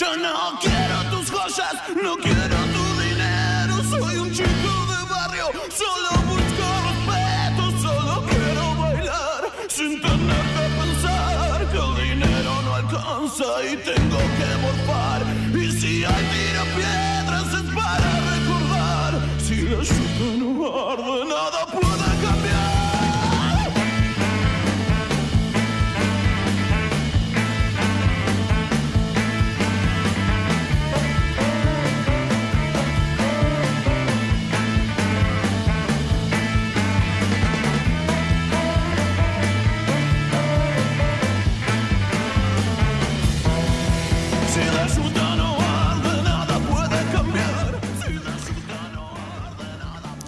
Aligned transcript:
Yo 0.00 0.16
no 0.16 0.58
quiero 0.62 0.98
tus 1.10 1.30
joyas, 1.30 1.74
no 2.02 2.16
quiero 2.16 2.56
tu 2.74 2.84
dinero. 3.02 3.74
Soy 3.90 4.16
un 4.16 4.32
chico 4.32 4.72
de 4.88 5.00
barrio, 5.10 5.44
solo 5.76 6.10
busco 6.24 6.66
respeto, 6.88 7.64
solo 7.82 8.24
quiero 8.30 8.64
bailar 8.76 9.42
sin 9.68 10.00
tener 10.00 10.44
que 10.56 10.66
pensar 10.80 11.70
que 11.70 11.76
el 11.76 11.92
dinero 12.08 12.62
no 12.64 12.70
alcanza 12.76 13.44
y 13.70 13.76
tengo 13.76 14.20
que 14.38 14.48
morfar. 14.62 15.20
Y 15.54 15.70
si 15.78 15.92
hay 16.02 16.24
tira 16.32 16.64
piedras 16.78 17.48
es 17.60 17.66
para 17.74 18.10
recordar. 18.32 19.12
Si 19.38 19.56
la 19.68 19.82
yuca 19.82 20.28
no 20.38 20.48
arde, 20.92 21.24
nada 21.26 21.49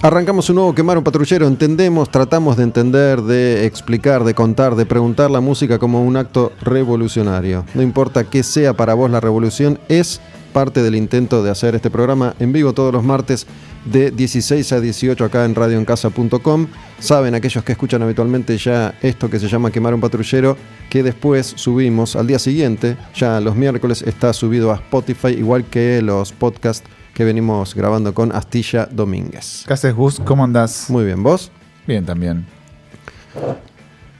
Arrancamos 0.04 0.50
un 0.50 0.56
nuevo 0.56 0.74
Quemar 0.74 0.98
un 0.98 1.04
Patrullero. 1.04 1.46
Entendemos, 1.46 2.10
tratamos 2.10 2.56
de 2.56 2.64
entender, 2.64 3.22
de 3.22 3.66
explicar, 3.66 4.24
de 4.24 4.34
contar, 4.34 4.74
de 4.74 4.84
preguntar 4.84 5.30
la 5.30 5.38
música 5.38 5.78
como 5.78 6.02
un 6.02 6.16
acto 6.16 6.50
revolucionario. 6.60 7.64
No 7.72 7.82
importa 7.82 8.24
qué 8.24 8.42
sea 8.42 8.72
para 8.72 8.94
vos 8.94 9.08
la 9.12 9.20
revolución, 9.20 9.78
es 9.88 10.20
parte 10.52 10.82
del 10.82 10.96
intento 10.96 11.44
de 11.44 11.52
hacer 11.52 11.76
este 11.76 11.88
programa 11.88 12.34
en 12.40 12.52
vivo 12.52 12.72
todos 12.72 12.92
los 12.92 13.04
martes 13.04 13.46
de 13.84 14.10
16 14.10 14.72
a 14.72 14.80
18 14.80 15.24
acá 15.24 15.44
en 15.44 15.54
radioencasa.com. 15.54 16.66
Saben 16.98 17.36
aquellos 17.36 17.62
que 17.62 17.70
escuchan 17.70 18.02
habitualmente 18.02 18.58
ya 18.58 18.98
esto 19.02 19.30
que 19.30 19.38
se 19.38 19.46
llama 19.46 19.70
Quemar 19.70 19.94
un 19.94 20.00
Patrullero, 20.00 20.56
que 20.90 21.04
después 21.04 21.52
subimos 21.54 22.16
al 22.16 22.26
día 22.26 22.40
siguiente, 22.40 22.96
ya 23.14 23.40
los 23.40 23.54
miércoles 23.54 24.02
está 24.02 24.32
subido 24.32 24.72
a 24.72 24.74
Spotify, 24.74 25.28
igual 25.28 25.64
que 25.64 26.02
los 26.02 26.32
podcasts 26.32 26.88
que 27.14 27.24
venimos 27.24 27.74
grabando 27.74 28.14
con 28.14 28.34
Astilla 28.34 28.86
Domínguez. 28.90 29.64
¿Qué 29.66 29.74
haces, 29.74 29.94
Gus? 29.94 30.20
¿Cómo 30.24 30.44
andás? 30.44 30.88
Muy 30.88 31.04
bien, 31.04 31.22
¿vos? 31.22 31.50
Bien, 31.86 32.04
también. 32.06 32.46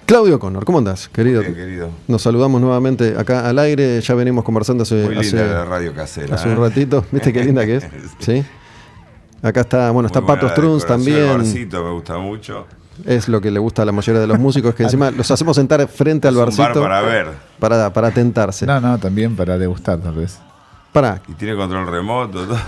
Claudio 0.07 0.39
Connor, 0.39 0.65
¿cómo 0.65 0.79
andás, 0.79 1.09
querido? 1.09 1.41
Bien, 1.41 1.55
querido. 1.55 1.89
Nos 2.09 2.23
saludamos 2.23 2.61
nuevamente 2.61 3.15
acá 3.17 3.49
al 3.49 3.59
aire, 3.59 4.01
ya 4.01 4.15
venimos 4.15 4.45
conversando 4.45 4.83
hace, 4.83 5.05
Muy 5.05 5.17
hace- 5.19 5.37
la 5.37 5.65
radio 5.65 5.95
casera. 5.95 6.35
hace 6.35 6.49
un 6.49 6.55
¿eh? 6.55 6.69
ratito, 6.69 7.05
¿viste 7.11 7.33
qué 7.33 7.45
linda 7.45 7.65
que 7.65 7.77
es? 7.77 7.87
Sí. 8.19 8.45
Acá 9.43 9.63
está, 9.63 9.91
bueno, 9.91 10.07
está 10.07 10.21
Pato 10.25 10.49
Struns 10.51 10.87
también. 10.87 11.27
barcito 11.27 11.83
me 11.83 11.91
gusta 11.93 12.19
mucho. 12.19 12.67
Es 13.07 13.27
lo 13.29 13.41
que 13.41 13.51
le 13.51 13.59
gusta 13.59 13.83
a 13.83 13.85
la 13.85 13.91
mayoría 13.93 14.21
de 14.21 14.27
los 14.27 14.39
músicos, 14.39 14.75
que 14.75 14.83
encima 14.85 15.11
los 15.11 15.29
hacemos 15.31 15.57
sentar 15.57 15.87
frente 15.89 16.29
al 16.29 16.35
un 16.37 16.41
barcito 16.45 16.63
bar 16.81 16.91
para 16.91 17.01
ver. 17.01 17.27
para, 17.59 17.93
para 17.93 18.11
tentarse. 18.13 18.67
No, 18.67 18.81
no, 18.81 18.99
también 18.99 19.35
para 19.35 19.57
degustar, 19.59 19.99
tal 19.99 20.15
vez. 20.15 20.39
Y 21.29 21.33
tiene 21.35 21.57
control 21.57 21.87
remoto. 21.87 22.45
Todo. 22.47 22.59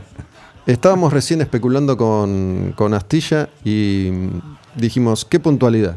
estábamos 0.66 1.12
recién 1.12 1.40
especulando 1.40 1.96
con, 1.96 2.72
con 2.76 2.94
Astilla 2.94 3.48
y 3.64 4.08
mm, 4.12 4.40
dijimos, 4.76 5.24
¿qué 5.24 5.40
puntualidad? 5.40 5.96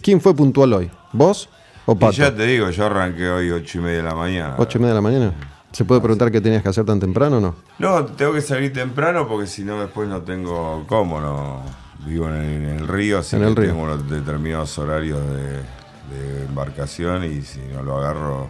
¿Quién 0.00 0.20
fue 0.20 0.34
puntual 0.34 0.72
hoy? 0.72 0.90
¿Vos 1.12 1.48
o 1.86 1.92
Y 1.92 1.96
Pato? 1.96 2.12
ya 2.12 2.34
te 2.34 2.44
digo, 2.46 2.70
yo 2.70 2.86
arranqué 2.86 3.28
hoy 3.28 3.50
ocho 3.50 3.78
y 3.78 3.80
media 3.82 3.98
de 3.98 4.02
la 4.04 4.14
mañana. 4.14 4.54
¿Ocho 4.58 4.78
y 4.78 4.80
media 4.80 4.94
de 4.94 4.96
la 4.96 5.00
mañana? 5.02 5.34
¿Se 5.72 5.84
puede 5.84 6.00
preguntar 6.00 6.30
qué 6.30 6.40
tenías 6.40 6.62
que 6.62 6.68
hacer 6.68 6.84
tan 6.84 7.00
temprano 7.00 7.38
o 7.38 7.40
no? 7.40 7.54
No, 7.78 8.04
tengo 8.04 8.32
que 8.34 8.42
salir 8.42 8.72
temprano 8.72 9.26
porque 9.26 9.46
si 9.46 9.64
no 9.64 9.80
después 9.80 10.08
no 10.08 10.20
tengo 10.22 10.84
cómo, 10.86 11.20
no. 11.20 11.62
Vivo 12.04 12.26
en, 12.28 12.34
en 12.34 12.64
el 12.80 12.88
río, 12.88 13.20
así 13.20 13.36
En 13.36 13.42
que 13.42 13.48
el 13.48 13.56
río. 13.56 13.68
tengo 13.70 13.84
unos 13.84 14.10
determinados 14.10 14.76
horarios 14.76 15.20
de, 15.24 15.52
de 16.14 16.44
embarcación 16.48 17.24
y 17.24 17.42
si 17.42 17.60
no 17.72 17.82
lo 17.84 17.96
agarro, 17.98 18.48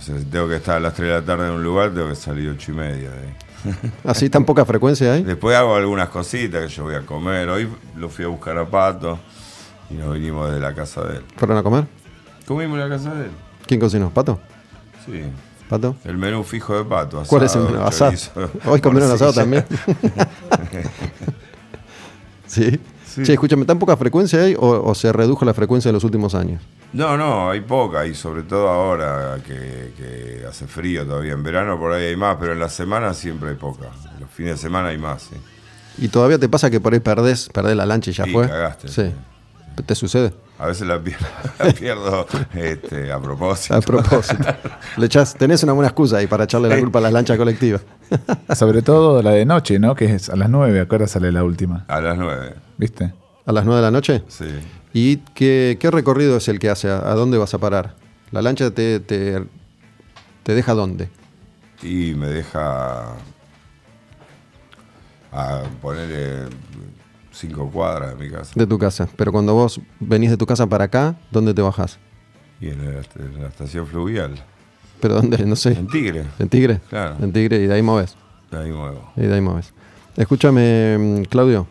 si 0.00 0.12
tengo 0.24 0.48
que 0.48 0.56
estar 0.56 0.76
a 0.76 0.80
las 0.80 0.94
3 0.94 1.08
de 1.08 1.14
la 1.14 1.22
tarde 1.24 1.48
en 1.48 1.54
un 1.54 1.62
lugar, 1.64 1.92
tengo 1.92 2.08
que 2.08 2.14
salir 2.16 2.48
ocho 2.50 2.72
y 2.72 2.74
media. 2.74 3.10
de 3.10 3.18
ahí. 3.20 3.34
¿Así 4.04 4.30
tan 4.30 4.44
poca 4.44 4.64
frecuencia 4.64 5.12
hay? 5.14 5.22
Después 5.24 5.56
hago 5.56 5.74
algunas 5.76 6.08
cositas 6.08 6.62
que 6.62 6.68
yo 6.68 6.84
voy 6.84 6.94
a 6.94 7.02
comer. 7.02 7.48
Hoy 7.48 7.68
lo 7.96 8.08
fui 8.08 8.24
a 8.24 8.28
buscar 8.28 8.56
a 8.58 8.64
Pato 8.66 9.18
y 9.90 9.94
nos 9.94 10.14
vinimos 10.14 10.52
de 10.52 10.60
la 10.60 10.74
casa 10.74 11.02
de 11.02 11.16
él. 11.18 11.24
¿Fueron 11.36 11.56
a 11.58 11.62
comer? 11.62 11.84
¿Comimos 12.46 12.78
en 12.78 12.88
la 12.88 12.96
casa 12.96 13.14
de 13.14 13.24
él? 13.26 13.30
¿Quién 13.66 13.80
cocinó? 13.80 14.10
¿Pato? 14.10 14.38
Sí. 15.04 15.22
¿Pato? 15.68 15.96
El 16.04 16.16
menú 16.16 16.44
fijo 16.44 16.76
de 16.78 16.84
Pato. 16.84 17.24
¿Cuál 17.26 17.42
es 17.44 17.56
el 17.56 17.62
menú? 17.62 17.80
Asado. 17.82 18.12
Hoy 18.66 18.80
comieron 18.80 19.10
asado 19.10 19.32
también. 19.32 19.64
¿Sí? 22.46 22.80
Sí. 23.16 23.22
Che, 23.24 23.32
escúchame, 23.32 23.64
¿tan 23.64 23.78
poca 23.78 23.96
frecuencia 23.96 24.40
hay 24.42 24.54
o, 24.54 24.82
o 24.84 24.94
se 24.94 25.10
redujo 25.12 25.44
la 25.44 25.54
frecuencia 25.54 25.88
en 25.88 25.94
los 25.94 26.04
últimos 26.04 26.34
años? 26.34 26.62
No, 26.92 27.16
no, 27.16 27.50
hay 27.50 27.60
poca 27.62 28.06
y 28.06 28.14
sobre 28.14 28.42
todo 28.42 28.68
ahora 28.68 29.38
que, 29.46 29.92
que 29.96 30.44
hace 30.48 30.66
frío 30.66 31.04
todavía. 31.06 31.32
En 31.32 31.42
verano 31.42 31.78
por 31.78 31.92
ahí 31.92 32.04
hay 32.06 32.16
más, 32.16 32.36
pero 32.38 32.52
en 32.52 32.60
la 32.60 32.68
semana 32.68 33.14
siempre 33.14 33.50
hay 33.50 33.56
poca. 33.56 33.86
En 34.14 34.20
los 34.20 34.30
fines 34.30 34.52
de 34.52 34.58
semana 34.58 34.88
hay 34.88 34.98
más, 34.98 35.22
sí. 35.22 35.36
¿Y 35.98 36.08
todavía 36.08 36.38
te 36.38 36.48
pasa 36.48 36.70
que 36.70 36.78
por 36.78 36.92
ahí 36.92 37.00
perdés, 37.00 37.48
perdés 37.48 37.74
la 37.74 37.86
lancha 37.86 38.10
y 38.10 38.14
ya 38.14 38.24
Sí, 38.24 38.32
fue? 38.32 38.46
cagaste, 38.48 38.88
Sí. 38.88 39.02
sí. 39.06 39.82
¿Te 39.84 39.94
sucede? 39.94 40.32
A 40.58 40.68
veces 40.68 40.86
la 40.86 40.98
pierdo, 40.98 41.26
la 41.58 41.70
pierdo 41.72 42.26
este, 42.54 43.12
a 43.12 43.20
propósito. 43.20 43.74
A 43.74 43.80
propósito. 43.82 44.44
Le 44.96 45.06
echás- 45.06 45.34
tenés 45.36 45.62
una 45.64 45.72
buena 45.74 45.88
excusa 45.88 46.16
ahí 46.16 46.26
para 46.26 46.44
echarle 46.44 46.68
la 46.70 46.78
culpa 46.78 46.98
a 46.98 47.02
la 47.02 47.10
lancha 47.10 47.36
colectiva. 47.36 47.80
Sobre 48.54 48.80
todo 48.80 49.20
la 49.22 49.32
de 49.32 49.44
noche, 49.44 49.78
¿no? 49.78 49.94
Que 49.94 50.14
es 50.14 50.30
a 50.30 50.36
las 50.36 50.48
9, 50.48 50.80
¿a 50.80 50.86
qué 50.86 50.94
hora 50.94 51.06
sale 51.06 51.30
la 51.30 51.44
última? 51.44 51.84
A 51.88 52.00
las 52.00 52.16
nueve, 52.16 52.54
¿Viste? 52.78 53.12
¿A 53.44 53.52
las 53.52 53.64
9 53.64 53.76
de 53.80 53.82
la 53.82 53.90
noche? 53.90 54.22
sí. 54.28 54.46
¿Y 54.92 55.18
qué, 55.34 55.76
qué 55.78 55.90
recorrido 55.90 56.38
es 56.38 56.48
el 56.48 56.58
que 56.58 56.70
hace? 56.70 56.88
¿A, 56.88 57.12
dónde 57.14 57.36
vas 57.36 57.52
a 57.52 57.58
parar? 57.58 57.96
¿La 58.30 58.40
lancha 58.40 58.70
te, 58.70 58.98
te, 58.98 59.44
te 60.42 60.54
deja 60.54 60.72
dónde? 60.72 61.10
Y 61.82 62.14
me 62.14 62.28
deja 62.28 63.14
a 65.32 65.62
ponerle 65.82 66.48
cinco 67.30 67.70
cuadras 67.70 68.16
de 68.16 68.24
mi 68.24 68.30
casa. 68.30 68.52
De 68.54 68.66
tu 68.66 68.78
casa. 68.78 69.06
Pero 69.16 69.32
cuando 69.32 69.52
vos 69.52 69.78
venís 70.00 70.30
de 70.30 70.38
tu 70.38 70.46
casa 70.46 70.66
para 70.66 70.84
acá, 70.84 71.16
¿dónde 71.30 71.52
te 71.52 71.60
bajás? 71.60 71.98
Y 72.58 72.68
en 72.68 72.78
la, 72.78 73.00
en 73.16 73.42
la 73.42 73.48
estación 73.48 73.86
fluvial. 73.86 74.34
¿Pero 75.00 75.16
dónde? 75.16 75.44
No 75.44 75.56
sé. 75.56 75.72
En 75.72 75.88
Tigre. 75.88 76.24
¿En 76.38 76.48
Tigre? 76.48 76.80
Claro. 76.88 77.16
En 77.20 77.32
Tigre 77.34 77.58
y 77.58 77.66
de 77.66 77.74
ahí 77.74 77.82
moves. 77.82 78.16
Ahí 78.50 78.72
muevo. 78.72 79.12
Y 79.14 79.22
de 79.22 79.34
ahí 79.34 79.42
moves. 79.42 79.74
Escúchame, 80.16 80.96
mm, 80.98 81.22
Claudio. 81.24 81.66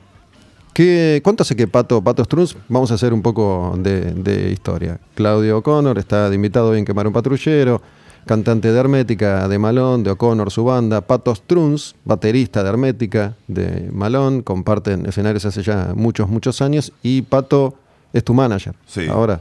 ¿Qué, 0.76 1.22
¿Cuánto 1.24 1.44
hace 1.44 1.56
que 1.56 1.68
Pato, 1.68 2.04
Pato 2.04 2.24
Strunz? 2.26 2.56
Vamos 2.68 2.92
a 2.92 2.96
hacer 2.96 3.14
un 3.14 3.22
poco 3.22 3.74
de, 3.78 4.12
de 4.12 4.52
historia. 4.52 5.00
Claudio 5.16 5.60
O'Connor 5.60 5.98
está 5.98 6.30
de 6.30 6.36
invitado 6.36 6.70
hoy 6.70 6.80
en 6.80 6.86
Quemar 6.86 7.08
un 7.08 7.14
Patrullero, 7.14 7.82
cantante 8.26 8.72
de 8.72 8.78
Hermética, 8.78 9.48
de 9.48 9.58
Malón, 9.58 10.04
de 10.04 10.12
O'Connor, 10.12 10.52
su 10.52 10.66
banda. 10.66 11.00
Pato 11.00 11.34
Strunz, 11.34 11.96
baterista 12.04 12.62
de 12.62 12.70
Hermética, 12.70 13.36
de 13.48 13.90
Malón, 13.92 14.42
comparten 14.42 15.06
escenarios 15.06 15.46
hace 15.46 15.64
ya 15.64 15.94
muchos, 15.96 16.28
muchos 16.28 16.62
años. 16.62 16.92
Y 17.02 17.22
Pato 17.22 17.76
es 18.12 18.24
tu 18.26 18.34
manager. 18.34 18.76
Sí. 18.86 19.08
Ahora, 19.08 19.40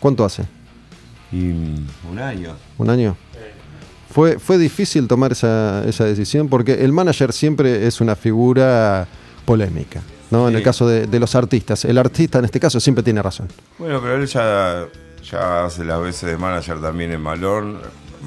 ¿cuánto 0.00 0.24
hace? 0.24 0.42
Y 1.30 1.50
un 2.10 2.18
año. 2.18 2.56
¿Un 2.76 2.90
año? 2.90 3.16
Fue, 4.10 4.40
fue 4.40 4.58
difícil 4.58 5.06
tomar 5.06 5.30
esa, 5.30 5.84
esa 5.86 6.04
decisión 6.04 6.48
porque 6.48 6.84
el 6.84 6.92
manager 6.92 7.32
siempre 7.32 7.86
es 7.86 8.00
una 8.00 8.16
figura 8.16 9.06
polémica. 9.44 10.02
¿No? 10.30 10.48
En 10.48 10.56
el 10.56 10.62
caso 10.62 10.86
de, 10.88 11.06
de 11.06 11.20
los 11.20 11.34
artistas. 11.34 11.84
El 11.84 11.98
artista 11.98 12.38
en 12.38 12.46
este 12.46 12.60
caso 12.60 12.80
siempre 12.80 13.02
tiene 13.02 13.22
razón. 13.22 13.48
Bueno, 13.78 14.00
pero 14.00 14.16
él 14.16 14.26
ya, 14.26 14.86
ya 15.30 15.64
hace 15.64 15.84
las 15.84 16.00
veces 16.00 16.30
de 16.30 16.36
manager 16.36 16.80
también 16.80 17.12
en 17.12 17.20
Malón, 17.20 17.80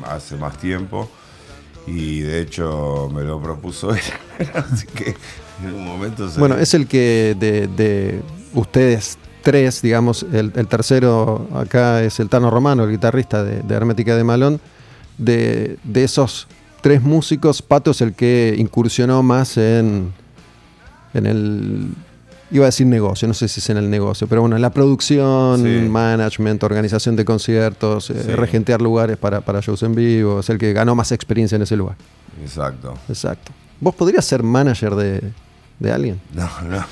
hace 0.05 0.35
más 0.35 0.57
tiempo. 0.57 1.09
Y 1.87 2.19
de 2.19 2.41
hecho 2.41 3.09
me 3.13 3.23
lo 3.23 3.41
propuso 3.41 3.93
él. 3.93 4.01
Así 4.53 4.85
que 4.87 5.15
en 5.63 5.73
un 5.73 5.85
momento 5.85 6.29
se. 6.29 6.39
Bueno, 6.39 6.55
es 6.55 6.73
el 6.73 6.87
que 6.87 7.35
de, 7.39 7.67
de 7.67 8.21
ustedes 8.53 9.17
tres, 9.41 9.81
digamos, 9.81 10.25
el, 10.31 10.51
el 10.55 10.67
tercero 10.67 11.47
acá 11.55 12.03
es 12.03 12.19
el 12.19 12.29
Tano 12.29 12.51
Romano, 12.51 12.83
el 12.83 12.91
guitarrista 12.91 13.43
de, 13.43 13.61
de 13.61 13.75
Hermética 13.75 14.15
de 14.15 14.23
Malón. 14.23 14.61
De, 15.17 15.77
de 15.83 16.03
esos 16.05 16.47
tres 16.81 17.01
músicos, 17.01 17.61
Pato 17.61 17.91
es 17.91 18.01
el 18.01 18.13
que 18.13 18.55
incursionó 18.57 19.21
más 19.23 19.57
en, 19.57 20.13
en 21.13 21.25
el. 21.25 21.87
Iba 22.51 22.65
a 22.65 22.69
decir 22.69 22.87
negocio, 22.87 23.27
no 23.27 23.35
sé 23.35 23.47
si 23.47 23.59
es 23.59 23.69
en 23.69 23.77
el 23.77 23.91
negocio, 23.91 24.25
pero 24.27 24.41
bueno, 24.41 24.55
en 24.55 24.61
la 24.63 24.71
producción, 24.71 25.61
Sí. 25.61 25.87
management, 25.87 26.63
organización 26.63 27.15
de 27.15 27.23
conciertos, 27.23 28.09
eh, 28.09 28.23
Sí. 28.25 28.31
regentear 28.31 28.81
lugares 28.81 29.17
para, 29.17 29.41
para 29.41 29.59
shows 29.61 29.83
en 29.83 29.93
vivo, 29.93 30.39
es 30.39 30.49
el 30.49 30.57
que 30.57 30.73
ganó 30.73 30.95
más 30.95 31.11
experiencia 31.11 31.57
en 31.57 31.61
ese 31.61 31.75
lugar. 31.75 31.95
Exacto. 32.41 32.95
Exacto. 33.07 33.51
¿Vos 33.79 33.93
podrías 33.93 34.25
ser 34.25 34.41
manager 34.41 34.95
de, 34.95 35.21
de 35.77 35.91
alguien? 35.91 36.19
No, 36.33 36.49
no. 36.67 36.83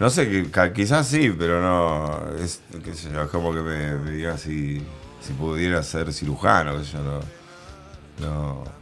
no 0.00 0.08
sé, 0.10 0.46
quizás 0.74 1.06
sí, 1.06 1.30
pero 1.38 1.60
no. 1.60 2.36
Es, 2.42 2.60
qué 2.82 2.94
sé 2.94 3.10
yo, 3.12 3.22
es 3.22 3.30
como 3.30 3.52
que 3.52 3.60
me, 3.60 3.96
me 3.96 4.10
diga 4.12 4.38
si. 4.38 4.82
si 5.20 5.32
pudiera 5.34 5.82
ser 5.82 6.12
cirujano, 6.14 6.78
que 6.78 6.84
yo 6.84 6.98
no. 7.02 7.20
no 8.26 8.79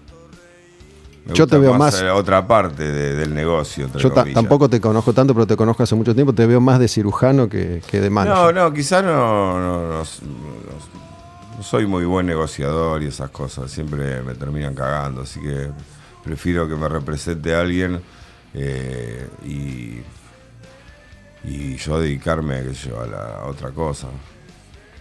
me 1.29 1.35
Yo 1.35 1.47
te 1.47 1.59
veo 1.59 1.75
más- 1.75 2.03
otra 2.15 2.47
parte 2.47 2.83
de- 2.91 3.15
del 3.15 3.35
negocio. 3.35 3.89
Yo 3.97 4.11
tampoco 4.11 4.69
te 4.69 4.81
conozco 4.81 5.13
tanto, 5.13 5.35
pero 5.35 5.47
te 5.47 5.57
conozco 5.57 5.83
hace 5.83 5.95
mucho 5.95 6.15
tiempo. 6.15 6.33
Te 6.33 6.47
veo 6.47 6.61
más 6.61 6.79
de 6.79 6.89
cirujano 6.89 7.49
que, 7.49 7.83
que 7.87 8.01
de 8.01 8.09
No, 8.09 8.15
manager. 8.15 8.55
no, 8.55 8.73
quizás 8.73 9.05
no, 9.05 9.59
no, 9.59 9.83
no- 9.83 9.89
no- 9.99 9.99
no 11.59 11.63
soy 11.63 11.87
muy 11.87 12.05
buen 12.05 12.25
negociador 12.27 13.03
y 13.03 13.07
esas 13.07 13.31
cosas. 13.31 13.71
Siempre 13.71 14.23
me 14.23 14.35
terminan 14.35 14.75
cagando, 14.75 15.23
así 15.23 15.41
que 15.41 15.69
prefiero 16.25 16.69
que 16.69 16.77
me 16.77 16.89
represente 16.89 17.55
alguien 17.55 18.01
eh, 18.55 19.29
y, 19.45 20.01
y 21.45 21.77
yo 21.77 22.01
dedicarme 22.01 22.63
qué 22.63 22.75
sé 22.75 22.89
yo, 22.91 23.01
a 23.01 23.07
la 23.07 23.45
otra 23.47 23.71
cosa. 23.71 24.07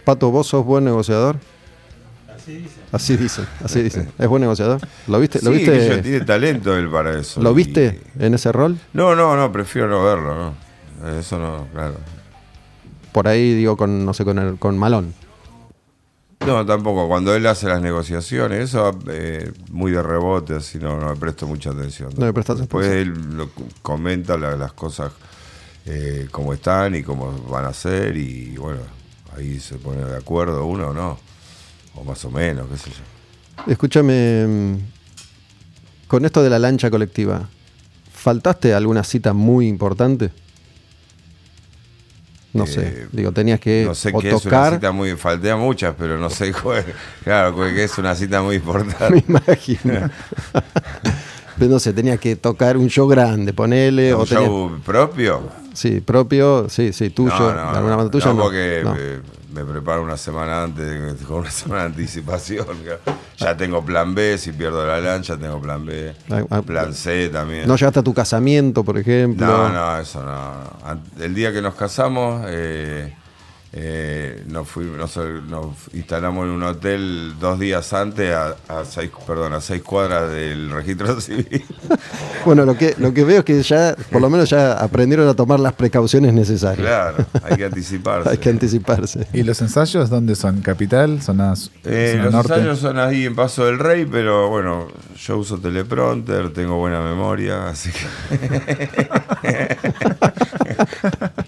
Pato, 0.04 0.30
¿vos 0.30 0.46
sos 0.46 0.64
buen 0.64 0.84
negociador? 0.84 1.36
Así 2.92 3.16
dicen, 3.16 3.46
así 3.62 3.82
dicen. 3.82 4.10
¿Es 4.18 4.28
buen 4.28 4.40
negociador? 4.40 4.80
¿Lo 5.06 5.20
viste? 5.20 5.40
¿Lo 5.42 5.50
Sí, 5.52 5.58
viste? 5.58 5.98
tiene 6.02 6.20
talento 6.22 6.76
él 6.76 6.88
para 6.90 7.18
eso. 7.18 7.42
¿Lo 7.42 7.52
y- 7.52 7.54
viste 7.54 8.00
en 8.18 8.34
ese 8.34 8.50
rol? 8.52 8.78
No, 8.92 9.14
no, 9.14 9.36
no, 9.36 9.52
prefiero 9.52 9.88
no 9.88 10.04
verlo, 10.04 10.34
no. 10.34 11.18
Eso 11.18 11.38
no, 11.38 11.66
claro. 11.72 11.94
Por 13.12 13.28
ahí 13.28 13.54
digo 13.54 13.76
con, 13.76 14.04
no 14.04 14.14
sé, 14.14 14.24
con, 14.24 14.38
el- 14.38 14.58
con 14.58 14.76
Malón. 14.78 15.14
No, 16.46 16.64
tampoco. 16.64 17.08
Cuando 17.08 17.34
él 17.34 17.46
hace 17.46 17.66
las 17.66 17.80
negociaciones, 17.82 18.70
eso 18.70 18.96
eh, 19.10 19.52
muy 19.70 19.90
de 19.92 20.02
rebote, 20.02 20.54
así 20.54 20.78
no, 20.78 20.98
no 20.98 21.10
me 21.10 21.16
presto 21.16 21.46
mucha 21.46 21.70
atención. 21.70 22.10
No 22.16 22.26
le 22.26 22.32
prestas 22.32 22.58
Después 22.58 22.86
atención. 22.86 23.16
él 23.30 23.36
lo 23.36 23.50
comenta 23.82 24.36
la- 24.38 24.56
las 24.56 24.72
cosas 24.72 25.12
eh, 25.86 26.28
como 26.30 26.52
están 26.52 26.94
y 26.94 27.02
cómo 27.02 27.32
van 27.48 27.64
a 27.64 27.72
ser 27.72 28.16
y 28.16 28.56
bueno, 28.56 28.80
ahí 29.36 29.58
se 29.58 29.76
pone 29.76 30.04
de 30.04 30.16
acuerdo 30.16 30.64
uno 30.66 30.88
o 30.88 30.92
no. 30.92 31.18
O 32.00 32.04
más 32.04 32.24
o 32.24 32.30
menos, 32.30 32.66
qué 32.70 32.76
sé 32.78 32.90
yo. 32.90 33.72
Escúchame, 33.72 34.46
mm, 34.46 34.76
con 36.06 36.24
esto 36.24 36.42
de 36.42 36.50
la 36.50 36.58
lancha 36.58 36.90
colectiva, 36.90 37.48
¿faltaste 38.12 38.72
alguna 38.74 39.02
cita 39.04 39.32
muy 39.32 39.66
importante? 39.66 40.30
No 42.52 42.64
Eh, 42.64 42.66
sé, 42.66 43.06
digo, 43.12 43.30
tenías 43.32 43.60
que 43.60 43.84
no 43.86 43.94
sé 43.94 44.10
o 44.14 44.18
qué 44.20 44.30
es 44.30 44.44
una 44.46 44.70
cita 44.70 44.90
muy... 44.92 45.14
Falté 45.16 45.50
a 45.50 45.56
muchas, 45.56 45.94
pero 45.98 46.18
no 46.18 46.30
sé 46.30 46.52
cuál. 46.52 46.84
Claro, 47.22 47.54
que 47.56 47.84
es 47.84 47.98
una 47.98 48.14
cita 48.14 48.40
muy 48.42 48.56
me 48.58 48.62
importante. 48.62 49.24
imagino. 49.28 50.08
Pero 51.58 51.72
no 51.72 51.80
sé, 51.80 51.92
tenías 51.92 52.20
que 52.20 52.36
tocar 52.36 52.76
un 52.76 52.88
show 52.88 53.08
grande, 53.08 53.52
ponele, 53.52 54.14
o 54.14 54.20
¿Un 54.20 54.26
tenías- 54.28 54.44
show 54.48 54.80
propio? 54.84 55.42
sí, 55.74 56.00
propio, 56.00 56.68
sí, 56.68 56.92
sí, 56.92 57.10
tuyo, 57.10 57.34
No, 57.36 57.48
de 57.48 57.54
no, 57.54 57.68
alguna 57.70 57.96
manera 57.96 58.10
tuya 58.12 58.26
no, 58.32 58.42
porque 58.42 58.80
no. 58.84 58.94
Me, 59.58 59.72
preparo 59.72 60.02
una 60.02 60.16
semana 60.16 60.64
antes, 60.64 61.22
con 61.26 61.38
una 61.38 61.50
semana 61.50 61.82
de 61.82 61.86
anticipación. 61.88 62.66
Ya 63.38 63.56
tengo 63.56 63.84
plan 63.84 64.16
B, 64.16 64.36
si 64.36 64.50
pierdo 64.50 64.84
la 64.84 64.98
lancha, 65.00 65.36
tengo 65.36 65.60
plan 65.60 65.86
B. 65.86 66.12
Ah, 66.50 66.60
Plan 66.60 66.92
C 66.92 67.28
también. 67.28 67.68
No 67.68 67.76
llegaste 67.76 68.00
a 68.00 68.02
tu 68.02 68.12
casamiento, 68.12 68.82
por 68.82 68.98
ejemplo. 68.98 69.46
No, 69.46 69.68
no, 69.68 70.00
eso 70.00 70.24
no. 70.24 71.22
El 71.24 71.36
día 71.36 71.52
que 71.52 71.62
nos 71.62 71.76
casamos, 71.76 72.44
eh, 72.48 73.14
eh, 73.72 74.42
nos, 74.46 74.66
fuimos, 74.66 74.96
nos, 74.96 75.16
nos 75.46 75.74
instalamos 75.92 76.44
en 76.46 76.52
un 76.52 76.62
hotel 76.62 77.34
dos 77.38 77.58
días 77.60 77.92
antes, 77.92 78.32
a, 78.34 78.56
a 78.68 78.84
seis, 78.84 79.10
perdón, 79.26 79.52
a 79.52 79.60
seis 79.60 79.82
cuadras 79.82 80.30
del 80.32 80.70
registro 80.70 81.20
civil. 81.20 81.64
Bueno, 82.46 82.64
lo 82.64 82.76
que, 82.78 82.94
lo 82.98 83.12
que 83.12 83.24
veo 83.24 83.40
es 83.40 83.44
que 83.44 83.62
ya, 83.62 83.94
por 84.10 84.22
lo 84.22 84.30
menos 84.30 84.48
ya 84.48 84.72
aprendieron 84.72 85.28
a 85.28 85.34
tomar 85.34 85.60
las 85.60 85.74
precauciones 85.74 86.32
necesarias. 86.32 86.86
claro, 86.86 87.26
hay 87.42 87.56
que 87.56 87.64
anticiparse. 87.66 88.30
Hay 88.30 88.38
que 88.38 88.48
anticiparse. 88.48 89.26
¿Y 89.34 89.42
los 89.42 89.60
ensayos 89.60 90.08
dónde 90.08 90.34
son? 90.34 90.62
¿Capital? 90.62 91.20
¿Zona, 91.20 91.52
s- 91.52 91.70
Eh, 91.84 92.12
zona 92.12 92.24
los 92.24 92.32
norte? 92.32 92.54
ensayos 92.54 92.78
son 92.78 92.98
ahí 92.98 93.26
en 93.26 93.34
Paso 93.34 93.66
del 93.66 93.78
Rey, 93.78 94.06
pero 94.10 94.48
bueno, 94.48 94.88
yo 95.18 95.36
uso 95.38 95.58
teleprompter, 95.58 96.52
tengo 96.54 96.76
buena 96.78 97.02
memoria, 97.02 97.68
así 97.68 97.90
que 97.90 98.98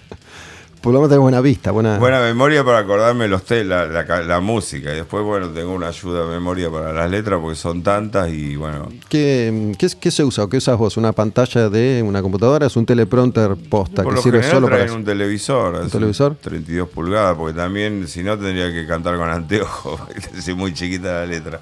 Por 0.81 0.93
lo 0.93 0.99
menos 0.99 1.09
tenés 1.09 1.21
buena 1.21 1.41
vista, 1.41 1.69
buena. 1.69 1.99
buena 1.99 2.19
memoria 2.21 2.63
para 2.63 2.79
acordarme 2.79 3.27
los 3.27 3.43
te- 3.43 3.63
la, 3.63 3.85
la 3.85 4.03
ca- 4.05 4.21
la 4.23 4.39
música. 4.39 4.91
Y 4.91 4.95
después, 4.95 5.23
bueno, 5.23 5.49
tengo 5.49 5.73
una 5.73 5.89
ayuda 5.89 6.21
de 6.25 6.29
memoria 6.33 6.71
para 6.71 6.91
las 6.91 7.09
letras 7.11 7.39
porque 7.39 7.55
son 7.55 7.83
tantas 7.83 8.29
y 8.29 8.55
bueno, 8.55 8.89
¿Qué, 9.07 9.73
qué, 9.77 9.87
qué 9.99 10.09
se 10.11 10.23
usa 10.23 10.43
o 10.45 10.49
qué 10.49 10.57
usas 10.57 10.77
vos? 10.79 10.97
¿Una 10.97 11.11
pantalla 11.11 11.69
de 11.69 12.03
una 12.03 12.21
computadora? 12.23 12.65
¿Es 12.65 12.75
un 12.75 12.85
teleprompter 12.87 13.55
posta 13.69 14.01
por 14.01 14.13
que 14.13 14.15
lo 14.17 14.21
sirve 14.23 14.41
solo 14.43 14.65
para 14.67 14.77
traen 14.77 14.89
eso? 14.89 14.95
un 14.97 15.05
televisor, 15.05 15.75
así, 15.75 15.91
televisor? 15.91 16.35
32 16.41 16.89
pulgadas, 16.89 17.37
porque 17.37 17.55
también 17.55 18.07
si 18.07 18.23
no 18.23 18.35
tendría 18.39 18.71
que 18.71 18.87
cantar 18.87 19.17
con 19.17 19.29
anteojos, 19.29 20.01
es 20.35 20.55
muy 20.55 20.73
chiquita 20.73 21.11
la 21.11 21.25
letra. 21.27 21.59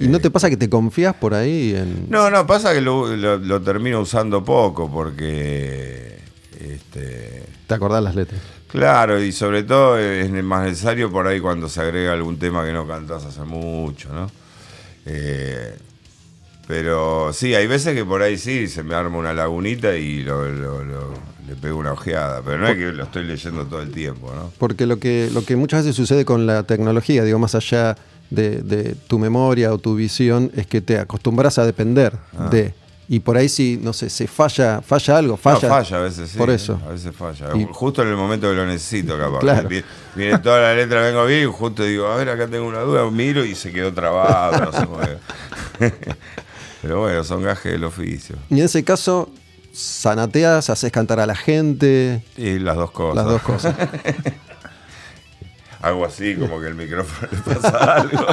¿Y 0.00 0.06
no 0.08 0.18
te 0.20 0.30
pasa 0.30 0.48
que 0.48 0.56
te 0.56 0.70
confías 0.70 1.12
por 1.14 1.34
ahí 1.34 1.74
en.? 1.76 2.06
No, 2.08 2.30
no, 2.30 2.46
pasa 2.46 2.72
que 2.72 2.80
lo, 2.80 3.14
lo- 3.16 3.36
lo 3.36 3.60
termino 3.60 4.00
usando 4.00 4.42
poco 4.44 4.88
porque 4.90 6.16
este, 6.58 7.44
¿Te 7.66 7.74
acordás 7.74 8.02
las 8.02 8.14
letras? 8.14 8.40
Claro, 8.68 9.22
y 9.22 9.32
sobre 9.32 9.62
todo 9.62 9.98
es 9.98 10.30
más 10.42 10.64
necesario 10.66 11.10
por 11.10 11.26
ahí 11.26 11.40
cuando 11.40 11.68
se 11.68 11.80
agrega 11.80 12.12
algún 12.12 12.38
tema 12.38 12.64
que 12.64 12.72
no 12.72 12.86
cantás 12.86 13.24
hace 13.24 13.40
mucho, 13.42 14.12
¿no? 14.12 14.30
Eh, 15.06 15.74
pero 16.66 17.32
sí, 17.32 17.54
hay 17.54 17.66
veces 17.66 17.94
que 17.94 18.04
por 18.04 18.20
ahí 18.22 18.36
sí 18.36 18.68
se 18.68 18.82
me 18.82 18.94
arma 18.94 19.16
una 19.18 19.32
lagunita 19.32 19.96
y 19.96 20.22
lo, 20.22 20.46
lo- 20.50 20.84
lo- 20.84 21.14
le 21.48 21.56
pego 21.56 21.78
una 21.78 21.92
ojeada, 21.92 22.42
pero 22.44 22.58
no 22.58 22.68
es 22.68 22.76
que 22.76 22.92
lo 22.92 23.04
estoy 23.04 23.24
leyendo 23.24 23.64
todo 23.64 23.80
el 23.80 23.90
tiempo, 23.90 24.30
¿no? 24.34 24.52
Porque 24.58 24.84
lo 24.84 24.98
que, 24.98 25.30
lo 25.32 25.46
que 25.46 25.56
muchas 25.56 25.80
veces 25.84 25.96
sucede 25.96 26.26
con 26.26 26.46
la 26.46 26.64
tecnología, 26.64 27.24
digo, 27.24 27.38
más 27.38 27.54
allá 27.54 27.96
de, 28.28 28.60
de 28.60 28.94
tu 29.06 29.18
memoria 29.18 29.72
o 29.72 29.78
tu 29.78 29.94
visión, 29.94 30.52
es 30.54 30.66
que 30.66 30.82
te 30.82 30.98
acostumbras 30.98 31.58
a 31.58 31.64
depender 31.64 32.12
Ah. 32.38 32.50
de. 32.50 32.74
Y 33.10 33.20
por 33.20 33.38
ahí 33.38 33.48
si, 33.48 33.78
no 33.82 33.94
sé, 33.94 34.10
se 34.10 34.26
falla, 34.26 34.82
falla 34.82 35.16
algo, 35.16 35.36
falla. 35.38 35.66
No, 35.68 35.74
falla 35.74 35.96
a 35.96 36.00
veces, 36.00 36.30
sí. 36.30 36.36
Por 36.36 36.50
eso. 36.50 36.78
A 36.86 36.90
veces 36.90 37.14
falla. 37.16 37.56
Y- 37.56 37.66
justo 37.72 38.02
en 38.02 38.08
el 38.08 38.16
momento 38.16 38.50
que 38.50 38.54
lo 38.56 38.66
necesito, 38.66 39.16
capaz. 39.18 39.38
Claro. 39.40 39.66
Viene, 39.68 39.86
viene 40.14 40.38
toda 40.40 40.60
la 40.60 40.74
letra, 40.74 41.00
vengo 41.00 41.24
bien, 41.24 41.48
y 41.48 41.52
justo 41.52 41.84
digo, 41.84 42.06
a 42.06 42.16
ver, 42.16 42.28
acá 42.28 42.46
tengo 42.48 42.66
una 42.66 42.80
duda, 42.80 43.10
miro 43.10 43.44
y 43.44 43.54
se 43.54 43.72
quedó 43.72 43.94
trabado, 43.94 44.70
no. 44.72 44.98
Pero 46.82 47.00
bueno, 47.00 47.24
son 47.24 47.42
gajes 47.42 47.72
del 47.72 47.84
oficio. 47.84 48.36
Y 48.50 48.58
en 48.58 48.66
ese 48.66 48.84
caso, 48.84 49.30
sanateas, 49.72 50.68
haces 50.70 50.92
cantar 50.92 51.18
a 51.18 51.26
la 51.26 51.34
gente, 51.34 52.22
Y 52.36 52.58
las 52.58 52.76
dos 52.76 52.90
cosas. 52.90 53.16
las 53.16 53.24
dos 53.24 53.42
cosas. 53.42 53.74
Hago 55.80 56.04
así, 56.04 56.34
como 56.34 56.60
que 56.60 56.66
el 56.66 56.74
micrófono 56.74 57.28
le 57.32 57.54
pasa 57.54 57.94
algo. 57.94 58.26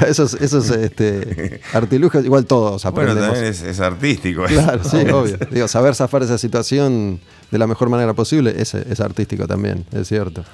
esos 0.08 0.34
esos 0.34 0.70
este, 0.70 1.60
artilugios, 1.72 2.24
igual 2.24 2.46
todos 2.46 2.82
bueno, 2.84 3.10
aprendemos. 3.10 3.32
también 3.34 3.52
es, 3.52 3.62
es 3.62 3.80
artístico. 3.80 4.44
Claro, 4.44 4.80
eso. 4.80 4.90
sí, 4.90 5.08
obvio. 5.10 5.38
Digo, 5.50 5.68
saber 5.68 5.94
zafar 5.94 6.22
esa 6.22 6.38
situación 6.38 7.20
de 7.50 7.58
la 7.58 7.66
mejor 7.66 7.88
manera 7.88 8.14
posible 8.14 8.54
es, 8.56 8.74
es 8.74 9.00
artístico 9.00 9.46
también, 9.46 9.84
es 9.92 10.08
cierto. 10.08 10.44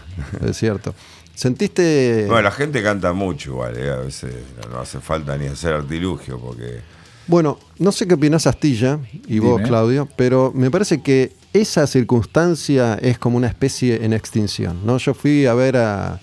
Es 0.44 0.56
cierto. 0.56 0.94
¿Sentiste. 1.34 2.24
Bueno, 2.28 2.42
la 2.42 2.50
gente 2.50 2.82
canta 2.82 3.12
mucho 3.12 3.50
igual, 3.50 3.76
¿eh? 3.76 3.90
a 3.90 3.96
veces 3.96 4.34
no 4.70 4.80
hace 4.80 5.00
falta 5.00 5.36
ni 5.36 5.46
hacer 5.46 5.74
artilugio, 5.74 6.38
porque 6.38 6.80
Bueno, 7.26 7.58
no 7.78 7.92
sé 7.92 8.08
qué 8.08 8.14
opinás 8.14 8.46
Astilla 8.46 8.98
y 9.26 9.38
vos, 9.38 9.58
Dime. 9.58 9.68
Claudio, 9.68 10.08
pero 10.16 10.50
me 10.54 10.70
parece 10.70 11.02
que 11.02 11.32
esa 11.52 11.86
circunstancia 11.86 12.94
es 12.94 13.18
como 13.18 13.36
una 13.36 13.48
especie 13.48 14.02
en 14.02 14.14
extinción. 14.14 14.78
¿no? 14.86 14.96
Yo 14.96 15.12
fui 15.12 15.44
a 15.44 15.52
ver 15.52 15.76
a, 15.76 16.20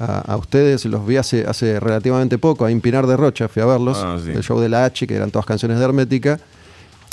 a- 0.00 0.20
a 0.32 0.36
ustedes, 0.36 0.84
los 0.84 1.06
vi 1.06 1.16
hace, 1.16 1.44
hace 1.46 1.80
relativamente 1.80 2.38
poco, 2.38 2.64
a 2.64 2.70
Impinar 2.70 3.06
de 3.06 3.16
Rocha, 3.16 3.48
fui 3.48 3.62
a 3.62 3.66
verlos, 3.66 3.98
Ah, 4.00 4.18
sí. 4.22 4.30
el 4.30 4.42
show 4.42 4.60
de 4.60 4.68
la 4.68 4.84
H, 4.84 5.06
que 5.06 5.14
eran 5.16 5.30
todas 5.30 5.46
canciones 5.46 5.78
de 5.78 5.84
Hermética. 5.84 6.38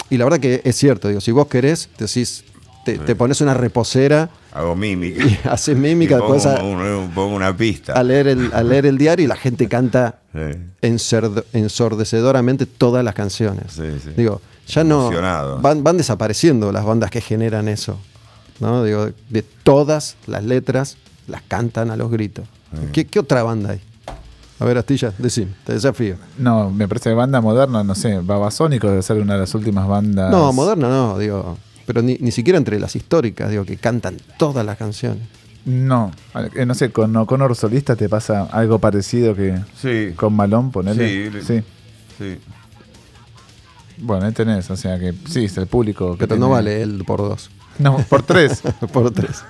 Y 0.10 0.18
la 0.18 0.26
verdad 0.26 0.40
que 0.40 0.62
es 0.64 0.76
cierto, 0.76 1.08
digo, 1.08 1.20
si 1.22 1.32
vos 1.32 1.48
querés, 1.48 1.90
decís, 1.98 2.44
te, 2.86 3.00
te 3.00 3.16
pones 3.16 3.42
una 3.42 3.56
reposera 3.56 4.30
hago 4.54 4.76
mímica. 4.76 5.24
y 5.26 5.40
haces 5.50 5.76
mímica, 5.76 6.18
Y 6.18 6.20
pongo, 6.20 6.34
después 6.36 6.60
a, 6.60 6.64
un- 6.64 7.12
pongo 7.16 7.36
una 7.36 7.58
pista. 7.58 7.94
a 7.94 8.04
leer 8.04 8.28
el, 8.28 8.52
a 8.54 8.62
leer 8.62 8.86
el 8.86 8.98
diario 9.00 9.26
y 9.26 9.28
la 9.28 9.36
gente 9.36 9.68
canta 9.68 10.20
Sí. 10.32 10.60
ensordecedoramente 11.54 12.66
todas 12.66 13.04
las 13.04 13.14
canciones. 13.16 13.72
Sí, 13.74 13.84
sí. 14.04 14.12
Digo, 14.16 14.42
ya 14.68 14.84
no 14.84 15.10
van, 15.62 15.84
van 15.84 15.98
desapareciendo 15.98 16.72
las 16.72 16.86
bandas 16.86 17.10
que 17.12 17.22
generan 17.22 17.68
eso. 17.68 17.98
¿no? 18.60 18.84
Digo, 18.84 19.10
de 19.30 19.42
todas 19.64 20.16
las 20.28 20.44
letras 20.44 20.98
las 21.28 21.42
cantan 21.42 21.90
a 21.92 21.98
los 21.98 22.12
gritos. 22.12 22.46
¿Qué, 22.92 23.06
qué 23.06 23.20
otra 23.20 23.44
banda 23.44 23.72
hay? 23.72 23.82
A 24.60 24.66
ver, 24.66 24.78
Astilla, 24.78 25.14
decime, 25.18 25.52
te 25.66 25.74
desafío. 25.74 26.16
No, 26.38 26.70
me 26.72 26.88
parece 26.88 27.10
que 27.10 27.14
banda 27.16 27.42
moderna, 27.42 27.84
no 27.84 27.94
sé, 27.94 28.20
Babasónicos 28.20 28.90
debe 28.90 29.04
ser 29.04 29.18
una 29.20 29.34
de 29.34 29.42
las 29.42 29.54
últimas 29.54 29.88
bandas. 29.88 30.32
No, 30.32 30.54
moderna 30.54 30.88
no, 30.88 31.18
digo, 31.18 31.58
pero 31.86 32.02
ni, 32.02 32.18
ni 32.20 32.32
siquiera 32.32 32.58
entre 32.58 32.80
las 32.80 32.96
históricas, 32.96 33.50
digo, 33.50 33.66
que 33.66 33.76
cantan 33.76 34.18
todas 34.38 34.66
las 34.66 34.78
canciones. 34.78 35.24
No, 35.66 36.12
eh, 36.56 36.66
no 36.66 36.74
sé, 36.76 36.92
con 36.92 37.26
Conor 37.26 37.56
Solista 37.56 37.96
te 37.96 38.08
pasa 38.08 38.44
algo 38.44 38.80
parecido 38.80 39.36
que 39.36 39.60
Sí. 39.82 40.14
con 40.16 40.34
Malón, 40.34 40.72
ponele. 40.72 41.32
Sí, 41.32 41.40
sí. 41.46 41.64
Sí. 42.18 42.38
Bueno, 43.98 44.26
ahí 44.26 44.32
tenés, 44.32 44.70
o 44.70 44.78
sea 44.78 45.00
que 45.00 45.14
sí, 45.28 45.46
es 45.46 45.58
el 45.58 45.68
público. 45.68 46.18
que 46.18 46.28
Pero 46.28 46.40
no 46.40 46.50
vale 46.50 46.82
el 46.82 47.04
por 47.06 47.20
dos, 47.20 47.50
No, 47.80 47.98
por 48.10 48.24
tres. 48.24 48.62
por 48.94 49.12
tres. 49.12 49.44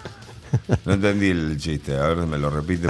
No 0.86 0.94
entendí 0.94 1.30
el 1.30 1.58
chiste, 1.58 1.96
a 1.96 2.08
ver, 2.08 2.18
me 2.28 2.38
lo 2.38 2.50
repite. 2.50 2.88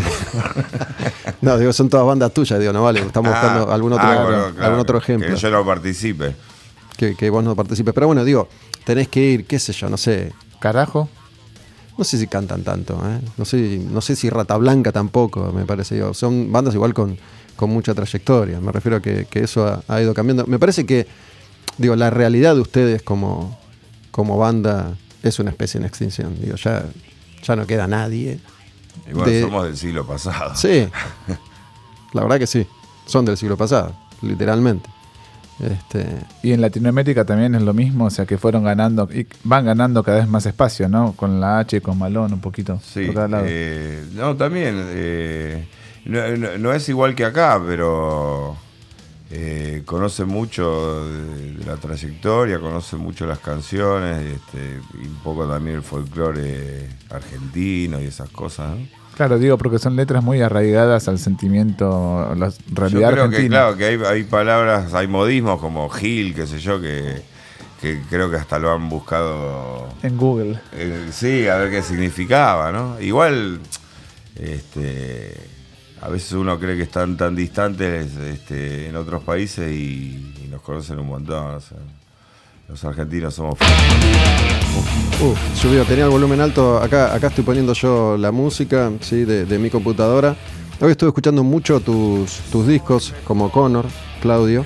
No, 1.42 1.58
digo, 1.58 1.74
son 1.74 1.90
todas 1.90 2.06
bandas 2.06 2.34
tuyas, 2.34 2.60
digo, 2.60 2.74
no 2.74 2.84
vale. 2.84 3.02
Estamos 3.02 3.32
buscando 3.32 3.70
Ah, 3.70 3.76
algún 3.76 3.94
otro, 3.94 4.06
ah, 4.08 4.16
bueno, 4.24 4.28
claro, 4.54 4.66
algún 4.66 4.80
otro 4.80 4.98
ejemplo. 4.98 5.30
Que 5.30 5.36
yo 5.36 5.50
no 5.52 5.66
participe. 5.66 6.36
que, 6.98 7.16
que 7.16 7.30
vos 7.30 7.44
no 7.44 7.56
participes. 7.56 7.94
Pero 7.94 8.08
bueno, 8.08 8.24
digo, 8.24 8.48
tenés 8.86 9.08
que 9.08 9.22
ir, 9.22 9.46
qué 9.46 9.60
sé 9.60 9.74
yo, 9.74 9.90
no 9.90 9.98
sé. 9.98 10.34
Carajo. 10.60 11.10
No 11.98 12.04
sé 12.04 12.18
si 12.18 12.28
cantan 12.28 12.64
tanto, 12.64 13.02
¿eh? 13.06 13.22
no, 13.38 13.46
sé, 13.46 13.80
no 13.90 14.02
sé 14.02 14.18
si 14.18 14.30
Rata 14.30 14.58
Blanca 14.58 14.92
tampoco, 14.92 15.54
me 15.54 15.66
parece. 15.66 15.96
Digo, 15.96 16.14
son 16.14 16.52
bandas 16.52 16.74
igual 16.74 16.94
con, 16.94 17.18
con 17.56 17.70
mucha 17.70 17.94
trayectoria. 17.94 18.60
Me 18.60 18.72
refiero 18.74 18.98
a 18.98 19.02
que, 19.02 19.26
que 19.30 19.44
eso 19.46 19.66
ha, 19.66 19.82
ha 19.88 20.02
ido 20.02 20.14
cambiando. 20.14 20.46
Me 20.46 20.60
parece 20.60 20.86
que, 20.86 21.08
digo, 21.78 21.96
la 21.96 22.10
realidad 22.10 22.54
de 22.56 22.60
ustedes 22.62 23.02
como, 23.02 23.58
como 24.12 24.38
banda 24.38 24.98
es 25.24 25.40
una 25.40 25.52
especie 25.52 25.80
en 25.80 25.86
extinción. 25.86 26.36
Digo, 26.42 26.58
ya, 26.58 26.84
ya 27.46 27.56
no 27.56 27.66
queda 27.68 27.88
nadie. 27.88 28.40
Igual 29.10 29.30
De- 29.30 29.42
somos 29.42 29.64
del 29.66 29.78
siglo 29.78 30.06
pasado. 30.06 30.56
Sí, 30.56 30.88
la 32.14 32.22
verdad 32.24 32.40
que 32.40 32.48
sí. 32.48 32.66
Son 33.06 33.24
del 33.26 33.38
siglo 33.38 33.56
pasado, 33.58 33.96
literalmente. 34.22 34.90
Este, 35.60 36.06
Y 36.44 36.52
en 36.52 36.60
Latinoamérica 36.60 37.24
también 37.24 37.56
es 37.56 37.62
lo 37.62 37.74
mismo, 37.74 38.06
o 38.06 38.10
sea 38.10 38.26
que 38.26 38.38
fueron 38.38 38.64
ganando 38.66 39.08
y 39.14 39.26
van 39.46 39.64
ganando 39.66 40.04
cada 40.04 40.18
vez 40.20 40.28
más 40.28 40.46
espacio, 40.46 40.90
¿no? 40.90 41.14
Con 41.14 41.40
la 41.40 41.60
H, 41.60 41.80
con 41.82 41.98
Malón, 41.98 42.34
un 42.34 42.42
poquito. 42.42 42.80
Sí, 42.84 43.06
por 43.06 43.16
cada 43.16 43.28
lado. 43.30 43.46
eh, 43.48 44.04
no, 44.14 44.36
también. 44.36 44.76
eh, 44.90 45.66
no, 46.06 46.36
no- 46.36 46.58
no 46.58 46.74
es 46.74 46.90
igual 46.90 47.16
que 47.16 47.24
acá, 47.26 47.62
pero 47.66 48.58
eh, 49.32 49.82
conoce 49.86 50.26
mucho 50.26 51.08
de, 51.08 51.54
de 51.54 51.66
la 51.66 51.78
trayectoria, 51.78 52.60
conoce 52.60 52.96
mucho 52.96 53.26
las 53.26 53.40
canciones, 53.40 54.24
este, 54.24 54.80
y 55.02 55.08
un 55.08 55.20
poco 55.24 55.48
también 55.48 55.78
el 55.78 55.84
folclore 55.84 56.88
argentino 57.10 58.00
y 58.00 58.06
esas 58.06 58.30
cosas. 58.30 58.78
¿no? 58.78 58.88
Claro, 59.16 59.40
digo, 59.40 59.58
porque 59.58 59.80
son 59.80 59.96
letras 59.96 60.24
muy 60.24 60.42
arraigadas 60.42 61.08
al 61.08 61.20
sentimiento, 61.20 62.20
a 62.20 62.36
la 62.36 62.52
realidad 62.74 63.10
Yo 63.10 63.16
creo 63.16 63.30
que, 63.30 63.48
claro, 63.48 63.78
que 63.78 63.86
hay, 63.86 64.00
hay 64.06 64.24
palabras, 64.26 64.94
hay 64.94 65.08
modismos 65.08 65.60
como 65.62 65.90
Gil, 65.90 66.36
qué 66.36 66.46
sé 66.46 66.60
yo, 66.60 66.82
que, 66.82 67.22
que 67.82 68.02
creo 68.10 68.30
que 68.30 68.36
hasta 68.36 68.60
lo 68.60 68.74
han 68.74 68.90
buscado 68.90 69.88
En 70.04 70.18
Google. 70.18 70.60
Eh, 70.74 71.08
sí, 71.12 71.48
a 71.48 71.56
ver 71.56 71.72
qué 71.72 71.82
significaba, 71.82 72.74
¿no? 72.74 73.00
Igual, 73.00 73.62
este, 74.36 75.34
a 76.06 76.10
veces 76.10 76.34
uno 76.34 76.60
cree 76.60 76.78
que 76.78 76.84
están 76.84 77.18
tan 77.18 77.36
distantes 77.36 78.16
este, 78.18 78.90
en 78.90 78.96
otros 78.96 79.24
países 79.24 79.72
y, 79.72 80.34
nos 80.52 80.62
conocen 80.62 81.00
un 81.00 81.08
montón. 81.08 81.60
los 82.70 82.86
argentinos 82.86 83.34
somos... 83.34 83.56
Uh, 85.20 85.34
subido, 85.56 85.84
tenía 85.86 86.06
el 86.06 86.12
volumen 86.12 86.40
alto. 86.40 86.78
Acá, 86.78 87.14
acá 87.14 87.28
estoy 87.28 87.44
poniendo 87.44 87.74
yo 87.74 88.18
la 88.18 88.32
música 88.32 88.92
¿sí? 89.02 89.26
de, 89.26 89.46
de 89.46 89.60
mi 89.60 89.70
computadora. 89.70 90.36
Hoy 90.80 90.92
estuve 90.92 91.10
escuchando 91.10 91.44
mucho 91.44 91.80
tus, 91.80 92.38
tus 92.52 92.68
discos, 92.68 93.14
como 93.26 93.52
Connor, 93.52 93.86
Claudio. 94.22 94.64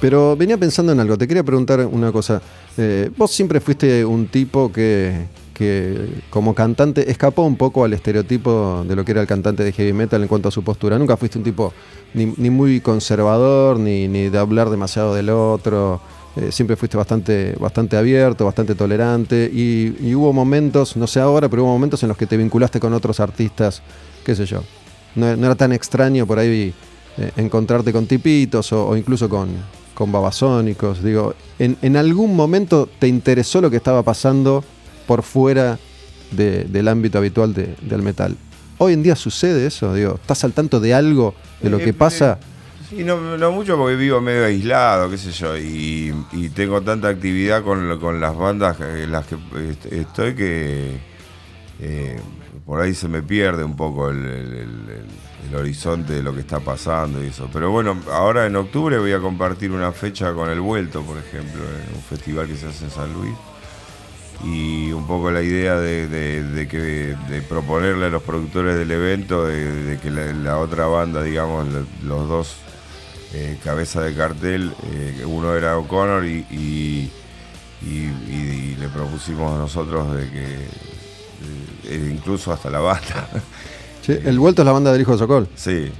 Pero 0.00 0.36
venía 0.36 0.58
pensando 0.58 0.92
en 0.92 1.00
algo. 1.00 1.16
Te 1.16 1.26
quería 1.26 1.42
preguntar 1.42 1.80
una 1.86 2.12
cosa. 2.12 2.42
Eh, 2.76 3.10
vos 3.16 3.30
siempre 3.30 3.60
fuiste 3.60 4.04
un 4.04 4.28
tipo 4.28 4.70
que, 4.70 5.26
que, 5.58 6.22
como 6.30 6.54
cantante, 6.54 7.10
escapó 7.10 7.42
un 7.42 7.56
poco 7.56 7.84
al 7.84 7.92
estereotipo 7.92 8.84
de 8.86 8.94
lo 8.94 9.04
que 9.04 9.10
era 9.10 9.22
el 9.22 9.26
cantante 9.26 9.64
de 9.64 9.72
heavy 9.72 9.92
metal 9.92 10.22
en 10.22 10.28
cuanto 10.28 10.48
a 10.48 10.52
su 10.52 10.62
postura. 10.62 10.96
Nunca 10.98 11.16
fuiste 11.16 11.36
un 11.36 11.42
tipo 11.42 11.74
ni, 12.14 12.26
muy 12.26 12.80
conservador, 12.80 13.80
ni, 13.80 14.06
de 14.06 14.38
hablar 14.38 14.70
demasiado 14.70 15.16
del 15.16 15.30
otro. 15.30 16.00
Eh, 16.36 16.52
siempre 16.52 16.76
fuiste 16.76 16.96
bastante, 16.96 17.56
bastante 17.58 17.96
abierto, 17.96 18.44
bastante 18.44 18.76
tolerante 18.76 19.50
y, 19.52 20.14
hubo 20.14 20.32
momentos, 20.32 20.96
no 20.96 21.08
sé 21.08 21.18
ahora, 21.18 21.48
pero 21.48 21.64
hubo 21.64 21.72
momentos 21.72 22.04
en 22.04 22.08
los 22.08 22.16
que 22.16 22.26
te 22.26 22.36
vinculaste 22.36 22.78
con 22.78 22.92
otros 22.94 23.18
artistas, 23.18 23.82
qué 24.24 24.36
sé 24.36 24.46
yo. 24.46 24.62
No, 25.16 25.26
era 25.26 25.56
tan 25.56 25.72
extraño 25.72 26.24
por 26.24 26.38
ahí 26.38 26.72
eh, 27.16 27.32
encontrarte 27.36 27.92
con 27.92 28.06
tipitos 28.06 28.72
o, 28.72 28.96
incluso 28.96 29.28
con, 29.28 29.48
con 29.92 30.12
babasónicos. 30.12 31.02
Digo, 31.02 31.34
en 31.58 31.96
algún 31.96 32.36
momento 32.36 32.88
te 33.00 33.08
interesó 33.08 33.60
lo 33.60 33.70
que 33.70 33.78
estaba 33.78 34.04
pasando 34.04 34.62
por 35.08 35.22
fuera 35.22 35.78
de- 36.30 36.64
del 36.64 36.86
ámbito 36.86 37.16
habitual 37.18 37.54
de- 37.54 37.74
del 37.80 38.02
metal. 38.02 38.36
Hoy 38.76 38.92
en 38.92 39.02
día 39.02 39.16
sucede 39.16 39.66
eso, 39.66 39.92
digo, 39.94 40.16
¿estás 40.20 40.44
al 40.44 40.52
tanto 40.52 40.78
de 40.78 40.92
algo 40.94 41.34
de 41.62 41.70
lo 41.70 41.78
Eh, 41.78 41.84
que 41.84 41.94
pasa? 41.94 42.38
Sí, 42.90 43.02
no, 43.04 43.36
no 43.38 43.52
mucho 43.52 43.76
porque 43.76 43.96
vivo 43.96 44.20
medio 44.20 44.44
aislado, 44.44 45.10
qué 45.10 45.16
sé 45.18 45.32
yo, 45.32 45.56
y, 45.56 46.14
y 46.32 46.48
tengo 46.50 46.80
tanta 46.82 47.08
actividad 47.08 47.62
con, 47.64 47.88
las 48.20 48.36
bandas 48.36 48.78
en 48.80 49.10
las 49.10 49.26
que 49.26 49.34
est- 49.70 49.86
estoy 49.92 50.34
que 50.34 50.98
eh, 51.80 52.18
por 52.66 52.80
ahí 52.80 52.94
se 52.94 53.08
me 53.08 53.22
pierde 53.22 53.64
un 53.64 53.76
poco 53.76 54.10
el, 54.10 54.18
el- 54.18 54.26
el- 54.26 54.88
el- 54.90 55.48
el 55.48 55.54
horizonte 55.54 56.12
de 56.14 56.22
lo 56.22 56.34
que 56.34 56.40
está 56.40 56.60
pasando 56.60 57.22
y 57.24 57.28
eso. 57.28 57.48
Pero 57.52 57.70
bueno, 57.70 57.96
ahora 58.12 58.46
en 58.46 58.56
octubre 58.56 58.98
voy 58.98 59.12
a 59.12 59.20
compartir 59.20 59.70
una 59.70 59.92
fecha 59.92 60.32
con 60.34 60.50
El 60.50 60.60
Vuelto, 60.60 61.02
por 61.02 61.16
ejemplo, 61.18 61.62
en 61.62 61.94
un 61.96 62.02
festival 62.02 62.46
que 62.46 62.56
se 62.56 62.66
hace 62.66 62.84
en 62.86 62.90
San 62.90 63.12
Luis. 63.14 63.32
Y 64.44 64.92
un 64.92 65.06
poco 65.06 65.30
la 65.32 65.42
idea 65.42 65.76
de, 65.80 66.06
de- 66.06 66.42
de 66.44 66.68
que, 66.68 66.78
de 67.28 67.42
proponerle 67.48 68.06
a 68.06 68.08
los 68.08 68.22
productores 68.22 68.76
del 68.76 68.90
evento 68.90 69.44
de, 69.44 69.98
que 70.00 70.10
la, 70.10 70.32
la 70.32 70.58
otra 70.58 70.86
banda, 70.86 71.22
digamos, 71.22 71.66
los 72.04 72.28
dos 72.28 72.56
eh, 73.34 73.58
cabezas 73.64 74.04
de 74.04 74.14
cartel, 74.14 74.72
eh, 74.92 75.24
uno 75.26 75.54
era 75.56 75.76
O'Connor 75.76 76.24
y, 76.24 76.46
y- 76.50 77.10
y- 77.82 78.12
y 78.30 78.76
le 78.78 78.88
propusimos 78.88 79.52
a 79.54 79.58
nosotros 79.58 80.14
de 80.16 80.30
que 80.30 80.44
eh, 81.90 82.10
incluso 82.14 82.52
hasta 82.52 82.70
la 82.70 82.80
banda. 82.80 83.28
Sí, 84.00 84.16
El 84.24 84.38
Vuelto 84.38 84.62
es 84.62 84.66
la 84.66 84.72
banda 84.72 84.90
del 84.90 85.02
hijo 85.02 85.12
de 85.12 85.18
Sokol. 85.18 85.48
sí. 85.54 85.90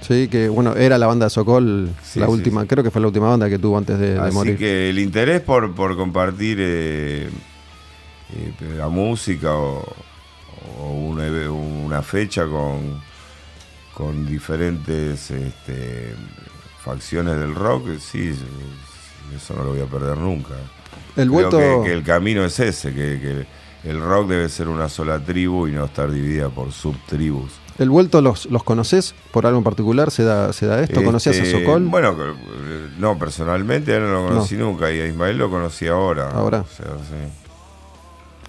Sí, 0.00 0.28
que 0.28 0.48
bueno, 0.48 0.74
era 0.76 0.96
la 0.96 1.06
banda 1.08 1.26
de 1.26 1.30
Sokol, 1.30 1.90
Sí, 2.04 2.20
la 2.20 2.28
última, 2.28 2.62
sí. 2.62 2.68
creo 2.68 2.82
que 2.84 2.90
fue 2.92 3.00
la 3.00 3.08
última 3.08 3.28
banda 3.28 3.50
que 3.50 3.58
tuvo 3.58 3.76
antes 3.76 3.98
de, 3.98 4.14
de 4.14 4.18
Así 4.20 4.32
morir. 4.32 4.56
que 4.56 4.88
el 4.90 4.98
interés 5.00 5.40
por, 5.42 5.74
por 5.74 5.96
compartir 5.96 6.58
eh, 6.60 7.24
eh, 7.26 7.30
la 8.76 8.88
música 8.88 9.54
o, 9.54 9.84
o 10.80 10.92
una, 10.92 12.02
fecha 12.02 12.46
con, 12.46 13.00
con 13.94 14.26
diferentes 14.26 15.30
este, 15.30 16.14
facciones 16.84 17.38
del 17.38 17.54
rock, 17.54 17.88
eh, 17.88 17.98
sí, 18.00 18.34
eso 19.34 19.54
no 19.54 19.64
lo 19.64 19.70
voy 19.70 19.80
a 19.80 19.86
perder 19.86 20.16
nunca. 20.18 20.54
El 21.16 21.28
Creo 21.28 21.50
Vuelto, 21.50 21.58
que, 21.58 21.88
que 21.88 21.92
el 21.92 22.02
camino 22.02 22.44
es 22.44 22.58
ese, 22.60 22.92
que, 22.92 23.20
que 23.20 23.46
el 23.88 24.00
rock 24.00 24.28
debe 24.28 24.48
ser 24.48 24.68
una 24.68 24.88
sola 24.88 25.18
tribu 25.18 25.66
y 25.68 25.72
no 25.72 25.84
estar 25.84 26.10
dividida 26.10 26.48
por 26.48 26.72
subtribus. 26.72 27.52
el 27.78 27.90
Vuelto 27.90 28.20
los, 28.20 28.46
los 28.46 28.62
conoces 28.64 29.14
por 29.32 29.46
algo 29.46 29.58
en 29.58 29.64
particular, 29.64 30.10
se 30.10 30.24
da, 30.24 30.52
se 30.52 30.66
da 30.66 30.80
esto, 30.80 31.02
¿conocías 31.02 31.36
a 31.38 31.42
Este, 31.42 31.60
Sokol? 31.60 31.84
Bueno, 31.84 32.16
eh, 32.18 32.88
no, 32.98 33.18
personalmente 33.18 33.98
no 34.00 34.06
lo 34.06 34.28
conocí 34.28 34.56
nunca 34.56 34.90
y 34.92 35.00
a 35.00 35.06
Ismael 35.06 35.38
lo 35.38 35.50
conocí 35.50 35.86
ahora. 35.88 36.30
Ahora. 36.30 36.60
O 36.60 36.76
sea, 36.76 36.86
sí. 36.86 37.47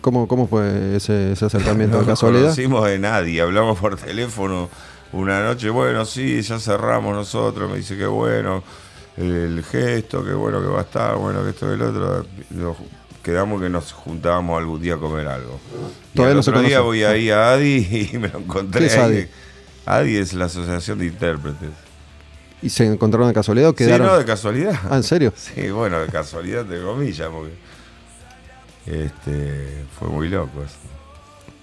¿Cómo, 0.02 0.28
¿Cómo 0.28 0.48
fue 0.48 0.96
ese, 0.96 1.34
ese 1.34 1.46
acercamiento 1.46 1.98
No 1.98 2.04
de 2.04 2.08
casualidad? 2.10 2.44
conocimos 2.44 2.86
de 2.88 3.00
nadie, 3.00 3.42
hablamos 3.42 3.78
por 3.80 3.98
teléfono 3.98 4.70
una 5.12 5.44
noche, 5.44 5.70
bueno, 5.70 6.06
sí, 6.06 6.42
ya 6.42 6.60
cerramos 6.60 7.16
nosotros, 7.16 7.70
me 7.70 7.78
dice 7.78 7.98
que 7.98 8.06
bueno, 8.06 8.64
el, 9.18 9.32
el 9.32 9.64
gesto, 9.64 10.24
que 10.24 10.34
bueno 10.34 10.62
que 10.62 10.68
va 10.68 10.80
a 10.80 10.84
estar, 10.84 11.16
bueno 11.16 11.44
que 11.44 11.50
esto 11.50 11.70
y 11.70 11.74
el 11.74 11.82
otro, 11.82 12.26
nos 12.52 12.78
quedamos 13.24 13.62
que 13.62 13.70
nos 13.70 13.92
juntábamos 13.92 14.58
algún 14.58 14.80
día 14.82 14.94
a 14.96 14.98
comer 14.98 15.28
algo. 15.28 15.60
Y 16.14 16.16
Todavía 16.16 16.32
al 16.32 16.38
no 16.38 16.44
se 16.44 16.50
otro 16.52 16.62
día 16.62 16.80
voy 16.82 17.04
ahí 17.04 17.30
a 17.30 17.52
Adi 17.54 18.10
y 18.14 18.18
me 18.18 18.30
lo 18.30 18.40
encontré 18.40 18.82
¿Qué 18.82 18.88
es. 18.88 18.98
Adi? 18.98 19.28
Adi 19.86 20.18
es 20.18 20.34
la 20.34 20.46
Asociación 20.46 21.00
de 21.00 21.08
Intérpretes. 21.08 21.70
¿Y 22.62 22.70
se 22.70 22.86
encontraron 22.86 23.28
de 23.30 23.34
casualidad 23.34 23.70
o 23.70 23.74
quedaron? 23.74 24.06
Sí, 24.08 24.14
no, 24.14 24.18
de 24.20 24.26
casualidad. 24.26 24.80
Ah, 24.90 24.98
¿en 24.98 25.04
serio? 25.04 25.34
Sí, 25.38 25.70
bueno, 25.72 26.00
de 26.00 26.08
casualidad, 26.08 26.66
de 26.66 26.82
comillas, 26.84 27.30
porque 27.32 27.54
este, 28.86 29.86
fue 29.98 30.10
muy 30.10 30.30
loco 30.30 30.64
eso. 30.64 30.78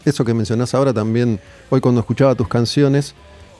Eso 0.04 0.24
que 0.24 0.34
mencionás 0.34 0.74
ahora 0.74 0.92
también, 0.92 1.40
hoy 1.68 1.80
cuando 1.80 2.00
escuchaba 2.00 2.34
tus 2.34 2.48
canciones, 2.48 3.14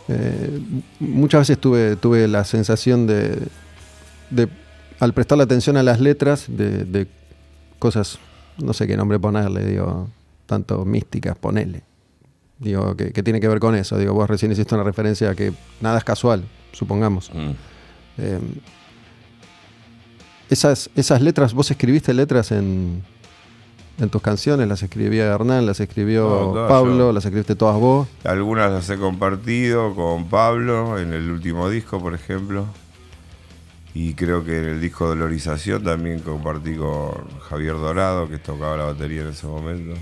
eh, 0.08 0.60
muchas 1.00 1.40
veces 1.40 1.58
tuve, 1.58 1.96
tuve 1.96 2.28
la 2.28 2.44
sensación 2.44 3.06
de, 3.06 3.38
de, 4.30 4.48
al 5.00 5.12
prestarle 5.12 5.44
atención 5.44 5.76
a 5.76 5.82
las 5.82 6.00
letras, 6.00 6.44
de, 6.48 6.84
de 6.84 7.08
cosas, 7.78 8.18
no 8.58 8.72
sé 8.72 8.86
qué 8.86 8.96
nombre 8.96 9.18
ponerle, 9.18 9.66
digo, 9.66 10.08
tanto 10.46 10.84
místicas, 10.84 11.36
ponele. 11.36 11.82
Digo, 12.58 12.96
que, 12.96 13.12
que 13.12 13.22
tiene 13.22 13.40
que 13.40 13.48
ver 13.48 13.58
con 13.58 13.74
eso. 13.74 13.98
Digo, 13.98 14.14
vos 14.14 14.30
recién 14.30 14.50
hiciste 14.50 14.74
una 14.74 14.84
referencia 14.84 15.30
a 15.30 15.34
que 15.34 15.52
nada 15.80 15.98
es 15.98 16.04
casual, 16.04 16.44
supongamos. 16.72 17.30
Mm. 17.34 17.50
Eh, 18.18 18.40
esas, 20.48 20.88
esas 20.94 21.20
letras, 21.20 21.52
vos 21.52 21.70
escribiste 21.70 22.14
letras 22.14 22.52
en, 22.52 23.02
en 23.98 24.10
tus 24.10 24.20
canciones, 24.20 24.68
las 24.68 24.82
escribía 24.82 25.24
Hernán, 25.26 25.66
las 25.66 25.80
escribió 25.80 26.52
No, 26.54 26.68
Pablo, 26.68 27.12
las 27.12 27.24
escribiste 27.24 27.54
todas 27.54 27.76
vos. 27.76 28.08
Algunas 28.24 28.70
las 28.70 28.88
he 28.90 28.96
compartido 28.96 29.94
con 29.94 30.28
Pablo 30.28 30.98
en 30.98 31.12
el 31.12 31.30
último 31.30 31.70
disco, 31.70 32.00
por 32.00 32.14
ejemplo. 32.14 32.66
Y 33.94 34.12
creo 34.12 34.44
que 34.44 34.58
en 34.58 34.64
el 34.66 34.80
disco 34.80 35.06
Dolorización 35.06 35.82
también 35.82 36.20
compartí 36.20 36.76
con 36.76 37.12
Javier 37.48 37.74
Dorado, 37.74 38.28
que 38.28 38.36
tocaba 38.38 38.76
la 38.76 38.84
batería 38.84 39.22
en 39.22 39.28
ese 39.28 39.46
momento. 39.46 39.98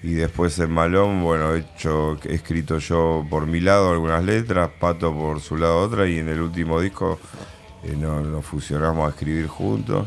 Y 0.00 0.12
después 0.12 0.56
en 0.60 0.70
Malón, 0.70 1.24
bueno, 1.24 1.54
he, 1.54 1.58
hecho, 1.58 2.16
he 2.24 2.34
escrito 2.34 2.78
yo 2.78 3.26
por 3.28 3.48
mi 3.48 3.58
lado 3.58 3.90
algunas 3.90 4.24
letras, 4.24 4.70
Pato 4.78 5.12
por 5.12 5.40
su 5.40 5.56
lado 5.56 5.80
otra, 5.80 6.06
y 6.06 6.18
en 6.18 6.28
el 6.28 6.40
último 6.40 6.80
disco 6.80 7.18
eh, 7.82 7.96
nos, 7.96 8.24
nos 8.24 8.44
fusionamos 8.44 9.08
a 9.08 9.10
escribir 9.10 9.48
juntos. 9.48 10.06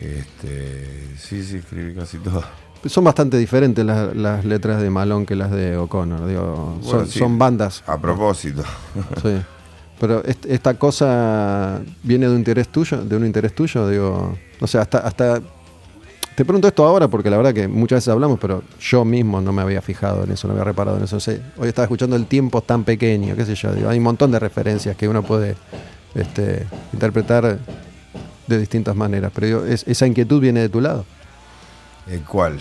Este, 0.00 1.08
sí, 1.18 1.42
sí, 1.42 1.56
escribí 1.56 1.94
casi 1.94 2.18
todo. 2.18 2.42
Son 2.86 3.02
bastante 3.02 3.36
diferentes 3.36 3.84
las, 3.84 4.14
las 4.14 4.44
letras 4.44 4.80
de 4.80 4.88
Malón 4.88 5.26
que 5.26 5.34
las 5.34 5.50
de 5.50 5.76
O'Connor. 5.76 6.26
Digo, 6.26 6.78
Bueno, 6.82 6.88
son, 7.00 7.06
sí. 7.08 7.18
son 7.18 7.38
bandas. 7.38 7.82
A 7.86 7.98
propósito. 7.98 8.62
Sí. 9.22 9.36
Pero 10.00 10.24
est- 10.24 10.46
esta 10.46 10.74
cosa 10.74 11.80
viene 12.04 12.26
de 12.26 12.32
un 12.32 12.38
interés 12.38 12.68
tuyo, 12.68 12.98
de 13.04 13.16
un 13.16 13.26
interés 13.26 13.52
tuyo, 13.52 13.88
digo, 13.88 14.38
no 14.60 14.66
sé, 14.68 14.78
hasta, 14.78 14.98
hasta 14.98 15.40
te 16.36 16.44
pregunto 16.44 16.68
esto 16.68 16.86
ahora 16.86 17.08
porque 17.08 17.28
la 17.30 17.36
verdad 17.36 17.52
que 17.52 17.66
muchas 17.66 17.96
veces 17.96 18.08
hablamos, 18.12 18.38
pero 18.38 18.62
yo 18.78 19.04
mismo 19.04 19.40
no 19.40 19.52
me 19.52 19.60
había 19.60 19.82
fijado 19.82 20.22
en 20.22 20.30
eso, 20.30 20.46
no 20.46 20.52
había 20.54 20.62
reparado 20.62 20.98
en 20.98 21.02
eso. 21.02 21.16
No 21.16 21.20
sé, 21.20 21.42
hoy 21.56 21.66
estaba 21.66 21.82
escuchando 21.86 22.14
el 22.14 22.26
tiempo 22.26 22.60
tan 22.62 22.84
pequeño, 22.84 23.34
qué 23.34 23.44
sé 23.44 23.56
yo, 23.56 23.72
digo, 23.74 23.88
hay 23.88 23.98
un 23.98 24.04
montón 24.04 24.30
de 24.30 24.38
referencias 24.38 24.96
que 24.96 25.08
uno 25.08 25.24
puede 25.24 25.56
este, 26.14 26.64
interpretar 26.92 27.58
de 28.48 28.58
distintas 28.58 28.96
maneras, 28.96 29.30
pero 29.34 29.46
digo, 29.46 29.64
es- 29.66 29.84
esa 29.86 30.06
inquietud 30.06 30.40
viene 30.40 30.60
de 30.60 30.68
tu 30.68 30.80
lado. 30.80 31.04
¿El 32.10 32.22
cuál? 32.22 32.58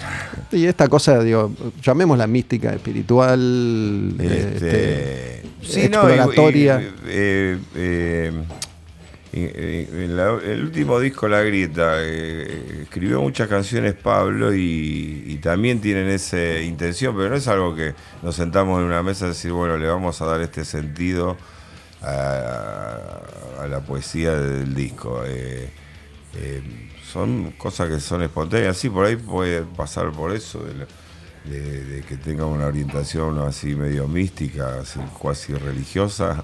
Y 0.51 0.65
esta 0.65 0.89
cosa, 0.89 1.24
digo, 1.24 1.53
llamémosla 1.82 2.27
mística, 2.27 2.74
espiritual, 2.74 4.13
este, 4.20 5.41
Este, 5.62 5.86
exploratoria. 5.86 6.82
y- 6.82 6.84
y- 6.84 6.89
eh, 7.08 7.58
eh, 7.75 8.32
y- 9.32 9.39
y- 9.39 10.03
en 10.03 10.17
la- 10.17 10.38
el 10.44 10.63
último 10.63 11.00
disco, 11.00 11.29
La 11.29 11.41
Grieta, 11.44 11.94
eh, 12.01 12.79
escribió 12.84 13.22
muchas 13.22 13.48
canciones 13.48 13.94
Pablo 13.94 14.53
y, 14.53 15.24
y 15.27 15.36
también 15.38 15.79
tienen 15.79 16.10
esa 16.10 16.60
intención, 16.60 17.15
pero 17.15 17.29
no 17.29 17.36
es 17.36 17.48
algo 17.48 17.74
que 17.74 17.94
nos 18.24 18.36
sentamos 18.36 18.79
en 18.82 18.86
una 18.88 19.01
mesa 19.01 19.25
y 19.25 19.29
decir, 19.29 19.53
bueno, 19.53 19.77
le 19.77 19.88
vamos 19.88 20.22
a 20.22 20.25
dar 20.25 20.41
este 20.41 20.65
sentido 20.65 21.38
a, 22.01 23.68
la 23.70 23.82
poesía 23.82 24.36
del 24.36 24.74
disco. 24.74 25.24
Eh, 25.25 25.70
eh, 26.36 26.92
son 27.12 27.51
cosas 27.58 27.89
que 27.89 28.00
son 28.00 28.22
espontáneas, 28.22 28.77
sí, 28.77 28.89
por 28.89 29.06
ahí 29.06 29.16
puede 29.16 29.63
pasar 29.63 30.12
por 30.12 30.34
eso, 30.34 30.60
de, 30.63 32.04
que 32.08 32.18
tenga 32.18 32.46
una 32.46 32.66
orientación 32.66 33.39
así 33.39 33.74
medio 33.75 34.08
mística, 34.08 34.80
así 34.82 35.00
cuasi 35.18 35.54
religiosa, 35.54 36.44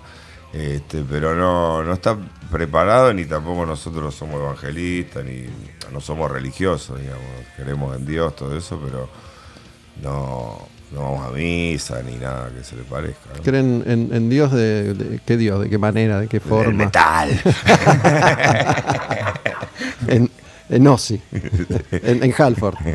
este, 0.53 1.03
pero 1.03 1.35
no, 1.35 1.83
no 1.83 1.93
está 1.93 2.17
preparado 2.49 3.13
ni 3.13 3.25
tampoco 3.25 3.65
nosotros 3.65 4.15
somos 4.15 4.35
evangelistas, 4.35 5.25
ni 5.25 5.45
no 5.91 5.99
somos 5.99 6.31
religiosos, 6.31 6.99
digamos, 6.99 7.27
creemos 7.57 7.97
en 7.97 8.05
Dios, 8.05 8.35
todo 8.35 8.55
eso, 8.57 8.79
pero 8.83 9.09
no, 10.01 10.69
no 10.93 11.01
vamos 11.01 11.27
a 11.27 11.31
misa 11.31 12.01
ni 12.03 12.15
nada 12.17 12.49
que 12.55 12.63
se 12.63 12.75
le 12.75 12.83
parezca. 12.83 13.29
¿no? 13.35 13.41
¿Creen 13.43 13.83
en, 13.87 14.09
en 14.13 14.29
Dios 14.29 14.51
de, 14.51 14.93
de- 14.93 15.19
qué 15.25 15.37
Dios? 15.37 15.61
¿De 15.61 15.69
qué 15.69 15.77
manera? 15.77 16.19
¿De 16.19 16.27
qué 16.27 16.37
El 16.37 16.43
forma? 16.43 16.85
metal. 16.85 17.29
En, 20.07 20.29
en 20.69 20.87
Ozzy. 20.87 21.21
en, 21.91 22.23
en 22.23 22.33
Halford. 22.37 22.75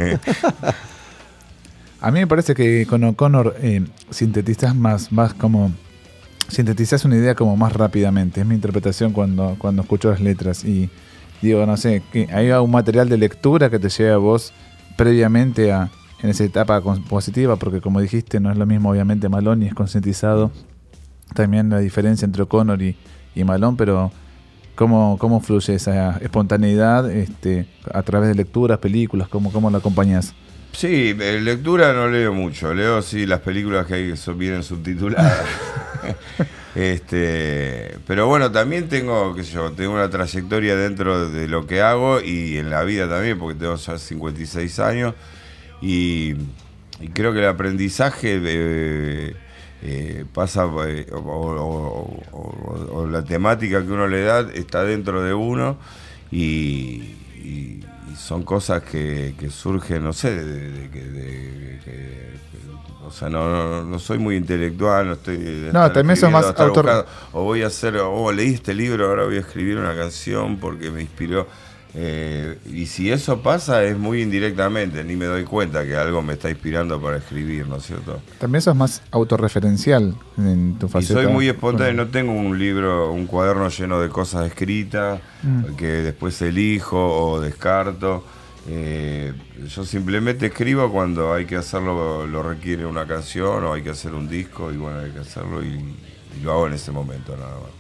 A 2.01 2.11
mí 2.13 2.21
me 2.21 2.27
parece 2.29 2.55
que 2.55 2.87
con 2.87 3.03
O'Connor 3.03 3.57
eh, 3.61 3.85
sintetizas 4.11 4.75
más, 4.75 5.11
más 5.11 5.35
como. 5.35 5.73
Sintetizas 6.49 7.05
una 7.05 7.17
idea 7.17 7.35
como 7.35 7.57
más 7.57 7.73
rápidamente. 7.73 8.41
Es 8.41 8.47
mi 8.47 8.55
interpretación 8.55 9.13
cuando, 9.13 9.57
cuando 9.59 9.83
escucho 9.83 10.11
las 10.11 10.21
letras. 10.21 10.65
Y 10.65 10.89
digo, 11.43 11.67
no 11.67 11.77
sé, 11.77 12.03
que 12.13 12.29
hay 12.33 12.51
un 12.53 12.71
material 12.71 13.09
de 13.09 13.19
lectura 13.19 13.69
que 13.69 13.79
te 13.79 13.89
lleve 13.89 14.13
a 14.13 14.17
vos 14.19 14.53
previamente 14.97 15.73
a, 15.73 15.91
en 16.23 16.31
esa 16.31 16.45
etapa 16.45 16.81
compositiva, 16.81 17.57
porque 17.57 17.81
como 17.81 18.01
dijiste, 18.01 18.41
no 18.41 18.51
es 18.51 18.59
lo 18.59 18.67
mismo, 18.67 18.91
obviamente, 18.91 19.29
Malón 19.29 19.63
y 19.63 19.67
es 19.67 19.75
concientizado. 19.75 20.51
También 21.35 21.71
la 21.71 21.79
diferencia 21.79 22.25
entre 22.25 22.43
O'Connor 22.43 22.81
y, 22.83 22.97
y 23.35 23.45
Malón, 23.45 23.77
pero 23.77 24.11
¿cómo, 24.75 25.17
cómo 25.19 25.41
fluye 25.41 25.75
esa 25.75 26.17
espontaneidad 26.19 27.11
este, 27.11 27.67
a 27.93 28.03
través 28.03 28.29
de 28.29 28.35
lecturas, 28.35 28.79
películas? 28.79 29.29
¿Cómo, 29.29 29.53
cómo 29.53 29.71
la 29.71 29.79
acompañas? 29.79 30.35
Sí, 30.73 31.15
lectura 31.15 31.93
no 31.93 32.09
leo 32.09 32.33
mucho, 32.33 32.73
leo 32.75 33.03
sí 33.03 33.27
las 33.27 33.41
películas 33.41 33.87
que 33.87 33.95
hay 33.95 34.11
que 34.11 34.17
son, 34.17 34.39
vienen 34.39 34.63
subtituladas. 34.63 35.45
este, 36.75 37.97
pero 38.07 38.27
bueno, 38.29 38.53
también 38.53 38.89
tengo, 38.89 39.35
qué 39.35 39.43
sé 39.43 39.55
yo, 39.55 39.73
tengo 39.73 39.95
una 39.95 40.11
trayectoria 40.11 40.77
dentro 40.77 41.31
de 41.31 41.49
lo 41.49 41.67
que 41.67 41.81
hago 41.81 42.21
y 42.21 42.59
en 42.59 42.71
la 42.71 42.85
vida 42.85 43.09
también, 43.09 43.39
porque 43.39 43.59
tengo 43.59 43.75
ya 43.77 43.99
56 43.99 44.79
años 44.79 45.15
y, 45.81 46.35
y 47.01 47.09
creo 47.13 47.33
que 47.33 47.39
el 47.41 47.47
aprendizaje 47.47 48.41
eh, 48.43 49.35
eh, 49.83 50.25
pasa 50.35 50.67
eh, 50.87 51.07
o, 51.13 51.19
o- 51.19 52.21
o- 52.33 52.89
o 53.01 53.07
la 53.07 53.25
temática 53.25 53.83
que 53.85 53.91
uno 53.93 54.07
le 54.09 54.23
da 54.23 54.41
está 54.55 54.83
dentro 54.85 55.23
de 55.23 55.35
uno 55.35 55.79
y, 56.31 56.39
y- 57.37 57.85
y 58.11 58.17
son 58.17 58.43
cosas 58.43 58.83
que, 58.83 59.35
que 59.39 59.51
surgen, 59.51 60.03
no 60.05 60.13
sé, 60.13 60.35
de, 60.35 60.89
de- 60.89 61.11
de- 61.11 62.39
o 63.05 63.11
sea, 63.11 63.31
no, 63.31 63.49
no, 63.51 63.85
no 63.85 63.99
soy 63.99 64.19
muy 64.19 64.37
intelectual, 64.37 65.07
no 65.07 65.13
estoy... 65.15 65.39
de 65.39 65.73
No, 65.73 65.91
también 65.93 66.17
sos 66.21 66.31
más 66.31 66.45
autor- 66.67 67.07
o 67.33 67.43
voy 67.45 67.63
a 67.63 67.69
hacer, 67.69 67.97
o 67.97 68.31
leí 68.33 68.53
este 68.55 68.75
libro, 68.75 69.07
ahora 69.07 69.25
voy 69.25 69.37
a 69.37 69.41
escribir 69.41 69.79
una 69.79 69.97
canción 69.97 70.59
porque 70.59 70.91
me 70.91 71.01
inspiró. 71.03 71.47
Eh, 71.95 72.59
y 72.71 72.87
si 72.87 73.11
eso 73.11 73.41
pasa 73.41 73.83
es 73.85 73.97
muy 73.99 74.21
indirectamente, 74.23 75.03
ni 75.05 75.17
me 75.17 75.25
doy 75.25 75.45
cuenta 75.45 75.85
que 75.87 75.97
algo 75.97 76.21
me 76.23 76.35
está 76.35 76.51
inspirando 76.51 77.01
para 77.01 77.17
escribir, 77.17 77.67
¿no 77.67 77.77
es 77.77 77.85
cierto? 77.87 78.21
También 78.39 78.61
sos 78.63 78.77
más 78.77 79.03
autorreferencial 79.11 80.15
en 80.37 80.79
tu 80.79 80.87
Y 80.87 80.91
faceta. 80.91 81.23
soy 81.23 81.33
muy 81.33 81.49
espontáneo, 81.49 81.95
no 82.05 82.11
tengo 82.11 82.33
un 82.33 82.59
libro, 82.59 83.11
un 83.13 83.27
cuaderno 83.27 83.69
lleno 83.71 84.01
de 84.01 84.09
cosas 84.09 84.47
escritas 84.47 85.21
Mm. 85.43 85.77
que 85.77 85.87
después 85.87 86.41
elijo 86.43 86.99
o 87.31 87.41
descarto. 87.41 88.25
Eh, 88.69 89.33
yo 89.69 89.85
simplemente 89.85 90.47
escribo 90.47 90.91
cuando 90.93 91.33
hay 91.33 91.47
que 91.47 91.57
hacerlo, 91.57 92.27
lo 92.27 92.43
requiere 92.43 92.85
una 92.85 93.07
canción 93.07 93.65
o 93.65 93.73
hay 93.73 93.83
que 93.83 93.91
hacer 93.91 94.13
un 94.15 94.29
disco 94.29 94.71
y 94.73 94.77
bueno, 94.77 94.99
hay 94.99 95.11
que 95.13 95.21
hacerlo 95.21 95.63
y, 95.65 95.69
y 96.39 96.43
lo 96.43 96.53
hago 96.53 96.67
en 96.67 96.75
ese 96.75 96.91
momento 96.93 97.35
nada 97.37 97.53
más. 97.55 97.71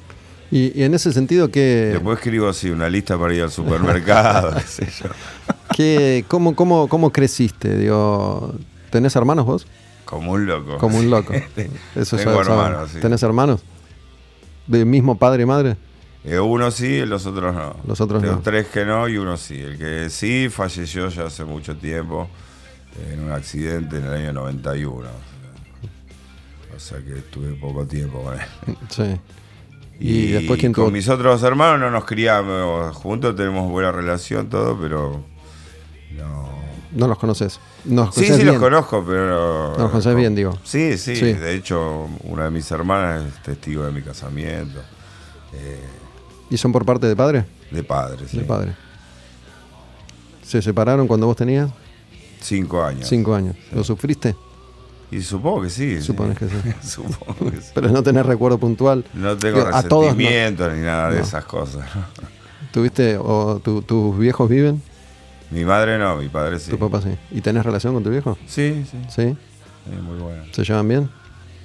Y, 0.50 0.78
y 0.80 0.84
en 0.84 0.94
ese 0.94 1.12
sentido, 1.12 1.50
¿qué, 1.50 1.90
Después 1.92 2.18
escribo 2.18 2.48
así 2.48 2.70
una 2.70 2.88
lista 2.88 3.18
para 3.18 3.34
ir 3.34 3.42
al 3.42 3.50
supermercado, 3.50 4.54
qué 4.56 4.60
sé 4.62 4.88
yo. 5.02 5.10
qué- 5.76 6.24
cómo, 6.28 6.54
cómo, 6.56 6.88
¿Cómo 6.88 7.12
creciste? 7.12 7.76
Digo, 7.76 8.54
¿Tenés 8.90 9.14
hermanos 9.16 9.44
vos? 9.44 9.66
Como 10.06 10.32
un 10.32 10.46
loco. 10.46 10.78
Como 10.78 10.96
un 10.98 11.10
loco. 11.10 11.34
Eso 11.94 12.16
Tengo 12.16 12.32
ya 12.42 12.50
hermanos, 12.50 12.90
sí. 12.92 13.00
¿Tenés 13.00 13.22
hermanos? 13.22 13.60
¿De 14.66 14.84
mismo 14.86 15.18
padre 15.18 15.42
y 15.42 15.46
madre? 15.46 15.76
Eh, 16.24 16.38
uno 16.40 16.70
sí, 16.70 17.04
los 17.04 17.26
otros 17.26 17.54
no. 17.54 17.76
Los 17.86 18.00
otros 18.00 18.22
Tengo 18.22 18.36
no. 18.36 18.40
tres 18.42 18.66
que 18.68 18.84
no 18.86 19.06
y 19.08 19.18
uno 19.18 19.36
sí. 19.36 19.60
El 19.60 19.76
que 19.78 20.08
sí 20.10 20.48
falleció 20.50 21.08
ya 21.10 21.26
hace 21.26 21.44
mucho 21.44 21.76
tiempo 21.76 22.26
eh, 22.98 23.12
en 23.14 23.20
un 23.24 23.32
accidente 23.32 23.98
en 23.98 24.04
el 24.04 24.12
año 24.14 24.32
91. 24.32 24.96
O 24.96 25.00
sea, 25.02 26.76
o 26.76 26.80
sea 26.80 26.98
que 27.04 27.18
estuve 27.18 27.52
poco 27.54 27.86
tiempo 27.86 28.22
con 28.22 28.34
él. 28.34 28.76
Sí. 28.88 29.04
¿Y, 30.00 30.30
después 30.32 30.60
quién 30.60 30.72
con 30.72 30.84
tuvo? 30.84 30.90
mis 30.92 31.08
otros 31.08 31.42
hermanos 31.42 31.80
no 31.80 31.90
nos 31.90 32.04
criamos 32.04 32.94
juntos, 32.96 33.34
tenemos 33.34 33.68
buena 33.70 33.90
relación, 33.90 34.48
todo, 34.48 34.78
pero 34.80 35.22
no. 36.16 36.48
No 36.92 37.06
los 37.08 37.18
conoces. 37.18 37.60
No 37.84 38.06
los 38.06 38.14
Sí, 38.14 38.26
sí 38.26 38.44
los 38.44 38.56
conozco, 38.58 39.04
pero 39.06 39.28
no. 39.72 39.78
Los 39.78 39.90
conocés 39.90 40.14
bien, 40.14 40.34
digo. 40.34 40.56
Sí, 40.64 40.96
sí, 40.98 41.16
Sí. 41.16 41.32
De 41.32 41.54
hecho, 41.54 42.08
una 42.24 42.44
de 42.44 42.50
mis 42.50 42.70
hermanas 42.70 43.24
es 43.26 43.42
testigo 43.42 43.84
de 43.84 43.92
mi 43.92 44.02
casamiento. 44.02 44.80
eh, 45.54 45.80
¿Y 46.50 46.56
son 46.56 46.72
por 46.72 46.84
parte 46.86 47.06
de 47.06 47.14
padre? 47.16 47.44
de 47.70 47.82
padre, 47.82 48.26
sí. 48.28 48.38
De 48.38 48.44
padre. 48.44 48.74
¿Se 50.42 50.62
separaron 50.62 51.06
cuando 51.06 51.26
vos 51.26 51.36
tenías 51.36 51.70
Cinco 52.40 52.82
años. 52.82 53.06
cinco 53.08 53.34
años? 53.34 53.56
¿Lo 53.72 53.82
sufriste? 53.84 54.34
Y 55.10 55.22
supongo 55.22 55.62
que 55.62 55.70
sí. 55.70 55.96
sí. 55.96 56.02
Supones 56.02 56.36
que 56.38 56.48
sí. 56.48 56.54
supongo 56.82 57.50
que 57.50 57.60
sí. 57.60 57.70
Pero 57.74 57.88
no 57.88 58.02
tenés 58.02 58.26
recuerdo 58.26 58.58
puntual. 58.58 59.04
No 59.14 59.36
tengo 59.36 59.58
Digo, 59.64 59.70
a 59.74 59.82
todos 59.82 60.08
no. 60.14 60.14
ni 60.16 60.24
nada 60.82 61.10
de 61.10 61.18
No. 61.18 61.22
esas 61.24 61.44
cosas. 61.44 61.86
¿Tuviste 62.72 63.16
o 63.18 63.60
tu- 63.64 63.82
tus 63.82 64.18
viejos 64.18 64.48
viven? 64.48 64.82
Mi 65.50 65.64
madre 65.64 65.98
no, 65.98 66.16
mi 66.16 66.28
padre 66.28 66.58
sí. 66.58 66.70
Tu 66.70 66.78
papá 66.78 67.00
sí. 67.00 67.16
¿Y 67.30 67.40
tenés 67.40 67.64
relación 67.64 67.94
con 67.94 68.02
tu 68.04 68.10
viejo? 68.10 68.36
Sí, 68.46 68.84
sí. 68.90 68.98
Sí. 69.08 69.36
sí, 69.86 69.90
muy 70.02 70.18
bueno. 70.18 70.42
¿Se 70.52 70.62
llevan 70.62 70.86
bien? 70.86 71.10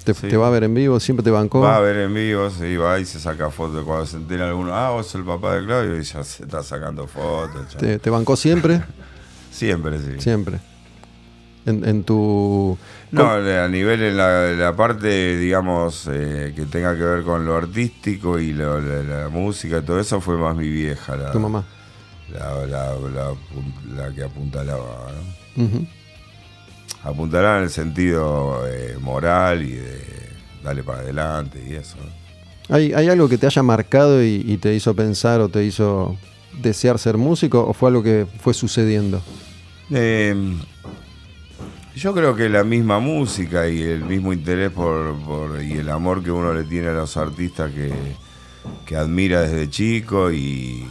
¿Te, 0.04 0.14
Sí. 0.14 0.28
te 0.28 0.36
va 0.38 0.46
a 0.48 0.50
ver 0.50 0.64
en 0.64 0.74
vivo? 0.74 0.98
¿Siempre 1.00 1.22
te 1.22 1.30
bancó? 1.30 1.60
Va 1.60 1.76
a 1.76 1.80
ver 1.80 1.96
en 1.98 2.12
vivo, 2.14 2.48
sí, 2.50 2.76
va 2.76 2.98
y 2.98 3.04
se 3.04 3.20
saca 3.20 3.50
fotos. 3.50 3.84
Cuando 3.84 4.06
se 4.06 4.16
entera 4.16 4.48
alguno, 4.48 4.74
ah, 4.74 4.90
vos 4.90 5.06
sos 5.06 5.16
el 5.16 5.24
papá 5.24 5.54
de 5.56 5.64
Claudio, 5.66 5.98
y 5.98 6.02
ya 6.02 6.24
se 6.24 6.44
está 6.44 6.62
sacando 6.62 7.06
fotos. 7.06 7.74
¿Te, 7.78 7.98
te 7.98 8.10
bancó 8.10 8.36
siempre? 8.36 8.82
Siempre, 9.50 9.98
sí. 10.00 10.20
siempre. 10.20 10.58
En, 11.66 11.84
en 11.88 12.04
tu... 12.04 12.76
No, 13.10 13.30
a 13.30 13.68
nivel 13.68 14.02
en 14.02 14.16
la, 14.16 14.50
la 14.52 14.74
parte, 14.76 15.36
digamos, 15.38 16.08
eh, 16.12 16.52
que 16.54 16.66
tenga 16.66 16.94
que 16.94 17.04
ver 17.04 17.22
con 17.22 17.44
lo 17.46 17.56
artístico 17.56 18.38
y 18.40 18.52
lo- 18.52 18.80
la, 18.80 19.02
la 19.22 19.28
música 19.28 19.78
y 19.78 19.82
todo 19.82 20.00
eso, 20.00 20.20
fue 20.20 20.36
más 20.36 20.56
mi 20.56 20.68
vieja, 20.68 21.16
la, 21.16 21.30
Tu 21.30 21.38
mamá. 21.38 21.64
la, 22.32 22.66
la- 22.66 24.12
que 24.14 24.24
apuntalaba. 24.24 25.12
¿no? 25.56 25.64
Ujú. 25.64 25.86
apuntalar 27.04 27.58
en 27.58 27.64
el 27.64 27.70
sentido 27.70 28.66
eh, 28.66 28.96
moral 29.00 29.62
y 29.62 29.72
de 29.72 30.00
darle 30.62 30.82
para 30.82 30.98
adelante 31.00 31.62
y 31.66 31.74
eso. 31.74 31.96
¿Hay, 32.68 32.92
hay 32.94 33.08
algo 33.08 33.28
que 33.28 33.38
te 33.38 33.46
haya 33.46 33.62
marcado 33.62 34.22
y, 34.24 34.42
y 34.46 34.56
te 34.56 34.74
hizo 34.74 34.94
pensar 34.94 35.40
o 35.40 35.48
te 35.48 35.64
hizo 35.64 36.16
desear 36.62 36.98
ser 36.98 37.16
músico 37.16 37.64
o 37.64 37.72
fue 37.74 37.90
algo 37.90 38.02
que 38.02 38.26
fue 38.40 38.54
sucediendo? 38.54 39.20
Eh, 39.90 40.34
yo 41.94 42.12
creo 42.14 42.34
que 42.34 42.48
la 42.48 42.64
misma 42.64 42.98
música 42.98 43.68
y 43.68 43.82
el 43.82 44.04
mismo 44.04 44.32
interés 44.32 44.70
por, 44.70 45.16
por- 45.24 45.62
y 45.62 45.74
el 45.74 45.88
amor 45.90 46.22
que 46.22 46.30
uno 46.30 46.52
le 46.52 46.64
tiene 46.64 46.88
a 46.88 46.92
los 46.92 47.16
artistas 47.16 47.70
que, 47.72 47.92
que 48.86 48.96
admira 48.96 49.42
desde 49.42 49.70
chico 49.70 50.30
y, 50.32 50.88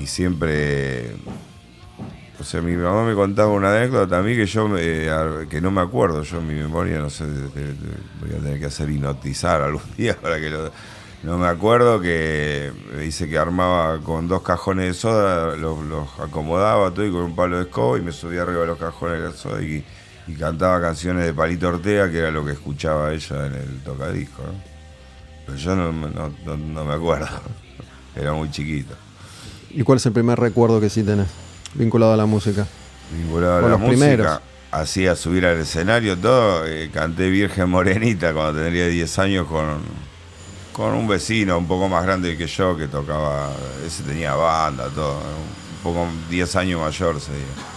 y 0.00 0.06
siempre... 0.06 1.12
O 2.40 2.44
sea, 2.44 2.60
mi 2.60 2.74
mamá 2.76 3.04
me 3.04 3.14
contaba 3.14 3.52
una 3.52 3.76
anécdota 3.76 4.18
a 4.18 4.22
mí 4.22 4.34
que 4.34 4.46
yo 4.46 4.66
me- 4.66 5.06
que 5.48 5.60
no 5.60 5.70
me 5.70 5.80
acuerdo, 5.80 6.22
yo 6.22 6.38
en 6.38 6.48
mi 6.48 6.54
memoria 6.54 6.98
no 6.98 7.08
sé, 7.08 7.24
voy 7.24 8.30
a 8.36 8.42
tener 8.42 8.58
que 8.58 8.66
hacer 8.66 8.90
hipnotizar 8.90 9.60
algún 9.62 9.82
día 9.96 10.16
para 10.20 10.40
que 10.40 10.50
lo... 10.50 10.72
No 11.22 11.38
me 11.38 11.46
acuerdo 11.46 12.00
que 12.00 12.72
me 12.92 13.02
dice 13.02 13.28
que 13.28 13.38
armaba 13.38 14.00
con 14.00 14.26
dos 14.26 14.42
cajones 14.42 14.86
de 14.86 14.94
soda, 14.94 15.54
los, 15.56 15.84
los 15.84 16.08
acomodaba 16.18 16.90
todo 16.90 17.06
y 17.06 17.12
con 17.12 17.20
un 17.22 17.36
palo 17.36 17.58
de 17.58 17.62
escoba 17.64 17.96
y 17.98 18.02
me 18.02 18.10
subía 18.10 18.42
arriba 18.42 18.62
de 18.62 18.66
los 18.66 18.78
cajones 18.78 19.22
de 19.22 19.32
soda 19.32 19.62
y, 19.62 19.84
y 20.26 20.34
cantaba 20.34 20.80
canciones 20.80 21.24
de 21.24 21.32
Palito 21.32 21.68
Ortega, 21.68 22.10
que 22.10 22.18
era 22.18 22.30
lo 22.32 22.44
que 22.44 22.52
escuchaba 22.52 23.12
ella 23.12 23.46
en 23.46 23.54
el 23.54 23.80
tocadisco. 23.84 24.42
¿no? 24.42 24.52
Pero 25.46 25.58
yo 25.58 25.76
no, 25.76 25.92
me- 25.92 26.10
no- 26.10 26.32
no- 26.44 26.56
no 26.56 26.84
me 26.84 26.94
acuerdo, 26.94 27.28
era 28.16 28.32
muy 28.32 28.50
chiquito. 28.50 28.94
¿Y 29.70 29.82
cuál 29.84 29.98
es 29.98 30.06
el 30.06 30.12
primer 30.12 30.40
recuerdo 30.40 30.80
que 30.80 30.90
sí 30.90 31.04
tenés 31.04 31.28
vinculado 31.74 32.12
a 32.14 32.16
la 32.16 32.26
música? 32.26 32.66
vinculado 33.12 33.58
a 33.58 33.60
la 33.62 33.68
los 33.68 33.78
música, 33.80 33.96
primeros. 33.98 34.40
hacía 34.72 35.14
subir 35.14 35.46
al 35.46 35.58
escenario 35.60 36.18
todo, 36.18 36.66
eh, 36.66 36.90
canté 36.92 37.30
Virgen 37.30 37.68
Morenita 37.70 38.32
cuando 38.34 38.60
tendría 38.60 38.88
10 38.88 39.18
años 39.20 39.46
con, 39.46 39.78
con 40.72 40.94
un 40.94 41.06
vecino 41.06 41.58
un 41.58 41.66
poco 41.66 41.88
más 41.88 42.04
grande 42.04 42.36
que 42.36 42.46
yo 42.46 42.76
que 42.76 42.88
tocaba, 42.88 43.50
ese 43.86 44.02
tenía 44.02 44.34
banda, 44.34 44.88
todo, 44.88 45.18
un 45.18 45.82
poco 45.82 46.06
10 46.30 46.56
años 46.56 46.80
mayor 46.80 47.20
sería. 47.20 47.71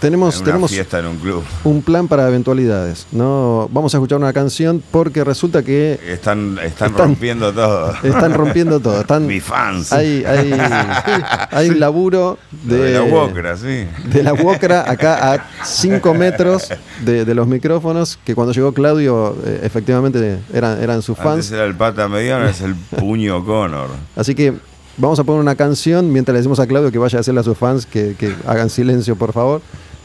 Tenemos, 0.00 0.34
En 0.36 0.40
una 0.42 0.46
tenemos 0.46 0.70
fiesta 0.70 0.98
en 0.98 1.06
un 1.06 1.16
club. 1.16 1.42
un 1.64 1.80
plan 1.82 2.06
para 2.06 2.28
eventualidades. 2.28 3.06
No, 3.12 3.68
vamos 3.72 3.94
a 3.94 3.96
escuchar 3.96 4.18
una 4.18 4.32
canción 4.32 4.82
porque 4.90 5.24
resulta 5.24 5.62
que 5.62 5.98
Están, 6.06 6.58
están, 6.62 6.90
Están- 6.90 6.94
rompiendo 6.96 7.52
todo. 7.52 7.94
están 8.02 8.34
rompiendo 8.34 8.78
todo. 8.80 9.00
Están, 9.00 9.26
Mis 9.26 9.42
fans. 9.42 9.92
hay, 9.92 10.22
hay, 10.24 10.52
hay 11.50 11.68
un 11.70 11.80
laburo 11.80 12.38
de, 12.64 12.76
de 12.78 12.92
la 12.92 13.02
Wokra, 13.02 13.56
sí. 13.56 13.86
de 14.12 14.22
la 14.22 14.34
Wokra 14.34 14.90
acá 14.90 15.32
a 15.34 15.46
5 15.64 16.14
metros 16.14 16.68
de, 17.04 17.24
de 17.24 17.34
los 17.34 17.46
micrófonos, 17.46 18.18
que 18.24 18.34
cuando 18.34 18.52
llegó 18.52 18.72
Claudio 18.72 19.36
eh, 19.46 19.60
efectivamente 19.62 20.38
eran, 20.52 20.82
eran 20.82 21.00
sus 21.02 21.18
Antes 21.18 21.32
fans. 21.32 21.52
era 21.52 21.64
el 21.64 21.74
pata 21.74 22.06
mediano, 22.08 22.46
es 22.46 22.60
el 22.60 22.74
puño 22.98 23.44
Connor. 23.44 23.88
Así 24.14 24.34
que 24.34 24.54
vamos 24.96 25.18
a 25.18 25.24
poner 25.24 25.40
una 25.40 25.54
canción 25.56 26.12
mientras 26.12 26.32
le 26.34 26.38
decimos 26.38 26.60
a 26.60 26.66
Claudio 26.66 26.90
que 26.90 26.98
vaya 26.98 27.18
a 27.18 27.20
decirle 27.20 27.40
a 27.40 27.44
sus 27.44 27.56
fans 27.56 27.86
que, 27.86 28.14
que 28.18 28.34
hagan 28.46 28.70
silencio, 28.70 29.16
por 29.16 29.32
favor. 29.32 29.60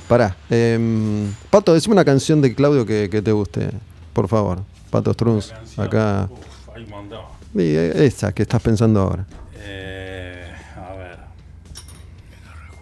Pará. 0.07 0.35
em, 0.49 1.31
Pato, 1.49 1.73
decime 1.73 1.93
una 1.93 2.03
canción 2.05 2.41
de 2.41 2.53
Claudio 2.53 2.85
que, 2.85 3.09
que 3.09 3.21
te 3.21 3.31
guste, 3.31 3.69
por 4.13 4.27
favor. 4.27 4.59
Pato 4.89 5.13
Struns, 5.13 5.53
acá. 5.77 6.27
Uf, 6.29 6.75
hay 6.75 6.83
un 6.83 6.89
montón. 6.89 7.21
Y, 7.53 7.59
eh, 7.61 8.05
esa 8.05 8.33
que 8.33 8.41
estás 8.43 8.61
pensando 8.61 8.99
ahora. 8.99 9.25
Eh, 9.57 10.51
a 10.75 10.95
ver. 10.97 11.17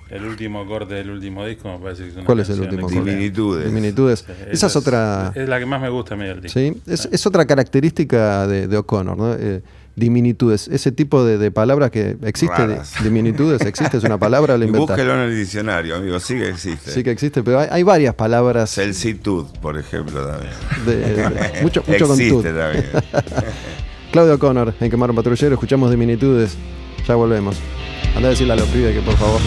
El 0.09 0.25
último 0.25 0.65
corte 0.65 0.95
del 0.95 1.11
último 1.11 1.45
disco 1.45 1.71
me 1.71 1.77
parece 1.77 2.03
que 2.03 2.09
es 2.09 2.15
una 2.15 2.25
¿Cuál 2.25 2.39
es 2.39 2.49
el 2.49 2.61
último 2.61 2.87
excelente. 2.87 3.11
Diminitudes. 3.11 3.65
Diminitudes. 3.65 4.25
Esa 4.49 4.65
es 4.67 4.75
otra. 4.75 5.31
Es 5.35 5.47
la 5.47 5.59
que 5.59 5.67
más 5.67 5.79
me 5.81 5.89
gusta 5.89 6.15
a 6.15 6.17
mí 6.17 6.25
del 6.25 6.41
disco. 6.41 6.59
¿sí? 6.59 6.81
Es, 6.87 7.07
es 7.11 7.25
otra 7.27 7.45
característica 7.45 8.47
de, 8.47 8.67
de 8.67 8.77
O'Connor, 8.77 9.15
¿no? 9.17 9.33
Eh, 9.35 9.61
diminitudes. 9.99 10.67
Ese 10.69 10.91
tipo 10.91 11.23
de, 11.23 11.37
de 11.37 11.51
palabras 11.51 11.91
que 11.91 12.17
existe. 12.23 12.67
de- 12.67 12.79
diminitudes, 13.03 13.61
existe, 13.61 13.97
es 13.97 14.03
una 14.03 14.17
palabra, 14.25 14.57
la 14.57 14.65
inventaste. 14.65 14.93
búsquelo 15.03 15.13
en 15.15 15.29
el 15.29 15.37
diccionario, 15.37 15.95
amigo, 15.97 16.19
sí 16.19 16.35
que 16.35 16.49
existe. 16.49 16.91
Sí 16.91 17.03
que 17.03 17.11
existe, 17.11 17.43
pero 17.43 17.59
hay, 17.59 17.67
hay 17.71 17.83
varias 17.83 18.15
palabras 18.15 18.71
Celsitud, 18.73 19.45
por 19.61 19.77
ejemplo, 19.77 20.25
también. 20.25 20.51
de- 20.85 21.61
mucho, 21.61 21.83
mucho 21.87 22.07
con 22.07 22.19
Existe 22.19 22.49
tud. 22.51 22.57
también. 22.57 22.85
Claudio 24.11 24.33
O'Connor, 24.35 24.73
en 24.79 24.89
Quemar 24.89 25.09
un 25.11 25.15
Patrullero, 25.15 25.53
escuchamos 25.53 25.91
diminitudes. 25.91 26.55
Ya 27.07 27.15
volvemos. 27.15 27.57
Anda 28.15 28.27
a 28.27 28.31
decirle 28.31 28.53
a 28.53 28.55
los 28.55 28.67
pibes 28.69 28.95
que 28.95 29.01
por 29.01 29.15
favor. 29.17 29.39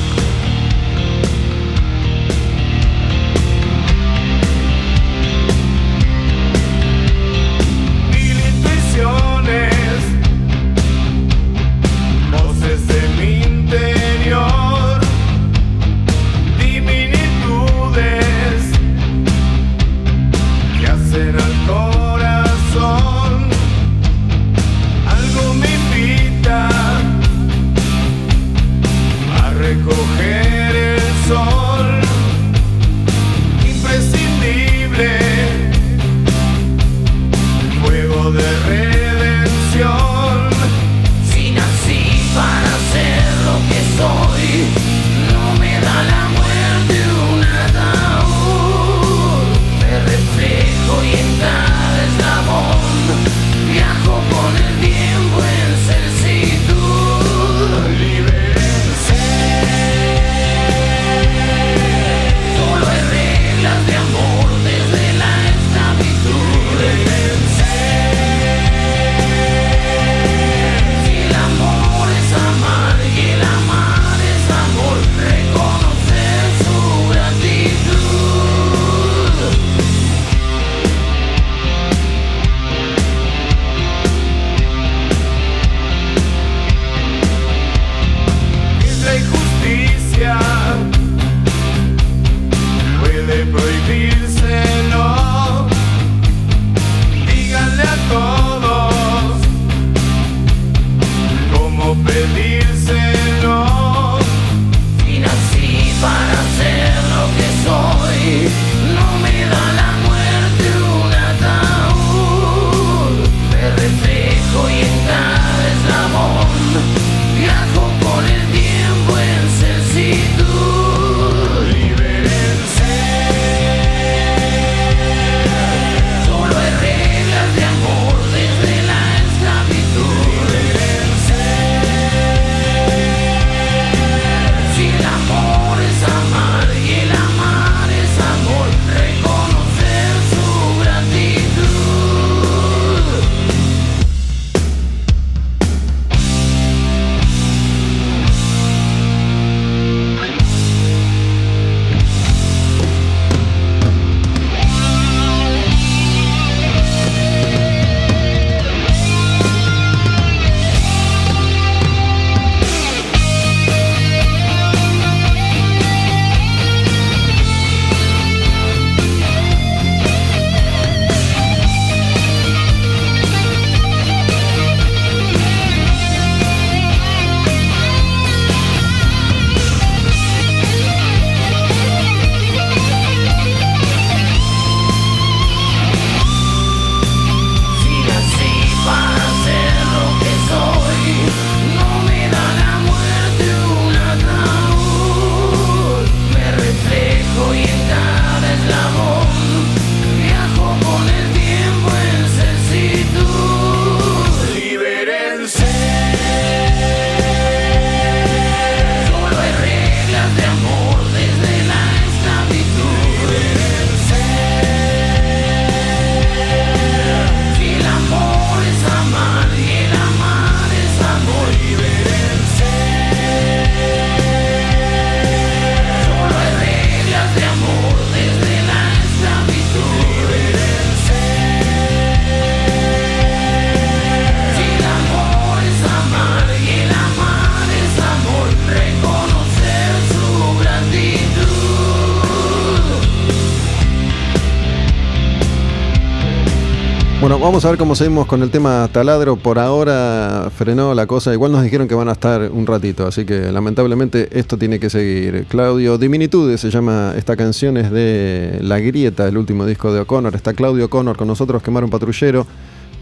Bueno, 247.23 247.39
vamos 247.39 247.65
a 247.65 247.69
ver 247.69 247.79
cómo 247.79 247.95
seguimos 247.95 248.27
con 248.27 248.43
el 248.43 248.51
tema 248.51 248.89
taladro. 248.91 249.37
Por 249.37 249.61
ahora 249.61 250.51
frenó 250.59 250.93
la 250.93 251.07
cosa. 251.07 251.33
Igual 251.33 251.53
nos 251.53 251.63
dijeron 251.63 251.87
que 251.87 251.95
van 251.95 252.09
a 252.09 252.13
estar 252.13 252.51
un 252.51 252.67
ratito, 252.67 253.07
así 253.07 253.25
que 253.25 253.53
lamentablemente 253.53 254.29
esto 254.37 254.59
tiene 254.59 254.81
que 254.81 254.91
seguir. 254.91 255.47
Claudio 255.49 255.99
Diminitude 255.99 256.59
se 256.59 256.69
llama 256.69 257.15
esta 257.17 257.37
canción, 257.37 257.77
es 257.77 257.93
de 257.93 258.59
La 258.61 258.81
Grieta, 258.81 259.29
el 259.29 259.39
último 259.39 259.67
disco 259.67 259.93
de 259.93 260.01
O'Connor. 260.01 260.35
Está 260.35 260.53
Claudio 260.53 260.87
O'Connor 260.87 261.17
con 261.17 261.29
nosotros, 261.29 261.63
Quemar 261.63 261.85
un 261.85 261.91
Patrullero. 261.91 262.45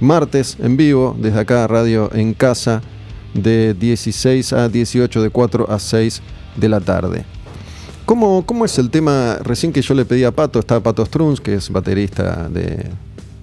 Martes 0.01 0.59
en 0.61 0.77
vivo, 0.77 1.17
desde 1.19 1.41
acá, 1.41 1.67
Radio 1.67 2.11
en 2.13 2.35
Casa, 2.35 2.83
de 3.33 3.73
16 3.73 4.53
a 4.53 4.69
18, 4.69 5.23
de 5.23 5.31
4 5.31 5.71
a 5.71 5.79
6 5.79 6.21
de 6.57 6.69
la 6.69 6.81
tarde. 6.81 7.25
¿Cómo, 8.05 8.45
¿Cómo 8.45 8.67
es 8.67 8.79
el 8.79 8.91
tema? 8.91 9.39
Recién 9.43 9.73
que 9.73 9.81
yo 9.81 9.95
le 9.95 10.05
pedí 10.05 10.25
a 10.25 10.31
Pato, 10.31 10.59
está 10.59 10.79
Pato 10.81 11.07
Struns, 11.07 11.41
que 11.41 11.55
es 11.55 11.71
baterista 11.71 12.51
de, 12.51 12.91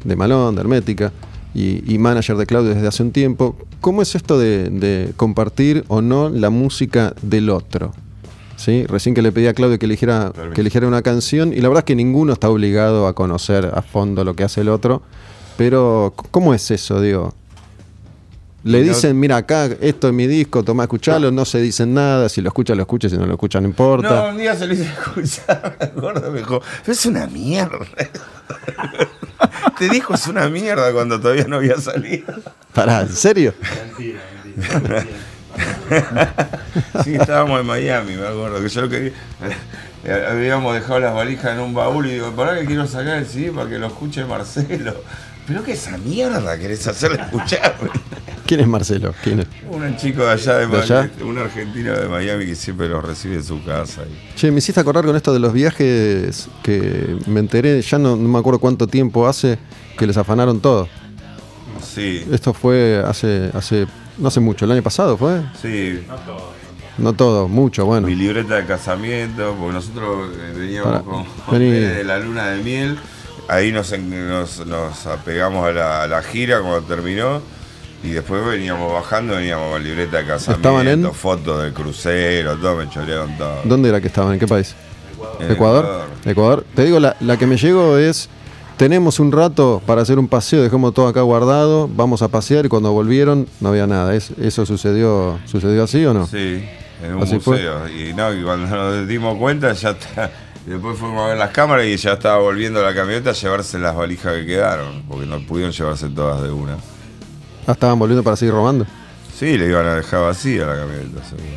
de 0.03 0.15
Malón, 0.15 0.55
de 0.55 0.61
Hermética, 0.61 1.11
y, 1.53 1.83
y 1.91 1.97
manager 1.97 2.37
de 2.37 2.45
Claudio 2.45 2.73
desde 2.73 2.87
hace 2.87 3.03
un 3.03 3.11
tiempo. 3.11 3.55
¿Cómo 3.81 4.01
es 4.01 4.15
esto 4.15 4.37
de, 4.37 4.69
de 4.69 5.13
compartir 5.15 5.83
o 5.87 6.01
no 6.01 6.29
la 6.29 6.49
música 6.49 7.13
del 7.21 7.49
otro? 7.49 7.93
¿Sí? 8.57 8.85
Recién 8.87 9.13
que 9.13 9.21
le 9.21 9.31
pedí 9.31 9.47
a 9.47 9.53
Claudio 9.53 9.77
que 9.77 9.85
eligiera, 9.85 10.33
que 10.53 10.61
eligiera 10.61 10.87
una 10.87 11.01
canción, 11.03 11.53
y 11.53 11.57
la 11.57 11.69
verdad 11.69 11.81
es 11.81 11.85
que 11.85 11.95
ninguno 11.95 12.33
está 12.33 12.49
obligado 12.49 13.07
a 13.07 13.13
conocer 13.13 13.71
a 13.73 13.81
fondo 13.81 14.23
lo 14.23 14.35
que 14.35 14.43
hace 14.43 14.61
el 14.61 14.69
otro. 14.69 15.03
Pero, 15.57 16.13
¿cómo 16.31 16.53
es 16.53 16.69
eso, 16.71 17.01
digo? 17.01 17.33
Le 18.67 18.81
dicen, 18.83 19.19
mira 19.19 19.37
acá, 19.37 19.69
esto 19.81 20.07
es 20.07 20.13
mi 20.13 20.27
disco, 20.27 20.63
toma, 20.63 20.83
escuchalo, 20.83 21.31
no 21.31 21.45
se 21.45 21.59
dicen 21.61 21.93
nada, 21.93 22.29
si 22.29 22.41
lo 22.41 22.49
escucha, 22.49 22.75
lo 22.75 22.81
escucha, 22.81 23.09
si 23.09 23.17
no 23.17 23.25
lo 23.25 23.33
escucha, 23.33 23.59
no 23.61 23.67
importa. 23.67 24.09
No, 24.23 24.29
un 24.29 24.37
día 24.37 24.55
se 24.55 24.67
lo 24.67 24.73
hice 24.73 24.83
escuchar, 25.15 25.77
me 25.79 25.85
acuerdo, 25.85 26.31
me 26.31 26.39
dijo, 26.39 26.61
es 26.85 27.05
una 27.05 27.27
mierda. 27.27 27.79
Te 29.79 29.89
dijo 29.89 30.15
es 30.15 30.25
una 30.27 30.49
mierda 30.49 30.91
cuando 30.91 31.19
todavía 31.19 31.45
no 31.47 31.57
había 31.57 31.77
salido. 31.79 32.33
Pará, 32.73 33.01
¿en 33.01 33.15
serio? 33.15 33.53
Mentira, 33.87 34.19
mentira. 34.43 35.05
Sí, 37.03 37.15
estábamos 37.15 37.59
en 37.61 37.65
Miami, 37.65 38.15
me 38.15 38.27
acuerdo, 38.27 38.61
que 38.61 38.69
yo 38.69 38.81
lo 38.81 38.89
quería. 38.89 39.11
eh, 40.03 40.25
Habíamos 40.29 40.73
dejado 40.75 40.99
las 40.99 41.13
valijas 41.13 41.53
en 41.53 41.59
un 41.61 41.73
baúl 41.73 42.07
y 42.07 42.13
digo, 42.13 42.31
pará 42.33 42.59
que 42.59 42.65
quiero 42.65 42.85
sacar 42.85 43.17
el 43.17 43.25
CD 43.25 43.51
para 43.51 43.69
que 43.69 43.79
lo 43.79 43.87
escuche 43.87 44.23
Marcelo. 44.25 44.93
Pero 45.47 45.63
que 45.63 45.71
esa 45.73 45.97
mierda 45.97 46.57
querés 46.59 46.85
hacerle 46.87 47.21
escuchar. 47.21 47.75
¿Quién 48.45 48.59
es 48.61 48.67
Marcelo? 48.67 49.13
¿Quién 49.23 49.39
es? 49.41 49.47
Un 49.69 49.95
chico 49.97 50.23
de 50.23 50.31
allá 50.31 50.57
de, 50.57 50.67
¿De 50.67 50.77
allá? 50.77 51.01
Miami, 51.15 51.29
un 51.29 51.37
argentino 51.37 51.93
de 51.93 52.07
Miami 52.07 52.45
que 52.45 52.55
siempre 52.55 52.87
lo 52.89 53.01
recibe 53.01 53.35
en 53.35 53.43
su 53.43 53.63
casa. 53.63 54.01
y- 54.03 54.35
Che, 54.37 54.51
me 54.51 54.57
hiciste 54.59 54.79
acordar 54.81 55.05
con 55.05 55.15
esto 55.15 55.33
de 55.33 55.39
los 55.39 55.53
viajes 55.53 56.47
que 56.63 57.17
me 57.27 57.39
enteré, 57.39 57.81
ya 57.81 57.97
no, 57.97 58.15
no 58.15 58.27
me 58.29 58.39
acuerdo 58.39 58.59
cuánto 58.59 58.87
tiempo 58.87 59.27
hace 59.27 59.57
que 59.97 60.05
les 60.07 60.17
afanaron 60.17 60.59
todo. 60.59 60.87
Sí, 61.83 62.25
Esto 62.31 62.53
fue 62.53 63.01
hace, 63.05 63.49
hace, 63.53 63.87
no 64.17 64.27
hace 64.29 64.39
mucho, 64.39 64.65
el 64.65 64.71
año 64.71 64.83
pasado 64.83 65.17
fue. 65.17 65.41
sí. 65.61 66.03
No 66.07 66.15
todo. 66.17 66.57
No 66.97 67.13
todo, 67.13 67.47
mucho, 67.47 67.85
bueno. 67.85 68.07
Mi 68.07 68.15
libreta 68.15 68.55
de 68.55 68.65
casamiento, 68.65 69.55
porque 69.59 69.73
nosotros 69.73 70.29
eh, 70.35 70.53
veníamos 70.57 70.91
Para, 70.93 71.03
con 71.03 71.25
vení. 71.51 71.69
de 71.69 72.03
la 72.03 72.17
luna 72.17 72.47
de 72.47 72.63
miel. 72.63 72.97
Ahí 73.49 73.71
nos, 73.71 73.97
nos, 73.97 74.65
nos 74.65 75.07
apegamos 75.07 75.65
a 75.67 75.71
la, 75.71 76.03
a 76.03 76.07
la 76.07 76.21
gira 76.21 76.59
cuando 76.59 76.81
terminó. 76.81 77.41
Y 78.03 78.09
después 78.11 78.45
veníamos 78.45 78.93
bajando, 78.93 79.35
veníamos 79.35 79.71
con 79.71 79.83
libreta 79.83 80.17
de 80.19 80.25
casamiento, 80.27 80.69
¿Estaban 80.69 80.87
en? 80.87 81.13
fotos 81.13 81.63
del 81.63 81.73
crucero, 81.73 82.55
todo, 82.57 82.75
me 82.75 82.89
chorearon 82.89 83.35
todo. 83.37 83.61
¿Dónde 83.63 83.89
era 83.89 83.99
que 83.99 84.07
estaban? 84.07 84.33
¿En 84.33 84.39
qué 84.39 84.47
país? 84.47 84.75
En 85.39 85.51
¿Ecuador? 85.51 86.05
Ecuador. 86.23 86.63
Te 86.75 86.85
digo, 86.85 86.99
la, 86.99 87.15
la 87.21 87.37
que 87.37 87.47
me 87.47 87.57
llegó 87.57 87.97
es, 87.97 88.29
tenemos 88.77 89.19
un 89.19 89.31
rato 89.31 89.81
para 89.87 90.03
hacer 90.03 90.19
un 90.19 90.27
paseo, 90.27 90.61
dejamos 90.61 90.93
todo 90.93 91.07
acá 91.07 91.21
guardado, 91.21 91.89
vamos 91.91 92.21
a 92.21 92.27
pasear 92.27 92.67
y 92.67 92.69
cuando 92.69 92.91
volvieron 92.91 93.47
no 93.61 93.69
había 93.69 93.87
nada. 93.87 94.13
¿Es- 94.13 94.31
¿Eso 94.39 94.65
sucedió, 94.67 95.39
sucedió 95.45 95.83
así 95.83 96.05
o 96.05 96.13
no? 96.13 96.27
Sí, 96.27 96.63
en 97.03 97.15
un 97.15 97.23
¿Así 97.23 97.39
fue? 97.39 97.55
museo. 97.57 97.87
Y 97.89 98.13
no, 98.13 98.31
y 98.31 98.43
cuando 98.43 98.67
nos 98.67 99.07
dimos 99.07 99.37
cuenta 99.39 99.73
ya 99.73 99.89
está. 99.89 100.29
Después 100.67 100.97
fuimos 100.99 101.23
a 101.23 101.27
ver 101.29 101.37
las 101.37 101.51
cámaras 101.51 101.85
y 101.85 101.95
ya 101.95 102.13
estaba 102.13 102.37
volviendo 102.39 102.83
la 102.83 102.93
camioneta 102.93 103.29
a 103.29 103.33
llevarse 103.33 103.79
las 103.79 103.95
valijas 103.95 104.33
que 104.35 104.45
quedaron, 104.45 105.03
porque 105.07 105.25
no 105.25 105.39
pudieron 105.39 105.71
llevarse 105.71 106.09
todas 106.09 106.41
de 106.43 106.51
una. 106.51 106.73
Ah, 107.65 107.71
estaban 107.71 107.97
volviendo 107.97 108.21
para 108.21 108.35
seguir 108.35 108.53
robando. 108.53 108.85
Sí, 109.33 109.57
le 109.57 109.67
iban 109.67 109.85
a 109.85 109.95
dejar 109.95 110.21
vacía 110.23 110.65
la 110.65 110.75
camioneta, 110.75 111.23
seguro. 111.23 111.47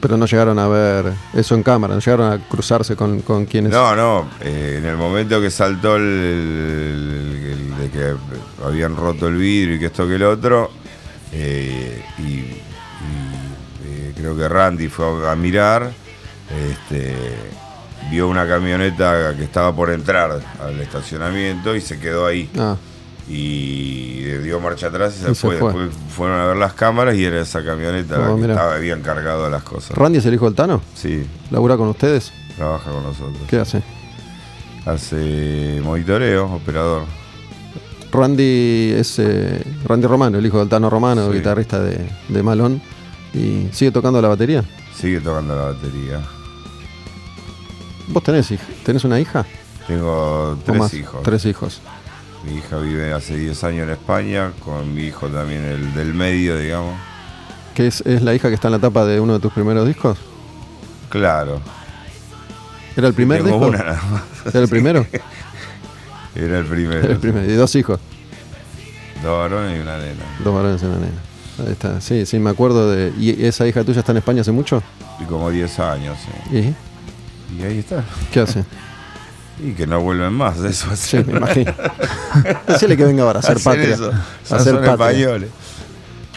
Pero 0.00 0.16
no 0.16 0.26
llegaron 0.26 0.58
a 0.60 0.68
ver 0.68 1.12
eso 1.34 1.54
en 1.56 1.62
cámara, 1.62 1.92
no 1.94 2.00
llegaron 2.00 2.32
a 2.32 2.38
cruzarse 2.48 2.94
con, 2.96 3.20
con 3.20 3.44
quienes... 3.46 3.70
No, 3.72 3.94
no, 3.96 4.28
eh, 4.40 4.76
en 4.78 4.86
el 4.86 4.96
momento 4.96 5.40
que 5.40 5.50
saltó 5.50 5.96
el, 5.96 6.02
el- 6.02 7.44
el 7.52 7.78
de 7.78 7.90
que 7.90 8.14
habían 8.64 8.96
roto 8.96 9.26
el 9.28 9.36
vidrio 9.36 9.74
y 9.74 9.78
que 9.80 9.86
esto 9.86 10.06
que 10.06 10.14
el 10.14 10.22
otro, 10.22 10.70
eh, 11.32 12.02
y, 12.18 12.22
y, 12.22 12.58
eh, 13.86 14.12
creo 14.16 14.36
que 14.36 14.48
Randy 14.48 14.88
fue 14.88 15.26
a, 15.26 15.32
a 15.32 15.36
mirar, 15.36 15.90
este, 16.70 17.16
vio 18.10 18.28
una 18.28 18.46
camioneta 18.46 19.34
que 19.36 19.44
estaba 19.44 19.74
por 19.74 19.90
entrar 19.90 20.40
al 20.62 20.80
estacionamiento 20.80 21.74
y 21.76 21.80
se 21.80 21.98
quedó 21.98 22.26
ahí. 22.26 22.48
Ah, 22.58 22.76
Y 23.28 24.22
dio 24.42 24.58
marcha 24.60 24.86
atrás 24.86 25.14
y 25.18 25.24
se, 25.24 25.30
Y 25.32 25.34
se 25.34 25.40
fue. 25.40 25.54
Después 25.56 25.90
fueron 26.16 26.40
a 26.40 26.46
ver 26.46 26.56
las 26.56 26.72
cámaras 26.72 27.14
y 27.16 27.24
era 27.24 27.40
esa 27.40 27.62
camioneta 27.64 28.16
la 28.18 28.30
Oh, 28.30 28.36
que 28.36 28.40
mirá. 28.42 28.54
estaba, 28.54 28.74
habían 28.76 29.02
cargado 29.02 29.50
las 29.50 29.62
cosas. 29.62 29.96
¿Randy 29.96 30.18
es 30.18 30.26
el 30.26 30.34
hijo 30.34 30.46
del 30.46 30.54
Tano? 30.54 30.80
Sí, 30.94 31.26
¿Labura 31.50 31.76
con 31.76 31.88
ustedes? 31.88 32.32
trabaja 32.56 32.90
con 32.90 33.02
nosotros. 33.04 33.36
¿Qué 33.48 33.56
hace? 33.58 33.82
Hace 34.86 35.80
monitoreo, 35.84 36.46
operador. 36.54 37.02
Randy 38.10 38.94
es 38.96 39.18
eh, 39.18 39.62
Randy 39.84 40.06
Romano, 40.06 40.38
el 40.38 40.46
hijo 40.46 40.58
del 40.60 40.68
Tano 40.68 40.88
Romano, 40.88 41.30
Sí. 41.30 41.38
guitarrista 41.38 41.80
de, 41.80 42.08
de 42.28 42.42
Malón. 42.42 42.80
¿Y 43.34 43.68
sigue 43.72 43.90
tocando 43.90 44.22
la 44.22 44.28
batería? 44.28 44.64
Sigue 44.96 45.20
tocando 45.20 45.54
la 45.54 45.62
batería. 45.72 46.20
¿Vos 48.08 48.22
tenés, 48.22 48.50
hij- 48.50 48.58
tenés 48.84 49.04
una 49.04 49.20
hija? 49.20 49.44
Tengo 49.86 50.52
¿O 50.52 50.56
tres 50.64 50.94
hijos. 50.94 51.22
Tres 51.22 51.44
hijos. 51.46 51.80
Mi 52.44 52.58
hija 52.58 52.76
vive 52.78 53.12
hace 53.12 53.36
10 53.36 53.64
años 53.64 53.84
en 53.84 53.90
España, 53.90 54.52
con 54.64 54.94
mi 54.94 55.02
hijo 55.02 55.26
también, 55.28 55.64
el 55.64 55.94
del 55.94 56.14
medio, 56.14 56.56
digamos. 56.56 56.94
¿Que 57.74 57.86
es, 57.88 58.00
es 58.02 58.22
la 58.22 58.34
hija 58.34 58.48
que 58.48 58.54
está 58.54 58.68
en 58.68 58.72
la 58.72 58.78
tapa 58.78 59.04
de 59.04 59.20
uno 59.20 59.34
de 59.34 59.40
tus 59.40 59.52
primeros 59.52 59.86
discos? 59.86 60.18
Claro. 61.08 61.60
¿Era 62.96 63.08
el 63.08 63.14
primer 63.14 63.42
Tengo 63.42 63.56
disco? 63.56 63.68
una 63.68 63.78
nada 63.78 64.02
más. 64.10 64.22
¿Era 64.54 64.60
el 64.64 64.68
primero? 64.68 65.06
Era 66.34 66.58
el 66.58 66.64
primero. 66.66 67.00
Era 67.00 67.12
el 67.12 67.18
primero. 67.18 67.50
Y 67.50 67.54
dos 67.54 67.74
hijos. 67.74 67.98
Dos 69.22 69.38
varones 69.38 69.76
y 69.78 69.80
una 69.80 69.98
nena. 69.98 70.24
Dos 70.44 70.54
varones 70.54 70.82
y 70.82 70.86
una 70.86 70.96
nena. 70.96 71.18
Ahí 71.66 71.72
está. 71.72 72.00
Sí, 72.00 72.24
sí, 72.26 72.38
me 72.38 72.50
acuerdo 72.50 72.90
de. 72.90 73.12
¿Y 73.18 73.44
esa 73.44 73.66
hija 73.66 73.82
tuya 73.84 74.00
está 74.00 74.12
en 74.12 74.18
España 74.18 74.42
hace 74.42 74.52
mucho? 74.52 74.80
Y 75.20 75.24
como 75.24 75.50
10 75.50 75.78
años, 75.80 76.16
sí. 76.50 76.56
¿Y 76.56 76.74
Y 77.56 77.62
ahí 77.62 77.78
está. 77.78 78.04
qué 78.32 78.40
hace? 78.40 78.64
Y 79.60 79.72
que 79.72 79.88
no 79.88 80.00
vuelven 80.00 80.32
más, 80.34 80.60
de 80.60 80.68
eso 80.70 80.86
Sí, 80.94 81.16
me 81.26 81.36
imagino. 81.36 81.74
Decirle 82.68 82.96
que 82.96 83.04
venga 83.04 83.24
ahora 83.24 83.40
a 83.40 83.42
Hacer 83.42 83.58
patria. 83.60 83.92
eso. 83.94 84.12
A 84.50 84.54
hacer 84.54 84.74
patria. 84.76 84.92
españoles. 84.92 85.50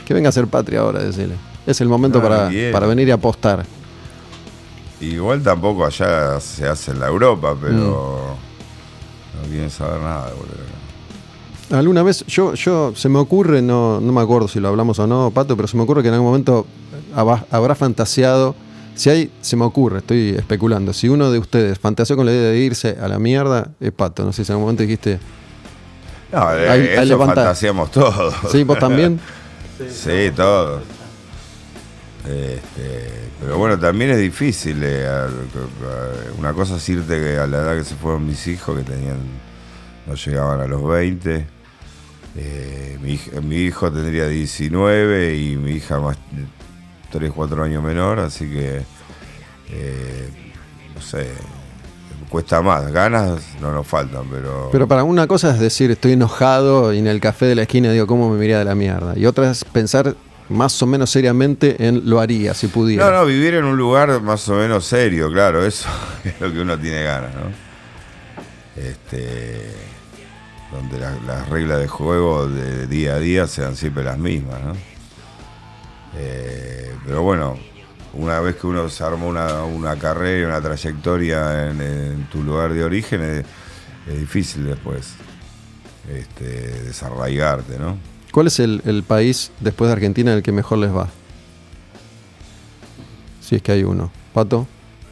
Que 0.03 0.13
venga 0.15 0.27
a 0.27 0.31
hacer 0.31 0.47
patria 0.47 0.79
ahora, 0.79 1.03
decirle. 1.03 1.35
Es 1.67 1.79
el 1.81 1.87
momento 1.87 2.17
No, 2.19 2.27
para, 2.27 2.49
para 2.71 2.87
venir 2.87 3.07
y 3.07 3.11
apostar. 3.11 3.63
Igual 5.01 5.43
tampoco 5.43 5.85
allá 5.85 6.39
se 6.39 6.67
hace 6.67 6.91
en 6.91 6.99
la 6.99 7.07
Europa, 7.09 7.55
pero 7.61 7.75
Mm. 7.75 9.43
no 9.43 9.47
quieren 9.49 9.69
saber 9.69 10.01
nada 10.01 10.25
de 10.25 10.33
volver 10.33 10.55
acá. 11.69 11.77
Alguna 11.77 12.01
vez, 12.01 12.25
yo, 12.25 12.55
yo 12.55 12.91
se 12.95 13.07
me 13.07 13.19
ocurre, 13.19 13.61
no, 13.61 14.01
no 14.01 14.11
me 14.11 14.21
acuerdo 14.21 14.47
si 14.47 14.59
lo 14.59 14.67
hablamos 14.69 14.97
o 14.97 15.05
no, 15.05 15.29
Pato, 15.29 15.55
pero 15.55 15.67
se 15.67 15.77
me 15.77 15.83
ocurre 15.83 16.01
que 16.01 16.07
en 16.07 16.15
algún 16.15 16.29
momento 16.29 16.65
habrá 17.15 17.75
fantaseado. 17.75 18.55
Si 18.95 19.09
hay, 19.09 19.31
se 19.41 19.55
me 19.55 19.63
ocurre, 19.65 19.99
estoy 19.99 20.31
especulando. 20.37 20.93
Si 20.93 21.09
uno 21.09 21.31
de 21.31 21.39
ustedes 21.39 21.79
fantaseó 21.79 22.15
con 22.15 22.25
la 22.25 22.31
idea 22.33 22.49
de 22.51 22.57
irse 22.59 22.97
a 23.01 23.07
la 23.07 23.17
mierda, 23.19 23.69
es 23.79 23.91
Pato. 23.91 24.23
No 24.23 24.33
sé 24.33 24.43
si 24.45 24.51
en 24.51 24.55
algún 24.55 24.65
momento 24.65 24.83
dijiste, 24.83 25.19
No, 26.31 26.49
de 26.51 26.69
Ahí- 26.69 26.81
ahí 26.81 26.87
eso 26.93 27.03
levanta. 27.05 27.35
fantaseamos 27.35 27.91
todos. 27.91 28.33
¿sí, 28.51 28.63
vos 28.63 28.79
también? 28.79 29.19
Sí, 29.91 30.31
todos. 30.35 30.83
Este, 32.23 33.09
pero 33.41 33.57
bueno, 33.57 33.79
también 33.79 34.11
es 34.11 34.19
difícil. 34.19 34.79
eh, 34.83 35.07
a- 35.07 35.25
a- 35.25 36.37
una 36.39 36.53
cosa 36.53 36.75
es 36.75 36.87
irte 36.89 37.19
que 37.19 37.37
a 37.39 37.47
la 37.47 37.57
edad 37.57 37.75
que 37.77 37.83
se 37.83 37.95
fueron 37.95 38.25
mis 38.27 38.45
hijos, 38.47 38.77
que 38.77 38.83
tenían 38.83 39.17
no 40.05 40.13
llegaban 40.15 40.59
a 40.61 40.67
los 40.67 40.87
20. 40.87 41.47
eh, 42.37 42.97
mi 43.43 43.55
hijo 43.57 43.91
tendría 43.91 44.27
19 44.27 45.35
y 45.35 45.57
mi 45.57 45.71
hija 45.71 45.99
más 45.99 46.15
3, 47.11 47.31
4 47.33 47.63
años 47.63 47.83
menor, 47.83 48.19
así 48.19 48.45
que 48.49 48.81
eh, 49.69 50.29
no 50.95 51.01
sé, 51.01 51.29
cuesta 52.29 52.61
más. 52.61 52.91
Ganas 52.91 53.41
no 53.61 53.71
nos 53.73 53.85
faltan, 53.85 54.23
pero... 54.31 54.69
Pero 54.71 54.87
para 54.87 55.03
una 55.03 55.27
cosa 55.27 55.51
es 55.51 55.59
decir, 55.59 55.91
estoy 55.91 56.13
enojado 56.13 56.93
y 56.93 56.99
en 56.99 57.07
el 57.07 57.19
café 57.19 57.45
de 57.45 57.55
la 57.55 57.63
esquina 57.63 57.91
digo, 57.91 58.07
¿cómo 58.07 58.29
me 58.29 58.35
miraría 58.37 58.59
de 58.59 58.65
la 58.65 58.75
mierda? 58.75 59.13
Y 59.17 59.25
otra 59.25 59.51
es 59.51 59.63
pensar 59.65 60.15
más 60.49 60.81
o 60.81 60.87
menos 60.87 61.09
seriamente 61.09 61.87
en 61.87 62.09
lo 62.09 62.19
haría 62.19 62.53
si 62.53 62.67
pudiera. 62.67 63.05
No, 63.09 63.11
no, 63.19 63.25
vivir 63.25 63.53
en 63.55 63.63
un 63.65 63.77
lugar 63.77 64.21
más 64.21 64.47
o 64.49 64.55
menos 64.55 64.85
serio, 64.85 65.31
claro, 65.31 65.65
eso 65.65 65.87
es 66.23 66.39
lo 66.41 66.51
que 66.51 66.59
uno 66.59 66.77
tiene 66.77 67.03
ganas, 67.03 67.31
¿no? 67.35 67.71
Este, 68.81 69.71
donde 70.71 70.99
la- 70.99 71.17
las 71.27 71.49
reglas 71.49 71.79
de 71.79 71.87
juego 71.87 72.47
de 72.47 72.87
día 72.87 73.15
a 73.15 73.19
día 73.19 73.47
sean 73.47 73.75
siempre 73.75 74.03
las 74.03 74.17
mismas, 74.17 74.61
¿no? 74.63 74.73
Eh, 76.17 76.93
pero 77.05 77.21
bueno, 77.23 77.57
una 78.13 78.39
vez 78.41 78.55
que 78.57 78.67
uno 78.67 78.89
se 78.89 79.03
arma 79.03 79.25
una, 79.25 79.63
una 79.63 79.95
carrera, 79.97 80.47
una 80.47 80.61
trayectoria 80.61 81.69
en, 81.69 81.81
en 81.81 82.25
tu 82.31 82.43
lugar 82.43 82.73
de 82.73 82.83
origen, 82.83 83.21
es, 83.21 83.45
es 84.07 84.19
difícil 84.19 84.65
después 84.65 85.13
este, 86.09 86.45
desarraigarte, 86.83 87.77
¿no? 87.79 87.97
¿Cuál 88.31 88.47
es 88.47 88.59
el, 88.59 88.81
el 88.85 89.03
país 89.03 89.51
después 89.59 89.87
de 89.89 89.93
Argentina 89.93 90.31
en 90.31 90.37
el 90.37 90.43
que 90.43 90.51
mejor 90.51 90.77
les 90.79 90.93
va? 90.95 91.07
Si 93.41 93.55
es 93.55 93.61
que 93.61 93.71
hay 93.71 93.83
uno. 93.83 94.11
Pato, 94.33 94.65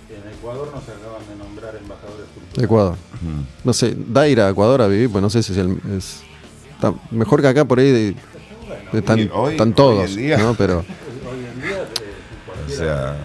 En 0.10 0.30
Ecuador 0.32 0.72
nos 0.74 0.84
acaban 0.84 1.28
de 1.28 1.36
nombrar 1.36 1.76
embajadores 1.76 2.26
culturales. 2.34 2.64
Ecuador. 2.64 2.96
Mm. 3.22 3.42
No 3.66 3.74
sé, 3.74 3.96
da 4.08 4.28
ir 4.28 4.40
a 4.40 4.50
Ecuador 4.50 4.82
a 4.82 4.88
vivir, 4.88 5.10
pues 5.10 5.22
no 5.22 5.30
sé 5.30 5.44
si 5.44 5.52
es 5.52 5.58
el. 5.58 5.78
es- 5.98 6.22
está 6.74 6.94
mejor 7.12 7.42
que 7.42 7.48
acá 7.50 7.66
por 7.66 7.80
ahí. 7.80 7.92
de- 7.92 8.16
están, 8.94 9.20
Hoy- 9.20 9.30
hoy- 9.34 9.52
están 9.52 9.68
hoy 9.70 9.74
todos, 9.74 10.10
en 10.12 10.16
día. 10.18 10.38
¿no? 10.38 10.54
Pero. 10.56 10.84
O 12.68 12.72
sea, 12.72 13.16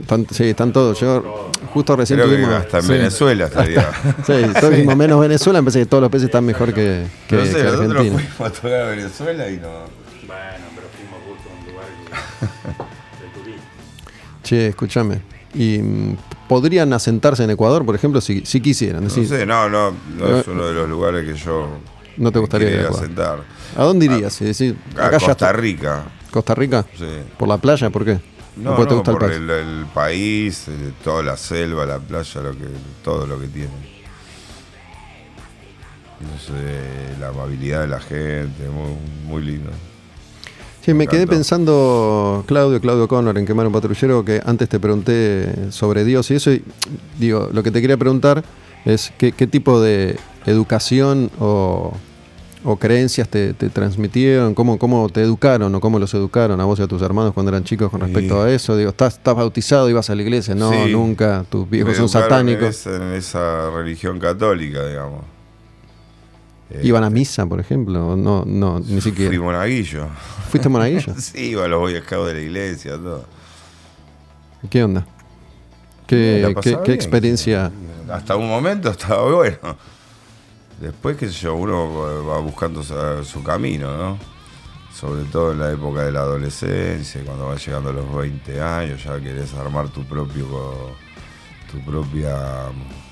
Están, 0.00 0.26
sí, 0.30 0.44
están 0.44 0.72
todos. 0.72 0.98
Yo 0.98 1.50
justo 1.72 1.94
recién 1.94 2.18
creo 2.18 2.28
que 2.30 2.36
tuvimos. 2.36 2.54
hasta 2.56 2.78
en 2.78 2.82
sí, 2.82 2.92
Venezuela 2.92 3.44
estaría. 3.46 3.90
Sí, 4.26 4.86
menos 4.96 5.20
Venezuela, 5.20 5.60
me 5.60 5.66
parece 5.66 5.78
que 5.80 5.86
todos 5.86 6.00
los 6.02 6.10
países 6.10 6.26
están 6.28 6.44
mejor 6.44 6.74
que, 6.74 7.04
que, 7.28 7.36
no 7.36 7.44
sé, 7.46 7.52
que 7.52 7.62
nosotros 7.62 7.90
Argentina. 7.90 8.18
fuimos 8.18 8.40
a 8.40 8.52
tocar 8.60 8.72
a 8.80 8.86
Venezuela 8.86 9.48
y 9.50 9.56
no. 9.58 9.68
Bueno, 9.68 10.66
pero 10.74 10.88
fuimos 10.96 11.20
justo 11.28 11.48
a 11.48 11.58
un 11.60 11.72
lugar 11.72 11.86
que- 12.04 13.24
de 13.24 13.40
turismo. 13.40 13.62
Che, 14.42 14.66
escúchame. 14.68 15.20
¿Y 15.54 15.78
mm, 15.78 16.16
podrían 16.48 16.92
asentarse 16.92 17.44
en 17.44 17.50
Ecuador, 17.50 17.86
por 17.86 17.94
ejemplo, 17.94 18.20
si, 18.20 18.44
si 18.44 18.60
quisieran? 18.60 19.04
No 19.04 19.10
sé, 19.10 19.46
no, 19.46 19.68
no, 19.68 19.94
no 20.18 20.38
es 20.38 20.48
uno 20.48 20.66
de 20.66 20.72
los 20.74 20.88
lugares 20.88 21.24
que 21.24 21.34
yo 21.38 21.68
No 22.16 22.30
te 22.32 22.38
gustaría 22.38 22.70
ir 22.70 22.86
a 22.86 22.92
sentar. 22.92 23.40
¿A 23.76 23.82
dónde 23.84 24.06
irías? 24.06 24.32
Si 24.34 24.44
decís, 24.44 24.74
A 24.98 25.06
acá 25.06 25.18
Costa. 25.18 25.52
Rica, 25.52 26.04
¿Costa 26.30 26.54
Rica? 26.54 26.84
sí. 26.98 27.06
¿Por 27.38 27.48
la 27.48 27.58
playa? 27.58 27.90
¿Por 27.90 28.04
qué? 28.04 28.20
No, 28.56 28.72
¿O 28.72 28.76
porque 28.76 28.88
te 28.90 28.94
gusta 28.96 29.10
el 29.12 29.16
por 29.18 29.26
país? 29.28 29.36
el, 29.40 29.50
el 29.50 29.86
país, 29.94 30.68
eh, 30.68 30.92
toda 31.02 31.22
la 31.22 31.36
selva, 31.38 31.86
la 31.86 31.98
playa, 31.98 32.40
lo 32.42 32.52
que, 32.52 32.66
todo 33.02 33.26
lo 33.26 33.40
que 33.40 33.46
tiene. 33.48 33.70
No 36.20 36.38
sé, 36.38 37.18
la 37.18 37.28
amabilidad 37.28 37.80
de 37.80 37.88
la 37.88 37.98
gente, 38.00 38.68
muy, 38.68 38.94
muy 39.26 39.42
lindo. 39.42 39.70
Sí, 40.84 40.92
me 40.92 40.98
Me 40.98 41.06
quedé 41.06 41.26
pensando, 41.26 42.44
Claudio, 42.46 42.80
Claudio 42.80 43.08
Connor, 43.08 43.38
en 43.38 43.46
Quemar 43.46 43.66
un 43.66 43.72
Patrullero, 43.72 44.24
que 44.24 44.40
antes 44.44 44.68
te 44.68 44.78
pregunté 44.78 45.70
sobre 45.72 46.04
Dios 46.04 46.30
y 46.30 46.34
eso, 46.34 46.52
y 46.52 46.62
digo, 47.18 47.48
lo 47.52 47.62
que 47.62 47.70
te 47.70 47.80
quería 47.80 47.96
preguntar 47.96 48.44
es 48.84 49.12
qué, 49.16 49.32
qué 49.32 49.46
tipo 49.46 49.80
de 49.80 50.16
educación 50.46 51.30
o, 51.38 51.92
o 52.64 52.76
creencias 52.76 53.28
te, 53.28 53.54
te 53.54 53.68
transmitieron, 53.70 54.54
cómo, 54.54 54.78
cómo 54.78 55.08
te 55.08 55.20
educaron 55.22 55.74
o 55.74 55.80
cómo 55.80 55.98
los 55.98 56.12
educaron 56.14 56.60
a 56.60 56.64
vos 56.64 56.78
y 56.78 56.82
a 56.82 56.86
tus 56.86 57.02
hermanos 57.02 57.32
cuando 57.34 57.50
eran 57.50 57.64
chicos 57.64 57.90
con 57.90 58.00
respecto 58.00 58.42
Sí. 58.44 58.50
a 58.50 58.54
eso. 58.54 58.76
Digo, 58.76 58.90
¿estás, 58.90 59.14
estás 59.14 59.34
bautizado, 59.34 59.88
ibas 59.90 60.08
a 60.10 60.14
la 60.14 60.22
iglesia? 60.22 60.54
No, 60.54 60.70
Sí. 60.70 60.92
nunca, 60.92 61.44
tus 61.50 61.68
viejos 61.68 61.94
son 61.96 62.04
En 62.04 62.08
satánicos. 62.08 62.68
esa, 62.68 62.96
en 62.96 63.12
esa 63.14 63.70
religión 63.70 64.18
católica, 64.18 64.86
digamos. 64.86 65.22
¿Iban 66.82 67.04
a 67.04 67.10
misa, 67.10 67.44
por 67.46 67.60
ejemplo? 67.60 68.16
No, 68.16 68.44
no, 68.46 68.80
ni 68.80 69.00
siquiera. 69.02 69.28
Fui 69.30 69.38
monaguillo. 69.38 70.06
¿Fuiste 70.50 70.68
monaguillo? 70.70 71.14
sí, 71.18 71.50
iba 71.50 71.64
a 71.64 71.68
los 71.68 71.80
Boy 71.80 71.92
de 71.92 72.34
la 72.34 72.40
iglesia, 72.40 72.92
todo. 72.92 73.26
¿Qué 74.70 74.82
onda? 74.84 75.04
¿Qué, 76.06 76.54
qué, 76.62 76.78
qué 76.84 76.92
experiencia? 76.92 77.70
Hasta 78.10 78.36
un 78.36 78.48
momento 78.48 78.90
estaba 78.90 79.30
bueno. 79.34 79.76
Después, 80.82 81.16
qué 81.16 81.28
sé 81.28 81.34
yo, 81.34 81.54
uno 81.54 82.24
va 82.26 82.40
buscando 82.40 82.82
su, 82.82 83.44
camino, 83.44 83.96
¿no? 83.96 84.18
Sobre 84.92 85.22
todo 85.26 85.52
en 85.52 85.60
la 85.60 85.70
época 85.70 86.02
de 86.02 86.10
la 86.10 86.22
adolescencia, 86.22 87.22
cuando 87.24 87.46
vas 87.46 87.64
llegando 87.64 87.90
a 87.90 87.92
los 87.92 88.12
20 88.12 88.60
años, 88.60 89.04
ya 89.04 89.20
querés 89.20 89.54
armar 89.54 89.90
tu 89.90 90.02
propio 90.04 90.44
tu 91.70 91.78
propia 91.84 92.64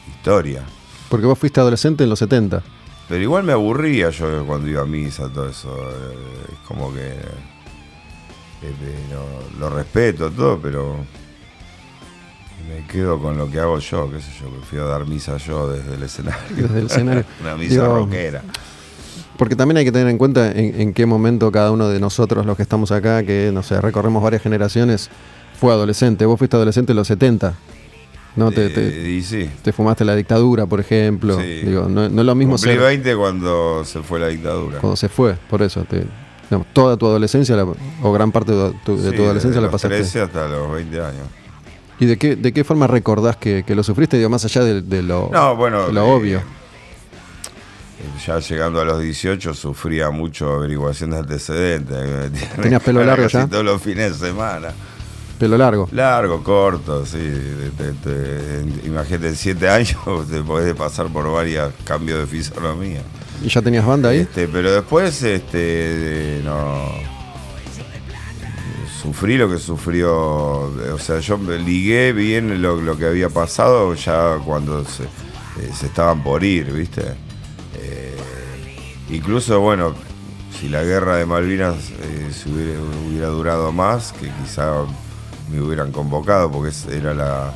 historia. 0.08 0.64
Porque 1.08 1.26
vos 1.26 1.38
fuiste 1.38 1.60
adolescente 1.60 2.02
en 2.02 2.10
los 2.10 2.18
70. 2.18 2.60
Pero 3.08 3.22
igual 3.22 3.44
me 3.44 3.52
aburría 3.52 4.10
yo 4.10 4.44
cuando 4.46 4.68
iba 4.68 4.82
a 4.82 4.86
misa, 4.86 5.28
todo 5.32 5.48
eso. 5.48 5.72
eh, 5.72 6.52
Es 6.52 6.58
como 6.66 6.92
que. 6.92 7.06
eh, 7.06 7.20
eh, 8.62 9.16
lo 9.60 9.70
respeto, 9.70 10.28
todo, 10.32 10.58
pero. 10.60 10.96
Me 12.72 12.86
quedo 12.86 13.18
con 13.20 13.36
lo 13.36 13.50
que 13.50 13.58
hago 13.58 13.78
yo, 13.78 14.10
qué 14.10 14.20
sé 14.20 14.30
yo. 14.40 14.48
Prefiero 14.50 14.86
dar 14.88 15.06
misa 15.06 15.36
yo 15.38 15.68
desde 15.70 15.94
el 15.94 16.02
escenario. 16.02 16.40
Desde 16.56 16.78
el 16.80 16.86
escenario. 16.86 17.24
Una 17.40 17.56
misa 17.56 17.70
Digo, 17.82 17.94
rockera. 17.96 18.42
Porque 19.36 19.56
también 19.56 19.78
hay 19.78 19.84
que 19.84 19.92
tener 19.92 20.08
en 20.08 20.18
cuenta 20.18 20.50
en, 20.52 20.80
en 20.80 20.92
qué 20.94 21.06
momento 21.06 21.50
cada 21.50 21.70
uno 21.72 21.88
de 21.88 21.98
nosotros, 21.98 22.44
los 22.46 22.56
que 22.56 22.62
estamos 22.62 22.92
acá, 22.92 23.22
que 23.24 23.50
no 23.52 23.62
sé, 23.62 23.80
recorremos 23.80 24.22
varias 24.22 24.42
generaciones, 24.42 25.08
fue 25.58 25.72
adolescente. 25.72 26.26
Vos 26.26 26.38
fuiste 26.38 26.56
adolescente 26.56 26.92
en 26.92 26.96
los 26.96 27.06
70. 27.08 27.54
¿No? 28.36 28.52
Te, 28.52 28.68
te- 28.68 28.88
Eh, 28.88 29.10
y 29.10 29.22
sí. 29.22 29.50
te 29.62 29.72
fumaste 29.72 30.04
la 30.04 30.14
dictadura, 30.14 30.66
por 30.66 30.78
ejemplo. 30.78 31.36
Sí. 31.40 31.62
Digo, 31.62 31.88
no, 31.88 32.08
no 32.08 32.20
es 32.20 32.26
lo 32.26 32.34
mismo 32.36 32.54
Cumplí 32.54 32.72
ser 32.74 32.80
20 32.80 33.16
cuando 33.16 33.84
se 33.84 34.02
fue 34.02 34.20
la 34.20 34.28
dictadura. 34.28 34.78
cuando 34.78 34.94
se 34.96 35.08
fue, 35.08 35.34
por 35.48 35.62
eso. 35.62 35.84
Te, 35.84 36.04
digamos, 36.48 36.68
toda 36.72 36.96
tu 36.96 37.06
adolescencia, 37.06 37.56
la- 37.56 37.64
o 38.02 38.12
gran 38.12 38.30
parte 38.30 38.52
de 38.52 38.72
tu, 38.84 38.96
de 39.02 39.10
Sí, 39.10 39.16
tu 39.16 39.24
adolescencia 39.24 39.60
la 39.60 39.68
pasaste. 39.70 39.96
13 39.96 40.20
hasta 40.20 40.46
los 40.46 40.70
20 40.72 41.00
años. 41.00 41.26
¿Y 42.00 42.06
de 42.06 42.16
qué, 42.16 42.34
de 42.34 42.52
qué 42.52 42.64
forma 42.64 42.86
recordás 42.86 43.36
que, 43.36 43.62
que 43.64 43.74
lo 43.74 43.82
sufriste, 43.82 44.16
digo, 44.16 44.28
más 44.30 44.44
allá 44.44 44.64
de, 44.64 44.80
de 44.82 45.02
lo, 45.02 45.28
No, 45.32 45.54
bueno. 45.54 45.86
de 45.86 45.92
lo 45.92 46.06
eh, 46.06 46.10
obvio? 46.10 46.42
Ya 48.26 48.38
llegando 48.38 48.80
a 48.80 48.84
los 48.84 49.00
18 49.02 49.52
sufría 49.54 50.10
mucho 50.10 50.50
averiguación 50.54 51.10
de 51.10 51.18
antecedentes. 51.18 52.32
¿Tenías 52.60 52.82
pelo 52.82 53.04
largo 53.04 53.26
ya? 53.28 53.46
Todos 53.46 53.64
los 53.64 53.80
fines 53.82 54.18
de 54.18 54.28
semana. 54.28 54.68
Pelo 55.38 55.56
largo. 55.58 55.88
Largo, 55.92 56.42
corto, 56.42 57.04
sí. 57.04 57.18
Te- 57.76 57.92
te- 57.92 58.60
en- 58.60 58.80
imagínate, 58.86 59.28
en 59.28 59.36
7 59.36 59.68
años 59.68 59.96
te 60.30 60.40
podés 60.42 60.74
pasar 60.74 61.08
por 61.08 61.30
varios 61.30 61.72
cambios 61.84 62.20
de 62.20 62.26
fisonomía. 62.26 63.02
¿Y 63.42 63.48
ya 63.48 63.60
tenías 63.62 63.84
banda 63.86 64.10
ahí? 64.10 64.18
Este, 64.20 64.48
pero 64.48 64.70
después, 64.72 65.22
este, 65.22 66.40
no. 66.44 67.19
Sufrí 69.00 69.38
lo 69.38 69.48
que 69.48 69.58
sufrió. 69.58 70.12
O 70.92 70.98
sea, 70.98 71.20
yo 71.20 71.38
ligué 71.38 72.12
bien 72.12 72.60
lo, 72.60 72.96
que 72.98 73.06
había 73.06 73.30
pasado 73.30 73.94
ya 73.94 74.36
cuando 74.44 74.84
se, 74.84 75.04
eh, 75.04 75.70
estaban 75.82 76.22
por 76.22 76.44
ir, 76.44 76.70
¿viste? 76.70 77.14
Eh, 77.76 78.14
incluso, 79.08 79.58
bueno, 79.60 79.94
si 80.58 80.68
la 80.68 80.82
guerra 80.82 81.16
de 81.16 81.24
Malvinas 81.24 81.76
eh, 82.02 82.30
hubiera, 83.08 83.28
durado 83.28 83.72
más, 83.72 84.12
que 84.12 84.30
quizá 84.42 84.84
me 85.50 85.62
hubieran 85.62 85.92
convocado, 85.92 86.50
porque 86.50 86.70
era 86.90 87.14
la, 87.14 87.54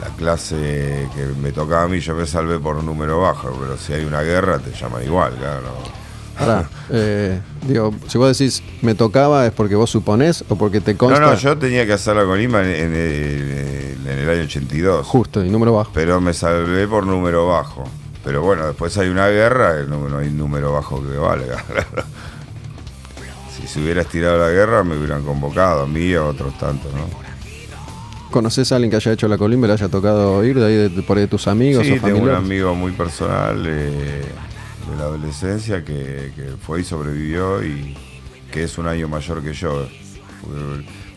la 0.00 0.08
clase 0.16 1.08
que 1.16 1.24
me 1.40 1.50
tocaba 1.50 1.82
a 1.82 1.88
mí, 1.88 1.98
yo 1.98 2.14
me 2.14 2.24
salvé 2.24 2.60
por 2.60 2.76
un 2.76 2.86
número 2.86 3.20
bajo, 3.20 3.50
pero 3.60 3.76
si 3.76 3.94
hay 3.94 4.04
una 4.04 4.22
guerra 4.22 4.60
te 4.60 4.70
llaman 4.70 5.02
igual, 5.02 5.34
claro. 5.34 6.05
Pará, 6.38 6.68
eh, 6.90 7.40
digo, 7.66 7.94
si 8.08 8.18
vos 8.18 8.36
decís 8.36 8.62
me 8.82 8.94
tocaba, 8.94 9.46
¿es 9.46 9.52
porque 9.52 9.74
vos 9.74 9.88
suponés 9.90 10.44
o 10.48 10.56
porque 10.56 10.80
te 10.82 10.92
No, 10.92 10.98
consta? 10.98 11.20
no, 11.20 11.34
yo 11.34 11.56
tenía 11.56 11.86
que 11.86 11.94
hacer 11.94 12.14
la 12.16 12.24
colima 12.24 12.60
en, 12.62 12.70
en 12.70 12.92
el, 12.94 13.96
en 14.06 14.18
el 14.18 14.28
año 14.30 14.42
82, 14.42 15.06
Justo, 15.06 15.42
y 15.44 15.48
número 15.48 15.72
bajo. 15.72 15.90
pero 15.94 16.20
me 16.20 16.34
salvé 16.34 16.86
por 16.86 17.06
número 17.06 17.46
bajo. 17.48 17.84
Pero 18.24 18.42
bueno, 18.42 18.66
después 18.66 18.96
hay 18.98 19.08
una 19.08 19.28
guerra, 19.28 19.84
no, 19.88 20.08
no 20.08 20.18
hay 20.18 20.30
número 20.30 20.72
bajo 20.72 21.00
que 21.00 21.16
valga. 21.16 21.64
si 23.60 23.66
se 23.66 23.80
hubiera 23.80 24.02
estirado 24.02 24.38
la 24.38 24.50
guerra, 24.50 24.84
me 24.84 24.96
hubieran 24.98 25.22
convocado 25.22 25.84
a 25.84 25.86
mí 25.86 26.00
y 26.00 26.14
a 26.14 26.24
otros 26.24 26.56
tantos, 26.58 26.92
¿no? 26.92 27.06
¿Conoces 28.30 28.70
a 28.72 28.76
alguien 28.76 28.90
que 28.90 28.96
haya 28.96 29.12
hecho 29.12 29.28
la 29.28 29.38
colimba 29.38 29.66
y 29.66 29.68
le 29.68 29.74
haya 29.74 29.88
tocado 29.88 30.44
ir 30.44 30.58
de 30.58 30.66
ahí, 30.66 30.88
de, 30.94 31.02
por 31.02 31.16
ahí 31.16 31.22
de 31.22 31.28
tus 31.28 31.46
amigos 31.48 31.86
Sí, 31.86 31.92
o 31.92 32.00
tengo 32.02 32.18
un 32.18 32.30
amigo 32.30 32.74
muy 32.74 32.92
personal 32.92 33.62
eh, 33.66 34.24
de 34.90 34.96
la 34.96 35.04
adolescencia 35.04 35.84
que, 35.84 36.30
fue 36.64 36.80
y 36.80 36.84
sobrevivió 36.84 37.64
y 37.64 37.96
que 38.52 38.64
es 38.64 38.78
un 38.78 38.86
año 38.86 39.08
mayor 39.08 39.42
que 39.42 39.52
yo. 39.52 39.86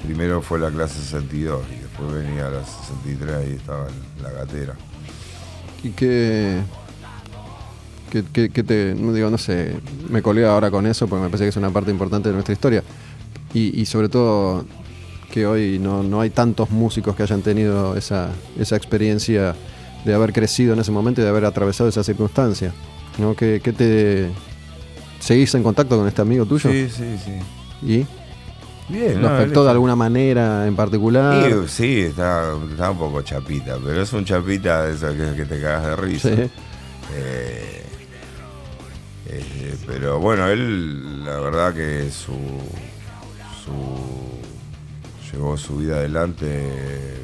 Primero 0.03 0.41
fue 0.41 0.59
la 0.59 0.72
clase 0.72 0.99
62 1.01 1.61
y 1.72 1.80
después 1.82 2.13
venía 2.13 2.49
la 2.49 2.63
63 2.65 3.49
y 3.49 3.55
estaba 3.55 3.88
en 3.88 4.24
la 4.24 4.32
gatera. 4.32 4.74
¿Y 5.84 5.89
qué, 5.89 6.61
qué, 8.34 8.49
qué- 8.49 8.63
te, 8.63 8.95
no 8.97 9.13
digo, 9.13 9.30
no 9.30 9.38
sé, 9.38 9.76
me 10.09 10.22
colgué 10.22 10.45
ahora 10.45 10.72
con 10.72 10.86
eso 10.88 11.07
porque 11.07 11.24
me 11.24 11.30
parece 11.30 11.45
que 11.45 11.49
es 11.49 11.57
una 11.57 11.70
parte 11.70 11.91
importante 11.91 12.30
de 12.30 12.34
nuestra 12.34 12.53
historia. 12.53 12.84
Y, 13.53 13.80
y 13.80 13.86
sobre 13.86 14.09
todo 14.09 14.65
que 15.32 15.45
hoy 15.45 15.80
no, 15.80 16.01
no 16.01 16.22
hay 16.22 16.30
tantos 16.32 16.72
músicos 16.72 17.15
que 17.15 17.24
hayan 17.24 17.41
tenido 17.41 17.95
esa, 17.95 18.30
esa 18.57 18.76
experiencia 18.76 19.55
de 20.05 20.13
haber 20.13 20.34
crecido 20.34 20.74
en 20.74 20.80
ese 20.80 20.91
momento 20.91 21.22
y 21.22 21.24
de 21.24 21.30
haber 21.30 21.45
atravesado 21.45 21.89
esa 21.89 22.03
circunstancia. 22.03 22.74
¿No? 23.20 23.36
¿Qué, 23.36 23.61
qué 23.63 23.74
te... 23.74 24.30
¿Seguís 25.20 25.53
en 25.55 25.63
contacto 25.63 25.97
con 25.97 26.07
este 26.07 26.22
amigo 26.22 26.45
tuyo? 26.45 26.70
Sí, 26.72 26.89
sí, 26.89 27.20
sí. 27.24 27.39
¿Y 27.82 28.05
Bien, 28.91 29.22
lo 29.22 29.30
¿no? 29.30 29.36
afectó 29.36 29.59
Él- 29.59 29.65
de 29.65 29.72
alguna 29.72 29.95
manera 29.95 30.65
en 30.65 30.76
particular? 30.76 31.51
Y, 31.51 31.67
sí, 31.67 31.99
está, 32.01 32.53
está 32.72 32.91
un 32.91 32.97
poco 32.97 33.22
chapita, 33.22 33.78
pero 33.84 34.01
es 34.01 34.11
un 34.13 34.26
chapita 34.26 34.84
de 34.86 34.93
eso 34.95 35.09
que, 35.09 35.36
que 35.36 35.45
te 35.45 35.61
cagas 35.61 35.86
de 35.88 35.95
risa. 35.95 36.30
Sí. 36.30 36.49
Eh, 37.13 37.76
Eh, 39.32 39.76
pero 39.86 40.20
bueno, 40.20 40.47
él, 40.47 41.24
la 41.24 41.39
verdad 41.39 41.72
que 41.74 42.09
su, 42.09 42.34
su 43.63 45.32
llevó 45.32 45.55
su 45.55 45.78
vida 45.78 45.97
adelante 45.97 46.47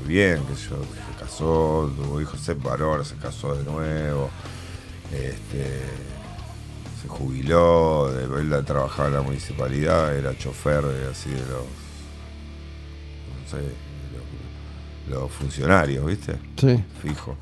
bien, 0.05 0.37
que 0.45 0.53
yo, 0.53 0.75
se 0.83 1.19
casó, 1.23 1.91
tuvo 1.97 2.21
hijos, 2.21 2.39
se 2.41 2.55
ahora 2.69 3.03
se 3.03 3.15
casó 3.15 3.55
de 3.55 3.63
nuevo, 3.63 4.29
este, 5.15 5.81
se 7.01 7.07
jubiló, 7.07 8.11
de- 8.11 8.41
él 8.41 8.65
trabajaba 8.65 9.07
en 9.09 9.13
la 9.15 9.21
municipalidad, 9.21 10.15
era 10.17 10.37
chofer 10.37 10.83
de, 10.83 11.07
así 11.09 11.29
de 11.29 11.39
los, 11.39 11.65
no 13.41 13.49
sé, 13.49 13.57
de 13.57 15.09
los, 15.09 15.21
los 15.21 15.31
funcionarios, 15.31 16.05
¿viste? 16.05 16.35
Sí. 16.57 16.83
fijo. 17.01 17.35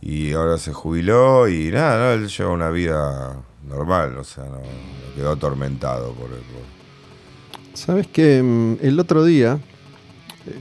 Y 0.00 0.32
ahora 0.32 0.58
se 0.58 0.72
jubiló 0.72 1.48
y 1.48 1.70
nada, 1.70 1.98
no, 2.16 2.22
él 2.22 2.28
lleva 2.28 2.50
una 2.50 2.70
vida 2.70 3.36
normal, 3.68 4.16
o 4.16 4.24
sea, 4.24 4.44
no, 4.44 4.52
no 4.58 5.14
quedó 5.16 5.32
atormentado 5.32 6.12
por 6.12 6.26
el. 6.30 6.38
por- 6.38 7.76
Sabes 7.78 8.06
que 8.06 8.42
mm, 8.42 8.76
el 8.80 8.98
otro 9.00 9.24
día, 9.24 9.58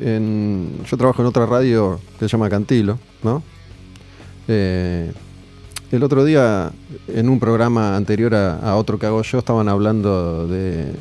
en- 0.02 0.84
yo 0.86 0.98
trabajo 0.98 1.22
en 1.22 1.28
otra 1.28 1.46
radio 1.46 2.00
que 2.20 2.26
se 2.26 2.30
llama 2.30 2.50
Cantilo, 2.50 3.00
¿no? 3.24 3.42
Eh, 4.48 5.12
el 5.92 6.04
otro 6.04 6.26
día, 6.26 6.72
en 7.08 7.30
un 7.30 7.40
programa 7.40 7.96
anterior 7.96 8.36
a, 8.36 8.60
a 8.60 8.76
otro 8.76 9.00
que 9.00 9.06
hago 9.06 9.22
yo, 9.22 9.40
estaban 9.40 9.70
hablando 9.70 10.48
de 10.48 10.94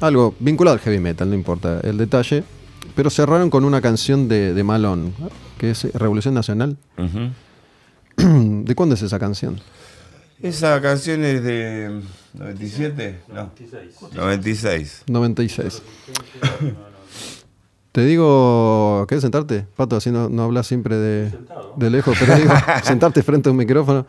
algo 0.00 0.34
vinculado 0.40 0.74
al 0.74 0.80
heavy 0.80 0.98
metal, 0.98 1.28
no 1.28 1.34
importa 1.34 1.80
el 1.82 1.96
detalle, 1.96 2.44
pero 2.94 3.10
cerraron 3.10 3.50
con 3.50 3.64
una 3.64 3.80
canción 3.80 4.28
de, 4.28 4.52
de 4.54 4.64
Malón, 4.64 5.14
que 5.58 5.70
es 5.70 5.84
Revolución 5.94 6.34
Nacional. 6.34 6.76
¿De 8.16 8.74
cuándo 8.74 8.94
es 8.94 9.02
esa 9.02 9.18
canción? 9.18 9.60
Esa 10.42 10.80
canción 10.80 11.24
es 11.24 11.42
de 11.44 12.00
97, 12.34 13.20
no, 13.28 13.52
96. 14.14 15.04
96. 15.06 15.82
Te 17.92 18.04
digo, 18.06 19.04
¿querés 19.06 19.20
sentarte? 19.20 19.66
Pato, 19.76 19.96
así 19.96 20.10
no, 20.10 20.30
no 20.30 20.44
hablas 20.44 20.66
siempre 20.66 20.96
de, 20.96 21.30
de 21.76 21.90
lejos, 21.90 22.16
pero 22.18 22.36
digo, 22.36 22.50
sentarte 22.82 23.22
frente 23.22 23.50
a 23.50 23.52
un 23.52 23.58
micrófono. 23.58 24.06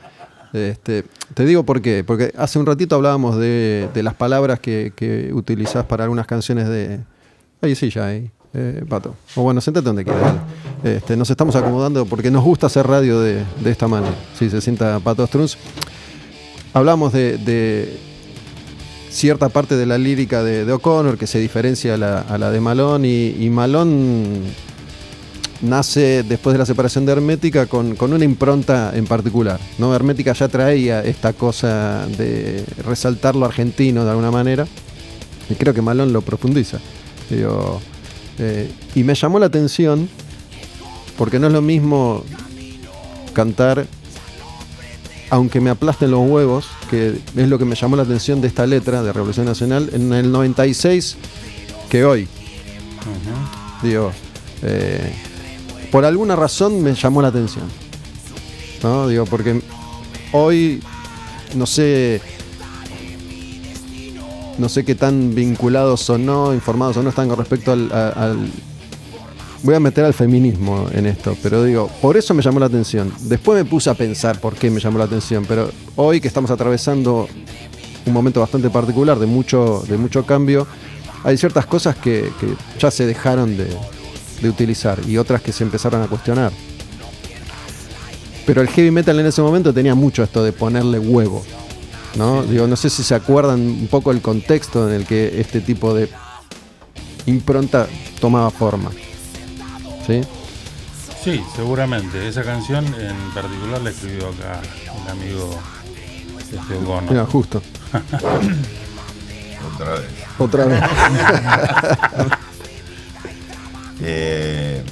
Este, 0.54 1.04
te 1.34 1.46
digo 1.46 1.64
por 1.64 1.82
qué, 1.82 2.04
porque 2.06 2.32
hace 2.38 2.60
un 2.60 2.66
ratito 2.66 2.96
hablábamos 2.96 3.38
de, 3.38 3.90
de 3.94 4.04
las 4.04 4.14
palabras 4.14 4.60
que, 4.62 4.94
que 4.96 5.34
utilizás 5.34 5.84
para 5.86 6.04
algunas 6.06 6.28
canciones 6.28 6.70
de... 6.70 7.00
Ahí 7.62 7.76
sí, 7.76 7.90
ya, 7.90 8.06
ahí, 8.06 8.32
eh, 8.54 8.86
Pato. 8.88 9.16
O 9.36 9.42
bueno, 9.44 9.60
sentate 9.60 9.86
donde 9.86 10.06
quieras. 10.06 10.36
Este, 10.84 11.18
nos 11.18 11.30
estamos 11.30 11.56
acomodando 11.56 12.06
porque 12.06 12.32
nos 12.32 12.44
gusta 12.44 12.68
hacer 12.68 12.88
radio 12.88 13.20
de, 13.20 13.44
de 13.62 13.72
esta 13.72 13.88
manera. 13.88 14.14
Si 14.38 14.50
se 14.50 14.62
sienta 14.62 15.00
Pato 15.00 15.26
Strunz. 15.28 15.58
Hablamos 16.74 17.12
de, 17.14 17.38
de 17.38 18.00
cierta 19.14 19.49
parte 19.49 19.78
de 19.78 19.86
la 19.86 19.97
lírica 19.97 20.43
de, 20.43 20.66
de 20.66 20.74
O'Connor 20.74 21.18
que 21.18 21.28
se 21.28 21.39
diferencia 21.39 21.93
a 21.93 21.97
la, 22.38 22.51
de 22.51 22.59
Malón 22.59 23.05
y, 23.05 23.36
y 23.39 23.49
Malón 23.49 24.41
nace 25.61 26.24
después 26.24 26.53
de 26.53 26.57
la 26.57 26.66
separación 26.66 27.05
de 27.05 27.14
Hermética 27.14 27.68
con, 27.68 27.95
con 27.95 28.11
una 28.11 28.26
impronta 28.26 28.91
en 28.95 29.05
particular. 29.05 29.59
¿no? 29.78 29.95
Hermética 29.95 30.34
ya 30.34 30.47
traía 30.47 31.03
esta 31.03 31.34
cosa 31.34 32.07
de 32.18 32.66
resaltar 32.86 33.36
lo 33.36 33.45
argentino 33.45 34.03
de 34.03 34.09
alguna 34.09 34.32
manera 34.32 34.68
y 35.49 35.53
creo 35.55 35.74
que 35.74 35.82
Malón 35.82 36.11
lo 36.11 36.22
profundiza. 36.22 36.80
Eh, 37.30 38.72
y 38.95 39.03
me 39.03 39.14
llamó 39.14 39.38
la 39.38 39.45
atención 39.45 40.09
porque 41.18 41.39
no 41.39 41.47
es 41.47 41.53
lo 41.53 41.61
mismo 41.61 42.24
cantar 43.34 43.86
aunque 45.34 45.60
me 45.60 45.72
aplasten 45.72 46.12
los 46.12 46.30
huevos, 46.30 46.68
que 46.92 47.20
es 47.36 47.50
lo 47.50 47.58
que 47.58 47.66
me 47.66 47.74
llamó 47.74 47.96
la 47.96 48.04
atención 48.04 48.40
de 48.40 48.48
esta 48.48 48.68
letra 48.68 49.02
de 49.02 49.12
Revolución 49.12 49.48
Nacional, 49.48 49.90
en 49.92 50.14
el 50.14 50.32
96 50.32 51.18
que 51.90 52.06
hoy. 52.06 52.28
Digo, 53.82 54.12
eh, 54.62 55.12
por 55.92 56.06
alguna 56.06 56.36
razón 56.36 56.84
me 56.84 56.94
llamó 56.94 57.24
la 57.24 57.30
atención. 57.30 57.66
¿No? 58.84 59.08
Digo, 59.08 59.26
porque 59.26 59.60
hoy 60.34 60.84
no 61.56 61.66
sé. 61.66 62.22
No 64.60 64.70
sé 64.70 64.86
qué 64.86 64.94
tan 64.94 65.34
vinculados 65.34 66.08
o 66.12 66.20
no, 66.20 66.54
informados 66.54 66.98
o 66.98 67.02
no 67.02 67.10
están 67.10 67.28
con 67.28 67.40
respecto 67.40 67.72
al, 67.72 68.52
voy 69.64 69.76
a 69.76 69.80
meter 69.80 70.05
al 70.05 70.14
feminismo 70.14 70.88
en 70.91 71.05
esto, 71.05 71.36
pero 71.41 71.64
digo, 71.64 71.89
por 72.01 72.18
eso 72.18 72.34
me 72.34 72.43
llamó 72.43 72.59
la 72.59 72.68
atención. 72.68 73.11
Después 73.22 73.64
me 73.64 73.70
puse 73.70 73.89
a 73.89 73.93
pensar 73.93 74.39
por 74.39 74.55
qué 74.55 74.70
me 74.70 74.80
llamó 74.80 74.99
la 74.99 75.05
atención, 75.05 75.45
pero 75.47 75.72
hoy 75.95 76.22
que 76.22 76.28
estamos 76.28 76.51
atravesando 76.51 77.28
un 78.05 78.14
momento 78.14 78.41
bastante 78.41 78.70
particular 78.70 79.18
de 79.18 79.26
mucho, 79.26 79.84
de 79.88 79.97
mucho 79.97 80.26
cambio, 80.26 80.68
hay 81.24 81.38
ciertas 81.38 81.66
cosas 81.66 81.95
que, 81.95 82.30
que 82.39 82.47
ya 82.78 82.91
se 82.91 83.05
dejaron 83.05 83.57
de, 83.57 83.68
de 84.41 84.49
utilizar 84.49 84.99
y 85.07 85.18
otras 85.18 85.41
que 85.41 85.53
se 85.53 85.64
empezaron 85.64 86.01
a 86.01 86.07
cuestionar. 86.07 86.51
Pero 88.45 88.61
el 88.61 88.68
heavy 88.68 88.91
metal 88.91 89.18
en 89.20 89.26
ese 89.26 89.41
momento 89.41 89.74
tenía 89.74 89.95
mucho 89.95 90.22
esto 90.22 90.43
de 90.43 90.51
ponerle 90.51 90.99
huevo. 90.99 91.43
¿no? 92.18 92.43
Digo, 92.43 92.68
no 92.68 92.76
sé 92.76 92.89
si 92.89 93.03
se 93.03 93.16
acuerdan 93.16 93.61
un 93.61 93.88
poco 93.88 94.11
el 94.11 94.22
contexto 94.22 94.88
en 94.88 94.95
el 94.95 95.05
que 95.05 95.39
este 95.39 95.61
tipo 95.61 95.93
de 95.93 96.09
impronta 97.26 97.88
tomaba 98.20 98.49
forma. 98.51 98.91
¿Sí? 100.06 100.22
Sí, 101.24 101.43
seguramente. 101.56 102.28
Esa 102.28 102.43
canción 102.43 102.86
en 102.99 103.16
particular 103.34 103.82
la 103.82 103.89
escribió 103.91 104.28
acá 104.30 104.60
el 105.06 105.12
amigo 105.12 105.49
este 106.39 106.76
O'Connor. 106.76 107.12
Mira, 107.12 107.26
justo. 107.26 107.62
Otra 109.74 109.91
vez. 109.93 110.10
Otra 110.38 110.66
vez. 110.66 110.84
Eh, 114.06 114.84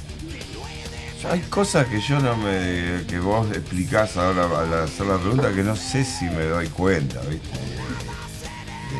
hay 1.30 1.40
cosas 1.42 1.86
que 1.86 2.00
yo 2.00 2.18
no 2.20 2.34
me. 2.36 3.04
que 3.06 3.18
vos 3.18 3.46
explicás 3.50 4.16
ahora 4.16 4.44
al 4.44 4.84
hacer 4.84 5.06
la 5.06 5.18
pregunta 5.18 5.52
que 5.52 5.62
no 5.62 5.76
sé 5.76 6.02
si 6.04 6.24
me 6.26 6.44
doy 6.44 6.68
cuenta, 6.68 7.20
¿viste? 7.22 7.48
De, 8.90 8.96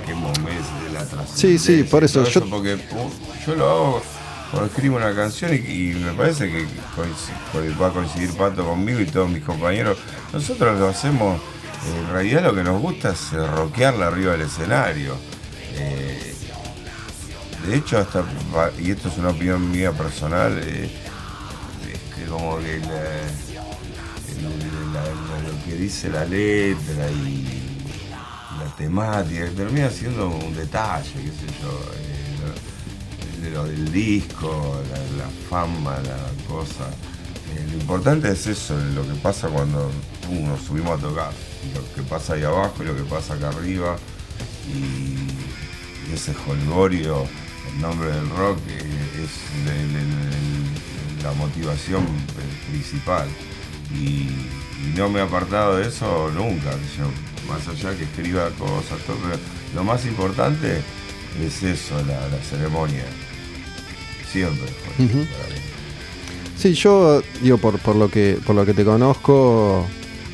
de 0.00 0.06
qué 0.06 0.14
momento 0.14 0.44
de 0.84 0.92
la 0.92 1.04
Sí, 1.34 1.58
sí, 1.58 1.82
por 1.82 2.02
eso, 2.04 2.24
yo- 2.24 2.48
porque 2.48 2.74
uh, 2.76 3.10
yo 3.46 3.54
lo 3.56 3.68
hago 3.70 4.02
escribo 4.66 4.96
una 4.96 5.14
canción 5.14 5.54
y, 5.54 5.94
me 5.94 6.12
parece 6.12 6.50
que 6.50 6.66
coinci- 6.96 7.80
va 7.80 7.88
a 7.88 7.90
coincidir 7.92 8.36
Pato 8.36 8.64
conmigo 8.64 9.00
y 9.00 9.06
todos 9.06 9.30
mis 9.30 9.44
compañeros. 9.44 9.96
Nosotros 10.32 10.78
lo 10.78 10.88
hacemos, 10.88 11.40
eh, 11.40 12.00
en 12.00 12.12
realidad 12.12 12.42
lo 12.44 12.54
que 12.54 12.62
nos 12.64 12.80
gusta 12.80 13.10
es 13.12 13.32
eh, 13.32 13.46
rockearla 13.46 14.08
arriba 14.08 14.32
del 14.32 14.42
escenario. 14.42 15.16
Eh, 15.74 16.34
de 17.66 17.76
hecho, 17.76 17.98
hasta, 17.98 18.24
y 18.80 18.90
esto 18.90 19.08
es 19.08 19.18
una 19.18 19.28
opinión 19.30 19.70
mía 19.70 19.92
personal, 19.92 20.58
es 20.58 20.90
que 22.16 22.24
como 22.28 22.58
que 22.58 22.80
lo 25.46 25.64
que 25.64 25.76
dice 25.76 26.08
la 26.08 26.24
letra 26.24 27.10
y 27.10 27.46
la 28.58 28.74
temática, 28.76 29.46
termina 29.56 29.90
siendo 29.90 30.28
un 30.28 30.54
detalle, 30.54 31.12
qué 31.14 31.30
sé 31.30 31.46
yo, 31.62 32.09
de 33.40 33.50
lo 33.50 33.64
del 33.64 33.90
disco, 33.90 34.80
la, 35.16 35.28
fama, 35.48 35.98
la 36.00 36.18
cosa. 36.48 36.88
Eh, 37.54 37.66
lo 37.72 37.78
importante 37.78 38.30
es 38.30 38.46
eso, 38.46 38.78
lo 38.94 39.02
que 39.02 39.14
pasa 39.20 39.48
cuando 39.48 39.90
uh, 40.28 40.46
nos 40.46 40.60
subimos 40.60 40.98
a 40.98 41.02
tocar, 41.02 41.32
lo 41.74 41.94
que 41.94 42.08
pasa 42.08 42.34
ahí 42.34 42.44
abajo 42.44 42.82
y 42.82 42.86
lo 42.86 42.96
que 42.96 43.02
pasa 43.02 43.34
acá 43.34 43.48
arriba, 43.48 43.96
y, 44.68 46.12
ese 46.12 46.34
holgorio, 46.46 47.24
el 47.72 47.80
nombre 47.80 48.10
del 48.10 48.28
rock, 48.30 48.58
eh, 48.68 49.24
es 49.24 51.22
la 51.22 51.32
motivación 51.32 52.06
principal. 52.70 53.28
Y, 53.94 54.28
no 54.96 55.10
me 55.10 55.20
he 55.20 55.22
apartado 55.22 55.76
de 55.76 55.88
eso 55.88 56.30
nunca, 56.34 56.70
más 57.46 57.68
allá 57.68 57.94
que 57.96 58.04
escriba 58.04 58.48
cosas, 58.58 58.98
pero 59.06 59.18
lo 59.74 59.84
más 59.84 60.06
importante 60.06 60.80
es 61.38 61.62
eso, 61.62 62.02
la 62.06 62.42
ceremonia. 62.48 63.04
Siempre 64.32 64.66
para 64.96 65.08
mí. 65.08 65.26
Sí, 66.58 66.74
yo 66.74 67.22
digo 67.42 67.58
por, 67.58 67.78
por 67.78 67.96
lo 67.96 68.10
que 68.10 68.38
por 68.44 68.54
lo 68.54 68.66
que 68.66 68.74
te 68.74 68.84
conozco, 68.84 69.86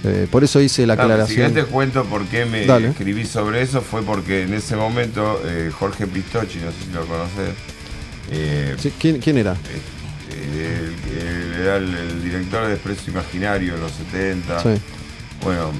eh, 0.04 0.26
por 0.30 0.42
eso 0.44 0.60
hice 0.60 0.86
la 0.86 0.94
Si 0.96 1.00
aclaración. 1.00 1.52
querés 1.52 1.66
te 1.66 1.70
cuento 1.70 2.04
por 2.04 2.24
qué 2.26 2.44
me 2.44 2.66
Dale. 2.66 2.88
escribí 2.88 3.24
sobre 3.24 3.62
eso, 3.62 3.80
fue 3.80 4.02
porque 4.02 4.42
en 4.42 4.52
ese 4.54 4.74
momento 4.76 5.40
eh, 5.46 5.70
Jorge 5.72 6.06
Pistocchi, 6.06 6.58
no 6.58 6.70
sé 6.72 6.76
si 6.86 6.92
lo 6.92 7.06
conoces, 7.06 7.50
eh, 8.32 8.74
Sí, 8.78 8.92
¿quién, 8.98 9.18
quién 9.20 9.38
era? 9.38 9.56
el- 10.32 10.94
el- 11.18 11.60
era 11.62 11.76
el, 11.76 12.22
director 12.22 12.66
de 12.66 12.74
Expreso 12.74 13.10
Imaginario 13.10 13.74
en 13.74 13.80
los 13.80 13.92
70. 13.92 14.62
Sí. 14.62 14.80
Bueno, 15.42 15.70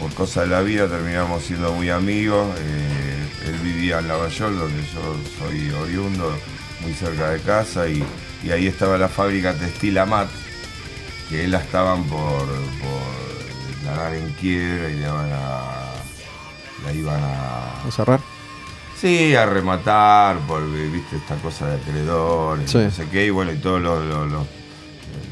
por 0.00 0.12
cosas 0.14 0.44
de 0.44 0.50
la 0.50 0.60
vida 0.62 0.86
terminamos 0.88 1.42
siendo 1.42 1.72
muy 1.72 1.90
amigos. 1.90 2.46
él 3.46 3.58
vivía 3.62 3.98
en 4.00 4.08
Lavallol, 4.08 4.58
donde 4.58 4.82
yo 4.92 5.16
soy 5.38 5.70
oriundo, 5.70 6.36
muy 6.86 6.94
cerca 6.94 7.30
de 7.30 7.40
casa, 7.40 7.88
y, 7.88 8.04
y 8.44 8.50
ahí 8.52 8.68
estaba 8.68 8.96
la 8.96 9.08
fábrica 9.08 9.52
Textil 9.54 9.98
Amat, 9.98 10.28
que 11.28 11.44
él 11.44 11.50
la 11.50 11.58
estaban 11.58 12.04
por, 12.04 12.20
por 12.46 13.74
declarar 13.74 14.14
en 14.14 14.30
quiebra 14.34 14.88
y 14.88 14.94
le 15.00 15.08
van 15.08 15.30
a, 15.32 15.62
la 16.84 16.92
iban 16.92 17.20
a 17.20 17.82
¿A 17.88 17.90
cerrar? 17.90 18.20
Sí, 19.00 19.34
a 19.34 19.46
rematar, 19.46 20.38
porque 20.46 20.86
viste 20.92 21.16
esta 21.16 21.34
cosa 21.36 21.66
de 21.66 21.76
acreedores, 21.76 22.70
Sí. 22.70 22.78
no 22.78 22.90
sé 22.92 23.06
qué, 23.10 23.26
y 23.26 23.30
bueno, 23.30 23.50
y 23.52 23.56
todos 23.56 23.80
los, 23.82 24.04
los- 24.04 24.30
los- 24.30 24.46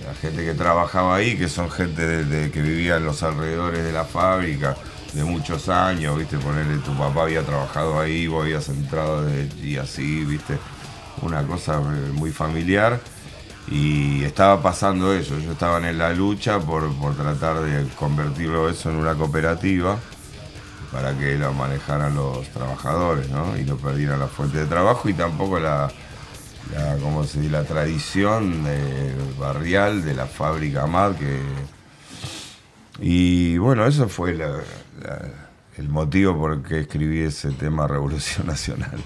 la 0.04 0.14
gente 0.20 0.44
que 0.44 0.54
trabajaba 0.54 1.14
ahí, 1.16 1.36
que 1.36 1.48
son 1.48 1.70
gente 1.70 2.04
de, 2.04 2.24
de- 2.24 2.50
que 2.50 2.60
vivía 2.60 2.96
en 2.96 3.04
los 3.06 3.22
alrededores 3.22 3.84
de 3.84 3.92
la 3.92 4.04
fábrica 4.04 4.76
de 5.12 5.22
muchos 5.22 5.68
años, 5.68 6.18
viste, 6.18 6.36
ponerle 6.38 6.78
tu 6.78 6.92
papá 6.98 7.22
había 7.22 7.42
trabajado 7.42 8.00
ahí, 8.00 8.26
vos 8.26 8.42
habías 8.42 8.68
entrado 8.68 9.24
de- 9.24 9.48
y 9.62 9.76
así, 9.76 10.24
viste, 10.24 10.58
una 11.22 11.42
cosa 11.46 11.80
eh, 11.80 12.10
muy 12.12 12.32
familiar. 12.32 13.00
Y 13.66 14.22
estaba 14.24 14.62
pasando 14.62 15.14
eso, 15.14 15.36
ellos 15.36 15.52
estaban 15.52 15.86
en 15.86 15.96
la 15.96 16.12
lucha 16.12 16.60
por, 16.60 16.92
por 16.96 17.14
tratar 17.16 17.60
de 17.60 17.88
convertirlo 17.96 18.68
eso 18.68 18.90
en 18.90 18.96
una 18.96 19.14
cooperativa 19.14 19.98
para 20.92 21.16
que 21.16 21.36
lo 21.38 21.52
manejaran 21.54 22.14
los 22.14 22.46
trabajadores, 22.50 23.30
¿no? 23.30 23.56
Y 23.56 23.64
no 23.64 23.76
perdieran 23.76 24.20
la 24.20 24.28
fuente 24.28 24.58
de 24.58 24.66
trabajo 24.66 25.08
y 25.08 25.14
tampoco 25.14 25.58
la, 25.58 25.90
la 26.72 26.96
¿cómo 26.98 27.24
se 27.24 27.40
dice? 27.40 27.52
la 27.52 27.64
tradición 27.64 28.64
eh, 28.66 29.14
barrial 29.38 30.04
de 30.04 30.14
la 30.14 30.26
fábrica 30.26 30.86
MAD 30.86 31.16
que 31.16 31.40
y 33.00 33.58
bueno, 33.58 33.86
eso 33.86 34.08
fue 34.08 34.38
el 35.76 35.88
motivo 35.88 36.38
por 36.38 36.52
el 36.52 36.62
que 36.62 36.80
escribí 36.80 37.20
ese 37.20 37.50
tema 37.52 37.86
Revolución 37.86 38.46
Nacional. 38.46 39.00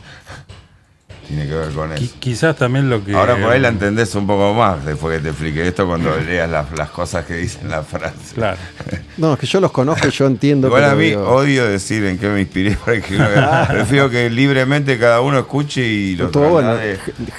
Tiene 1.28 1.46
que 1.46 1.54
ver 1.54 1.70
con 1.72 1.92
eso. 1.92 2.14
quizás 2.18 2.56
también 2.56 2.88
lo 2.88 3.04
que. 3.04 3.14
Ahora 3.14 3.36
por 3.36 3.52
ahí 3.52 3.60
la 3.60 3.68
entendés 3.68 4.14
un 4.14 4.26
poco 4.26 4.54
más 4.54 4.82
después 4.84 5.16
que 5.18 5.22
te 5.22 5.28
expliqué 5.28 5.68
esto 5.68 5.86
cuando 5.86 6.16
leas 6.26 6.48
las, 6.50 6.72
las 6.72 6.88
cosas 6.90 7.26
que 7.26 7.34
dicen 7.34 7.68
la 7.68 7.82
frase. 7.82 8.34
Claro. 8.34 8.56
No, 9.18 9.32
es 9.34 9.40
que 9.40 9.46
yo 9.48 9.60
los 9.60 9.72
conozco 9.72 10.06
y 10.06 10.10
yo 10.12 10.26
entiendo. 10.28 10.68
Igual 10.68 10.82
pero 10.82 10.92
a 10.92 10.94
mí 10.94 11.04
digo, 11.06 11.28
odio 11.28 11.66
decir 11.66 12.04
en 12.04 12.18
qué 12.18 12.28
me 12.28 12.40
inspiré 12.40 12.76
para 12.76 12.96
escribir. 12.98 13.26
Prefiero 13.68 14.08
que 14.08 14.30
libremente 14.30 14.96
cada 14.96 15.20
uno 15.22 15.40
escuche 15.40 15.84
y 15.84 16.14
lo 16.14 16.30
bueno. 16.30 16.76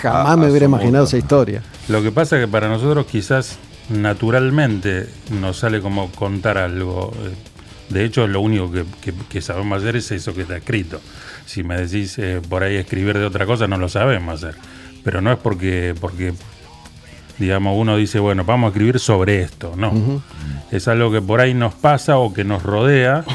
Jamás 0.01 0.33
a 0.33 0.35
me 0.35 0.49
hubiera 0.49 0.67
mundo. 0.67 0.81
imaginado 0.83 1.05
esa 1.05 1.17
historia. 1.17 1.61
Lo 1.87 2.03
que 2.03 2.11
pasa 2.11 2.35
es 2.37 2.45
que 2.45 2.51
para 2.51 2.67
nosotros 2.67 3.05
quizás 3.05 3.57
naturalmente 3.89 5.07
nos 5.39 5.57
sale 5.59 5.79
como 5.81 6.11
contar 6.11 6.57
algo. 6.57 7.13
De 7.87 8.03
hecho, 8.03 8.27
lo 8.27 8.41
único 8.41 8.69
que, 8.71 8.83
que- 9.01 9.13
que 9.29 9.41
sabemos 9.41 9.79
hacer 9.81 9.95
es 9.95 10.11
eso 10.11 10.33
que 10.33 10.41
está 10.41 10.57
escrito. 10.57 10.99
Si 11.49 11.63
me 11.63 11.81
decís 11.81 12.19
eh, 12.19 12.41
por 12.47 12.61
ahí 12.61 12.75
escribir 12.75 13.17
de 13.17 13.25
otra 13.25 13.47
cosa, 13.47 13.67
no 13.67 13.79
lo 13.79 13.89
sabemos 13.89 14.35
hacer. 14.35 14.53
Pero 15.03 15.19
no 15.19 15.31
es 15.31 15.39
porque, 15.39 15.95
porque 15.99 16.33
digamos, 17.39 17.75
uno 17.75 17.97
dice, 17.97 18.19
bueno, 18.19 18.43
vamos 18.43 18.67
a 18.67 18.69
escribir 18.69 18.99
sobre 18.99 19.41
esto. 19.41 19.73
No. 19.75 20.21
Es 20.69 20.87
algo 20.87 21.11
que 21.11 21.23
por 21.23 21.41
ahí 21.41 21.55
nos 21.55 21.73
pasa 21.73 22.19
o 22.19 22.35
que 22.35 22.43
nos 22.43 22.61
rodea 22.61 23.25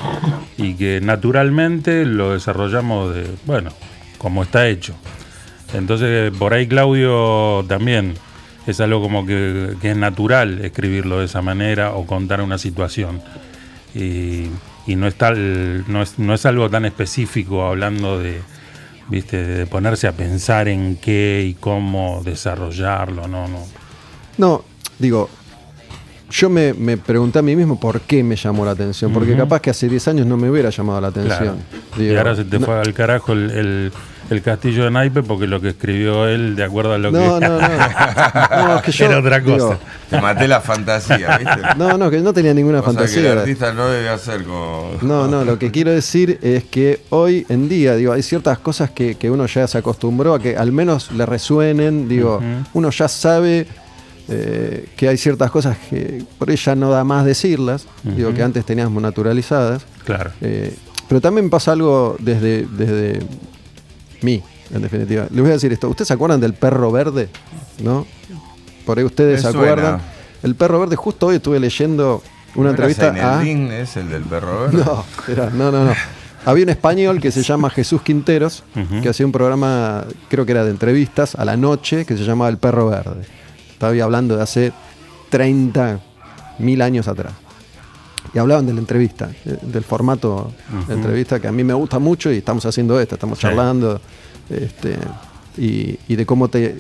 y 0.57 0.75
que 0.75 1.01
naturalmente 1.01 2.07
lo 2.07 2.35
desarrollamos 2.35 3.13
de, 3.17 3.27
bueno, 3.47 3.73
como 4.17 4.45
está 4.45 4.69
hecho. 4.69 4.95
Entonces, 5.73 6.31
por 6.39 6.55
ahí 6.55 6.69
Claudio 6.69 7.65
también 7.67 8.15
es 8.69 8.81
algo 8.81 9.03
como 9.03 9.27
que, 9.27 9.75
que 9.83 9.91
es 9.91 9.97
natural 9.97 10.65
escribirlo 10.65 11.19
de 11.19 11.25
esa 11.25 11.43
manera 11.43 11.95
o 11.95 12.07
contar 12.07 12.41
una 12.43 12.59
situación. 12.59 13.21
Y, 13.93 14.51
y 14.87 14.97
no, 14.97 15.07
es 15.07 15.15
tal, 15.17 15.85
no, 15.91 16.03
es, 16.03 16.19
no 16.19 16.35
es 16.35 16.45
algo 16.47 16.69
tan 16.71 16.85
específico 16.85 17.65
hablando 17.67 18.19
de, 18.19 18.41
¿viste? 19.09 19.37
de 19.45 19.67
ponerse 19.67 20.07
a 20.09 20.13
pensar 20.13 20.69
en 20.69 20.97
qué 20.97 21.45
y 21.49 21.55
cómo 21.55 22.23
desarrollarlo. 22.25 23.27
No, 23.29 23.49
no. 23.49 23.59
No, 24.39 24.65
digo, 24.99 25.31
yo 26.31 26.51
me, 26.51 26.75
me 26.75 26.97
pregunté 26.97 27.39
a 27.39 27.43
mí 27.43 27.55
mismo 27.57 27.79
por 27.79 28.01
qué 28.01 28.23
me 28.25 28.37
llamó 28.37 28.65
la 28.65 28.73
atención. 28.73 29.13
Porque 29.13 29.37
capaz 29.37 29.61
que 29.61 29.71
hace 29.71 29.89
10 29.89 30.09
años 30.09 30.27
no 30.27 30.37
me 30.37 30.51
hubiera 30.51 30.71
llamado 30.71 31.01
la 31.01 31.11
Claro. 31.13 31.29
atención. 31.31 31.59
y 31.99 32.15
ahora 32.17 32.35
se 32.37 32.45
te 32.45 32.59
no- 32.59 32.67
fue 32.67 32.75
al 32.81 32.93
carajo 32.93 33.33
el, 33.33 33.51
el- 33.51 33.93
el 34.35 34.43
castillo 34.43 34.85
de 34.85 34.91
naipe 34.91 35.23
porque 35.23 35.47
lo 35.47 35.61
que 35.61 35.69
escribió 35.71 36.27
él, 36.27 36.57
de 36.57 36.65
acuerdo 36.65 36.93
a 36.93 36.99
lo 36.99 37.11
No, 37.11 37.19
que. 37.41 37.47
no, 37.47 37.59
no. 37.61 37.69
No, 38.67 38.77
es 38.77 38.83
que 38.83 38.93
yo, 38.93 39.05
Era 39.07 39.19
otra 39.19 39.43
cosa. 39.43 39.55
digo, 39.55 39.79
Te 40.11 40.21
maté 40.21 40.47
la 40.49 40.61
fantasía, 40.61 41.39
¿viste? 41.39 41.61
no, 41.77 41.97
no, 41.99 42.11
que 42.11 42.19
no 42.21 42.33
tenía 42.33 42.53
ninguna 42.55 42.83
Cosa 42.83 42.99
que 42.99 43.05
el 43.05 43.09
fantasía. 43.11 43.41
artista 43.41 43.73
no 43.73 43.89
debe 43.89 44.09
hacer 44.09 44.45
como. 44.45 44.91
No, 45.03 45.27
no, 45.29 45.45
lo 45.45 45.59
que 45.59 45.71
quiero 45.71 45.91
decir 45.93 46.39
es 46.43 46.65
que 46.65 47.01
hoy 47.11 47.47
en 47.49 47.69
día, 47.69 47.95
digo, 47.97 48.13
hay 48.13 48.23
ciertas 48.23 48.59
cosas 48.59 48.91
que, 48.91 49.15
que 49.17 49.31
uno 49.31 49.47
ya 49.47 49.67
se 49.67 49.79
acostumbró 49.79 50.35
a 50.35 50.41
que 50.41 50.57
al 50.57 50.73
menos 50.73 51.11
le 51.13 51.25
resuenen, 51.27 52.09
digo, 52.09 52.41
uno 52.75 52.91
ya 52.91 53.09
sabe 53.09 53.67
eh, 54.29 54.89
que 54.97 55.09
hay 55.09 55.17
ciertas 55.19 55.51
cosas 55.51 55.77
que 55.91 56.23
por 56.39 56.49
ahí 56.51 56.57
ya 56.57 56.75
no 56.75 56.91
da 56.91 57.05
más 57.05 57.25
decirlas, 57.25 57.87
digo, 58.03 58.33
que 58.33 58.43
antes 58.43 58.65
teníamos 58.65 59.03
naturalizadas. 59.03 59.83
Claro. 60.05 60.31
Eh, 60.41 60.75
pero 61.09 61.21
también 61.21 61.51
pasa 61.51 61.73
algo 61.73 62.17
desde, 62.19 62.67
desde 62.67 63.21
mí, 64.25 64.43
en 64.75 64.83
definitiva. 64.83 65.27
Les 65.31 65.41
voy 65.41 65.51
a 65.51 65.55
decir 65.55 65.73
esto. 65.73 65.89
¿Ustedes 65.89 66.09
se 66.09 66.15
acuerdan 66.15 66.41
del 66.41 66.55
perro 66.55 66.91
verde? 66.91 67.29
¿No? 67.83 68.07
Por 68.87 68.99
ahí 68.99 69.05
ustedes 69.05 69.43
se 69.43 69.49
acuerdan. 69.49 70.01
El 70.43 70.55
perro 70.57 70.81
verde, 70.81 70.97
justo 70.97 71.27
hoy 71.29 71.37
estuve 71.37 71.59
leyendo 71.61 72.23
una 72.55 72.71
¿No 72.73 72.75
era 72.77 72.87
entrevista 72.89 73.09
a. 73.09 73.37
Zaineldin, 73.39 73.73
es 73.73 73.97
el 73.97 74.09
del 74.11 74.23
perro 74.25 74.61
verde? 74.63 74.85
No, 74.85 75.05
era- 75.29 75.51
no, 75.51 75.71
no, 75.71 75.85
no. 75.85 75.93
Había 76.47 76.65
un 76.65 76.71
español 76.71 77.21
que 77.21 77.31
se 77.33 77.43
llama 77.43 77.71
Jesús 77.71 78.03
Quinteros, 78.03 78.65
que 79.03 79.09
hacía 79.09 79.25
un 79.25 79.33
programa, 79.33 80.05
creo 80.29 80.45
que 80.45 80.53
era 80.53 80.63
de 80.65 80.71
entrevistas, 80.73 81.35
a 81.37 81.45
la 81.47 81.57
noche, 81.57 82.05
que 82.05 82.17
se 82.19 82.25
llamaba 82.25 82.51
El 82.51 82.59
Perro 82.59 82.89
Verde. 82.91 83.25
Estaba 83.73 83.93
hablando 84.05 84.37
de 84.37 84.43
hace 84.43 84.73
30 85.31 86.01
mil 86.59 86.83
años 86.83 87.09
atrás. 87.09 87.33
Y 88.35 88.39
hablaban 88.39 88.67
de 88.67 88.73
la 88.75 88.81
entrevista, 88.81 89.31
eh, 89.45 89.57
del 89.63 89.85
formato 89.85 90.53
de 90.89 90.95
entrevista 90.95 91.39
que 91.41 91.47
a 91.49 91.53
mí 91.53 91.63
me 91.63 91.73
gusta 91.75 91.99
mucho 92.01 92.33
y 92.33 92.39
estamos 92.39 92.67
haciendo 92.67 92.99
esto, 93.01 93.15
estamos 93.15 93.39
Sí. 93.39 93.43
charlando. 93.43 94.01
Este, 94.51 94.97
y, 95.57 95.99
y 96.09 96.17
de 96.17 96.27
cómo 96.27 96.49
te. 96.49 96.79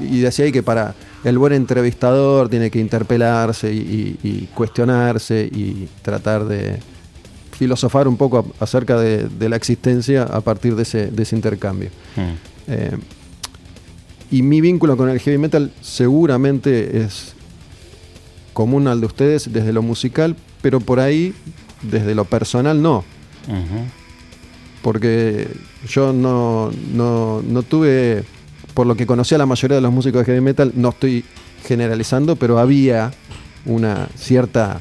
Y 0.00 0.20
decía 0.20 0.44
ahí 0.44 0.52
que 0.52 0.62
para 0.62 0.94
el 1.24 1.38
buen 1.38 1.52
entrevistador 1.52 2.48
tiene 2.48 2.70
que 2.70 2.78
interpelarse 2.78 3.72
y, 3.72 4.18
y- 4.22 4.28
y 4.28 4.48
cuestionarse 4.54 5.42
y 5.52 5.88
tratar 6.02 6.44
de 6.46 6.78
filosofar 7.58 8.08
un 8.08 8.16
poco 8.16 8.46
acerca 8.60 8.98
de, 8.98 9.28
de 9.28 9.48
la 9.48 9.56
existencia 9.56 10.22
a 10.22 10.40
partir 10.40 10.74
de 10.76 10.82
ese, 10.84 11.08
de 11.08 11.22
ese 11.22 11.36
intercambio. 11.36 11.90
Mm. 12.16 12.20
Eh, 12.68 12.96
y 14.30 14.42
mi 14.42 14.60
vínculo 14.60 14.96
con 14.96 15.10
el 15.10 15.18
heavy 15.20 15.36
metal 15.38 15.70
seguramente 15.82 17.02
es 17.02 17.34
común 18.52 18.86
al 18.88 19.00
de 19.00 19.06
ustedes 19.06 19.52
desde 19.52 19.72
lo 19.72 19.82
musical, 19.82 20.36
pero 20.62 20.80
por 20.80 21.00
ahí, 21.00 21.34
desde 21.82 22.14
lo 22.14 22.24
personal, 22.24 22.80
no. 22.80 23.04
Porque 24.82 25.48
yo 25.88 26.12
no, 26.12 26.70
no, 26.92 27.42
no 27.46 27.62
tuve, 27.62 28.24
por 28.74 28.86
lo 28.86 28.96
que 28.96 29.06
conocí 29.06 29.34
a 29.34 29.38
la 29.38 29.46
mayoría 29.46 29.76
de 29.76 29.80
los 29.80 29.92
músicos 29.92 30.20
de 30.20 30.24
heavy 30.26 30.40
metal, 30.40 30.72
no 30.74 30.88
estoy 30.90 31.24
generalizando, 31.66 32.36
pero 32.36 32.58
había 32.58 33.12
una 33.64 34.08
cierta 34.16 34.80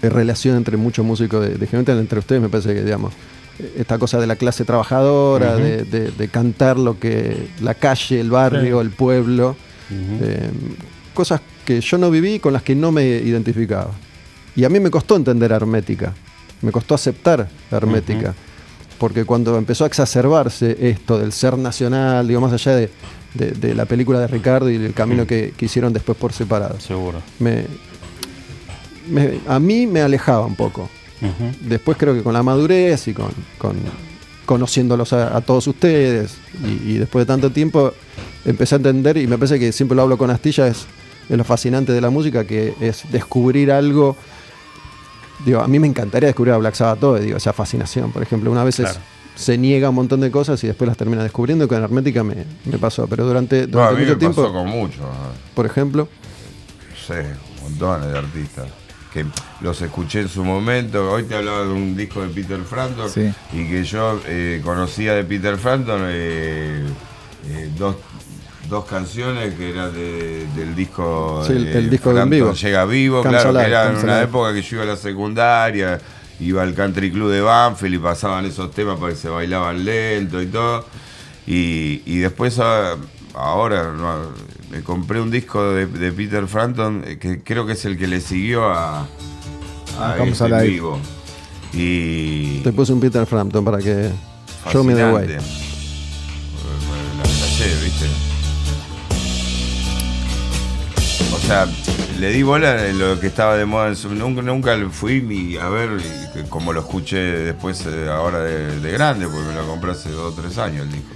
relación 0.00 0.56
entre 0.56 0.76
muchos 0.76 1.04
músicos 1.04 1.46
de, 1.46 1.54
de 1.56 1.66
heavy 1.66 1.82
metal, 1.82 1.98
entre 1.98 2.18
ustedes 2.18 2.40
me 2.40 2.48
parece 2.48 2.74
que, 2.74 2.82
digamos, 2.82 3.12
esta 3.76 3.98
cosa 3.98 4.18
de 4.18 4.26
la 4.26 4.36
clase 4.36 4.64
trabajadora, 4.64 5.56
de, 5.56 5.84
de- 5.84 6.10
de 6.10 6.28
cantar 6.28 6.78
lo 6.78 6.98
que 6.98 7.48
la 7.60 7.74
calle, 7.74 8.20
el 8.20 8.30
barrio, 8.30 8.80
Sí. 8.80 8.86
el 8.86 8.90
pueblo, 8.92 9.56
eh, 10.22 10.50
cosas 11.12 11.40
que 11.64 11.80
yo 11.80 11.98
no 11.98 12.10
viví 12.10 12.34
y 12.34 12.38
con 12.40 12.52
las 12.52 12.62
que 12.62 12.74
no 12.74 12.90
me 12.92 13.04
identificaba. 13.06 13.90
Y 14.56 14.64
a 14.64 14.68
mí 14.68 14.78
me 14.80 14.90
costó 14.90 15.16
entender 15.16 15.50
Hermética, 15.52 16.12
me 16.62 16.70
costó 16.72 16.94
aceptar 16.94 17.48
Hermética, 17.70 18.34
porque 18.98 19.24
cuando 19.24 19.56
empezó 19.58 19.84
a 19.84 19.86
exacerbarse 19.88 20.76
esto 20.88 21.18
del 21.18 21.32
ser 21.32 21.58
nacional, 21.58 22.26
digo, 22.28 22.40
más 22.40 22.52
allá 22.52 22.76
de, 22.76 22.90
de- 23.34 23.50
de 23.50 23.74
la 23.74 23.84
película 23.84 24.20
de 24.20 24.28
Ricardo 24.28 24.70
y 24.70 24.78
del 24.78 24.94
camino 24.94 25.26
que, 25.26 25.52
que 25.56 25.64
hicieron 25.66 25.92
después 25.92 26.16
por 26.16 26.32
separado, 26.32 26.78
Seguro. 26.80 27.20
me, 27.40 27.66
me- 29.08 29.40
a 29.46 29.58
mí 29.58 29.86
me 29.86 30.00
alejaba 30.00 30.46
un 30.46 30.56
poco. 30.56 30.88
Después 31.62 31.96
creo 31.96 32.12
que 32.14 32.22
con 32.22 32.34
la 32.34 32.42
madurez 32.42 33.08
y 33.08 33.14
con, 33.14 33.30
con 33.56 33.76
conociéndolos 34.44 35.14
a, 35.14 35.34
a 35.34 35.40
todos 35.40 35.66
ustedes 35.66 36.34
y, 36.62 36.90
y 36.92 36.98
después 36.98 37.22
de 37.22 37.26
tanto 37.32 37.50
tiempo 37.50 37.94
empecé 38.44 38.74
a 38.74 38.76
entender 38.76 39.16
y 39.16 39.26
me 39.26 39.38
parece 39.38 39.58
que 39.58 39.72
siempre 39.72 39.96
lo 39.96 40.02
hablo 40.02 40.18
con 40.18 40.30
Astilla 40.30 40.66
es, 40.68 40.84
es 41.30 41.36
lo 41.38 41.44
fascinante 41.44 41.92
de 41.92 42.00
la 42.02 42.10
música 42.10 42.44
que 42.44 42.74
es 42.78 43.10
descubrir 43.10 43.72
algo 43.72 44.18
digo 45.44 45.60
a 45.60 45.68
mí 45.68 45.78
me 45.78 45.86
encantaría 45.86 46.28
descubrir 46.28 46.54
a 46.54 46.58
Black 46.58 46.74
Sabbath 46.74 47.00
todo 47.00 47.16
digo 47.18 47.36
esa 47.36 47.52
fascinación 47.52 48.10
por 48.12 48.22
ejemplo 48.22 48.50
una 48.50 48.64
vez 48.64 48.76
Claro. 48.76 48.98
se 49.34 49.58
niega 49.58 49.88
un 49.90 49.94
montón 49.96 50.20
de 50.20 50.30
cosas 50.30 50.62
y 50.64 50.66
después 50.68 50.86
las 50.88 50.96
termina 50.96 51.22
descubriendo 51.22 51.66
que 51.68 51.74
en 51.74 51.82
Hermética 51.82 52.22
me, 52.24 52.44
me 52.64 52.78
pasó 52.78 53.06
pero 53.06 53.26
durante, 53.26 53.66
No, 53.66 53.82
a 53.82 53.90
durante 53.90 53.94
mí 53.94 54.00
me 54.00 54.06
mucho 54.06 54.18
tiempo 54.18 54.42
pasó 54.42 54.52
con 54.54 54.68
mucho. 54.68 55.00
por 55.54 55.66
ejemplo 55.66 56.08
No 56.90 56.96
sé, 57.14 57.26
montones 57.62 58.12
de 58.12 58.18
artistas. 58.18 58.66
Que 59.12 59.24
los 59.60 59.80
escuché 59.80 60.22
en 60.22 60.28
su 60.28 60.44
momento. 60.44 61.08
Hoy 61.12 61.22
te 61.22 61.36
hablaba 61.36 61.60
de 61.64 61.70
un 61.72 61.94
disco 61.96 62.20
de 62.20 62.28
Peter 62.30 62.60
Frampton. 62.62 63.08
Sí. 63.08 63.32
Y 63.52 63.68
que 63.68 63.84
yo 63.84 64.20
eh, 64.26 64.60
conocía 64.64 65.14
de 65.14 65.22
Peter 65.22 65.56
Frampton 65.56 66.00
eh, 66.06 66.82
eh, 67.46 67.70
dos, 67.78 67.94
dos 68.74 68.84
canciones 68.84 69.54
que 69.54 69.70
eran 69.70 69.92
de- 69.94 70.46
del 70.56 70.74
disco. 70.74 71.42
Sí, 71.46 71.52
el- 71.52 71.88
disco 71.90 72.12
de 72.12 72.20
En 72.22 72.30
Vivo. 72.30 72.52
Llega 72.52 72.84
vivo, 72.84 73.22
claro, 73.22 73.48
Alive, 73.50 73.64
que 73.64 73.70
era 73.70 73.84
en 73.90 73.96
una 73.96 74.02
Alive. 74.18 74.22
época 74.24 74.52
que 74.52 74.62
yo 74.62 74.76
iba 74.76 74.82
a 74.84 74.86
la 74.88 74.96
secundaria, 74.96 76.00
iba 76.40 76.62
al 76.62 76.74
country 76.74 77.10
club 77.12 77.30
de 77.30 77.40
Banfield 77.40 77.94
y 77.94 77.98
pasaban 77.98 78.44
esos 78.46 78.70
temas 78.72 78.98
porque 78.98 79.14
se 79.16 79.28
bailaban 79.28 79.84
lento 79.84 80.42
y 80.42 80.46
todo. 80.46 80.84
Y, 81.46 82.02
y 82.06 82.18
después 82.18 82.58
ah, 82.58 82.96
ahora 83.34 83.92
me 84.70 84.80
compré 84.82 85.20
un 85.20 85.30
disco 85.30 85.72
de, 85.72 85.86
de 85.86 86.10
Peter 86.12 86.46
Frampton 86.46 87.02
eh, 87.06 87.18
que 87.18 87.42
creo 87.42 87.66
que 87.66 87.72
es 87.74 87.84
el 87.84 87.96
que 87.98 88.06
le 88.08 88.20
siguió 88.20 88.64
a, 88.68 89.06
a 90.00 90.16
este 90.24 90.44
Alive. 90.44 90.62
vivo. 90.68 90.98
Y 91.72 92.60
Te 92.60 92.72
puse 92.72 92.92
un 92.92 93.00
Peter 93.00 93.24
Frampton 93.26 93.64
para 93.64 93.78
que. 93.78 94.10
Show 94.72 94.82
me 94.84 94.94
the 94.94 95.04
way. 95.12 95.28
La 95.28 97.24
flashé, 97.24 97.66
¿viste? 97.84 98.06
Sea, 101.46 101.66
le 102.18 102.30
di 102.30 102.42
bola 102.42 102.86
en 102.88 102.98
lo 102.98 103.18
que 103.20 103.26
estaba 103.26 103.56
de 103.56 103.64
moda 103.66 103.88
en 103.88 103.96
su- 103.96 104.08
Nunca, 104.10 104.42
nunca 104.42 104.76
fui 104.90 105.56
a 105.60 105.68
ver 105.68 105.90
que- 106.32 106.44
como 106.48 106.72
lo 106.72 106.80
escuché 106.80 107.16
después 107.18 107.84
eh, 107.86 108.08
ahora 108.08 108.40
de, 108.40 108.80
de 108.80 108.92
grande, 108.92 109.26
porque 109.26 109.48
me 109.48 109.54
lo 109.54 109.66
compré 109.66 109.92
hace 109.92 110.10
dos 110.10 110.32
o 110.32 110.40
tres 110.40 110.56
años 110.58 110.82
el 110.86 110.92
disco. 110.92 111.08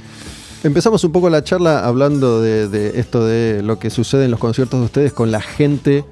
Empezamos 0.65 1.03
un 1.05 1.13
poco 1.13 1.31
la 1.31 1.45
charla 1.45 1.87
hablando 1.87 2.43
de, 2.43 2.99
esto 2.99 3.25
de 3.25 3.63
lo 3.63 3.79
que 3.79 3.91
sucede 3.91 4.25
en 4.25 4.33
los 4.33 4.41
conciertos 4.41 4.81
de 4.81 4.87
ustedes 4.87 5.13
con 5.13 5.31
la 5.31 5.41
gente, 5.41 6.05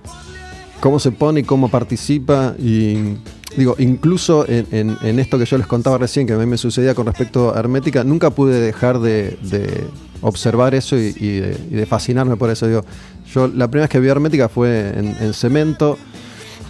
cómo 0.81 1.01
se 1.01 1.11
pone 1.11 1.41
y 1.41 1.43
cómo 1.43 1.69
participa. 1.69 2.55
Y 2.57 3.17
digo, 3.57 3.75
incluso 3.79 4.47
en, 4.49 5.19
esto 5.19 5.37
que 5.39 5.47
yo 5.47 5.59
les 5.59 5.67
contaba 5.67 5.99
recién, 5.99 6.29
que 6.29 6.35
a 6.35 6.37
mí 6.39 6.47
me 6.47 6.59
sucedía 6.59 6.95
con 6.95 7.07
respecto 7.07 7.53
a 7.55 7.59
Hermética, 7.59 8.05
nunca 8.05 8.31
pude 8.31 8.61
dejar 8.61 9.01
de, 9.01 9.37
de 9.43 9.85
observar 10.23 10.75
eso 10.75 10.97
y, 10.97 11.15
y 11.19 11.41
de, 11.41 11.57
y 11.71 11.75
de 11.75 11.87
fascinarme 11.87 12.37
por 12.37 12.51
eso. 12.51 12.67
Digo, 12.67 12.85
yo 13.33 13.49
la 13.49 13.69
primera 13.69 13.85
vez 13.85 13.91
que 13.91 14.01
vi 14.01 14.09
Hermética 14.09 14.49
fue 14.49 14.93
en, 14.97 15.17
en 15.21 15.35
Cemento, 15.35 15.99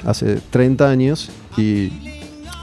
hace 0.05 0.41
30 0.51 0.89
años, 0.89 1.31
y, 1.57 1.93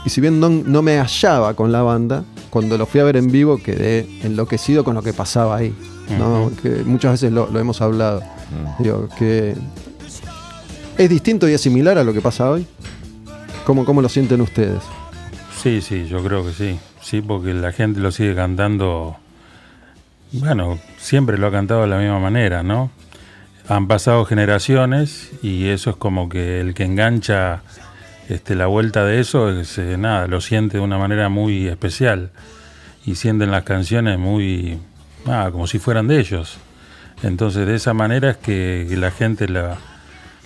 y 0.04 0.10
si 0.10 0.20
bien 0.20 0.40
no, 0.40 0.48
no 0.48 0.82
me 0.82 0.98
hallaba 0.98 1.54
con 1.54 1.72
la 1.72 1.82
banda, 1.82 2.24
cuando 2.50 2.78
lo 2.78 2.86
fui 2.86 3.00
a 3.00 3.04
ver 3.04 3.16
en 3.16 3.32
vivo 3.32 3.58
quedé 3.58 4.06
enloquecido 4.22 4.84
con 4.84 4.94
lo 4.94 5.02
que 5.02 5.12
pasaba 5.12 5.56
ahí. 5.56 5.74
¿no? 6.18 6.50
Que 6.62 6.68
muchas 6.84 7.12
veces 7.12 7.32
lo, 7.32 7.50
lo 7.50 7.58
hemos 7.58 7.80
hablado. 7.80 8.22
Digo, 8.78 9.08
que 9.18 9.54
es 10.98 11.10
distinto 11.10 11.48
y 11.48 11.52
es 11.52 11.60
similar 11.60 11.98
a 11.98 12.04
lo 12.04 12.12
que 12.12 12.20
pasa 12.20 12.50
hoy. 12.50 12.66
¿Cómo, 13.64 13.84
cómo 13.84 14.02
lo 14.02 14.08
sienten 14.08 14.40
ustedes? 14.40 14.82
Sí, 15.62 15.80
sí, 15.80 16.06
yo 16.06 16.22
creo 16.22 16.44
que 16.44 16.52
sí. 16.52 16.78
Sí, 17.00 17.22
porque 17.22 17.54
la 17.54 17.72
gente 17.72 18.00
lo 18.00 18.12
sigue 18.12 18.34
cantando. 18.34 19.16
Bueno, 20.32 20.78
siempre 20.98 21.38
lo 21.38 21.46
ha 21.46 21.52
cantado 21.52 21.82
de 21.82 21.88
la 21.88 21.98
misma 21.98 22.18
manera, 22.18 22.62
¿no? 22.62 22.90
Han 23.68 23.86
pasado 23.88 24.24
generaciones 24.24 25.30
y 25.42 25.68
eso 25.68 25.90
es 25.90 25.96
como 25.96 26.28
que 26.28 26.60
el 26.60 26.74
que 26.74 26.84
engancha 26.84 27.62
este, 28.28 28.54
la 28.54 28.66
vuelta 28.66 29.04
de 29.04 29.20
eso, 29.20 29.50
es, 29.50 29.78
eh, 29.78 29.96
nada, 29.96 30.26
lo 30.26 30.40
siente 30.40 30.78
de 30.78 30.82
una 30.82 30.98
manera 30.98 31.28
muy 31.28 31.68
especial 31.68 32.30
y 33.06 33.14
sienten 33.14 33.50
las 33.50 33.64
canciones 33.64 34.18
muy, 34.18 34.78
nada, 35.26 35.50
como 35.50 35.66
si 35.66 35.78
fueran 35.78 36.08
de 36.08 36.18
ellos. 36.20 36.58
Entonces, 37.22 37.66
de 37.66 37.74
esa 37.76 37.94
manera 37.94 38.30
es 38.30 38.36
que, 38.38 38.86
la 38.98 39.10
gente 39.10 39.48
la- 39.48 39.78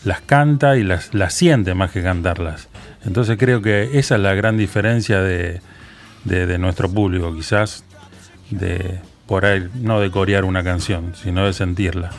las 0.05 0.21
canta 0.21 0.77
y 0.77 0.85
las, 0.85 1.11
siente 1.31 1.75
más 1.75 1.91
que 1.91 2.03
cantarlas. 2.03 2.69
Entonces, 3.05 3.37
creo 3.39 3.63
que 3.63 3.99
esa 3.99 4.17
es 4.17 4.21
la 4.21 4.35
gran 4.35 4.57
diferencia 4.57 5.21
de, 5.21 5.61
de- 6.25 6.47
de 6.47 6.59
nuestro 6.59 6.89
público, 6.91 7.35
quizás, 7.35 7.85
de 8.51 9.01
por 9.29 9.45
ahí, 9.45 9.69
no 9.75 10.01
de 10.01 10.11
corear 10.11 10.45
una 10.45 10.65
canción, 10.65 11.13
sino 11.15 11.47
de 11.47 11.53
sentirla 11.53 12.11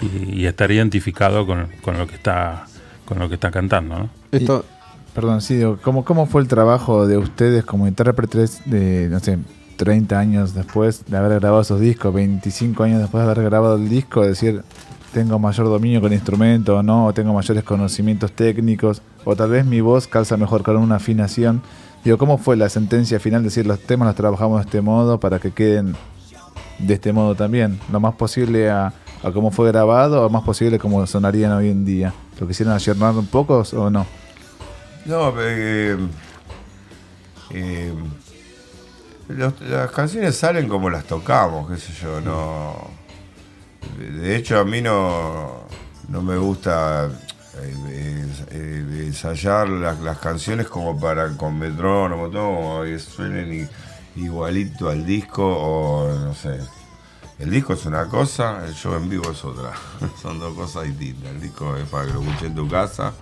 y, 0.00 0.42
y 0.42 0.46
estar 0.46 0.70
identificado 0.70 1.44
con, 1.46 1.66
con 1.82 1.98
lo 1.98 2.06
que 2.06 2.14
está 2.14 2.66
con 3.04 3.18
lo 3.18 3.28
que 3.28 3.34
está 3.34 3.50
cantando, 3.50 3.98
¿no? 3.98 4.10
Esto, 4.30 4.64
Perdón, 5.14 5.42
sí, 5.42 5.56
digo, 5.56 5.78
¿cómo, 5.82 6.04
¿cómo 6.04 6.24
fue 6.24 6.40
el 6.40 6.48
trabajo 6.48 7.06
de 7.06 7.18
ustedes 7.18 7.64
como 7.64 7.86
intérpretes 7.86 8.62
de, 8.64 9.08
no 9.10 9.20
sé, 9.20 9.38
30 9.76 10.18
años 10.18 10.54
después 10.54 11.04
de 11.06 11.16
haber 11.18 11.38
grabado 11.38 11.60
esos 11.60 11.80
discos, 11.80 12.14
25 12.14 12.82
años 12.82 13.00
después 13.00 13.22
de 13.22 13.30
haber 13.30 13.44
grabado 13.44 13.76
el 13.76 13.90
disco, 13.90 14.24
decir, 14.26 14.62
tengo 15.12 15.38
mayor 15.38 15.66
dominio 15.66 16.00
con 16.00 16.12
el 16.12 16.18
instrumento 16.18 16.78
o 16.78 16.82
no, 16.82 17.06
o 17.06 17.12
tengo 17.12 17.34
mayores 17.34 17.62
conocimientos 17.62 18.32
técnicos, 18.32 19.02
o 19.24 19.36
tal 19.36 19.50
vez 19.50 19.66
mi 19.66 19.82
voz 19.82 20.06
calza 20.06 20.38
mejor 20.38 20.62
con 20.62 20.78
una 20.78 20.96
afinación? 20.96 21.60
Digo, 22.04 22.16
¿cómo 22.16 22.38
fue 22.38 22.56
la 22.56 22.70
sentencia 22.70 23.20
final? 23.20 23.42
Decir, 23.42 23.66
los 23.66 23.80
temas 23.80 24.06
los 24.06 24.16
trabajamos 24.16 24.60
de 24.60 24.64
este 24.64 24.80
modo 24.80 25.20
para 25.20 25.40
que 25.40 25.50
queden 25.50 25.94
de 26.82 26.94
este 26.94 27.12
modo 27.12 27.34
también, 27.34 27.78
lo 27.90 28.00
más 28.00 28.14
posible 28.14 28.70
a, 28.70 28.92
a 29.22 29.30
cómo 29.32 29.50
fue 29.50 29.68
grabado 29.68 30.26
o 30.26 30.28
más 30.28 30.42
posible 30.42 30.78
como 30.78 31.06
sonarían 31.06 31.52
hoy 31.52 31.70
en 31.70 31.84
día. 31.84 32.12
¿Lo 32.40 32.46
quisieron 32.46 32.74
ayornar 32.74 33.14
un 33.14 33.26
poco 33.26 33.62
o 33.74 33.90
no? 33.90 34.06
No, 35.04 35.32
eh, 35.40 35.96
eh, 37.50 37.92
las 39.28 39.90
canciones 39.90 40.36
salen 40.36 40.68
como 40.68 40.90
las 40.90 41.04
tocamos, 41.04 41.70
qué 41.70 41.76
sé 41.78 41.92
yo, 42.02 42.20
no. 42.20 42.74
De- 43.98 44.36
hecho, 44.36 44.58
a 44.58 44.64
mí 44.64 44.80
no, 44.80 45.66
no 46.08 46.22
me 46.22 46.36
gusta 46.36 47.08
eh, 47.60 48.26
eh, 48.50 49.04
ensayar 49.06 49.68
las, 49.68 50.18
canciones 50.18 50.68
como 50.68 50.98
para 50.98 51.36
con 51.36 51.58
metrónomo, 51.58 52.28
todo, 52.30 52.84
como 52.84 52.98
suenen 52.98 53.52
i- 53.52 53.68
igualito 54.16 54.88
al 54.88 55.04
disco 55.04 55.44
o 55.44 56.08
no 56.08 56.34
sé. 56.34 56.58
El 57.38 57.50
disco 57.50 57.72
es 57.72 57.86
una 57.86 58.08
cosa, 58.08 58.64
el 58.66 58.74
show 58.74 58.94
en 58.94 59.08
vivo 59.08 59.30
es 59.30 59.44
otra. 59.44 59.72
Son 60.22 60.38
dos 60.38 60.54
cosas 60.54 60.84
distintas. 60.84 61.32
El 61.32 61.40
disco 61.40 61.76
es 61.76 61.88
para 61.88 62.06
que 62.06 62.12
lo 62.12 62.20
escuches 62.20 62.42
en 62.42 62.54
tu 62.54 62.68
casa. 62.68 63.12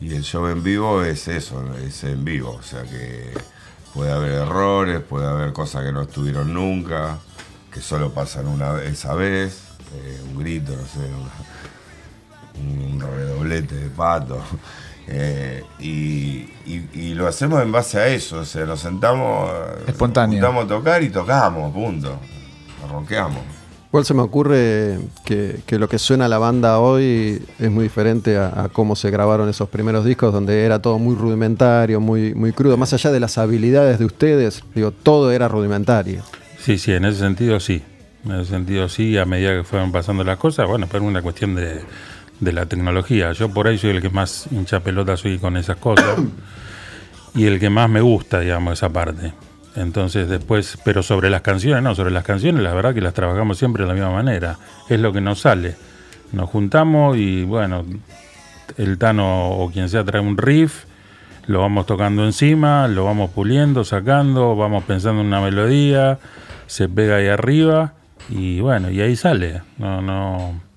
Y 0.00 0.14
el 0.14 0.22
show 0.22 0.46
en 0.46 0.62
vivo 0.62 1.02
es 1.02 1.26
eso, 1.28 1.74
es 1.76 2.04
en 2.04 2.24
vivo, 2.24 2.52
o 2.52 2.62
sea 2.62 2.84
que 2.84 3.34
puede 3.92 4.12
haber 4.12 4.30
errores, 4.30 5.00
puede 5.00 5.26
haber 5.26 5.52
cosas 5.52 5.84
que 5.84 5.90
no 5.90 6.02
estuvieron 6.02 6.54
nunca, 6.54 7.18
que 7.72 7.80
solo 7.80 8.14
pasan 8.14 8.46
una 8.46 8.80
esa 8.84 9.14
vez, 9.14 9.60
eh, 9.94 10.22
un 10.28 10.38
grito, 10.38 10.70
no 10.70 10.86
sé, 10.86 11.10
un 12.60 13.00
redoblete 13.00 13.74
de 13.74 13.90
pato. 13.90 14.40
Eh, 15.10 15.62
y, 15.80 16.48
y- 16.66 16.88
y 16.92 17.14
lo 17.14 17.26
hacemos 17.26 17.62
en 17.62 17.72
base 17.72 17.98
a 17.98 18.08
eso, 18.08 18.40
o 18.40 18.44
sea, 18.44 18.64
nos 18.66 18.80
sentamos, 18.80 19.50
Espontáneo. 19.86 20.40
nos 20.40 20.64
a 20.64 20.68
tocar 20.68 21.02
y 21.02 21.08
tocamos, 21.10 21.72
punto. 21.72 22.18
Nos 22.82 22.90
ronqueamos. 22.90 23.40
igual 23.88 24.04
se 24.04 24.12
me 24.14 24.20
ocurre 24.22 24.98
que, 25.24 25.60
que 25.66 25.78
lo 25.78 25.88
que 25.88 25.98
suena 25.98 26.26
a 26.26 26.28
la 26.28 26.38
banda 26.38 26.78
hoy 26.78 27.42
es 27.58 27.70
muy 27.70 27.84
diferente 27.84 28.36
a, 28.36 28.64
a 28.64 28.68
cómo 28.68 28.94
se 28.96 29.10
grabaron 29.10 29.48
esos 29.48 29.68
primeros 29.68 30.04
discos, 30.04 30.32
donde 30.32 30.64
era 30.64 30.80
todo 30.82 30.98
muy 30.98 31.16
rudimentario, 31.16 31.98
muy, 32.00 32.34
muy 32.34 32.52
crudo. 32.52 32.76
Más 32.76 32.92
allá 32.92 33.10
de 33.10 33.20
las 33.20 33.38
habilidades 33.38 33.98
de 33.98 34.04
ustedes, 34.04 34.62
digo, 34.74 34.90
todo 34.92 35.32
era 35.32 35.48
rudimentario. 35.48 36.22
Sí, 36.60 36.76
sí, 36.78 36.92
en 36.92 37.06
ese 37.06 37.20
sentido 37.20 37.58
sí. 37.60 37.82
En 38.26 38.32
ese 38.32 38.50
sentido 38.50 38.88
sí, 38.90 39.16
a 39.16 39.24
medida 39.24 39.54
que 39.56 39.64
fueron 39.64 39.90
pasando 39.90 40.22
las 40.22 40.36
cosas, 40.38 40.66
bueno, 40.68 40.86
pero 40.90 41.02
es 41.04 41.08
una 41.08 41.22
cuestión 41.22 41.54
de, 41.54 41.80
de 42.40 42.52
la 42.52 42.66
tecnología. 42.66 43.32
Yo 43.32 43.48
por 43.48 43.68
ahí 43.68 43.78
soy 43.78 43.90
el 43.90 44.02
que 44.02 44.10
más 44.10 44.48
hincha 44.50 44.80
pelota 44.80 45.16
soy 45.16 45.38
con 45.38 45.56
esas 45.56 45.76
cosas 45.76 46.18
y 47.34 47.46
el 47.46 47.58
que 47.58 47.70
más 47.70 47.88
me 47.88 48.00
gusta, 48.00 48.40
digamos, 48.40 48.74
esa 48.74 48.88
parte. 48.88 49.32
Entonces 49.76 50.28
después, 50.28 50.78
pero 50.84 51.02
sobre 51.02 51.30
las 51.30 51.42
canciones, 51.42 51.82
no, 51.82 51.94
sobre 51.94 52.10
las 52.10 52.24
canciones 52.24 52.62
la 52.62 52.74
verdad 52.74 52.94
que 52.94 53.00
las 53.00 53.14
trabajamos 53.14 53.58
siempre 53.58 53.84
de 53.84 53.88
la 53.88 53.94
misma 53.94 54.10
manera. 54.10 54.58
Es 54.88 54.98
lo 55.00 55.12
que 55.12 55.20
nos 55.20 55.40
sale. 55.40 55.76
Nos 56.32 56.50
juntamos 56.50 57.16
y 57.16 57.44
bueno, 57.44 57.84
el 58.76 58.98
Tano 58.98 59.50
o 59.50 59.70
quien 59.70 59.88
sea 59.88 60.04
trae 60.04 60.20
un 60.20 60.36
riff, 60.36 60.84
lo 61.46 61.60
vamos 61.60 61.86
tocando 61.86 62.24
encima, 62.24 62.88
lo 62.88 63.04
vamos 63.04 63.30
puliendo, 63.30 63.84
sacando, 63.84 64.54
vamos 64.54 64.84
pensando 64.84 65.22
en 65.22 65.28
una 65.28 65.40
melodía, 65.40 66.18
se 66.66 66.88
pega 66.88 67.16
ahí 67.16 67.28
arriba 67.28 67.94
y 68.28 68.60
bueno, 68.60 68.90
y 68.90 69.00
ahí 69.00 69.16
sale. 69.16 69.62
No, 69.78 70.02
no. 70.02 70.67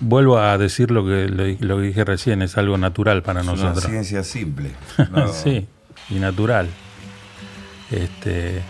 Vuelvo 0.00 0.38
a 0.38 0.58
decir 0.58 0.90
lo 0.90 1.04
que, 1.06 1.26
lo, 1.28 1.44
lo 1.66 1.76
que 1.80 1.86
dije 1.86 2.04
recién, 2.04 2.42
es 2.42 2.58
algo 2.58 2.76
natural 2.76 3.22
para 3.22 3.40
Es 3.40 3.46
una 3.46 3.56
nosotros. 3.56 3.84
ciencia 3.90 4.22
simple. 4.22 4.70
¿no? 5.10 5.28
sí, 5.28 5.66
y 6.10 6.14
natural. 6.16 6.68
Este, 7.90 8.62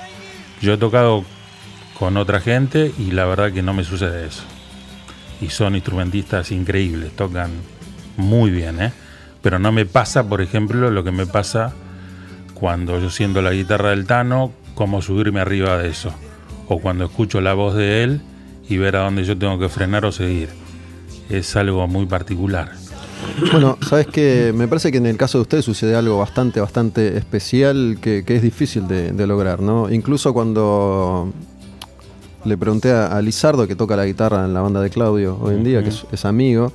yo 0.61 0.75
he 0.75 0.77
tocado 0.77 1.25
con 1.99 2.17
otra 2.17 2.41
gente 2.41 2.93
y 2.99 3.11
la 3.13 3.25
verdad 3.25 3.53
que 3.53 3.63
no 3.63 3.73
me 3.75 3.85
sucede 3.85 4.27
eso. 4.27 4.43
Y 5.41 5.49
son 5.51 5.75
instrumentistas 5.75 6.51
increíbles, 6.53 7.13
tocan 7.17 7.51
muy 8.17 8.51
bien, 8.51 8.81
¿eh? 8.81 8.93
Pero 9.43 9.59
no 9.59 9.71
me 9.73 9.87
pasa, 9.87 10.29
por 10.29 10.41
ejemplo, 10.41 10.91
lo 10.91 11.05
que 11.05 11.13
me 11.13 11.27
pasa 11.27 11.73
cuando 12.55 12.99
yo 13.01 13.11
siento 13.11 13.43
la 13.43 13.53
guitarra 13.53 13.91
del 13.91 14.07
Tano, 14.07 14.53
cómo 14.75 15.03
subirme 15.03 15.41
arriba 15.41 15.77
de 15.79 15.89
eso. 15.89 16.13
O 16.69 16.81
cuando 16.81 17.05
escucho 17.05 17.41
la 17.41 17.53
voz 17.55 17.75
de 17.75 18.03
él 18.03 18.21
y 18.69 18.77
ver 18.79 18.97
a 18.97 19.01
dónde 19.01 19.25
yo 19.25 19.37
tengo 19.39 19.59
que 19.59 19.69
frenar 19.69 20.05
o 20.05 20.13
seguir. 20.13 20.49
Es 21.29 21.57
algo 21.57 21.87
muy 21.87 22.07
particular. 22.07 22.73
Bueno, 23.53 23.79
sabes 23.87 24.07
que 24.07 24.53
me 24.55 24.69
parece 24.69 24.93
que 24.93 24.99
en 24.99 25.07
el 25.07 25.17
caso 25.17 25.39
de 25.39 25.43
ustedes 25.43 25.65
sucede 25.65 25.97
algo 25.97 26.19
bastante, 26.19 26.61
bastante 26.61 27.17
especial 27.17 27.99
que, 28.01 28.25
que 28.25 28.37
es 28.37 28.43
difícil 28.43 28.87
de, 28.87 29.13
de 29.13 29.27
lograr, 29.27 29.61
¿no? 29.61 29.91
Incluso 29.91 30.33
cuando 30.33 31.33
le 32.45 32.57
pregunté 32.57 32.93
a, 32.93 33.09
a 33.09 33.21
Lizardo, 33.23 33.67
que 33.67 33.75
toca 33.75 33.97
la 33.97 34.07
guitarra 34.07 34.45
en 34.45 34.55
la 34.55 34.61
banda 34.61 34.81
de 34.81 34.91
Claudio 34.91 35.39
hoy 35.41 35.55
en 35.57 35.65
día, 35.65 35.83
que 35.83 35.89
es, 35.89 36.07
es 36.13 36.25
amigo, 36.25 36.73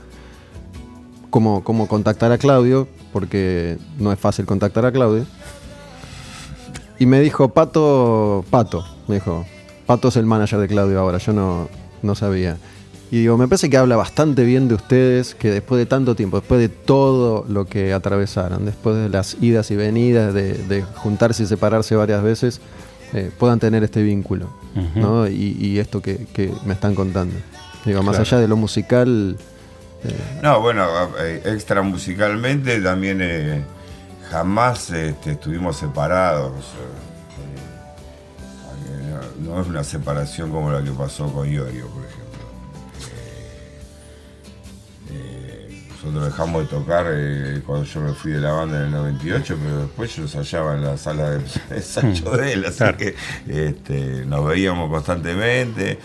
cómo, 1.30 1.64
cómo 1.64 1.88
contactar 1.88 2.32
a 2.32 2.38
Claudio, 2.38 2.88
porque 3.14 3.78
no 3.98 4.12
es 4.12 4.20
fácil 4.20 4.46
contactar 4.46 4.86
a 4.86 4.92
Claudio. 4.92 5.26
Y 7.00 7.08
me 7.08 7.20
dijo, 7.22 7.50
Pato, 7.50 8.46
Pato, 8.52 8.86
me 9.08 9.16
dijo, 9.16 9.46
Pato 9.88 10.10
es 10.10 10.18
el 10.18 10.26
manager 10.26 10.60
de 10.60 10.68
Claudio 10.68 11.00
ahora, 11.00 11.18
yo 11.18 11.34
no, 11.34 11.70
no 12.04 12.14
sabía. 12.14 12.58
Y 13.12 13.20
digo, 13.20 13.38
me 13.38 13.48
parece 13.48 13.70
que 13.70 13.76
habla 13.76 13.98
bastante 13.98 14.46
bien 14.46 14.70
de 14.70 14.76
ustedes, 14.76 15.36
que 15.36 15.52
después 15.52 15.78
de 15.80 15.86
tanto 15.86 16.16
tiempo, 16.16 16.38
después 16.40 16.62
de 16.62 16.70
todo 16.70 17.46
lo 17.50 17.66
que 17.66 17.92
atravesaron, 17.92 18.64
después 18.66 18.96
de 18.96 19.10
las 19.10 19.36
idas 19.42 19.70
y 19.70 19.76
venidas, 19.76 20.34
de, 20.34 20.54
de 20.54 20.82
juntarse 20.84 21.44
y 21.44 21.46
separarse 21.46 21.94
varias 21.98 22.24
veces, 22.24 22.62
eh, 23.14 23.30
puedan 23.38 23.60
tener 23.60 23.84
este 23.84 24.02
vínculo. 24.02 24.48
¿no? 24.96 25.28
Y, 25.28 25.58
y 25.60 25.80
esto 25.80 26.02
que, 26.02 26.26
que 26.34 26.54
me 26.66 26.74
están 26.74 26.96
contando. 26.96 27.36
Digo, 27.86 28.02
más 28.04 28.18
allá 28.18 28.38
de 28.40 28.48
lo 28.48 28.56
musical, 28.56 29.36
No, 30.42 30.62
bueno, 30.62 30.88
eh, 31.20 31.42
extra 31.46 31.82
musicalmente 31.82 32.80
también 32.80 33.20
eh, 33.22 33.62
jamás 34.30 34.90
este, 34.92 35.32
estuvimos 35.32 35.76
separados. 35.76 36.54
eh, 36.54 37.52
eh, 38.88 39.40
no, 39.44 39.56
no 39.56 39.62
es 39.62 39.68
una 39.68 39.84
separación 39.84 40.50
como 40.52 40.72
la 40.72 40.82
que 40.82 40.92
pasó 40.92 41.28
con 41.34 41.46
Iorio, 41.52 41.88
por 41.88 42.06
ejemplo. 42.06 42.11
Nosotros 46.04 46.26
dejamos 46.26 46.62
de 46.64 46.68
tocar 46.68 47.06
eh, 47.10 47.62
cuando 47.66 47.86
yo 47.86 48.02
me 48.02 48.14
fui 48.14 48.32
de 48.32 48.40
la 48.42 48.52
banda 48.52 48.78
en 48.80 48.86
el 48.86 48.92
98, 48.92 49.58
pero 49.64 49.78
después 49.84 50.16
yo 50.16 50.24
ensayaba 50.24 50.76
en 50.76 50.84
la 50.84 50.98
sala 50.98 51.30
de 51.32 51.42
ensayo 51.76 52.32
de 52.32 52.54
él, 52.54 52.66
así 52.66 52.78
Claro. 52.78 52.98
que 52.98 53.16
este, 53.48 54.26
nos 54.26 54.46
veíamos 54.46 54.90
constantemente. 54.90 56.00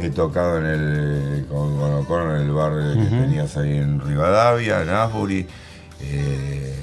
He 0.00 0.10
tocado 0.10 0.58
en 0.58 0.66
el, 0.66 1.46
con, 1.48 1.76
con 1.78 1.92
O'Connor 1.94 2.36
en 2.36 2.42
el 2.42 2.50
bar 2.52 2.72
que 2.94 3.04
tenías 3.06 3.56
ahí 3.56 3.78
en 3.78 4.00
Rivadavia, 4.00 4.82
en 4.82 4.90
Asbury. 4.90 5.46
Eh, 6.02 6.74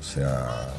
o 0.00 0.02
sea, 0.02 0.72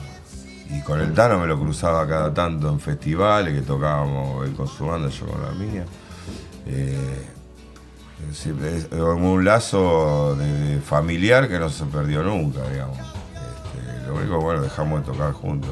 y 0.69 0.81
con 0.81 0.99
el 0.99 1.13
Tano 1.13 1.37
me 1.39 1.45
lo 1.47 1.57
cruzaba 1.59 2.05
cada 2.07 2.33
tanto 2.33 2.67
en 2.69 2.79
festivales 2.79 3.53
que 3.53 3.61
tocábamos 3.61 4.45
él 4.47 4.53
con 4.53 4.67
su 4.67 4.85
banda, 4.87 5.07
yo 5.09 5.27
con 5.27 5.41
la 5.41 5.51
mía. 5.51 5.85
Eh, 6.65 7.25
es 8.21 8.27
decir, 8.29 8.55
es 8.65 8.85
como 8.87 9.33
un 9.33 9.45
lazo 9.45 10.35
de- 10.35 10.79
familiar 10.81 11.47
que 11.47 11.59
no 11.59 11.69
se 11.69 11.85
perdió 11.85 12.23
nunca, 12.23 12.61
digamos. 12.69 12.97
Este, 12.97 14.07
lo 14.07 14.15
único 14.15 14.39
bueno, 14.41 14.61
dejamos 14.61 15.01
de 15.05 15.11
tocar 15.11 15.33
juntos. 15.33 15.71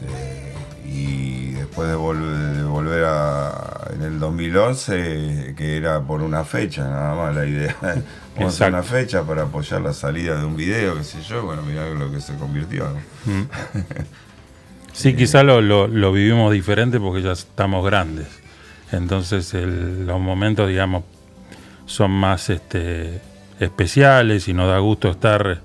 Este, 0.00 0.54
y 0.88 1.50
después 1.52 1.88
de, 1.88 1.96
vol- 1.96 2.52
de 2.56 2.62
volver 2.64 3.04
a, 3.06 3.88
en 3.94 4.02
el 4.02 4.18
2011, 4.20 5.54
que 5.56 5.76
era 5.76 6.00
por 6.02 6.22
una 6.22 6.44
fecha, 6.44 6.84
nada 6.84 7.14
más 7.14 7.34
la 7.34 7.46
idea. 7.46 7.76
Vamos 8.36 8.60
a 8.60 8.66
una 8.68 8.82
fecha 8.82 9.22
para 9.22 9.44
apoyar 9.44 9.80
la 9.80 9.94
salida 9.94 10.36
de 10.38 10.44
un 10.44 10.56
video, 10.56 10.94
qué 10.96 11.04
sé 11.04 11.22
yo, 11.22 11.42
bueno, 11.44 11.62
mirá 11.62 11.88
lo 11.88 12.10
que 12.12 12.20
se 12.20 12.34
convirtió. 12.36 12.84
¿no? 12.90 12.98
Sí, 14.92 15.14
quizá 15.14 15.42
lo, 15.42 15.60
lo- 15.60 15.88
lo 15.88 16.10
vivimos 16.10 16.50
diferente 16.52 16.98
porque 16.98 17.20
ya 17.22 17.32
estamos 17.32 17.84
grandes. 17.84 18.28
Entonces 18.92 19.52
los 19.54 20.20
momentos, 20.20 20.68
digamos, 20.68 21.04
son 21.86 22.10
más 22.10 22.50
este, 22.50 23.20
especiales 23.60 24.48
y 24.48 24.54
nos 24.54 24.68
da 24.68 24.78
gusto 24.78 25.10
estar, 25.10 25.60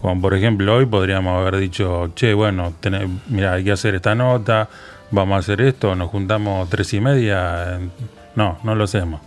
como 0.00 0.20
por 0.20 0.34
ejemplo 0.34 0.76
hoy 0.76 0.86
podríamos 0.86 1.38
haber 1.38 1.56
dicho, 1.56 2.12
che, 2.14 2.34
bueno, 2.34 2.74
mira, 3.28 3.54
hay 3.54 3.64
que 3.64 3.72
hacer 3.72 3.94
esta 3.94 4.14
nota, 4.14 4.68
vamos 5.10 5.36
a 5.36 5.38
hacer 5.38 5.60
esto, 5.60 5.94
nos 5.94 6.10
juntamos 6.10 6.68
tres 6.68 6.92
y 6.94 7.00
media. 7.00 7.78
No, 8.34 8.58
no 8.62 8.74
lo 8.74 8.84
hacemos. 8.84 9.20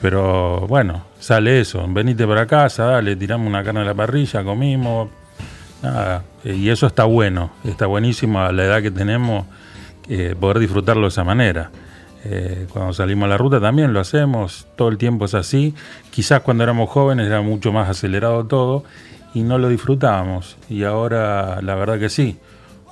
Pero 0.00 0.66
bueno, 0.66 1.04
sale 1.18 1.60
eso, 1.60 1.84
venite 1.88 2.26
para 2.26 2.46
casa, 2.46 2.84
dale, 2.86 3.14
tiramos 3.16 3.46
una 3.46 3.62
carne 3.62 3.80
a 3.80 3.84
la 3.84 3.94
parrilla, 3.94 4.42
comimos, 4.42 5.08
Nada, 5.82 6.22
eh, 6.44 6.54
y 6.54 6.70
eso 6.70 6.86
está 6.86 7.04
bueno, 7.04 7.50
está 7.64 7.86
buenísimo 7.86 8.40
a 8.40 8.52
la 8.52 8.64
edad 8.64 8.82
que 8.82 8.92
tenemos 8.92 9.46
eh, 10.08 10.36
poder 10.38 10.60
disfrutarlo 10.60 11.02
de 11.02 11.08
esa 11.08 11.24
manera. 11.24 11.70
Eh, 12.24 12.66
cuando 12.72 12.92
salimos 12.92 13.26
a 13.26 13.30
la 13.30 13.36
ruta 13.36 13.60
también 13.60 13.92
lo 13.92 14.00
hacemos, 14.00 14.66
todo 14.76 14.88
el 14.88 14.98
tiempo 14.98 15.24
es 15.24 15.34
así. 15.34 15.74
Quizás 16.10 16.42
cuando 16.42 16.64
éramos 16.64 16.88
jóvenes 16.90 17.26
era 17.26 17.42
mucho 17.42 17.72
más 17.72 17.88
acelerado 17.88 18.46
todo 18.46 18.84
y 19.34 19.42
no 19.42 19.58
lo 19.58 19.68
disfrutábamos. 19.68 20.56
Y 20.68 20.84
ahora 20.84 21.60
la 21.62 21.74
verdad 21.74 21.98
que 21.98 22.08
sí. 22.08 22.38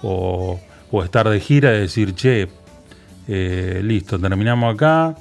O, 0.02 0.58
estar 1.04 1.28
de 1.28 1.38
gira 1.38 1.74
y 1.74 1.80
decir, 1.80 2.14
che, 2.14 2.48
eh, 3.28 3.80
listo, 3.84 4.18
terminamos 4.18 4.74
acá, 4.74 5.14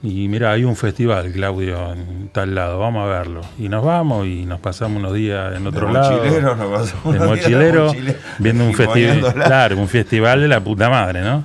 y 0.00 0.28
mira, 0.28 0.52
hay 0.52 0.62
un 0.64 0.76
festival, 0.76 1.32
Claudio, 1.32 1.92
en 1.92 2.28
tal 2.32 2.54
lado, 2.54 2.78
vamos 2.78 3.04
a 3.04 3.06
verlo. 3.06 3.40
Y 3.58 3.68
nos 3.68 3.84
vamos 3.84 4.26
y 4.26 4.44
nos 4.46 4.60
pasamos 4.60 4.98
unos 4.98 5.12
días 5.12 5.56
en 5.56 5.66
otro 5.66 5.88
de 5.88 5.92
lado. 5.92 6.18
mochilero, 6.18 6.56
nos 6.56 6.80
pasamos 6.80 7.04
de 7.04 7.08
unos 7.10 7.20
días 7.20 7.28
mochilero, 7.28 7.84
mochilero, 7.86 8.18
viendo 8.38 8.64
un 8.64 8.74
festival, 8.74 9.34
claro, 9.34 9.76
un 9.76 9.88
festival 9.88 10.40
de 10.40 10.48
la 10.48 10.60
puta 10.60 10.88
madre, 10.88 11.22
¿no? 11.22 11.42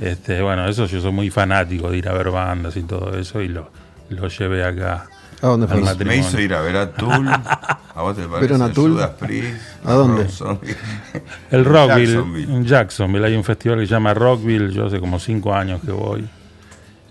Este, 0.00 0.40
bueno, 0.40 0.66
eso 0.68 0.86
yo 0.86 1.00
soy 1.02 1.12
muy 1.12 1.28
fanático 1.28 1.90
de 1.90 1.98
ir 1.98 2.08
a 2.08 2.12
ver 2.14 2.30
bandas 2.30 2.76
y 2.76 2.82
todo 2.82 3.18
eso 3.18 3.42
y 3.42 3.48
lo, 3.48 3.68
lo 4.08 4.28
llevé 4.28 4.64
acá. 4.64 5.06
¿a 5.42 5.46
dónde 5.48 5.64
Al 5.64 5.70
fue? 5.72 5.80
Me 5.80 5.84
matrimonio. 5.84 6.20
hizo 6.20 6.40
ir 6.40 6.54
a 6.54 6.62
ver 6.62 6.76
a 6.76 6.92
Tool. 6.92 7.28
¿A 7.94 8.00
vos 8.00 8.16
te 8.16 8.22
parece? 8.22 8.40
¿Vieron 8.40 8.62
a 8.62 8.72
Tool? 8.72 8.92
Judas 8.92 9.10
Priest, 9.18 9.60
¿A 9.84 9.92
dónde? 9.92 10.26
El 11.50 11.64
Rockville, 11.64 12.06
Jacksonville. 12.14 12.54
en 12.54 12.64
Jacksonville, 12.64 13.26
hay 13.26 13.36
un 13.36 13.44
festival 13.44 13.80
que 13.80 13.86
se 13.86 13.92
llama 13.92 14.14
Rockville, 14.14 14.72
yo 14.72 14.86
hace 14.86 14.98
como 14.98 15.18
cinco 15.18 15.54
años 15.54 15.80
que 15.84 15.90
voy 15.92 16.26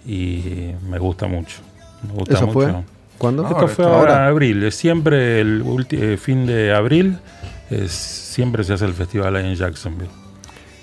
y 0.06 0.72
me 0.90 1.00
gusta 1.00 1.28
mucho. 1.28 1.58
Me 2.08 2.14
gusta 2.14 2.34
¿Eso 2.36 2.48
fue? 2.50 2.68
mucho. 2.68 2.84
¿Cuándo? 3.18 3.44
Esto 3.44 3.56
Ahora, 3.56 3.68
fue 3.68 3.86
ahora 3.86 4.16
en 4.16 4.24
abril, 4.30 4.64
es 4.64 4.76
siempre 4.76 5.40
el 5.42 5.64
ulti- 5.64 6.00
eh, 6.02 6.18
fin 6.18 6.46
de 6.48 6.74
abril, 6.74 7.20
es- 7.70 7.92
siempre 7.92 8.64
se 8.64 8.74
hace 8.74 8.86
el 8.86 8.94
festival 8.94 9.36
ahí 9.36 9.46
en 9.48 9.56
Jacksonville. 9.56 10.10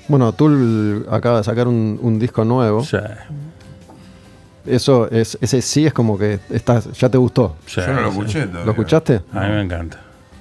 Bueno, 0.06 0.32
Tool 0.32 1.06
acaba 1.10 1.38
de 1.38 1.44
sacar 1.44 1.66
un, 1.68 1.98
un 2.00 2.18
disco 2.18 2.44
nuevo. 2.44 2.82
Sea, 2.84 3.26
Eso 4.66 5.10
es, 5.10 5.38
ese 5.40 5.62
sí 5.62 5.86
es 5.86 5.92
como 5.94 6.18
que 6.18 6.40
estás, 6.50 6.92
ya 6.92 7.08
te 7.08 7.16
gustó. 7.18 7.56
Yo 7.68 7.86
no 7.92 8.00
lo 8.02 8.12
sí. 8.12 8.18
escuché. 8.18 8.46
¿Lo 8.46 8.70
escuchaste? 8.70 9.22
A 9.32 9.40
mí 9.46 9.48
me 9.54 9.62
encanta. 9.62 10.00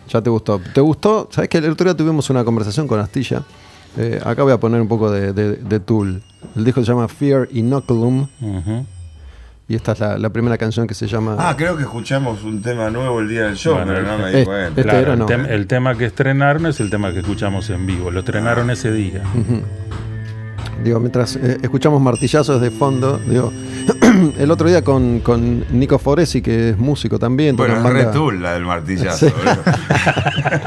Ya 0.10 0.22
te 0.22 0.30
gustó. 0.30 0.60
¿Te 0.74 0.82
gustó? 0.82 1.30
¿Sabes 1.32 1.50
que 1.50 1.58
el 1.60 1.70
otro 1.72 1.86
día 1.86 1.96
tuvimos 1.96 2.30
una 2.30 2.44
conversación 2.44 2.88
con 2.88 3.00
Astilla? 3.00 3.44
Eh, 3.98 4.20
acá 4.24 4.44
voy 4.44 4.52
a 4.54 4.60
poner 4.60 4.82
un 4.82 4.88
poco 4.88 5.10
de, 5.10 5.32
de- 5.34 5.56
de 5.56 5.80
Tool. 5.80 6.22
El 6.56 6.64
disco 6.66 6.82
se 6.84 6.88
llama 6.92 7.08
Fear 7.08 7.48
Inoculum 7.52 8.28
Ujú. 8.42 8.86
y 9.68 9.76
esta 9.76 9.92
es 9.94 10.00
la, 10.00 10.18
la 10.18 10.30
primera 10.30 10.58
canción 10.58 10.88
que 10.88 10.94
se 10.94 11.08
llama... 11.08 11.36
Ah, 11.40 11.56
creo 11.58 11.76
que 11.78 11.84
escuchamos 11.84 12.44
un 12.44 12.62
tema 12.62 12.90
nuevo 12.90 13.20
el 13.20 13.28
día 13.30 13.44
del 13.44 13.56
show, 13.56 13.76
Bueno, 13.76 13.94
pero 13.94 14.06
no 14.08 14.18
me 14.18 14.32
di 14.32 14.46
cuenta. 14.46 14.68
este 14.70 14.84
Claro, 14.84 15.00
era 15.00 15.14
el, 15.14 15.20
no. 15.20 15.26
tem- 15.28 15.48
el 15.50 15.68
tema 15.68 15.96
que 15.96 16.06
estrenaron 16.06 16.66
es 16.68 16.80
el 16.80 16.90
tema 16.90 17.12
que 17.12 17.20
escuchamos 17.20 17.70
en 17.70 17.86
vivo. 17.86 18.10
Lo 18.12 18.20
estrenaron 18.22 18.70
ese 18.70 18.92
día. 18.92 19.22
Digo, 20.84 21.00
mientras 21.00 21.36
eh, 21.38 21.58
escuchamos 21.62 22.00
martillazos 22.02 22.62
de 22.62 22.70
fondo, 22.72 23.18
digo, 23.28 23.52
el 24.38 24.52
otro 24.52 24.68
día 24.70 24.84
con, 24.84 25.20
con 25.22 25.66
Nico 25.72 25.98
Foresi, 25.98 26.42
que 26.42 26.70
es 26.70 26.78
músico 26.78 27.18
también, 27.18 27.56
Bueno, 27.56 27.74
en 27.74 27.80
es 27.86 27.92
re 27.92 28.04
banda- 28.04 28.12
Tool 28.12 28.42
la 28.42 28.54
del 28.54 28.64
martillazo. 28.66 29.28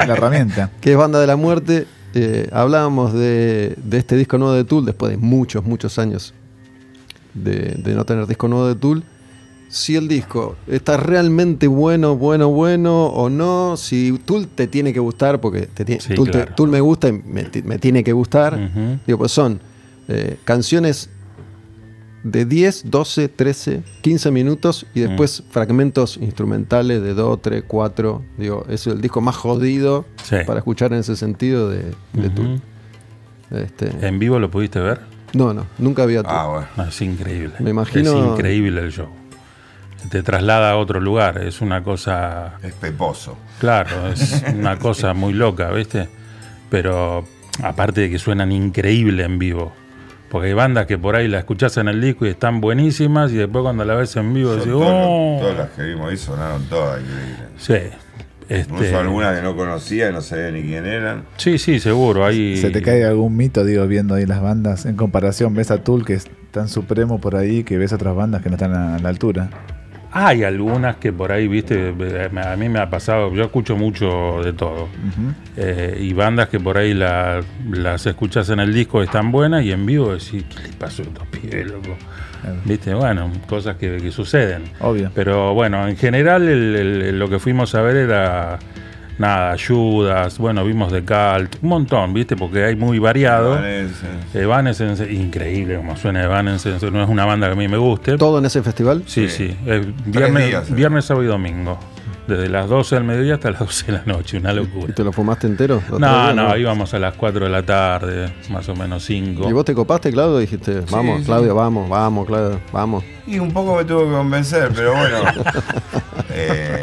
La 0.06 0.14
herramienta. 0.14 0.70
que 0.80 0.92
es 0.92 0.96
Banda 0.98 1.20
de 1.20 1.26
la 1.26 1.36
Muerte, 1.36 1.86
eh, 2.14 2.48
hablábamos 2.52 3.12
de, 3.12 3.74
de 3.82 3.98
este 3.98 4.16
disco 4.16 4.38
nuevo 4.38 4.54
de 4.54 4.64
Tool, 4.64 4.84
después 4.84 5.10
de 5.12 5.16
muchos, 5.18 5.64
muchos 5.64 5.98
años 5.98 6.34
de, 7.34 7.74
de 7.82 7.94
no 7.94 8.04
tener 8.04 8.26
disco 8.26 8.48
nuevo 8.48 8.66
de 8.68 8.74
Tool. 8.74 9.02
Si 9.68 9.94
el 9.94 10.08
disco 10.08 10.56
está 10.66 10.96
realmente 10.96 11.68
bueno, 11.68 12.16
bueno, 12.16 12.48
bueno 12.48 13.06
o 13.06 13.30
no, 13.30 13.76
si 13.76 14.20
Tool 14.24 14.48
te 14.48 14.66
tiene 14.66 14.92
que 14.92 14.98
gustar, 14.98 15.40
porque 15.40 15.62
te 15.68 15.84
tiene- 15.84 16.00
Sí, 16.00 16.14
Tool, 16.14 16.30
te-. 16.30 16.46
Tool 16.56 16.68
me 16.70 16.80
gusta 16.80 17.08
y 17.08 17.12
me, 17.12 17.48
me 17.64 17.78
tiene 17.78 18.02
que 18.02 18.12
gustar. 18.12 18.58
Digo, 19.06 19.18
pues 19.18 19.30
son 19.30 19.60
eh, 20.08 20.38
canciones 20.44 21.08
de 22.22 22.44
10, 22.44 22.90
12, 22.90 23.28
13, 23.28 23.82
15 24.02 24.30
minutos 24.30 24.86
y 24.94 25.00
después 25.00 25.42
fragmentos 25.50 26.16
instrumentales 26.18 27.02
de 27.02 27.14
2, 27.14 27.40
3, 27.42 27.64
4. 27.66 28.22
Digo, 28.36 28.66
es 28.68 28.86
el 28.86 29.00
disco 29.00 29.20
más 29.20 29.36
jodido 29.36 30.04
Sí. 30.22 30.36
para 30.46 30.58
escuchar 30.58 30.92
en 30.92 30.98
ese 31.00 31.16
sentido 31.16 31.68
de, 31.70 31.82
de 32.12 32.26
Ujú. 32.26 32.30
Tool. 32.34 32.60
Este, 33.50 34.06
¿En 34.06 34.18
vivo 34.18 34.38
lo 34.38 34.50
pudiste 34.50 34.78
ver? 34.80 35.00
no, 35.32 35.54
no, 35.54 35.66
nunca 35.78 36.02
había 36.02 36.22
Tool. 36.22 36.32
Ah, 36.34 36.46
bueno. 36.46 36.66
No, 36.76 36.84
es 36.84 37.00
increíble. 37.02 37.54
Me 37.60 37.70
imagino- 37.70 38.10
Es 38.10 38.38
increíble 38.38 38.80
el 38.82 38.92
show. 38.92 39.08
Te 40.10 40.22
traslada 40.22 40.70
a 40.72 40.76
otro 40.76 40.98
lugar. 41.00 41.38
Es 41.38 41.60
una 41.60 41.82
cosa. 41.84 42.54
Es 42.62 42.72
peposo. 42.74 43.36
Claro, 43.58 44.08
es 44.08 44.42
una 44.54 44.78
cosa 44.78 45.12
muy 45.14 45.32
loca, 45.34 45.70
¿viste? 45.70 46.08
Pero 46.70 47.26
aparte 47.62 48.02
de 48.02 48.10
que 48.10 48.18
suenan 48.18 48.50
increíble 48.52 49.24
en 49.24 49.38
vivo. 49.38 49.72
Porque 50.30 50.46
hay 50.48 50.54
bandas 50.54 50.86
que 50.86 50.96
por 50.96 51.16
ahí 51.16 51.26
la 51.26 51.40
escuchás 51.40 51.76
en 51.76 51.88
el 51.88 52.00
disco 52.00 52.24
y 52.24 52.28
están 52.30 52.60
buenísimas 52.60 53.32
y 53.32 53.36
después 53.36 53.62
cuando 53.62 53.84
la 53.84 53.94
ves 53.96 54.14
en 54.16 54.32
vivo 54.32 54.54
decís, 54.54 54.72
"Oh". 54.74 55.38
todas 55.40 55.56
las 55.58 55.70
que 55.70 55.82
vimos 55.82 56.08
ahí 56.10 56.16
sonaron 56.16 56.64
todas 56.66 57.00
increíbles. 57.00 57.48
Sí. 57.58 57.96
Este, 58.48 58.72
Incluso 58.72 58.98
algunas 58.98 59.36
que 59.36 59.42
no 59.42 59.54
conocía, 59.54 60.10
no 60.10 60.20
sabía 60.22 60.50
ni 60.50 60.62
quién 60.62 60.84
eran. 60.84 61.24
Sí, 61.36 61.56
sí, 61.58 61.78
seguro. 61.78 62.26
¿Se 62.32 62.70
te 62.70 62.82
cae 62.82 63.04
algún 63.04 63.36
mito, 63.36 63.64
digo, 63.64 63.86
viendo 63.86 64.14
ahí 64.14 64.26
las 64.26 64.42
bandas? 64.42 64.86
En 64.86 64.96
comparación, 64.96 65.54
ves 65.54 65.70
a 65.70 65.84
Tool, 65.84 66.04
que 66.04 66.14
es 66.14 66.28
tan 66.50 66.68
supremo 66.68 67.20
por 67.20 67.36
ahí, 67.36 67.62
que 67.62 67.78
ves 67.78 67.92
otras 67.92 68.14
bandas 68.16 68.42
que 68.42 68.48
no 68.48 68.56
están 68.56 68.74
a 68.74 68.98
la 68.98 69.08
altura. 69.08 69.50
Hay 70.12 70.42
algunas 70.42 70.96
que 70.96 71.12
por 71.12 71.30
ahí, 71.30 71.46
viste, 71.46 71.94
a 72.42 72.56
mí 72.56 72.68
me 72.68 72.80
ha 72.80 72.90
pasado, 72.90 73.32
yo 73.32 73.44
escucho 73.44 73.76
mucho 73.76 74.40
de 74.42 74.52
todo. 74.52 74.88
Eh, 75.56 75.98
y 76.00 76.12
bandas 76.12 76.48
que 76.48 76.58
por 76.58 76.78
ahí 76.78 76.94
la- 76.94 77.40
las 77.70 78.06
escuchas 78.06 78.48
en 78.50 78.58
el 78.60 78.72
disco 78.74 79.02
están 79.02 79.30
buenas 79.30 79.62
y 79.64 79.70
en 79.70 79.86
vivo 79.86 80.12
decís, 80.12 80.44
¿qué 80.48 80.62
le 80.64 80.72
pasó 80.76 81.02
a 81.02 81.06
estos 81.06 81.26
pibes, 81.28 81.66
loco? 81.70 81.96
Claro. 82.42 82.56
Viste, 82.64 82.94
bueno, 82.94 83.30
cosas 83.48 83.76
que, 83.76 83.98
que 83.98 84.10
suceden. 84.10 84.64
Obvio. 84.80 85.10
Pero 85.14 85.54
bueno, 85.54 85.86
en 85.86 85.96
general 85.96 86.48
el- 86.48 86.74
el- 87.04 87.18
lo 87.18 87.28
que 87.28 87.38
fuimos 87.38 87.74
a 87.76 87.82
ver 87.82 87.96
era 87.96 88.58
nada, 89.20 89.52
ayudas, 89.52 90.38
bueno, 90.38 90.64
vimos 90.64 90.90
de 90.90 91.00
Cult, 91.04 91.56
un 91.62 91.68
montón, 91.68 92.12
viste, 92.14 92.36
porque 92.36 92.64
hay 92.64 92.74
muy 92.76 92.98
variado. 92.98 93.54
Evanescence. 93.58 94.40
Evanescence, 94.42 95.12
increíble 95.12 95.76
como 95.76 95.96
suena 95.96 96.24
Evanescence, 96.24 96.90
no 96.90 97.02
es 97.04 97.08
una 97.08 97.24
banda 97.26 97.46
que 97.48 97.52
a 97.52 97.56
mí 97.56 97.68
me 97.68 97.76
guste. 97.76 98.16
¿Todo 98.16 98.38
en 98.38 98.46
ese 98.46 98.62
festival? 98.62 99.02
Sí, 99.06 99.28
Sí. 99.28 99.48
sí. 99.50 99.56
es 99.66 99.86
viernes, 100.06 100.46
días, 100.48 100.70
eh. 100.70 100.74
viernes, 100.74 101.04
sábado 101.04 101.24
y 101.24 101.28
domingo. 101.28 101.78
Desde 102.26 102.48
las 102.48 102.68
12 102.68 102.94
del 102.94 103.04
mediodía 103.04 103.34
hasta 103.34 103.50
las 103.50 103.58
12 103.60 103.86
de 103.86 103.92
la 103.92 104.02
noche, 104.06 104.36
una 104.38 104.52
¿Y 104.52 104.56
locura. 104.56 104.94
te 104.94 105.02
lo 105.02 105.12
fumaste 105.12 105.48
entero? 105.48 105.82
¿Los 105.90 105.98
No, 105.98 106.06
días, 106.06 106.34
no, 106.36 106.56
íbamos 106.56 106.94
a 106.94 106.98
las 107.00 107.14
4 107.14 107.44
de 107.46 107.50
la 107.50 107.62
tarde, 107.64 108.32
más 108.50 108.68
o 108.68 108.76
menos 108.76 109.02
5. 109.04 109.48
¿Y 109.50 109.52
vos 109.52 109.64
te 109.64 109.74
copaste, 109.74 110.12
Claudio? 110.12 110.38
Dijiste, 110.38 110.80
vamos, 110.92 111.20
sí. 111.20 111.24
Claudio, 111.26 111.56
vamos, 111.56 111.88
vamos, 111.88 112.26
Claudio, 112.28 112.60
vamos. 112.72 113.02
Y 113.26 113.40
un 113.40 113.50
poco 113.52 113.74
me 113.76 113.84
tuvo 113.84 114.04
que 114.04 114.12
convencer, 114.12 114.70
pero 114.74 114.92
bueno. 114.92 115.16
eh, 116.30 116.79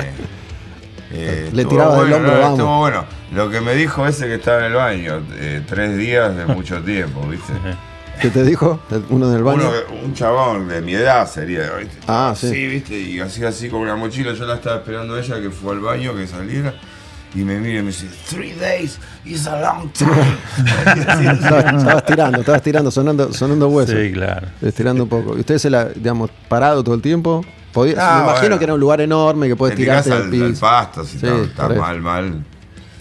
eh, 1.18 1.50
Le 1.54 1.62
estuvo 1.64 1.70
tiraba 1.70 1.98
del 2.00 2.10
bueno, 2.10 2.16
hombro, 2.18 2.32
no, 2.34 2.40
vamos. 2.40 2.60
Estuvo 2.60 2.78
bueno. 2.80 3.06
Lo 3.34 3.50
que 3.50 3.62
me 3.62 3.76
dijo 3.76 4.08
ese 4.08 4.26
que 4.28 4.36
estaba 4.36 4.60
en 4.60 4.66
el 4.66 4.74
baño, 4.74 5.22
eh, 5.36 5.62
tres 5.68 5.98
días 5.98 6.36
de 6.36 6.46
mucho 6.46 6.82
tiempo, 6.84 7.22
¿viste? 7.28 7.54
¿Qué 8.22 8.30
te 8.30 8.44
dijo? 8.44 8.80
¿El- 8.90 9.04
¿Uno 9.10 9.30
del 9.30 9.44
baño? 9.44 9.62
Uno 9.62 9.72
que- 9.72 10.06
un 10.06 10.14
chabón 10.14 10.68
de 10.68 10.82
mi 10.82 10.94
edad 10.96 11.28
sería, 11.30 11.72
¿viste? 11.74 11.98
Ah, 12.08 12.34
sí. 12.36 12.68
¿viste? 12.68 12.98
Y 13.00 13.20
hacía 13.20 13.50
así 13.50 13.70
con 13.70 13.82
una 13.82 13.96
mochila. 13.96 14.34
Yo 14.34 14.46
la 14.46 14.56
estaba 14.56 14.78
esperando 14.78 15.16
a 15.16 15.20
ella 15.20 15.40
que 15.42 15.50
fue 15.52 15.74
al 15.74 15.82
baño, 15.82 16.16
que 16.16 16.26
saliera. 16.26 16.74
Y 17.36 17.40
me 17.44 17.60
mira 17.60 17.80
y 17.80 17.84
me 17.84 17.88
dice, 17.90 18.08
three 18.30 18.54
days 18.54 18.98
is 19.26 19.46
a 19.46 19.60
long 19.60 19.92
time. 19.92 20.10
Así, 20.86 21.02
así. 21.08 21.28
Estabas, 21.28 21.74
estabas 21.76 22.06
tirando, 22.06 22.40
estabas 22.40 22.62
tirando, 22.64 22.90
sonando, 22.90 23.34
sonando 23.34 23.68
huesos. 23.68 23.96
Sí, 24.00 24.12
claro. 24.14 24.48
Estirando 24.62 25.04
un 25.04 25.10
poco. 25.10 25.36
¿Y 25.38 25.42
usted 25.42 25.58
se 25.60 25.70
la, 25.70 25.86
digamos, 25.90 26.32
parado 26.48 26.84
todo 26.84 26.96
el 26.96 27.02
tiempo? 27.02 27.46
Podía- 27.78 27.96
Ah, 28.00 28.16
me 28.18 28.24
imagino 28.24 28.42
bueno. 28.42 28.58
que 28.58 28.64
era 28.64 28.74
un 28.74 28.80
lugar 28.80 29.02
enorme 29.02 29.46
que 29.48 29.54
Te 29.54 29.58
puedes 29.58 29.76
tirás 29.76 30.04
tirarte 30.04 30.24
al, 30.26 30.34
al 30.34 30.42
al 30.44 30.50
piso. 30.52 30.62
pasto, 30.62 31.04
si 31.06 31.20
Sí, 31.20 31.28
está, 31.28 31.70
mal, 31.70 32.02
mal. 32.02 32.44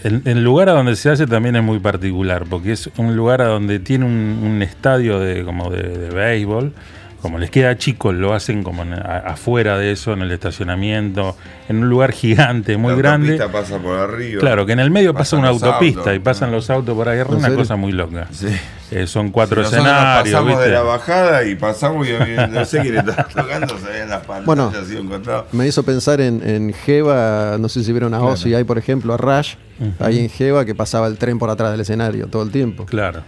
El, 0.03 0.21
el 0.25 0.43
lugar 0.43 0.69
a 0.69 0.73
donde 0.73 0.95
se 0.95 1.09
hace 1.09 1.25
también 1.25 1.55
es 1.55 1.63
muy 1.63 1.79
particular, 1.79 2.43
porque 2.49 2.73
es 2.73 2.89
un 2.97 3.15
lugar 3.15 3.41
a 3.41 3.47
donde 3.47 3.79
tiene 3.79 4.05
un, 4.05 4.39
un 4.43 4.61
estadio 4.61 5.19
de, 5.19 5.43
como 5.43 5.69
de, 5.71 5.81
de 5.81 6.09
béisbol. 6.11 6.73
Como 7.19 7.39
les 7.39 7.49
queda 7.49 7.75
chico, 7.79 8.13
lo 8.13 8.35
hacen 8.35 8.61
como 8.61 8.83
en- 8.83 8.93
a- 8.93 9.23
afuera 9.25 9.75
de 9.79 9.91
eso, 9.91 10.13
en 10.13 10.21
el 10.21 10.31
estacionamiento, 10.31 11.35
en 11.67 11.77
un 11.79 11.89
lugar 11.89 12.11
gigante, 12.11 12.77
muy 12.77 12.91
la 12.91 12.97
grande. 12.99 13.31
autopista 13.41 13.51
pasa 13.51 13.79
por 13.81 13.97
arriba. 13.97 14.39
Claro, 14.39 14.67
que 14.67 14.73
en 14.73 14.79
el 14.79 14.91
medio 14.91 15.15
pasa 15.15 15.35
una 15.35 15.47
autopista 15.49 16.01
autos. 16.01 16.15
y 16.15 16.19
pasan 16.19 16.51
los 16.51 16.69
autos 16.69 16.95
por 16.95 17.09
ahí, 17.09 17.17
es 17.19 17.25
¿En 17.25 17.31
una 17.33 17.41
serio? 17.41 17.57
cosa 17.57 17.75
muy 17.75 17.91
loca. 17.91 18.27
Sí. 18.31 18.47
Eh, 18.89 19.05
son 19.05 19.31
cuatro 19.31 19.61
nos 19.61 19.71
escenarios, 19.73 20.23
pasamos 20.33 20.47
¿viste? 20.47 20.65
de 20.65 20.71
la 20.71 20.81
bajada 20.81 21.43
y 21.43 21.55
pasamos 21.55 22.07
y 22.07 22.11
no 22.49 22.63
sé 22.63 22.79
quién 22.81 22.97
estaba 22.97 23.23
tocando, 23.35 23.77
se 23.77 23.85
veían 23.85 24.09
las 24.09 24.19
pantallas 24.25 24.45
Bueno. 24.45 24.71
así 24.81 24.95
encontrado. 24.95 25.47
Me 25.51 25.67
hizo 25.67 25.83
pensar 25.83 26.21
en, 26.21 26.41
en 26.47 26.73
Jeva, 26.73 27.57
no 27.59 27.67
sé 27.67 27.83
si 27.83 27.91
vieron 27.91 28.13
a 28.13 28.21
Ozzy, 28.21 28.53
hay 28.53 28.63
por 28.63 28.77
ejemplo 28.77 29.13
a 29.13 29.17
Rush, 29.17 29.55
ahí 29.99 30.19
en 30.19 30.29
Jeva 30.29 30.63
que 30.63 30.73
pasaba 30.73 31.07
el 31.07 31.17
tren 31.17 31.37
por 31.37 31.49
atrás 31.49 31.71
del 31.71 31.81
escenario 31.81 32.27
todo 32.27 32.43
el 32.43 32.51
tiempo. 32.51 32.85
Claro. 32.85 33.23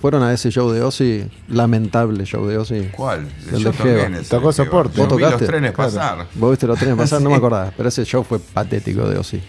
¿Fueron 0.00 0.22
a 0.22 0.32
ese 0.32 0.50
show 0.50 0.70
de 0.70 0.82
Ozzy? 0.82 1.24
Lamentable 1.48 2.24
show 2.24 2.46
de 2.46 2.58
Ozzy. 2.58 2.88
¿Cuál? 2.94 3.26
El 3.52 3.58
Yo 3.58 3.70
de 3.72 3.76
Jeva. 3.78 4.08
Tocó 4.28 4.52
soporte. 4.52 5.00
¿Vos 5.00 5.08
vi 5.16 5.22
los 5.22 5.30
tocaste? 5.32 5.46
trenes 5.46 5.72
Claro. 5.72 5.90
pasar. 5.92 6.26
¿Vos 6.34 6.50
viste 6.50 6.66
los 6.66 6.78
trenes 6.78 6.96
pasar? 6.98 7.20
No 7.22 7.30
me 7.30 7.36
acordaba, 7.36 7.72
pero 7.76 7.88
ese 7.88 8.04
show 8.04 8.22
fue 8.22 8.38
patético 8.38 9.08
de 9.08 9.18
Ozzy. 9.18 9.40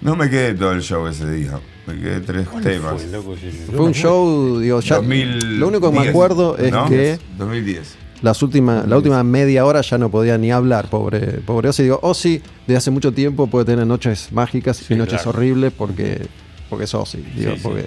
No 0.00 0.14
me 0.14 0.28
quedé 0.28 0.54
todo 0.54 0.72
el 0.72 0.82
show 0.82 1.06
ese 1.06 1.28
día. 1.30 1.58
Me 1.86 1.94
quedé 2.00 2.20
tres 2.20 2.46
temas. 2.62 3.02
Fue, 3.02 3.10
loco, 3.10 3.34
sí, 3.36 3.50
yo 3.66 3.72
Fue 3.76 3.86
un 3.86 3.92
show, 3.92 4.58
digo, 4.60 4.80
ya, 4.80 4.96
2010, 4.96 5.44
lo 5.44 5.68
único 5.68 5.90
que 5.92 5.98
me 5.98 6.08
acuerdo 6.08 6.56
es 6.56 6.70
¿no? 6.70 6.88
que 6.88 7.18
2010. 7.38 7.96
las 8.22 8.40
últimas, 8.42 8.86
la 8.86 8.96
última 8.96 9.22
media 9.24 9.66
hora 9.66 9.80
ya 9.80 9.98
no 9.98 10.08
podía 10.10 10.38
ni 10.38 10.52
hablar, 10.52 10.88
pobre, 10.88 11.40
pobre 11.44 11.68
Ozzy. 11.70 11.82
Digo, 11.82 11.98
Ozzy 12.02 12.40
desde 12.66 12.76
hace 12.78 12.90
mucho 12.92 13.12
tiempo 13.12 13.48
puede 13.48 13.64
tener 13.64 13.84
noches 13.86 14.28
mágicas 14.30 14.76
Sí, 14.76 14.94
y 14.94 14.96
noches 14.96 15.22
claro. 15.22 15.30
horribles 15.30 15.72
porque, 15.76 16.26
porque 16.70 16.84
es 16.84 16.94
Ozzy, 16.94 17.18
digo, 17.36 17.50
Sí, 17.52 17.56
sí. 17.56 17.62
porque 17.64 17.86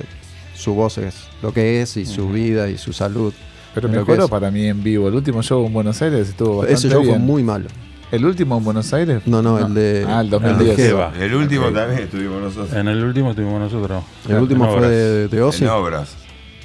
su 0.56 0.74
voz 0.74 0.98
es 0.98 1.16
lo 1.42 1.54
que 1.54 1.82
es 1.82 1.96
y 1.96 2.06
su 2.06 2.28
vida 2.30 2.70
y 2.70 2.78
su 2.78 2.92
salud. 2.92 3.34
Pero 3.74 3.88
mejoró 3.90 4.28
para 4.30 4.52
mí 4.52 4.66
en 4.68 4.82
vivo. 4.84 5.08
El 5.10 5.16
último 5.16 5.42
show 5.44 5.66
en 5.66 5.74
Buenos 5.74 6.02
Aires 6.02 6.30
estuvo 6.30 6.58
bastante 6.60 6.74
Ese 6.80 6.90
show 6.90 7.02
fue 7.04 7.12
bien. 7.14 7.22
muy 7.26 7.44
malo. 7.44 7.68
¿El 8.12 8.26
último 8.26 8.58
en 8.58 8.64
Buenos 8.64 8.94
Aires? 8.94 9.24
No, 9.26 9.42
no, 9.42 9.58
el 9.60 9.74
de- 9.74 10.06
Ah, 10.08 10.20
el 10.22 10.26
el 10.28 10.30
2010. 10.32 10.78
de 10.78 10.84
Jeva. 10.84 11.12
El 11.20 11.36
último 11.36 11.68
Ok. 11.68 11.74
también 11.74 12.04
estuvimos 12.04 12.42
nosotros. 12.42 12.74
En 12.74 12.88
el 12.88 13.04
último 13.04 13.32
estuvimos 13.32 13.60
nosotros. 13.60 14.04
El 14.30 14.36
último 14.38 14.66
En 14.66 14.70
fue 14.70 14.78
obras. 14.80 14.92
de, 14.92 15.28
de 15.28 15.42
Ozzy. 15.42 15.64
En 15.66 15.70
obras. 15.72 16.16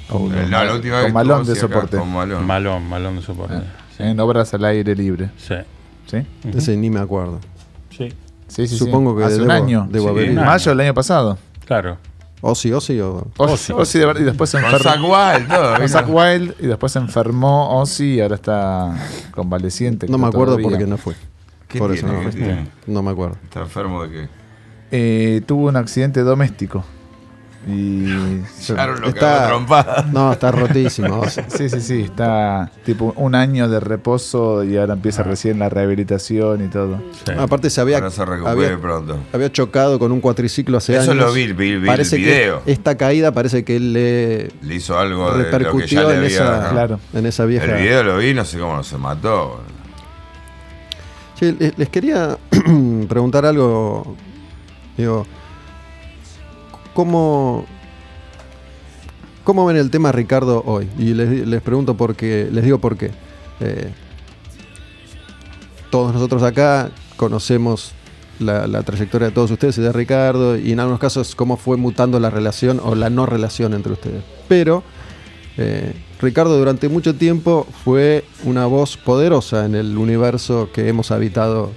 Con, 0.07 0.33
Eh, 0.33 0.45
no, 0.49 0.63
la 0.63 0.73
última 0.73 0.95
con 0.97 1.03
vez 1.05 1.13
malón 1.13 1.45
de 1.45 1.51
Ozzy 1.53 1.61
acá, 1.65 1.73
soporte. 1.75 1.97
Con 1.97 2.13
malón. 2.13 2.45
Malón, 2.45 2.83
malón 2.87 3.15
de 3.17 3.21
soporte. 3.21 3.55
Ah, 3.55 3.63
En 4.03 4.19
obras 4.19 4.53
al 4.53 4.65
aire 4.65 4.95
libre. 4.95 5.29
Sí. 5.37 5.55
¿Sí? 6.07 6.17
Ese 6.55 6.75
ni 6.77 6.89
me 6.89 6.99
acuerdo. 6.99 7.39
Sí, 7.95 8.09
Sí, 8.47 8.67
sí, 8.67 8.77
Supongo 8.77 9.11
sí. 9.13 9.17
que 9.19 9.23
Hace 9.25 9.41
un 9.41 9.47
debo- 9.47 9.51
año. 9.53 9.87
debo 9.89 10.05
Sí, 10.05 10.09
haber 10.11 10.33
mayo 10.33 10.71
del 10.71 10.79
año 10.81 10.93
pasado. 10.93 11.37
claro. 11.65 11.97
Ozzy, 12.43 12.73
Ozzy 12.73 12.99
o... 12.99 13.27
Ozzy, 13.37 13.71
Ozzy 13.71 13.99
de 13.99 14.05
verdad, 14.07 14.21
y 14.21 14.23
después 14.23 14.49
se 14.49 14.59
Con 14.59 14.71
enfermó. 14.73 15.13
Zack 15.15 15.37
Wild, 15.37 15.47
todo. 15.47 16.05
Con 16.07 16.15
Wild 16.15 16.55
y 16.59 16.65
después 16.65 16.91
se 16.91 16.97
enfermó 16.97 17.79
Ozzy 17.79 18.15
y 18.15 18.19
ahora 18.21 18.33
está 18.33 18.95
convaleciente. 19.29 20.07
No 20.07 20.17
me 20.17 20.25
acuerdo 20.27 20.53
todavía. 20.57 20.69
porque 20.69 20.87
no 20.87 20.97
fue. 20.97 21.13
¿Qué 21.71 21.79
Por 21.79 21.93
tiene? 21.93 22.09
eso 22.09 22.19
¿Qué 22.19 22.25
no, 22.25 22.29
tiene? 22.31 22.67
no 22.87 23.01
me 23.03 23.11
acuerdo. 23.11 23.37
¿Está 23.43 23.61
enfermo 23.61 24.03
de 24.03 24.09
qué? 24.11 24.29
Eh, 24.91 25.41
tuvo 25.45 25.67
un 25.69 25.77
accidente 25.77 26.19
doméstico. 26.21 26.83
Y. 27.67 28.07
Claro, 28.65 28.95
lo 28.95 29.03
que 29.03 29.09
Está- 29.09 29.45
trompada. 29.47 30.09
No, 30.11 30.31
está 30.33 30.51
rotísimo. 30.51 31.21
Sí, 31.47 31.69
sí, 31.69 31.79
sí. 31.79 32.01
Está 32.01 32.71
tipo 32.83 33.13
un 33.17 33.35
año 33.35 33.69
de 33.69 33.79
reposo 33.79 34.63
y 34.63 34.77
ahora 34.77 34.93
empieza 34.93 35.21
recién 35.21 35.59
la 35.59 35.69
rehabilitación 35.69 36.65
y 36.65 36.69
todo. 36.69 36.99
sí. 37.23 37.31
Aparte 37.37 37.69
se 37.69 37.79
había, 37.79 37.97
Ahora 37.97 38.09
se 38.09 38.25
recupere 38.25 38.65
había, 38.65 38.79
pronto. 38.81 39.19
había 39.31 39.51
chocado 39.51 39.99
con 39.99 40.11
un 40.11 40.21
cuatriciclo 40.21 40.79
hace 40.79 40.95
Eso 40.97 41.11
años. 41.11 41.23
lo 41.27 41.33
vi, 41.33 41.53
vi- 41.53 41.75
vi 41.77 41.85
parece 41.87 42.15
el 42.15 42.23
que 42.25 42.31
video. 42.31 42.61
esta 42.65 42.97
caída 42.97 43.31
parece 43.31 43.63
que 43.63 43.75
él 43.75 43.93
le 43.93 44.49
Le 44.63 44.75
hizo 44.75 44.97
algo 44.97 45.31
de 45.31 45.37
lo 45.37 45.45
que 45.45 45.51
ya 45.51 45.57
repercutió 45.59 46.09
le 46.09 46.15
en 46.17 46.23
esa, 46.23 46.69
Claro. 46.71 46.99
en 47.13 47.25
esa 47.27 47.45
vieja. 47.45 47.65
El 47.77 47.83
video 47.83 48.03
lo 48.03 48.17
vi, 48.17 48.33
no 48.33 48.43
sé 48.43 48.57
cómo 48.57 48.75
no 48.75 48.83
se 48.83 48.97
mató. 48.97 49.61
Les, 51.41 51.89
quería 51.89 52.37
preguntar 53.09 53.45
algo. 53.45 54.15
Digo, 54.95 55.25
¿cómo, 56.93 57.65
¿cómo 59.43 59.65
ven 59.65 59.77
el 59.77 59.89
tema 59.89 60.11
Ricardo 60.11 60.61
hoy? 60.65 60.87
Y 60.99 61.15
les, 61.15 61.61
pregunto 61.63 61.97
por 61.97 62.15
qué, 62.15 62.47
les 62.51 62.63
digo 62.63 62.77
por 62.77 62.95
qué. 62.95 63.09
Eh, 63.59 63.91
todos 65.89 66.13
nosotros 66.13 66.43
acá 66.43 66.91
conocemos 67.17 67.93
la, 68.39 68.67
la 68.67 68.83
trayectoria 68.83 69.29
de 69.29 69.33
todos 69.33 69.49
ustedes 69.49 69.77
y 69.79 69.81
de 69.81 69.91
Ricardo, 69.91 70.57
y 70.57 70.71
en 70.71 70.79
algunos 70.79 70.99
casos 70.99 71.33
cómo 71.33 71.57
fue 71.57 71.75
mutando 71.75 72.19
la 72.19 72.29
relación 72.29 72.79
o 72.83 72.93
la 72.93 73.09
no 73.09 73.25
relación 73.25 73.73
entre 73.73 73.93
ustedes. 73.93 74.23
Pero 74.47 74.83
eh, 75.57 75.93
Ricardo 76.21 76.55
durante 76.55 76.87
mucho 76.87 77.15
tiempo 77.15 77.65
fue 77.83 78.23
una 78.43 78.67
voz 78.67 78.95
poderosa 78.95 79.65
en 79.65 79.73
el 79.73 79.97
universo 79.97 80.69
que 80.71 80.87
hemos 80.87 81.09
habitado 81.09 81.71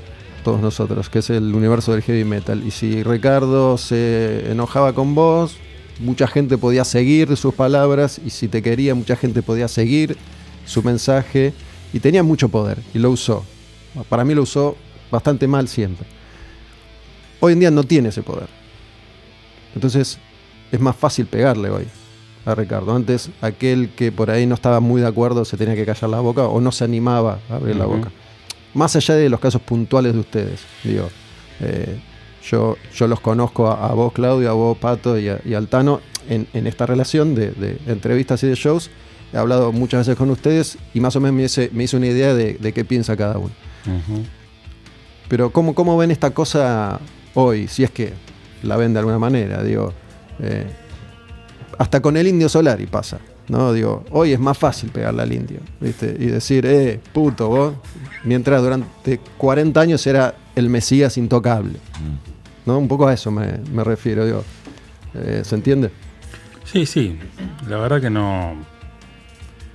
todos 0.44 0.60
nosotros, 0.60 1.08
que 1.08 1.20
es 1.20 1.30
el 1.30 1.54
universo 1.54 1.92
del 1.92 2.02
heavy 2.02 2.24
metal. 2.24 2.62
Y 2.62 2.70
si 2.70 3.02
Ricardo 3.02 3.78
se 3.78 4.50
enojaba 4.50 4.92
con 4.92 5.14
vos, 5.14 5.56
mucha 5.98 6.26
gente 6.26 6.58
podía 6.58 6.84
seguir 6.84 7.34
sus 7.38 7.54
palabras, 7.54 8.20
y 8.22 8.28
si 8.28 8.48
te 8.48 8.60
quería, 8.60 8.94
mucha 8.94 9.16
gente 9.16 9.40
podía 9.40 9.66
seguir 9.66 10.18
su 10.66 10.82
mensaje, 10.82 11.54
y 11.94 12.00
tenía 12.00 12.22
mucho 12.22 12.50
poder, 12.50 12.76
y 12.92 12.98
lo 12.98 13.10
usó. 13.10 13.42
Para 14.10 14.26
mí 14.26 14.34
lo 14.34 14.42
usó 14.42 14.76
bastante 15.10 15.48
mal 15.48 15.68
siempre. 15.68 16.06
Hoy 17.40 17.54
en 17.54 17.60
día 17.60 17.70
no 17.70 17.82
tiene 17.82 18.10
ese 18.10 18.22
poder. 18.22 18.48
Entonces 19.74 20.18
es 20.70 20.80
más 20.80 20.96
fácil 20.96 21.24
pegarle 21.24 21.70
hoy 21.70 21.86
a 22.46 22.54
Ricardo. 22.54 22.94
Antes 22.94 23.30
aquel 23.40 23.90
que 23.90 24.12
por 24.12 24.30
ahí 24.30 24.46
no 24.46 24.54
estaba 24.54 24.80
muy 24.80 25.00
de 25.00 25.06
acuerdo 25.06 25.44
se 25.44 25.56
tenía 25.56 25.74
que 25.74 25.84
callar 25.86 26.10
la 26.10 26.20
boca 26.20 26.44
o 26.44 26.60
no 26.60 26.72
se 26.72 26.84
animaba 26.84 27.38
a 27.50 27.56
abrir 27.56 27.76
la 27.76 27.86
boca. 27.86 28.10
Más 28.74 28.96
allá 28.96 29.14
de 29.14 29.28
los 29.28 29.40
casos 29.40 29.62
puntuales 29.62 30.14
de 30.14 30.20
ustedes, 30.20 30.60
digo, 30.82 31.08
eh, 31.60 31.98
yo, 32.50 32.76
yo 32.94 33.06
los 33.06 33.20
conozco 33.20 33.68
a, 33.68 33.88
a 33.88 33.94
vos 33.94 34.12
Claudio, 34.12 34.50
a 34.50 34.52
vos 34.52 34.76
Pato 34.78 35.18
y, 35.18 35.28
a, 35.28 35.40
y 35.44 35.54
al 35.54 35.68
Tano 35.68 36.00
en, 36.28 36.46
en 36.52 36.66
esta 36.66 36.84
relación 36.84 37.34
de, 37.34 37.52
de 37.52 37.78
entrevistas 37.86 38.42
y 38.42 38.48
de 38.48 38.54
shows. 38.54 38.90
He 39.32 39.36
hablado 39.36 39.72
muchas 39.72 40.00
veces 40.06 40.16
con 40.16 40.30
ustedes 40.30 40.78
y 40.92 41.00
más 41.00 41.16
o 41.16 41.20
menos 41.20 41.34
me 41.36 41.44
hice, 41.44 41.70
me 41.72 41.84
hice 41.84 41.96
una 41.96 42.06
idea 42.06 42.34
de, 42.34 42.54
de 42.54 42.72
qué 42.72 42.84
piensa 42.84 43.16
cada 43.16 43.38
uno. 43.38 43.50
Pero 45.28 45.50
¿cómo, 45.50 45.74
¿cómo 45.74 45.96
ven 45.96 46.10
esta 46.10 46.30
cosa 46.32 47.00
hoy? 47.34 47.66
Si 47.68 47.82
es 47.84 47.90
que 47.90 48.12
la 48.62 48.76
ven 48.76 48.92
de 48.92 48.98
alguna 49.00 49.18
manera, 49.18 49.62
digo. 49.62 49.92
eh, 50.40 50.66
hasta 51.78 52.00
con 52.00 52.16
el 52.16 52.26
indio 52.26 52.48
Solari 52.48 52.86
pasa. 52.86 53.18
¿no? 53.48 53.72
Digo, 53.72 54.04
hoy 54.10 54.32
es 54.32 54.40
más 54.40 54.56
fácil 54.56 54.90
pegarle 54.90 55.22
al 55.22 55.32
indio, 55.32 55.60
¿viste? 55.80 56.16
Y 56.18 56.26
decir, 56.26 56.64
eh, 56.66 57.00
puto, 57.12 57.48
vos. 57.48 57.74
Mientras 58.24 58.62
durante 58.62 59.20
40 59.36 59.80
años 59.80 60.06
era 60.06 60.34
el 60.54 60.68
Mesías 60.68 61.18
intocable. 61.18 61.78
¿No? 62.66 62.78
Un 62.78 62.88
poco 62.88 63.06
a 63.06 63.12
eso 63.12 63.30
me, 63.30 63.58
me 63.72 63.84
refiero, 63.84 64.24
digo. 64.24 64.44
Eh, 65.14 65.42
¿Se 65.44 65.54
entiende? 65.54 65.90
Sí, 66.64 66.86
sí. 66.86 67.18
La 67.68 67.78
verdad 67.78 68.00
que 68.00 68.10
no. 68.10 68.54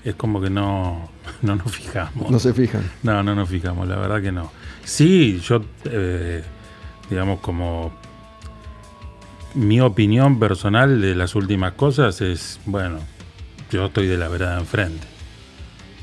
Es 0.04 0.16
como 0.16 0.42
que 0.42 0.50
no, 0.50 1.10
no 1.42 1.56
nos 1.56 1.72
fijamos. 1.72 2.32
No 2.32 2.40
se 2.40 2.54
fijan. 2.54 2.90
No, 3.04 3.22
no 3.22 3.36
nos 3.36 3.50
fijamos, 3.50 3.88
la 3.88 3.98
verdad 3.98 4.22
que 4.22 4.32
no. 4.32 4.52
Sí, 4.84 5.40
yo, 5.40 5.62
eh, 5.86 6.44
digamos, 7.10 7.40
como 7.42 7.94
mi 9.54 9.82
opinión 9.82 10.40
personal 10.40 11.02
de 11.02 11.16
las 11.16 11.36
últimas 11.36 11.74
cosas 11.74 12.22
es, 12.22 12.60
bueno, 12.66 13.00
yo 13.72 13.86
estoy 13.86 14.08
de 14.08 14.18
la 14.18 14.28
vereda 14.28 14.54
de 14.56 14.60
enfrente, 14.62 15.08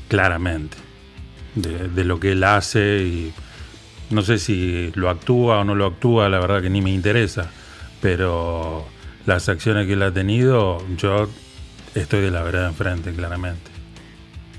claramente, 0.07 0.77
de, 1.55 1.89
de 1.89 2.03
lo 2.03 2.19
que 2.19 2.33
él 2.33 2.43
hace 2.43 3.03
y 3.03 3.33
no 4.09 4.21
sé 4.21 4.37
si 4.37 4.91
lo 4.95 5.09
actúa 5.09 5.59
o 5.59 5.63
no 5.63 5.75
lo 5.75 5.85
actúa, 5.85 6.29
la 6.29 6.39
verdad 6.39 6.61
que 6.61 6.69
ni 6.69 6.81
me 6.81 6.91
interesa, 6.91 7.49
pero 8.01 8.85
las 9.25 9.49
acciones 9.49 9.87
que 9.87 9.93
él 9.93 10.03
ha 10.03 10.11
tenido, 10.11 10.81
yo 10.97 11.27
estoy 11.95 12.21
de 12.21 12.31
la 12.31 12.43
vereda 12.43 12.63
de 12.63 12.69
enfrente, 12.69 13.11
claramente. 13.13 13.71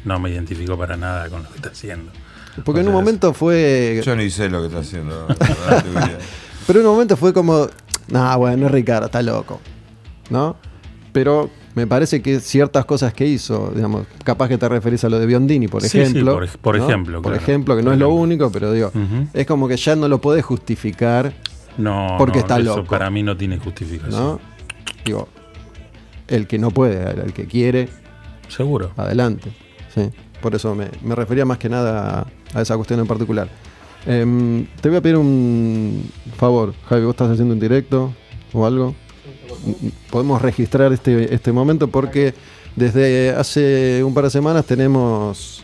No 0.05 0.19
me 0.21 0.31
identifico 0.31 0.79
para 0.79 0.97
nada 0.97 1.29
con 1.29 1.43
lo 1.43 1.49
que 1.49 1.57
está 1.57 1.71
haciendo. 1.71 2.13
Porque 2.65 2.81
O 2.81 2.83
en 2.83 2.89
un 2.89 2.95
momento 2.95 3.33
fue. 3.33 4.01
Yo 4.05 4.17
ni 4.17 4.31
sé 4.31 4.49
lo 4.49 4.61
que 4.61 4.67
está 4.67 4.81
haciendo. 4.81 5.27
verdad. 5.27 5.85
Pero 6.67 6.81
en 6.81 6.87
un 6.87 6.93
momento 6.93 7.17
fue 7.17 7.33
como. 7.33 7.69
Nah, 8.11 8.37
bueno, 8.37 8.67
es 8.67 8.73
Ricardo, 8.73 9.07
está 9.07 9.23
loco. 9.23 9.61
¿No? 10.31 10.57
Pero 11.13 11.51
me 11.75 11.87
parece 11.87 12.21
que 12.23 12.41
ciertas 12.41 12.85
cosas 12.85 13.13
que 13.13 13.27
hizo, 13.27 13.73
digamos, 13.75 14.07
capaz 14.25 14.49
que 14.49 14.59
te 14.59 14.69
referís 14.69 15.03
a 15.05 15.09
lo 15.09 15.19
de 15.19 15.27
Biondini, 15.27 15.69
por 15.69 15.83
Sí, 15.83 15.89
sí, 15.89 15.99
ejemplo. 16.01 16.35
por 16.35 16.49
por 16.59 16.79
¿no? 16.79 16.85
ejemplo, 16.87 17.23
Por 17.23 17.33
claro. 17.33 17.43
ejemplo, 17.45 17.77
que 17.77 17.83
no 17.83 17.93
es 17.93 17.99
lo 17.99 18.07
ejemplo. 18.07 18.23
único, 18.23 18.51
pero 18.53 18.73
digo, 18.73 18.93
es 19.33 19.47
como 19.47 19.69
que 19.69 19.77
ya 19.77 19.97
no 19.97 20.09
lo 20.09 20.21
podés 20.21 20.45
justificar, 20.45 21.33
No, 21.77 22.17
Porque 22.19 22.39
no, 22.39 22.41
está 22.41 22.59
eso 22.59 22.77
loco. 22.79 22.89
para 22.91 23.09
mí 23.11 23.23
no 23.23 23.37
tiene 23.37 23.59
justificación. 23.59 24.21
¿no? 24.21 24.41
Digo, 25.05 25.29
el 26.27 26.47
que 26.47 26.59
no 26.59 26.71
puede, 26.71 27.09
el 27.23 27.33
que 27.33 27.47
quiere, 27.47 27.89
Seguro. 28.49 28.91
adelante. 28.97 29.51
Sí. 29.95 30.11
Por 30.43 30.55
eso 30.55 30.75
me, 30.75 30.89
me 31.03 31.15
refería 31.15 31.45
más 31.45 31.59
que 31.59 31.69
nada 31.69 32.27
a, 32.55 32.59
a 32.59 32.63
esa 32.63 32.77
cuestión 32.77 33.01
en 33.01 33.07
particular. 33.07 33.49
Em, 34.11 34.65
te 34.81 34.89
voy 34.89 34.97
a 34.97 35.01
pedir 35.03 35.17
un 35.19 36.11
favor, 36.39 36.73
Javi, 36.89 37.05
vos 37.05 37.11
estás 37.13 37.31
haciendo 37.31 37.53
un 37.53 37.61
directo 37.61 38.11
o 38.55 38.65
algo. 38.65 38.95
Podemos 40.11 40.41
registrar 40.41 40.93
este, 40.95 41.35
este 41.35 41.53
momento 41.53 41.89
porque 41.89 42.33
desde 42.75 43.31
hace 43.31 44.03
un 44.03 44.15
par 44.15 44.25
de 44.25 44.31
semanas 44.31 44.65
tenemos 44.65 45.63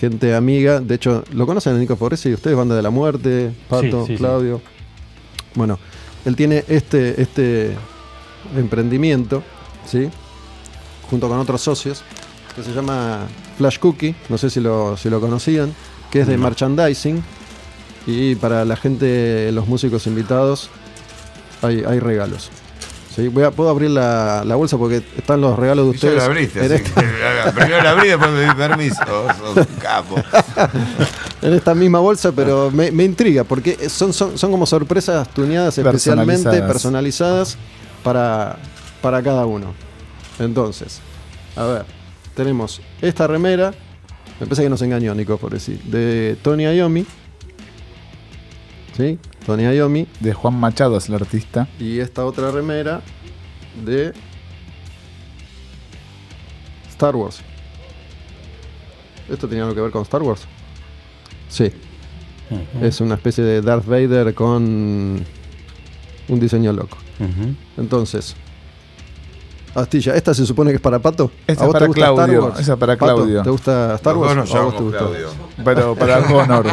gente 0.00 0.34
amiga. 0.34 0.80
De 0.80 0.96
hecho, 0.96 1.22
¿lo 1.32 1.46
conocen 1.46 1.76
a 1.76 1.78
Nico 1.78 1.94
Foresi? 1.94 2.32
¿Ustedes, 2.34 2.56
Banda 2.56 2.74
de 2.74 2.82
la 2.82 2.90
Muerte? 2.90 3.52
Pato, 3.68 3.82
Sí, 4.02 4.06
sí, 4.08 4.12
sí. 4.14 4.16
Claudio. 4.16 4.60
Bueno, 5.54 5.78
él 6.24 6.34
tiene 6.34 6.64
este, 6.66 7.20
este 7.22 7.76
emprendimiento, 8.56 9.44
¿sí? 9.86 10.08
Junto 11.10 11.28
con 11.28 11.38
otros 11.38 11.60
socios, 11.60 12.02
que 12.56 12.62
se 12.64 12.72
llama 12.72 13.20
Flash 13.56 13.78
Cookie, 13.78 14.16
no 14.30 14.36
sé 14.38 14.50
si 14.50 14.58
lo, 14.58 14.96
si 14.96 15.08
lo 15.10 15.20
conocían, 15.20 15.72
que 16.10 16.22
es 16.22 16.26
de 16.26 16.36
No. 16.36 16.42
merchandising. 16.44 17.22
Y 18.06 18.34
para 18.36 18.64
la 18.64 18.76
gente, 18.76 19.50
los 19.52 19.66
músicos 19.68 20.06
invitados, 20.06 20.70
hay, 21.62 21.84
hay 21.86 22.00
regalos. 22.00 22.50
¿Sí? 23.14 23.28
Voy 23.28 23.44
a, 23.44 23.50
puedo 23.50 23.68
abrir 23.68 23.90
la, 23.90 24.42
la 24.46 24.54
bolsa 24.56 24.78
porque 24.78 25.02
están 25.18 25.40
los 25.42 25.58
regalos 25.58 25.84
de 25.84 25.92
Y 25.92 25.94
ustedes. 25.96 26.16
la 26.16 26.24
abriste, 26.24 26.60
en, 26.64 26.72
así 26.72 26.82
esta, 26.82 27.00
que- 27.44 27.52
primero 27.52 27.82
la 27.82 27.90
abrí, 27.90 28.08
después 28.08 28.30
me 28.30 28.40
di 28.44 28.54
permiso. 28.54 29.04
Sos 29.38 29.56
un 29.68 29.74
capo. 29.76 30.16
en 31.42 31.52
esta 31.52 31.74
misma 31.74 31.98
bolsa, 32.00 32.32
pero 32.32 32.70
me, 32.70 32.90
me 32.90 33.04
intriga 33.04 33.44
porque 33.44 33.88
son, 33.90 34.12
son, 34.14 34.38
son 34.38 34.50
como 34.50 34.64
sorpresas 34.64 35.28
tuneadas 35.34 35.76
especialmente 35.76 36.42
Personalizadas. 36.44 36.72
personalizadas 36.72 37.56
para, 38.02 38.56
para 39.02 39.22
cada 39.22 39.44
uno. 39.44 39.74
Entonces, 40.38 41.00
a 41.54 41.64
ver, 41.64 41.84
tenemos 42.34 42.80
esta 43.02 43.26
remera. 43.26 43.72
Me 44.40 44.46
parece 44.46 44.62
que 44.62 44.70
nos 44.70 44.80
engañó 44.82 45.14
Nico 45.14 45.36
por 45.36 45.52
decir. 45.52 45.80
De 45.82 46.36
Tony 46.42 46.64
Iommi. 46.64 47.04
¿Sí? 48.96 49.18
Tony 49.46 49.62
Iommi. 49.64 50.06
De 50.20 50.32
Juan 50.34 50.54
Machado 50.58 50.96
es 50.98 51.08
el 51.08 51.14
artista. 51.14 51.68
Y 51.78 51.98
esta 52.00 52.24
otra 52.24 52.50
remera 52.50 53.00
de 53.84 54.12
Star 56.90 57.16
Wars. 57.16 57.40
¿Esto 59.28 59.48
tenía 59.48 59.64
algo 59.64 59.74
que 59.74 59.80
ver 59.80 59.90
con 59.90 60.02
Star 60.02 60.22
Wars? 60.22 60.42
Sí, 61.48 61.70
es 62.82 63.00
una 63.00 63.14
especie 63.14 63.42
de 63.44 63.62
Darth 63.62 63.86
Vader 63.86 64.34
con 64.34 65.24
un 66.28 66.40
diseño 66.40 66.72
loco. 66.72 66.98
Entonces, 67.76 68.34
Astilla, 69.74 70.14
¿esta 70.16 70.34
se 70.34 70.44
supone 70.44 70.70
que 70.70 70.76
es 70.76 70.82
para 70.82 70.98
Pato? 70.98 71.30
Esta 71.46 71.64
¿A 71.64 71.66
vos 71.66 71.74
es 71.74 71.80
para 71.80 71.84
te 71.84 71.88
gusta 71.88 72.04
Star 72.10 72.14
Claudio, 72.26 72.44
Wars? 72.44 72.60
esa 72.60 72.72
es 72.72 72.78
para 72.78 72.96
Claudio. 72.96 73.42
¿Te 73.42 73.50
gusta 73.50 73.94
Star 73.94 74.16
Wars? 74.16 74.50
Pero 75.64 75.94
para 75.94 76.18
O'Connor. 76.28 76.66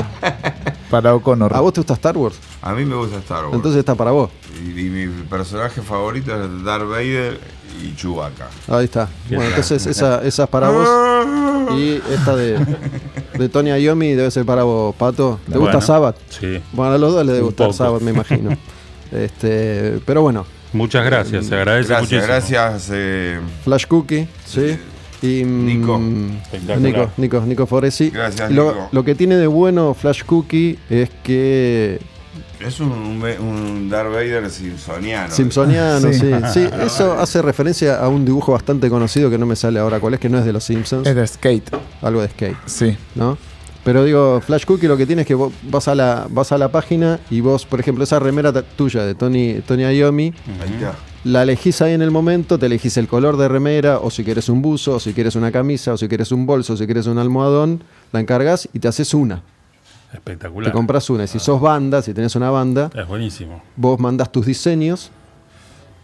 Para 0.90 1.14
O'Connor. 1.16 1.54
¿A 1.56 1.60
vos 1.62 1.74
te 1.74 1.80
gusta 1.82 1.94
Star 1.94 2.18
Wars? 2.18 2.36
A 2.62 2.74
mí 2.74 2.86
me 2.86 2.96
gusta 2.96 3.18
Star 3.20 3.44
Wars. 3.46 3.56
Entonces 3.56 3.80
está 3.80 3.96
para 3.96 4.12
vos. 4.12 4.30
y, 4.64 4.70
y 4.80 4.90
mi 4.90 5.08
personaje 5.24 5.82
favorito 5.82 6.32
es 6.44 6.64
Darth 6.64 6.88
Vader 6.90 7.40
y 7.84 7.96
Chewbacca. 7.96 8.48
Ahí 8.68 8.86
está. 8.86 9.08
Bueno, 9.30 9.44
entonces 9.46 9.86
esa, 9.86 10.22
esa 10.24 10.44
es 10.44 10.50
para 10.50 10.70
vos. 10.70 10.88
Y 11.78 12.02
esta 12.12 12.36
de, 12.36 12.58
de 13.38 13.50
Tony 13.50 13.70
Iommi 13.80 14.14
debe 14.14 14.32
ser 14.32 14.46
para 14.46 14.64
vos, 14.64 14.96
Pato. 14.96 15.40
¿Te 15.46 15.52
gusta 15.58 15.60
Bueno, 15.78 15.82
Sabbath? 15.82 16.16
Sí. 16.30 16.62
Bueno, 16.74 16.94
a 16.94 16.98
los 16.98 17.14
dos 17.14 17.26
les 17.26 17.36
debe 17.36 17.46
gustar. 17.46 17.74
Sabbath, 17.74 18.02
me 18.02 18.12
imagino. 18.12 18.58
este, 19.12 20.00
pero 20.06 20.22
bueno, 20.22 20.46
Muchas 20.72 21.04
gracias, 21.04 21.48
se 21.48 21.56
agradece 21.56 21.90
Gracias, 21.90 22.02
muchísimo. 22.22 22.28
gracias. 22.28 22.90
eh, 22.94 23.40
Flash 23.64 23.86
Cookie, 23.88 24.28
¿sí? 24.46 24.78
Y, 25.22 25.44
mm, 25.44 25.66
Nico. 25.66 26.02
Espectacular. 26.44 26.80
Nico, 26.80 27.12
Nico, 27.18 27.42
Nico 27.46 27.66
Foresi. 27.66 28.10
Gracias, 28.10 28.52
lo, 28.52 28.72
Nico. 28.72 28.90
lo 28.92 29.04
que 29.04 29.16
tiene 29.16 29.36
de 29.38 29.48
bueno 29.48 29.94
Flash 29.94 30.24
Cookie 30.24 30.78
es 30.90 31.10
que 31.24 32.00
es 32.60 32.80
un, 32.82 32.92
un, 32.92 33.24
un 33.24 33.90
Darth 33.90 34.12
Vader 34.12 34.50
simpsoniano. 34.50 35.34
Simpsoniano, 35.34 36.12
sí. 36.12 36.20
Sí. 36.20 36.32
sí. 36.54 36.70
eso 36.86 37.14
hace 37.18 37.42
referencia 37.42 38.00
a 38.00 38.10
un 38.10 38.26
dibujo 38.26 38.52
bastante 38.52 38.90
conocido 38.90 39.30
que 39.30 39.38
no 39.38 39.46
me 39.46 39.56
sale 39.56 39.80
ahora 39.80 40.00
cuál 40.00 40.16
es, 40.16 40.20
que 40.20 40.30
no 40.30 40.40
es 40.40 40.46
de 40.46 40.54
los 40.54 40.64
Simpsons, 40.64 41.08
Es 41.08 41.16
de 41.16 41.26
skate. 41.26 41.70
algo 42.02 42.22
de 42.22 42.28
skate. 42.30 42.58
Sí. 42.66 42.98
¿no? 43.16 43.38
Pero 43.84 44.04
digo, 44.04 44.42
Flash 44.46 44.66
Cookie 44.66 44.88
lo 44.88 44.98
que 44.98 45.06
tiene 45.06 45.22
es 45.22 45.28
que 45.28 45.36
vos 45.36 45.54
vas 45.64 45.88
a 45.88 45.96
la, 45.96 46.28
vas 46.30 46.52
a 46.52 46.58
la 46.58 46.70
página 46.70 47.20
y 47.30 47.40
vos, 47.40 47.66
por 47.66 47.80
ejemplo, 47.80 48.04
esa 48.04 48.20
remera 48.20 48.52
tuya 48.52 49.06
de 49.06 49.16
Tony, 49.16 49.62
Tony 49.66 49.84
Iommi, 49.98 50.34
Ahí 50.62 50.74
está. 50.74 50.96
La 51.24 51.44
elegís 51.44 51.82
ahí 51.82 51.94
en 51.94 52.02
el 52.02 52.12
momento, 52.12 52.58
te 52.58 52.66
elegís 52.68 52.98
el 52.98 53.08
color 53.08 53.38
de 53.38 53.48
remera, 53.48 54.00
o 54.00 54.10
si 54.10 54.24
quieres 54.24 54.48
un 54.50 54.62
buzo, 54.62 54.96
o 54.96 55.00
si 55.00 55.14
quieres 55.14 55.36
una 55.36 55.52
camisa, 55.52 55.94
o 55.94 55.98
si 55.98 56.08
quieres 56.08 56.32
un 56.32 56.46
bolso, 56.46 56.74
o 56.74 56.78
si 56.78 56.86
quieres 56.86 57.08
un 57.08 57.18
almohadón, 57.18 57.84
la 58.12 58.20
encargas 58.20 58.70
y 58.74 58.80
te 58.80 58.88
haces 58.88 59.14
una. 59.14 59.42
Espectacular. 60.14 60.72
Te 60.72 60.74
compras 60.76 61.10
una. 61.10 61.26
Y 61.26 61.28
si 61.28 61.40
sos 61.40 61.62
banda, 61.62 62.02
si 62.02 62.14
tenés 62.14 62.36
una 62.36 62.50
banda, 62.50 62.90
Es 62.96 63.08
buenísimo. 63.08 63.62
vos 63.76 64.00
mandás 64.00 64.32
tus 64.32 64.46
diseños 64.46 65.12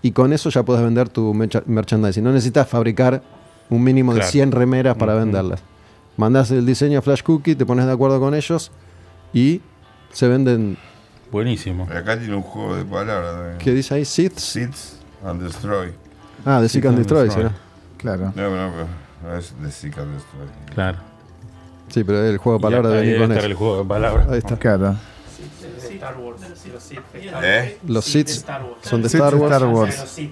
y 0.02 0.12
con 0.12 0.32
eso 0.34 0.50
ya 0.50 0.64
podés 0.64 0.84
vender 0.84 1.10
tu 1.10 1.34
mercha- 1.34 1.64
merchandising. 1.66 2.24
No 2.24 2.32
necesitas 2.32 2.68
fabricar 2.68 3.24
un 3.70 3.84
mínimo 3.84 4.14
de 4.14 4.20
Claro. 4.20 4.32
100 4.32 4.52
remeras 4.52 4.96
para 4.98 5.16
venderlas. 5.16 5.62
Mandás 6.18 6.52
el 6.52 6.66
diseño 6.66 7.00
a 7.00 7.02
Flash 7.02 7.24
Cookie, 7.24 7.56
te 7.56 7.66
pones 7.66 7.86
de 7.88 7.92
acuerdo 7.92 8.20
con 8.20 8.36
ellos 8.36 8.72
y 9.34 9.62
se 10.12 10.28
venden. 10.28 10.78
Buenísimo. 11.32 11.88
Acá 11.92 12.18
tiene 12.20 12.36
un 12.36 12.44
juego 12.44 12.76
de 12.76 12.86
palabras. 12.86 13.58
¿Qué 13.58 13.72
dice 13.74 13.96
ahí? 13.96 14.06
Sits 14.06 15.00
and 15.26 15.42
Destroy. 15.42 15.94
Ah, 16.46 16.62
de 16.62 16.70
Seek 16.70 16.86
and 16.86 16.90
and 16.94 16.98
Destroy, 17.00 17.24
Destroy. 17.26 17.44
será. 17.46 17.56
Claro. 17.98 18.34
No, 18.36 18.50
no, 18.56 18.72
pero 18.74 18.88
no 19.24 19.38
es 19.38 19.54
de 19.62 19.72
Seek 19.72 19.98
and 19.98 20.14
Destroy. 20.14 20.48
Claro. 20.74 20.98
Sí, 21.90 22.04
pero 22.04 22.24
el 22.24 22.38
juego 22.38 22.58
de 22.60 22.62
palabras 22.64 22.92
de 22.94 23.00
ahí 23.00 23.14
con 23.14 23.24
estar 23.24 23.38
eso. 23.38 23.46
el 23.48 23.54
juego 23.54 23.78
de 23.80 23.86
palabras. 23.86 24.28
Ahí 24.30 24.38
está. 24.40 24.58
Claro. 24.58 24.96
Star 25.96 26.18
Wars, 26.18 26.42
los 26.72 26.84
Sith. 26.84 27.00
¿Eh? 27.42 27.78
Los 27.88 28.06
son 28.06 29.02
de 29.02 29.08
Star 29.08 29.36
Wars. 29.36 29.96
Star. 29.96 30.30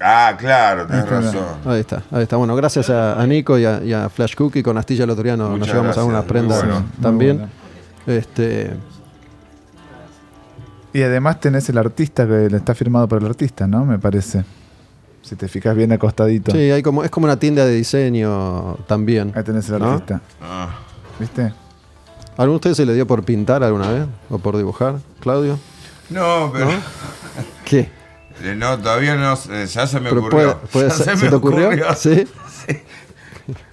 Ah, 0.00 0.36
claro, 0.38 0.86
tenés 0.86 1.02
Ahí 1.04 1.08
está. 1.08 1.20
razón. 1.20 1.44
Ahí 1.64 1.80
está, 1.80 2.02
ahí 2.12 2.22
está. 2.22 2.36
Bueno, 2.36 2.54
gracias 2.54 2.88
a, 2.90 3.20
a 3.20 3.26
Nico 3.26 3.58
y 3.58 3.64
a, 3.64 3.82
y 3.82 3.92
a 3.92 4.08
Flash 4.08 4.34
Cookie. 4.36 4.62
Con 4.62 4.78
Astilla 4.78 5.04
el 5.04 5.10
otro 5.10 5.24
día 5.24 5.36
nos, 5.36 5.50
Muchas 5.50 5.68
llevamos 5.68 5.86
gracias, 5.86 5.98
algunas 6.02 6.24
prendas 6.24 6.58
bueno. 6.64 6.84
También. 7.02 7.36
bueno. 7.38 7.52
Este, 8.06 8.70
Y 10.98 11.02
además 11.04 11.38
tenés 11.38 11.68
el 11.68 11.78
artista 11.78 12.26
que 12.26 12.46
está 12.46 12.74
firmado 12.74 13.06
por 13.06 13.20
el 13.22 13.26
artista, 13.28 13.68
¿no? 13.68 13.84
Me 13.84 14.00
parece. 14.00 14.44
Si 15.22 15.36
te 15.36 15.46
fijas 15.46 15.76
bien 15.76 15.92
acostadito. 15.92 16.50
sí, 16.50 16.58
hay 16.72 16.82
como, 16.82 17.04
es 17.04 17.10
como 17.10 17.26
una 17.26 17.38
tienda 17.38 17.64
de 17.64 17.72
diseño 17.74 18.74
también. 18.88 19.30
Ahí 19.36 19.44
tenés 19.44 19.68
el 19.68 19.78
¿No? 19.78 19.92
artista. 19.92 20.20
Ah, 20.42 20.76
¿Viste? 21.20 21.52
¿Alguno 22.36 22.52
de 22.52 22.56
ustedes 22.56 22.76
se 22.78 22.84
le 22.86 22.94
dio 22.94 23.06
por 23.06 23.22
pintar 23.22 23.62
alguna 23.62 23.90
vez? 23.92 24.06
¿O 24.28 24.38
por 24.38 24.56
dibujar? 24.56 24.96
¿Claudio? 25.20 25.56
No, 26.10 26.50
pero. 26.52 26.68
¿Qué? 27.64 27.90
eh, 28.42 28.54
No, 28.56 28.76
todavía 28.78 29.14
no. 29.14 29.34
eh, 29.52 29.66
Ya 29.66 29.86
se 29.86 30.00
me 30.00 30.08
Pero 30.08 30.20
ocurrió. 30.22 30.58
puede- 30.58 30.72
puede 30.72 30.88
Ya 30.88 30.94
ser- 30.94 31.04
se 31.06 31.16
¿Se 31.16 31.24
me 31.26 31.30
te 31.30 31.36
ocurrió? 31.36 31.70
¿Sí? 31.94 32.26
Sí. 32.66 32.76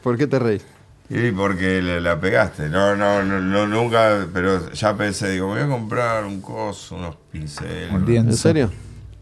¿Por 0.04 0.16
qué 0.18 0.28
te 0.28 0.38
reís? 0.38 0.64
Y 1.10 1.32
porque 1.32 1.82
la 1.82 2.20
pegaste. 2.20 2.68
No, 2.70 2.96
no, 2.96 3.24
no, 3.24 3.40
no, 3.40 3.68
nunca. 3.68 4.26
Pero 4.34 4.72
ya 4.72 4.96
pensé, 4.98 5.30
digo, 5.32 5.48
me 5.54 5.64
voy 5.64 5.64
a 5.64 5.68
comprar 5.78 6.26
un 6.26 6.42
coso, 6.42 6.96
unos 6.96 7.16
pinceles. 7.32 7.92
¿En 8.08 8.34
serio? 8.34 8.72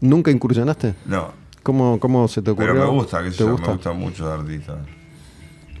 ¿Nunca 0.00 0.30
incursionaste? 0.30 0.94
No, 1.06 1.32
¿Cómo, 1.62 1.98
cómo 2.00 2.26
se 2.28 2.42
te 2.42 2.50
ocurrió? 2.50 2.72
pero 2.72 2.84
me 2.86 2.90
gusta, 2.90 3.22
que 3.22 3.30
¿Te 3.30 3.36
yo, 3.38 3.50
gusta? 3.52 3.66
me 3.68 3.72
gusta 3.74 3.92
mucho 3.92 4.26
de 4.28 4.34
artista. 4.34 4.76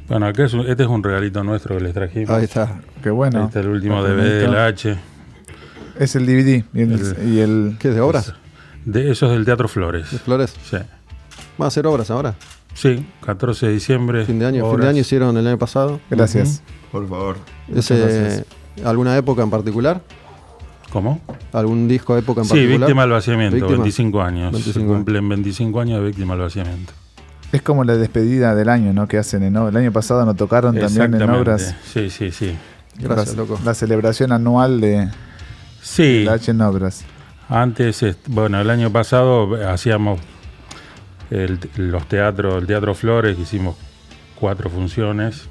Bueno, 0.08 0.26
acá 0.26 0.44
es 0.44 0.52
un- 0.54 0.66
este 0.68 0.82
es 0.82 0.88
un 0.88 1.02
regalito 1.02 1.42
nuestro 1.44 1.76
que 1.78 1.84
les 1.84 1.94
trajimos. 1.94 2.30
Ahí 2.30 2.44
está. 2.44 2.80
Qué 3.02 3.10
bueno. 3.10 3.44
Este 3.46 3.60
es 3.60 3.64
el 3.66 3.70
último 3.72 4.02
DVD 4.02 4.08
Complemento. 4.16 4.50
de 4.50 4.56
la 4.58 4.66
H. 4.66 4.98
Es 5.98 6.16
el 6.16 6.26
DVD 6.26 6.64
y 6.74 6.80
el, 6.82 7.16
y 7.26 7.38
el- 7.40 7.76
¿Qué 7.78 7.88
es 7.88 7.94
de 7.94 8.00
obras? 8.00 8.34
De, 8.84 9.10
eso 9.10 9.26
es 9.26 9.32
del 9.32 9.44
Teatro 9.46 9.68
Flores. 9.68 10.10
¿De 10.10 10.18
flores? 10.18 10.54
Sí. 10.68 10.76
¿Va 11.60 11.64
a 11.64 11.68
hacer 11.68 11.86
obras 11.86 12.10
ahora? 12.10 12.34
Sí, 12.74 13.06
14 13.24 13.66
de 13.66 13.72
diciembre. 13.72 14.24
Fin 14.24 14.38
de 14.38 14.46
año. 14.46 14.70
Fin 14.70 14.80
de 14.80 14.88
año 14.88 15.00
hicieron 15.00 15.36
el 15.36 15.46
año 15.46 15.58
pasado. 15.58 16.00
Gracias. 16.10 16.62
Por 16.92 17.08
favor. 17.08 17.36
Ese, 17.74 18.44
¿Alguna 18.84 19.16
época 19.16 19.42
en 19.42 19.50
particular? 19.50 20.00
¿Cómo? 20.92 21.20
¿Algún 21.52 21.88
disco 21.88 22.14
de 22.14 22.20
época 22.20 22.40
en 22.42 22.44
Sí, 22.46 22.50
particular? 22.54 22.80
Víctima 22.80 23.02
del 23.02 23.10
Vaciamiento, 23.12 23.56
Víctima. 23.56 23.76
25 23.78 24.22
años. 24.22 24.52
25 24.52 24.72
Se 24.72 24.80
años. 24.80 24.92
cumplen 24.96 25.28
25 25.28 25.80
años 25.80 26.00
de 26.00 26.06
Víctima 26.06 26.34
del 26.34 26.42
Vaciamiento. 26.42 26.92
Es 27.52 27.62
como 27.62 27.84
la 27.84 27.96
despedida 27.96 28.54
del 28.54 28.68
año, 28.68 28.92
¿no? 28.92 29.06
Que 29.06 29.18
hacen 29.18 29.42
en 29.44 29.56
obras. 29.56 29.74
El 29.74 29.80
año 29.82 29.92
pasado 29.92 30.24
nos 30.24 30.36
tocaron 30.36 30.76
también 30.76 31.14
en 31.14 31.30
obras. 31.30 31.74
Sí, 31.92 32.10
sí, 32.10 32.30
sí. 32.32 32.56
Gracias, 32.98 33.36
la, 33.36 33.42
loco. 33.42 33.58
la 33.64 33.74
celebración 33.74 34.32
anual 34.32 34.80
de 34.80 35.08
Sí, 35.82 36.24
la 36.24 36.34
H 36.34 36.50
en 36.50 36.60
obras. 36.60 37.04
antes, 37.48 38.04
bueno, 38.28 38.60
el 38.60 38.70
año 38.70 38.90
pasado 38.90 39.54
hacíamos 39.68 40.20
el- 41.30 41.58
los 41.76 42.06
teatros, 42.08 42.56
el 42.60 42.66
Teatro 42.66 42.94
Flores, 42.94 43.36
que 43.36 43.42
hicimos 43.42 43.76
cuatro 44.38 44.68
funciones. 44.70 45.48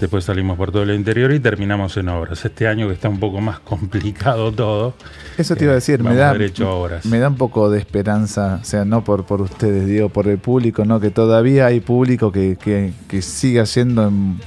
Después 0.00 0.22
salimos 0.24 0.56
por 0.56 0.70
todo 0.70 0.84
el 0.84 0.92
interior 0.94 1.32
y 1.32 1.40
terminamos 1.40 1.96
en 1.96 2.08
obras. 2.08 2.44
Este 2.44 2.68
año 2.68 2.86
que 2.86 2.94
está 2.94 3.08
un 3.08 3.18
poco 3.18 3.40
más 3.40 3.58
complicado 3.64 4.52
todo. 4.52 4.94
Eso 5.36 5.56
te 5.56 5.64
iba 5.64 5.72
a 5.72 5.74
decir, 5.76 6.02
me 6.04 6.14
da, 6.14 6.32
derecho 6.32 6.68
a 6.68 6.74
obras. 6.74 7.04
me 7.04 7.18
da 7.18 7.28
un 7.28 7.36
poco 7.36 7.68
de 7.68 7.80
esperanza, 7.80 8.60
o 8.62 8.64
sea, 8.64 8.84
no 8.84 9.02
por, 9.02 9.24
por 9.24 9.40
ustedes, 9.42 9.86
digo, 9.86 10.08
por 10.08 10.28
el 10.28 10.38
público, 10.38 10.84
¿no? 10.84 11.00
Que 11.00 11.10
todavía 11.10 11.66
hay 11.66 11.80
público 11.80 12.30
que, 12.30 12.56
que, 12.62 12.92
que 13.08 13.22
siga 13.22 13.64
yendo 13.64 14.06
en- 14.06 14.38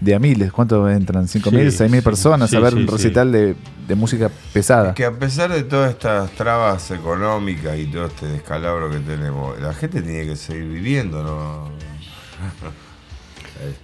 de 0.00 0.14
a 0.14 0.18
miles. 0.18 0.52
¿Cuántos 0.52 0.90
entran? 0.90 1.26
¿Cinco 1.28 1.50
Sí, 1.50 1.56
mil? 1.56 1.72
¿Seis 1.72 1.90
mil 1.90 2.00
sí, 2.00 2.04
personas 2.04 2.50
sí, 2.50 2.56
a 2.56 2.60
ver 2.60 2.72
sí, 2.72 2.78
un 2.80 2.86
sí. 2.86 2.92
recital 2.92 3.32
de, 3.32 3.54
de 3.88 3.94
música 3.94 4.30
pesada? 4.52 4.94
Que 4.94 5.04
a 5.04 5.12
pesar 5.12 5.50
de 5.52 5.62
todas 5.64 5.90
estas 5.90 6.30
trabas 6.32 6.90
económicas 6.90 7.78
y 7.78 7.86
todo 7.86 8.06
este 8.06 8.26
descalabro 8.26 8.90
que 8.90 8.98
tenemos, 9.00 9.58
la 9.60 9.72
gente 9.74 10.02
tiene 10.02 10.26
que 10.26 10.36
seguir 10.36 10.64
viviendo, 10.68 11.22
¿no? 11.22 11.70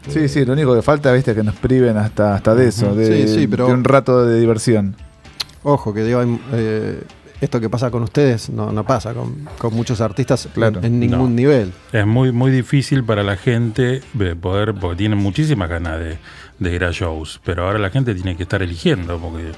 Sí, 0.06 0.18
Este, 0.18 0.28
sí, 0.28 0.44
lo 0.44 0.52
único 0.52 0.74
que 0.74 0.82
falta, 0.82 1.10
viste, 1.12 1.34
que 1.34 1.42
nos 1.42 1.54
priven 1.56 1.96
hasta, 1.96 2.34
hasta 2.34 2.54
de 2.54 2.68
eso, 2.68 2.94
de, 2.94 3.26
Sí, 3.26 3.34
sí, 3.40 3.46
pero- 3.46 3.66
de 3.68 3.72
un 3.72 3.84
rato 3.84 4.26
de 4.26 4.38
diversión. 4.38 4.94
Ojo, 5.62 5.94
que 5.94 6.04
digo, 6.04 6.20
hay, 6.20 6.40
eh, 6.52 7.02
esto 7.43 7.61
que 7.61 7.68
pasa 7.68 7.90
con 7.90 8.03
ustedes 8.05 8.49
no, 8.51 8.72
no 8.72 8.84
pasa 8.84 9.12
con, 9.12 9.47
con 9.59 9.74
muchos 9.74 10.01
artistas 10.01 10.49
Claro. 10.55 10.78
en, 10.78 10.86
en 10.86 11.01
ningún 11.01 11.30
No. 11.30 11.36
nivel. 11.36 11.72
Es 11.93 12.07
muy, 12.07 12.32
muy 12.32 12.51
difícil 12.51 13.05
para 13.05 13.22
la 13.22 13.36
gente 13.36 14.01
poder, 14.40 14.72
porque 14.74 14.97
tienen 14.97 15.18
muchísimas 15.18 15.68
ganas 15.68 15.99
de, 15.99 16.18
de 16.59 16.72
ir 16.74 16.84
a 16.84 16.90
shows, 16.93 17.40
pero 17.45 17.66
ahora 17.66 17.78
la 17.78 17.90
gente 17.90 18.14
tiene 18.14 18.36
que 18.36 18.45
estar 18.45 18.62
eligiendo, 18.62 19.18
porque, 19.18 19.53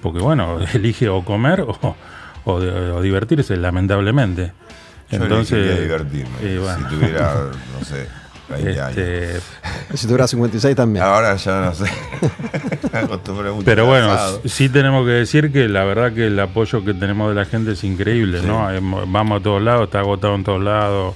porque 0.00 0.20
bueno, 0.20 0.58
elige 0.74 1.08
o 1.08 1.24
comer 1.24 1.60
o, 1.60 1.96
o 2.44 2.60
de- 2.60 2.90
o 2.92 3.02
divertirse, 3.02 3.56
lamentablemente. 3.56 4.52
yo 5.10 5.18
Entonces, 5.22 5.80
divertirme. 5.82 6.30
y 6.42 6.56
bueno, 6.58 6.88
Si 6.88 6.94
tuviera, 6.94 7.34
no 7.78 7.84
sé, 7.84 8.06
20 8.48 8.80
años. 8.80 8.98
este, 8.98 9.40
Si 9.96 10.06
tuviera 10.06 10.26
56 10.26 10.74
también. 10.76 11.04
Ahora 11.04 11.36
ya 11.36 11.60
no 11.66 11.74
sé. 11.74 11.84
Mucho 13.54 13.62
pero 13.64 13.86
bueno, 13.86 14.16
sí 14.44 14.68
tenemos 14.68 15.04
que 15.04 15.12
decir 15.12 15.52
que 15.52 15.68
la 15.68 15.84
verdad 15.84 16.12
que 16.12 16.26
el 16.28 16.38
apoyo 16.38 16.84
que 16.84 16.94
tenemos 16.94 17.28
de 17.30 17.34
la 17.34 17.44
gente 17.44 17.72
es 17.72 17.84
increíble, 17.84 18.40
Sí. 18.40 18.46
¿no? 18.46 18.70
Hemos- 18.70 19.10
Vamos 19.10 19.40
a 19.40 19.42
todos 19.42 19.62
lados, 19.62 19.84
está 19.84 20.00
agotado 20.00 20.34
en 20.34 20.44
todos 20.44 20.62
lados. 20.62 21.14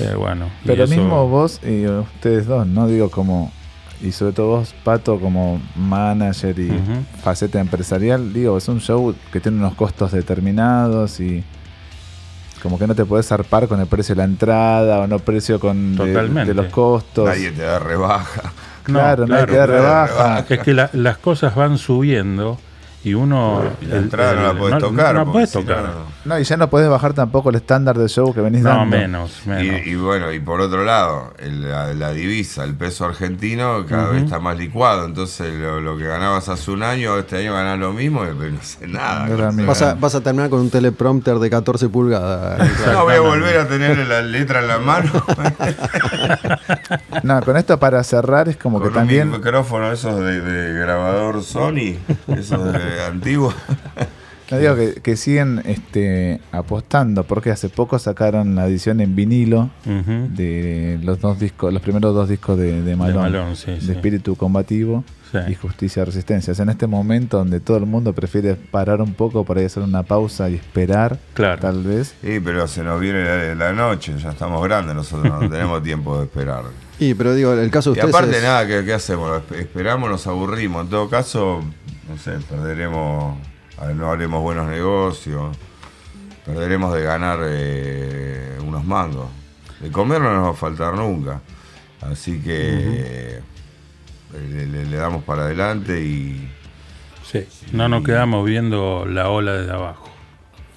Eh, 0.00 0.14
bueno, 0.16 0.50
Pero 0.64 0.84
eso- 0.84 0.94
mismo 0.94 1.28
vos 1.28 1.60
y 1.64 1.86
ustedes 1.86 2.46
dos, 2.46 2.66
no 2.66 2.86
digo 2.86 3.10
como, 3.10 3.52
y 4.02 4.12
sobre 4.12 4.32
todo 4.32 4.46
vos, 4.48 4.74
Pato, 4.84 5.18
como 5.20 5.60
manager 5.76 6.58
y 6.58 6.72
faceta 7.22 7.60
empresarial, 7.60 8.32
digo, 8.32 8.56
es 8.58 8.68
un 8.68 8.80
show 8.80 9.14
que 9.32 9.40
tiene 9.40 9.58
unos 9.58 9.74
costos 9.74 10.12
determinados 10.12 11.20
y 11.20 11.44
como 12.62 12.78
que 12.78 12.86
no 12.86 12.94
te 12.94 13.04
podés 13.04 13.26
zarpar 13.26 13.66
con 13.68 13.80
el 13.80 13.86
precio 13.86 14.14
de 14.14 14.18
la 14.20 14.24
entrada 14.24 15.00
o 15.00 15.06
no 15.06 15.18
precio 15.18 15.58
con 15.58 15.96
de- 15.96 16.54
los 16.54 16.66
costos. 16.66 17.26
Nadie 17.28 17.50
te 17.50 17.62
da 17.62 17.78
rebaja. 17.78 18.42
No, 18.88 18.98
claro, 18.98 19.26
nadie 19.26 19.46
te 19.46 19.56
da 19.56 19.66
claro, 19.66 19.72
rebaja. 19.82 20.44
Es 20.48 20.58
que 20.60 20.74
la- 20.74 20.90
las 20.92 21.18
cosas 21.18 21.54
van 21.54 21.78
subiendo 21.78 22.58
y 23.04 23.14
uno. 23.14 23.62
Y 23.80 23.86
la 23.86 23.96
entrada 23.96 24.34
no 24.34 24.42
la 24.52 24.58
podés 24.58 24.78
tocar. 24.78 25.14
No, 25.14 25.24
la 25.24 25.40
no, 25.40 25.46
tocar. 25.48 25.82
no. 25.82 26.12
No, 26.24 26.38
y 26.38 26.44
ya 26.44 26.56
no 26.56 26.70
podés 26.70 26.88
bajar 26.88 27.14
tampoco 27.14 27.50
el 27.50 27.56
estándar 27.56 27.98
del 27.98 28.08
show 28.08 28.32
que 28.32 28.40
venís 28.40 28.62
No, 28.62 28.68
dando. 28.70 28.96
menos, 28.96 29.42
menos. 29.44 29.84
Y, 29.84 29.90
y 29.90 29.94
bueno, 29.96 30.32
y 30.32 30.38
por 30.38 30.60
otro 30.60 30.84
lado, 30.84 31.34
el- 31.38 31.68
la, 31.68 31.92
la 31.94 32.12
divisa, 32.12 32.62
el 32.62 32.74
peso 32.74 33.04
argentino 33.06 33.84
cada 33.88 34.10
vez 34.10 34.22
está 34.24 34.38
más 34.38 34.56
licuado. 34.56 35.04
Entonces, 35.06 35.52
lo, 35.54 35.80
lo 35.80 35.98
que 35.98 36.04
ganabas 36.06 36.48
hace 36.48 36.70
un 36.70 36.84
año, 36.84 37.18
este 37.18 37.38
año 37.38 37.54
ganás 37.54 37.78
lo 37.80 37.92
mismo, 37.92 38.20
pero 38.20 38.50
no 38.52 38.62
sé 38.62 38.86
nada. 38.86 39.26
No 39.26 39.36
No 39.36 39.52
sé. 39.52 39.64
Vas 39.66 39.82
a, 39.82 39.84
nada. 39.86 39.96
vas 40.00 40.14
a 40.14 40.20
terminar 40.20 40.48
con 40.50 40.60
un 40.60 40.70
teleprompter 40.70 41.38
de 41.40 41.50
14 41.50 41.88
pulgadas. 41.88 42.70
No 42.92 43.04
voy 43.04 43.14
a 43.16 43.20
volver 43.20 43.58
a 43.58 43.66
tener 43.66 43.98
la 44.06 44.22
letra 44.22 44.60
en 44.60 44.68
la 44.68 44.78
mano. 44.78 45.10
No, 47.22 47.40
con 47.42 47.56
esto 47.56 47.78
para 47.78 48.02
cerrar 48.04 48.48
es 48.48 48.56
como 48.56 48.78
con 48.78 48.82
que 48.84 48.88
un 48.88 48.94
también 48.94 49.30
micrófono 49.30 49.92
esos 49.92 50.18
de, 50.20 50.40
de 50.40 50.78
grabador 50.80 51.42
Sony, 51.42 51.96
esos 52.28 52.72
de 52.72 52.91
antiguos. 53.00 53.54
No 54.50 54.58
digo 54.58 54.76
que, 54.76 55.00
que 55.00 55.16
siguen 55.16 55.62
este, 55.64 56.38
apostando, 56.52 57.24
porque 57.24 57.50
hace 57.50 57.70
poco 57.70 57.98
sacaron 57.98 58.54
la 58.54 58.66
edición 58.66 59.00
en 59.00 59.16
vinilo 59.16 59.70
de 59.86 60.98
los 61.02 61.20
dos 61.22 61.38
discos, 61.40 61.72
los 61.72 61.80
primeros 61.80 62.14
dos 62.14 62.28
discos 62.28 62.58
de, 62.58 62.82
de 62.82 62.94
Malón, 62.96 63.22
Malón, 63.22 63.56
sí, 63.56 63.70
de 63.70 63.80
sí. 63.80 63.92
Espíritu 63.92 64.36
Combativo 64.36 65.04
Sí. 65.32 65.38
y 65.48 65.54
Justicia 65.54 66.04
Resistencia. 66.04 66.52
O 66.52 66.54
sea, 66.54 66.64
en 66.64 66.68
este 66.68 66.86
momento 66.86 67.38
donde 67.38 67.60
todo 67.60 67.78
el 67.78 67.86
mundo 67.86 68.12
prefiere 68.12 68.54
parar 68.54 69.00
un 69.00 69.14
poco 69.14 69.46
para 69.46 69.60
ir 69.60 69.64
a 69.64 69.66
hacer 69.68 69.82
una 69.82 70.02
pausa 70.02 70.50
y 70.50 70.56
esperar, 70.56 71.18
Claro. 71.32 71.58
tal 71.62 71.82
vez. 71.82 72.14
Sí, 72.20 72.38
pero 72.44 72.68
se 72.68 72.82
nos 72.82 73.00
viene 73.00 73.24
la, 73.24 73.54
la 73.54 73.72
noche, 73.72 74.12
ya 74.18 74.32
estamos 74.32 74.62
grandes 74.62 74.94
nosotros, 74.94 75.32
no 75.42 75.48
tenemos 75.50 75.82
tiempo 75.82 76.18
de 76.18 76.24
esperar. 76.24 76.64
Y 76.98 77.14
pero 77.14 77.34
digo, 77.34 77.54
el 77.54 77.70
caso 77.70 77.92
de 77.94 77.96
Y 77.96 78.00
ustedes 78.00 78.14
aparte 78.14 78.36
es- 78.36 78.42
nada, 78.42 78.66
¿qué, 78.66 78.84
qué 78.84 78.92
hacemos? 78.92 79.30
Esp- 79.42 79.56
Esperamos, 79.58 80.10
nos 80.10 80.26
aburrimos. 80.26 80.84
En 80.84 80.90
todo 80.90 81.08
caso, 81.08 81.64
no 82.08 82.18
sé, 82.18 82.32
perderemos, 82.48 83.36
no 83.94 84.10
haremos 84.10 84.42
buenos 84.42 84.68
negocios, 84.68 85.56
perderemos 86.44 86.92
de 86.94 87.02
ganar 87.02 87.38
eh, 87.42 88.58
unos 88.64 88.84
mangos. 88.84 89.28
De 89.80 89.90
comer 89.90 90.20
no 90.20 90.32
nos 90.34 90.46
va 90.46 90.50
a 90.50 90.54
faltar 90.54 90.94
nunca. 90.94 91.40
Así 92.00 92.40
que 92.40 92.52
eh, 92.72 93.40
le, 94.32 94.66
le- 94.66 94.84
le 94.86 94.96
damos 94.96 95.22
para 95.24 95.42
adelante 95.42 96.00
y 96.02 96.48
Sí. 97.24 97.46
No 97.72 97.88
nos 97.88 98.04
quedamos 98.04 98.44
viendo 98.44 99.06
la 99.06 99.30
ola 99.30 99.52
desde 99.54 99.72
abajo. 99.72 100.10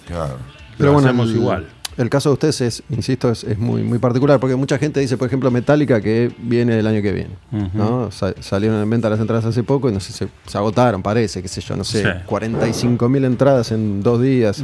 claro. 0.07 0.37
Pero 0.77 0.89
Lo 0.89 0.93
bueno, 0.93 1.07
hacemos 1.09 1.29
el, 1.29 1.35
igual. 1.35 1.67
El 1.97 2.09
caso 2.09 2.29
de 2.29 2.33
ustedes 2.33 2.61
es, 2.61 2.83
insisto, 2.89 3.29
es, 3.31 3.43
es 3.43 3.57
muy, 3.57 3.81
muy 3.83 3.99
particular, 3.99 4.39
porque 4.39 4.55
mucha 4.55 4.77
gente 4.77 4.99
dice, 4.99 5.17
por 5.17 5.27
ejemplo, 5.27 5.49
Metallica 5.51 6.01
que 6.01 6.31
viene 6.39 6.77
el 6.79 6.87
año 6.87 7.01
que 7.01 7.11
viene. 7.11 7.35
¿no? 7.73 8.11
Sa- 8.11 8.33
salieron 8.41 8.81
en 8.81 8.89
venta 8.89 9.09
las 9.09 9.19
entradas 9.19 9.45
hace 9.45 9.63
poco 9.63 9.89
y 9.89 9.93
no 9.93 9.99
sé, 9.99 10.11
se, 10.13 10.27
se 10.45 10.57
agotaron, 10.57 11.01
parece, 11.01 11.41
qué 11.41 11.47
sé 11.47 11.61
yo, 11.61 11.75
no 11.75 11.83
sé, 11.83 12.03
Sí. 12.03 12.09
45 12.25 13.07
mil 13.09 13.23
entradas 13.25 13.71
en 13.71 14.01
dos 14.03 14.21
días. 14.21 14.63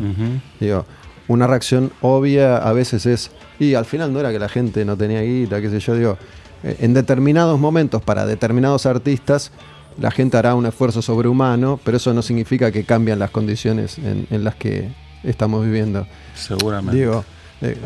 Digo, 0.60 0.86
una 1.28 1.48
reacción 1.48 1.92
obvia 2.02 2.58
a 2.58 2.74
veces 2.74 3.06
es, 3.06 3.32
y 3.60 3.76
al 3.76 3.86
final 3.86 4.12
no 4.12 4.20
era 4.20 4.32
que 4.32 4.40
la 4.40 4.50
gente 4.50 4.84
no 4.84 4.98
tenía 4.98 5.22
guita, 5.22 5.62
qué 5.62 5.70
sé 5.70 5.80
yo, 5.80 5.96
digo, 5.96 6.18
eh, 6.64 6.76
en 6.82 6.94
determinados 6.94 7.60
momentos 7.60 8.02
para 8.02 8.26
determinados 8.26 8.86
artistas 8.86 9.52
la 10.00 10.10
gente 10.12 10.38
hará 10.38 10.56
un 10.56 10.66
esfuerzo 10.66 11.02
sobrehumano, 11.02 11.80
pero 11.84 11.98
eso 11.98 12.14
no 12.14 12.22
significa 12.22 12.72
que 12.72 12.84
cambian 12.86 13.20
las 13.20 13.30
condiciones 13.32 13.98
en, 13.98 14.26
en 14.32 14.44
las 14.44 14.56
que 14.56 14.90
estamos 15.24 15.64
viviendo. 15.66 16.08
Seguramente. 16.36 16.98
Digo, 17.00 17.24
eh, 17.62 17.78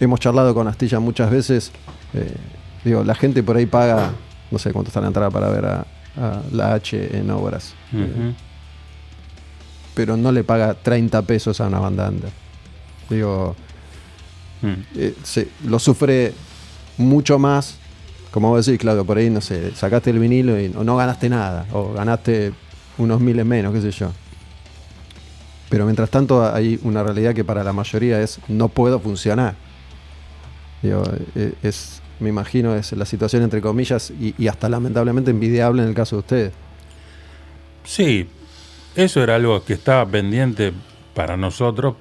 hemos 0.00 0.20
charlado 0.20 0.54
con 0.54 0.66
Astilla 0.68 1.00
muchas 1.00 1.30
veces, 1.30 1.72
eh, 2.14 2.34
digo, 2.84 3.04
la 3.04 3.14
gente 3.14 3.42
por 3.42 3.56
ahí 3.56 3.66
paga, 3.66 4.10
no 4.50 4.58
sé 4.58 4.72
cuánto 4.72 4.88
está 4.90 5.00
la 5.00 5.08
entrada 5.08 5.30
para 5.30 5.48
ver 5.48 5.64
a, 5.66 5.86
a 6.16 6.42
la 6.52 6.74
H 6.74 7.16
en 7.18 7.30
obras, 7.30 7.74
eh, 7.92 8.32
pero 9.94 10.16
no 10.16 10.30
le 10.32 10.44
paga 10.44 10.74
30 10.74 11.22
pesos 11.22 11.60
a 11.60 11.66
una 11.66 11.78
banda 11.80 12.08
under. 12.08 12.30
Digo, 13.08 13.56
Mm. 14.62 14.72
se- 15.22 15.48
lo 15.66 15.78
sufre 15.78 16.32
mucho 16.98 17.38
más 17.38 17.76
Como 18.30 18.50
vos 18.50 18.66
decís, 18.66 18.78
Claudio, 18.80 19.04
por 19.06 19.16
ahí, 19.16 19.30
no 19.30 19.40
sé, 19.40 19.74
sacaste 19.74 20.10
el 20.10 20.18
vinilo 20.18 20.60
y 20.60 20.68
no 20.68 20.94
ganaste 20.96 21.28
nada, 21.30 21.64
o 21.72 21.94
ganaste 21.94 22.52
unos 22.98 23.18
miles 23.20 23.46
menos, 23.46 23.72
qué 23.72 23.80
sé 23.80 23.90
yo. 23.92 24.10
Pero 25.68 25.84
mientras 25.84 26.10
tanto 26.10 26.44
hay 26.44 26.78
una 26.82 27.02
realidad 27.02 27.34
que 27.34 27.44
para 27.44 27.64
la 27.64 27.72
mayoría 27.72 28.20
es 28.20 28.38
no 28.48 28.68
puedo 28.68 29.00
funcionar. 29.00 29.54
Digo, 30.82 31.02
eh, 31.34 31.54
es, 31.62 32.02
me 32.20 32.28
imagino, 32.28 32.76
es 32.76 32.92
la 32.92 33.04
situación 33.04 33.42
entre 33.42 33.60
comillas 33.60 34.10
y, 34.10 34.34
y 34.38 34.48
hasta 34.48 34.68
lamentablemente 34.68 35.30
envidiable 35.30 35.82
en 35.82 35.88
el 35.88 35.94
caso 35.94 36.16
de 36.16 36.20
ustedes. 36.20 36.52
Sí, 37.84 38.28
eso 38.94 39.22
era 39.22 39.36
algo 39.36 39.64
que 39.64 39.74
estaba 39.74 40.06
pendiente 40.06 40.72
para 41.14 41.36
nosotros, 41.36 41.96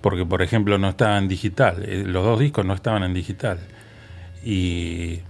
porque 0.00 0.26
por 0.26 0.42
ejemplo 0.42 0.78
no 0.78 0.88
estaba 0.88 1.18
en 1.18 1.28
digital, 1.28 1.84
eh, 1.86 2.04
los 2.06 2.24
dos 2.24 2.40
discos 2.40 2.64
no 2.64 2.74
estaban 2.74 3.02
en 3.02 3.14
digital. 3.14 3.58
Y 4.44 5.20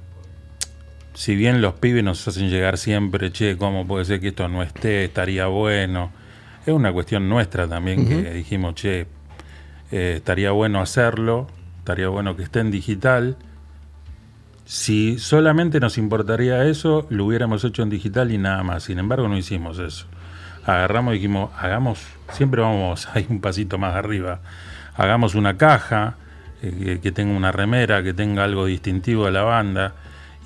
si 1.14 1.36
bien 1.36 1.60
los 1.60 1.74
pibes 1.74 2.02
nos 2.02 2.26
hacen 2.26 2.48
llegar 2.48 2.78
siempre, 2.78 3.30
che, 3.30 3.56
¿cómo 3.56 3.86
puede 3.86 4.04
ser 4.04 4.20
que 4.20 4.28
esto 4.28 4.48
no 4.48 4.62
esté? 4.62 5.04
Estaría 5.04 5.46
bueno. 5.46 6.12
Es 6.64 6.72
una 6.72 6.92
cuestión 6.92 7.28
nuestra 7.28 7.66
también 7.66 8.06
que 8.06 8.32
dijimos, 8.32 8.74
che, 8.76 9.06
eh, 9.90 10.14
estaría 10.16 10.52
bueno 10.52 10.80
hacerlo, 10.80 11.48
estaría 11.78 12.08
bueno 12.08 12.36
que 12.36 12.44
esté 12.44 12.60
en 12.60 12.70
digital. 12.70 13.36
Si 14.64 15.18
solamente 15.18 15.80
nos 15.80 15.98
importaría 15.98 16.64
eso, 16.64 17.06
lo 17.10 17.26
hubiéramos 17.26 17.64
hecho 17.64 17.82
en 17.82 17.90
digital 17.90 18.30
y 18.30 18.38
nada 18.38 18.62
más. 18.62 18.84
Sin 18.84 19.00
embargo, 19.00 19.26
no 19.26 19.36
hicimos 19.36 19.80
eso. 19.80 20.06
Agarramos 20.64 21.14
y 21.14 21.16
dijimos, 21.16 21.50
hagamos, 21.58 22.00
siempre 22.30 22.62
vamos 22.62 23.08
ahí 23.14 23.26
un 23.28 23.40
pasito 23.40 23.76
más 23.76 23.96
arriba. 23.96 24.40
Hagamos 24.94 25.34
una 25.34 25.56
caja 25.56 26.14
eh, 26.62 26.72
que, 26.72 27.00
que 27.00 27.12
tenga 27.12 27.36
una 27.36 27.50
remera, 27.50 28.04
que 28.04 28.14
tenga 28.14 28.44
algo 28.44 28.66
distintivo 28.66 29.26
de 29.26 29.32
la 29.32 29.42
banda. 29.42 29.94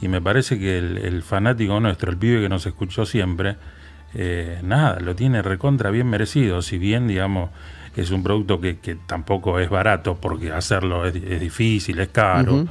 Y 0.00 0.08
me 0.08 0.22
parece 0.22 0.58
que 0.58 0.78
el, 0.78 0.96
el 0.96 1.22
fanático 1.22 1.78
nuestro, 1.78 2.10
el 2.10 2.16
pibe 2.16 2.40
que 2.40 2.48
nos 2.48 2.64
escuchó 2.64 3.04
siempre, 3.04 3.56
eh, 4.18 4.58
nada, 4.62 4.98
lo 5.00 5.14
tiene 5.14 5.42
recontra 5.42 5.90
bien 5.90 6.08
merecido. 6.08 6.62
Si 6.62 6.78
bien, 6.78 7.06
digamos, 7.06 7.50
es 7.94 8.10
un 8.10 8.22
producto 8.22 8.60
que, 8.60 8.78
que 8.78 8.94
tampoco 9.06 9.60
es 9.60 9.68
barato 9.70 10.16
porque 10.20 10.52
hacerlo 10.52 11.06
es, 11.06 11.14
es 11.16 11.40
difícil, 11.40 11.98
es 12.00 12.08
caro. 12.08 12.64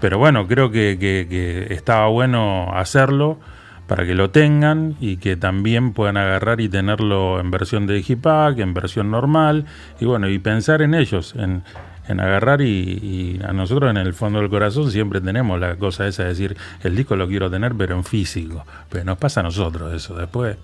Pero 0.00 0.18
bueno, 0.18 0.46
creo 0.46 0.70
que, 0.70 0.96
que- 1.00 1.26
que 1.28 1.74
estaba 1.74 2.08
bueno 2.08 2.70
hacerlo 2.74 3.38
para 3.86 4.04
que 4.06 4.14
lo 4.14 4.30
tengan 4.30 4.96
y 5.00 5.16
que 5.18 5.36
también 5.36 5.92
puedan 5.92 6.16
agarrar 6.16 6.60
y 6.60 6.68
tenerlo 6.68 7.38
en 7.40 7.50
versión 7.50 7.86
de 7.86 7.94
Digipack, 7.94 8.58
en 8.58 8.72
versión 8.74 9.10
normal, 9.10 9.66
y 10.00 10.04
bueno, 10.06 10.28
y 10.28 10.38
pensar 10.38 10.80
en 10.82 10.94
ellos, 10.94 11.34
en, 11.36 11.62
en 12.08 12.20
agarrar 12.20 12.60
y, 12.62 12.64
y 12.66 13.40
a 13.46 13.52
nosotros 13.52 13.90
en 13.90 13.96
el 13.98 14.14
fondo 14.14 14.40
del 14.40 14.48
corazón 14.50 14.90
siempre 14.90 15.20
tenemos 15.20 15.60
la 15.60 15.76
cosa 15.76 16.06
esa 16.06 16.22
de 16.24 16.30
decir, 16.30 16.56
el 16.82 16.96
disco 16.96 17.14
lo 17.16 17.28
quiero 17.28 17.50
tener 17.50 17.74
pero 17.74 17.94
en 17.94 18.04
físico, 18.04 18.64
pero 18.90 19.04
nos 19.04 19.18
pasa 19.18 19.40
a 19.40 19.42
nosotros 19.42 19.92
eso, 19.92 20.14
después, 20.16 20.56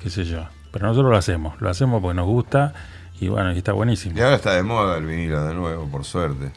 qué 0.00 0.10
sé 0.10 0.24
yo, 0.24 0.46
pero 0.72 0.86
nosotros 0.86 1.10
lo 1.10 1.16
hacemos, 1.16 1.60
lo 1.60 1.68
hacemos 1.70 2.00
porque 2.02 2.14
nos 2.16 2.26
gusta 2.26 2.72
y 3.20 3.28
bueno, 3.28 3.52
y 3.52 3.58
está 3.58 3.72
buenísimo. 3.72 4.16
Y 4.16 4.20
ahora 4.20 4.36
está 4.36 4.52
de 4.54 4.62
moda 4.62 4.96
el 4.98 5.06
vinilo 5.06 5.44
de 5.44 5.54
nuevo, 5.54 5.86
por 5.88 6.04
suerte. 6.04 6.52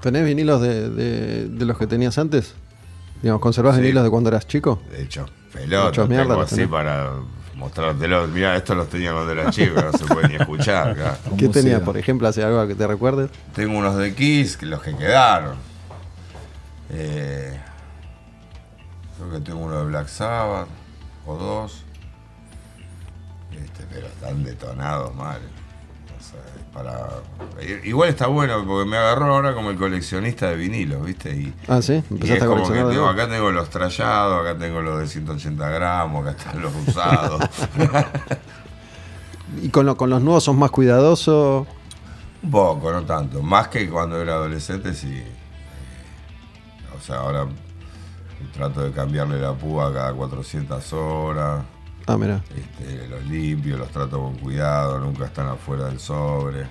¿Tenés 0.00 0.24
vinilos 0.24 0.60
de, 0.60 0.88
de- 0.90 1.48
de 1.48 1.64
los 1.66 1.76
que 1.78 1.86
tenías 1.86 2.16
antes? 2.18 2.54
Digamos, 3.22 3.40
¿conservás 3.40 3.76
Sí. 3.76 3.82
vinilos 3.82 4.02
de 4.04 4.10
cuando 4.10 4.28
eras 4.30 4.46
chico? 4.46 4.82
De 4.90 5.02
hecho, 5.02 5.26
pelota, 5.52 6.04
mierda 6.06 6.28
tengo 6.28 6.40
así 6.42 6.54
tenés. 6.56 6.70
para 6.70 7.10
mostrártelo. 7.54 8.26
Mirá, 8.28 8.56
estos 8.56 8.76
los 8.76 8.88
tenía 8.88 9.12
cuando 9.12 9.32
era 9.32 9.50
chico, 9.50 9.80
no 9.80 9.92
se 9.92 10.04
puede 10.04 10.28
ni 10.28 10.34
escuchar 10.36 10.90
acá. 10.90 11.18
¿Qué 11.38 11.48
tenías, 11.48 11.80
por 11.82 11.96
ejemplo, 11.96 12.26
hace 12.28 12.42
algo 12.42 12.66
que 12.66 12.74
te 12.74 12.86
recuerdes? 12.86 13.30
Tengo 13.54 13.78
unos 13.78 13.96
de 13.96 14.14
Kiss, 14.14 14.60
los 14.62 14.82
que 14.82 14.94
quedaron. 14.96 15.56
Eh, 16.90 17.58
creo 19.16 19.30
que 19.30 19.40
tengo 19.40 19.58
uno 19.60 19.78
de 19.80 19.86
Black 19.86 20.08
Sabbath, 20.08 20.68
o 21.26 21.34
dos. 21.36 21.82
Pero 23.96 24.06
están 24.08 24.44
detonados 24.44 25.14
mal. 25.14 25.40
O 26.18 26.22
sea, 26.22 26.40
es 26.54 26.62
para... 26.74 27.08
Igual 27.84 28.10
está 28.10 28.26
bueno 28.26 28.62
porque 28.66 28.88
me 28.90 28.96
agarró 28.98 29.34
ahora 29.34 29.54
como 29.54 29.70
el 29.70 29.78
coleccionista 29.78 30.50
de 30.50 30.56
vinilos, 30.56 31.02
¿viste? 31.04 31.30
Y, 31.34 31.54
Ah, 31.66 31.80
sí, 31.80 31.94
y 31.94 31.96
es 31.98 32.10
empezaste 32.10 32.44
a 32.44 32.48
como 32.48 32.68
que 32.70 32.84
tengo, 32.84 33.08
acá 33.08 33.26
tengo 33.28 33.50
los 33.50 33.70
trallados, 33.70 34.46
acá 34.46 34.58
tengo 34.58 34.82
los 34.82 34.98
de 35.00 35.06
180 35.06 35.68
gramos, 35.70 36.26
acá 36.26 36.36
están 36.38 36.60
los 36.60 36.72
usados. 36.86 37.42
¿Y 39.62 39.68
con, 39.70 39.86
lo- 39.86 39.96
con 39.96 40.10
los 40.10 40.20
nuevos 40.22 40.44
sos 40.44 40.56
más 40.56 40.70
cuidadoso? 40.70 41.66
Un 42.42 42.50
poco, 42.50 42.92
no 42.92 43.02
tanto. 43.04 43.42
Más 43.42 43.68
que 43.68 43.88
cuando 43.88 44.20
era 44.20 44.34
adolescente, 44.34 44.92
sí. 44.94 45.12
Eh, 45.16 45.32
O 46.96 47.00
sea, 47.00 47.16
ahora 47.20 47.46
trato 48.52 48.82
de 48.82 48.92
cambiarle 48.92 49.40
la 49.40 49.52
púa 49.54 49.92
cada 49.92 50.12
400 50.12 50.92
horas. 50.92 51.64
Ah, 52.06 52.16
mira. 52.16 52.42
Este, 52.54 53.08
los 53.08 53.24
limpio, 53.26 53.76
los 53.78 53.88
trato 53.90 54.20
con 54.20 54.34
cuidado, 54.38 54.98
nunca 55.00 55.26
están 55.26 55.48
afuera 55.48 55.86
del 55.86 55.98
sobre. 55.98 56.66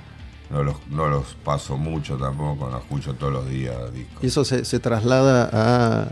No 0.49 0.63
los, 0.63 0.75
no 0.89 1.07
los 1.07 1.35
paso 1.43 1.75
mucho 1.77 2.17
tampoco, 2.17 2.69
los 2.69 2.81
escucho 2.81 3.13
todos 3.15 3.33
los 3.33 3.49
días 3.49 3.75
discos. 3.93 4.23
¿Y 4.23 4.27
eso 4.27 4.45
se, 4.45 4.63
se 4.63 4.79
traslada 4.79 5.49
a 5.51 6.07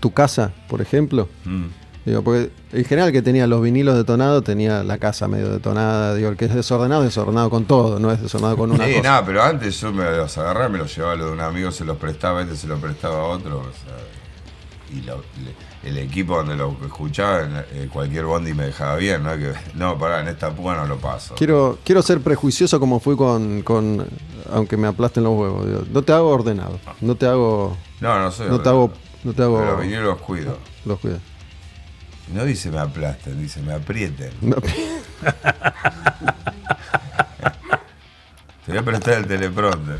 tu 0.00 0.12
casa, 0.12 0.52
por 0.68 0.80
ejemplo? 0.82 1.28
Mm. 1.44 1.66
Digo, 2.04 2.22
porque 2.22 2.50
en 2.72 2.84
general 2.84 3.12
que 3.12 3.22
tenía 3.22 3.46
los 3.46 3.62
vinilos 3.62 3.94
detonados 3.94 4.42
tenía 4.42 4.82
la 4.82 4.98
casa 4.98 5.28
medio 5.28 5.48
detonada. 5.50 6.16
Digo, 6.16 6.30
el 6.30 6.36
que 6.36 6.46
es 6.46 6.54
desordenado, 6.54 7.02
es 7.02 7.10
desordenado 7.10 7.48
con 7.48 7.64
todo, 7.64 8.00
no 8.00 8.10
es 8.10 8.20
desordenado 8.20 8.56
con 8.56 8.72
una 8.72 8.84
Sí, 8.84 8.94
cosa. 8.94 9.02
nada, 9.08 9.24
pero 9.24 9.42
antes 9.44 9.80
yo 9.80 9.92
me 9.92 10.04
los 10.10 10.36
agarraba, 10.36 10.68
me 10.68 10.78
los 10.78 10.94
llevaba 10.94 11.12
a 11.14 11.16
lo 11.16 11.26
de 11.26 11.32
un 11.32 11.40
amigo, 11.40 11.70
se 11.70 11.84
los 11.84 11.96
prestaba, 11.98 12.42
este 12.42 12.56
se 12.56 12.66
los 12.66 12.80
prestaba 12.80 13.18
a 13.20 13.22
otro. 13.22 13.58
o 13.60 13.62
sea, 13.62 13.94
y 14.92 15.00
lo- 15.02 15.16
le- 15.44 15.88
el 15.88 15.98
equipo 15.98 16.36
donde 16.36 16.54
lo 16.56 16.76
escuchaba, 16.84 17.40
eh, 17.72 17.88
cualquier 17.92 18.24
bondi 18.26 18.54
me 18.54 18.66
dejaba 18.66 18.96
bien, 18.96 19.22
¿no? 19.22 19.36
Que, 19.36 19.52
no, 19.74 19.98
pará, 19.98 20.20
en 20.20 20.28
esta 20.28 20.50
púa 20.50 20.76
no 20.76 20.86
lo 20.86 20.98
paso. 20.98 21.34
Quiero, 21.34 21.78
quiero 21.84 22.02
ser 22.02 22.20
prejuicioso 22.20 22.78
como 22.78 23.00
fui 23.00 23.16
con, 23.16 23.62
con 23.62 24.06
aunque 24.52 24.76
me 24.76 24.86
aplasten 24.88 25.24
los 25.24 25.36
huevos. 25.38 25.66
digo, 25.66 25.82
no 25.90 26.02
te 26.02 26.12
hago 26.12 26.28
ordenado, 26.28 26.78
no 27.00 27.14
te 27.16 27.26
hago, 27.26 27.76
No, 28.00 28.20
no 28.20 28.30
soy 28.30 28.48
no 28.48 28.60
te 28.60 28.68
hago, 28.68 28.92
no 29.24 29.32
te 29.32 29.42
hago 29.42 29.58
Pero 29.58 29.72
los 29.72 29.80
vinilos 29.80 30.04
los 30.04 30.18
cuido. 30.18 30.58
los 30.84 30.98
cuidas. 31.00 31.20
No 32.32 32.44
dice 32.44 32.70
me 32.70 32.78
aplasten, 32.78 33.38
dice 33.40 33.60
me 33.62 33.72
aprieten. 33.74 34.30
No, 34.40 34.56
Te 38.64 38.70
voy 38.70 38.78
a 38.78 38.82
prestar 38.84 39.14
el 39.14 39.26
teleprompter. 39.26 39.98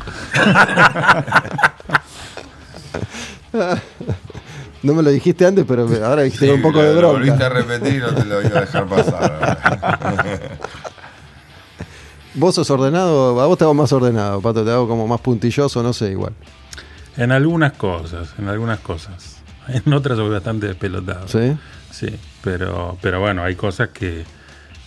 no 4.83 4.93
me 4.93 5.01
lo 5.03 5.09
dijiste 5.09 5.45
antes, 5.45 5.65
pero 5.67 5.87
me- 5.87 5.97
ahora 6.03 6.21
dijiste 6.23 6.45
con 6.47 6.55
un 6.57 6.61
poco 6.61 6.81
lo- 6.81 6.93
de 6.93 7.01
Lo 7.01 7.11
volviste 7.13 7.43
a 7.43 7.49
bronca. 7.49 7.67
repetir 7.73 8.01
no 8.01 8.13
te 8.13 8.25
lo 8.25 8.35
voy 8.35 8.45
a 8.45 8.61
dejar 8.61 8.85
pasar. 8.87 10.59
¿Vos 12.35 12.55
sos 12.55 12.69
ordenado? 12.71 13.39
A 13.41 13.45
vos 13.45 13.57
te 13.57 13.63
hago 13.63 13.73
más 13.75 13.91
ordenado, 13.93 14.41
Pato, 14.41 14.65
te 14.65 14.71
hago 14.71 14.87
como 14.87 15.07
más 15.07 15.21
puntilloso, 15.21 15.83
no 15.83 15.93
sé, 15.93 16.11
igual. 16.11 16.33
En 17.15 17.31
algunas 17.31 17.73
cosas, 17.73 18.29
en 18.39 18.47
algunas 18.47 18.79
cosas. 18.79 19.37
En 19.67 19.93
otras 19.93 20.17
soy 20.17 20.29
bastante 20.29 20.67
despelotado. 20.67 21.27
¿Sí? 21.27 21.55
Sí, 21.91 22.07
pero, 22.43 22.97
pero 23.01 23.19
bueno, 23.19 23.43
hay 23.43 23.55
cosas 23.55 23.89
que, 23.89 24.25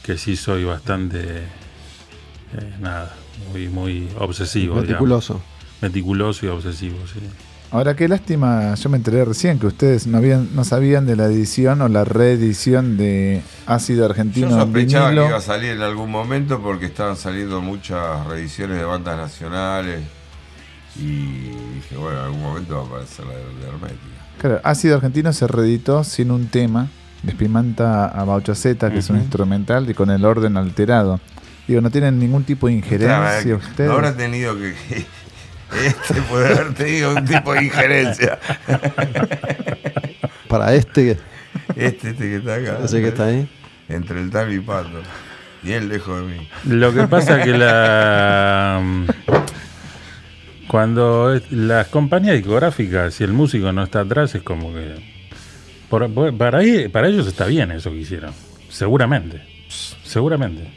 que 0.02 0.18
sí 0.18 0.34
soy 0.36 0.64
bastante, 0.64 1.20
eh, 1.38 2.74
nada, 2.80 3.14
muy, 3.52 3.68
muy 3.68 4.08
obsesivo. 4.18 4.74
digamos. 4.74 4.88
Meticuloso. 4.88 5.40
Meticuloso 5.80 6.46
y 6.46 6.48
obsesivo, 6.48 6.96
sí. 7.06 7.20
Ahora, 7.76 7.94
qué 7.94 8.08
lástima, 8.08 8.74
yo 8.74 8.88
me 8.88 8.96
enteré 8.96 9.22
recién 9.26 9.58
que 9.58 9.66
ustedes 9.66 10.06
no, 10.06 10.16
habían, 10.16 10.48
no 10.56 10.64
sabían 10.64 11.04
de 11.04 11.14
la 11.14 11.26
edición 11.26 11.82
o 11.82 11.88
la 11.88 12.06
reedición 12.06 12.96
de 12.96 13.42
Ácido 13.66 14.06
Argentino 14.06 14.48
Yo 14.48 14.60
sospechaba 14.60 15.10
que 15.10 15.16
iba 15.16 15.36
a 15.36 15.40
salir 15.42 15.72
en 15.72 15.82
algún 15.82 16.10
momento 16.10 16.62
porque 16.62 16.86
estaban 16.86 17.18
saliendo 17.18 17.60
muchas 17.60 18.26
reediciones 18.28 18.78
de 18.78 18.84
bandas 18.84 19.18
nacionales. 19.18 20.00
Y 20.98 21.50
dije, 21.74 21.98
bueno, 21.98 22.18
en 22.18 22.24
algún 22.24 22.40
momento 22.40 22.76
va 22.76 22.80
a 22.80 22.86
aparecer 22.86 23.26
la 23.26 23.32
de, 23.34 23.68
Hermética. 23.68 23.98
Claro, 24.40 24.60
Ácido 24.64 24.94
Argentino 24.94 25.34
se 25.34 25.46
reeditó 25.46 26.02
sin 26.02 26.30
un 26.30 26.46
tema, 26.46 26.88
Despimanta 27.24 28.06
a 28.06 28.24
Bauchaceta, 28.24 28.90
que 28.90 29.00
es 29.00 29.10
un 29.10 29.18
instrumental 29.18 29.90
y 29.90 29.92
con 29.92 30.08
el 30.08 30.24
orden 30.24 30.56
alterado. 30.56 31.20
Digo, 31.68 31.82
no 31.82 31.90
tienen 31.90 32.18
ningún 32.18 32.44
tipo 32.44 32.68
de 32.68 32.72
injerencia 32.72 33.42
Claro, 33.42 33.56
ustedes. 33.56 33.90
No 33.90 33.96
habrá 33.96 34.16
tenido 34.16 34.56
que. 34.56 34.74
Este 35.84 36.22
puede 36.22 36.46
haber 36.54 36.74
tenido 36.74 37.14
un 37.14 37.24
tipo 37.24 37.52
de 37.54 37.64
injerencia. 37.64 38.38
Para 40.48 40.74
este, 40.74 41.18
Este, 41.74 42.10
este 42.10 42.16
que 42.16 42.36
está 42.36 42.54
acá. 42.54 42.78
ese 42.84 43.00
que 43.00 43.08
está 43.08 43.26
ahí. 43.26 43.48
Entre 43.88 44.20
el 44.20 44.30
tal 44.30 44.52
y 44.52 44.60
Pato. 44.60 45.02
Y 45.62 45.72
él 45.72 45.88
lejos 45.88 46.20
de 46.20 46.34
mí. 46.36 46.48
Lo 46.64 46.92
que 46.94 47.02
pasa 47.08 47.42
que 47.42 47.50
la 47.56 48.80
cuando 50.68 51.34
es- 51.34 51.50
las 51.52 51.88
compañías 51.88 52.36
discográficas 52.36 53.20
y 53.20 53.24
el 53.24 53.32
músico 53.32 53.72
no 53.72 53.84
está 53.84 54.00
atrás 54.00 54.34
es 54.34 54.42
como 54.42 54.72
que 54.74 54.94
por- 55.88 56.12
por- 56.12 56.36
para 56.36 56.58
ahí- 56.58 56.88
para 56.88 57.08
ellos 57.08 57.26
está 57.26 57.46
bien 57.46 57.70
eso 57.70 57.90
que 57.90 57.98
hicieron, 57.98 58.32
seguramente, 58.68 59.42
seguramente. 60.04 60.68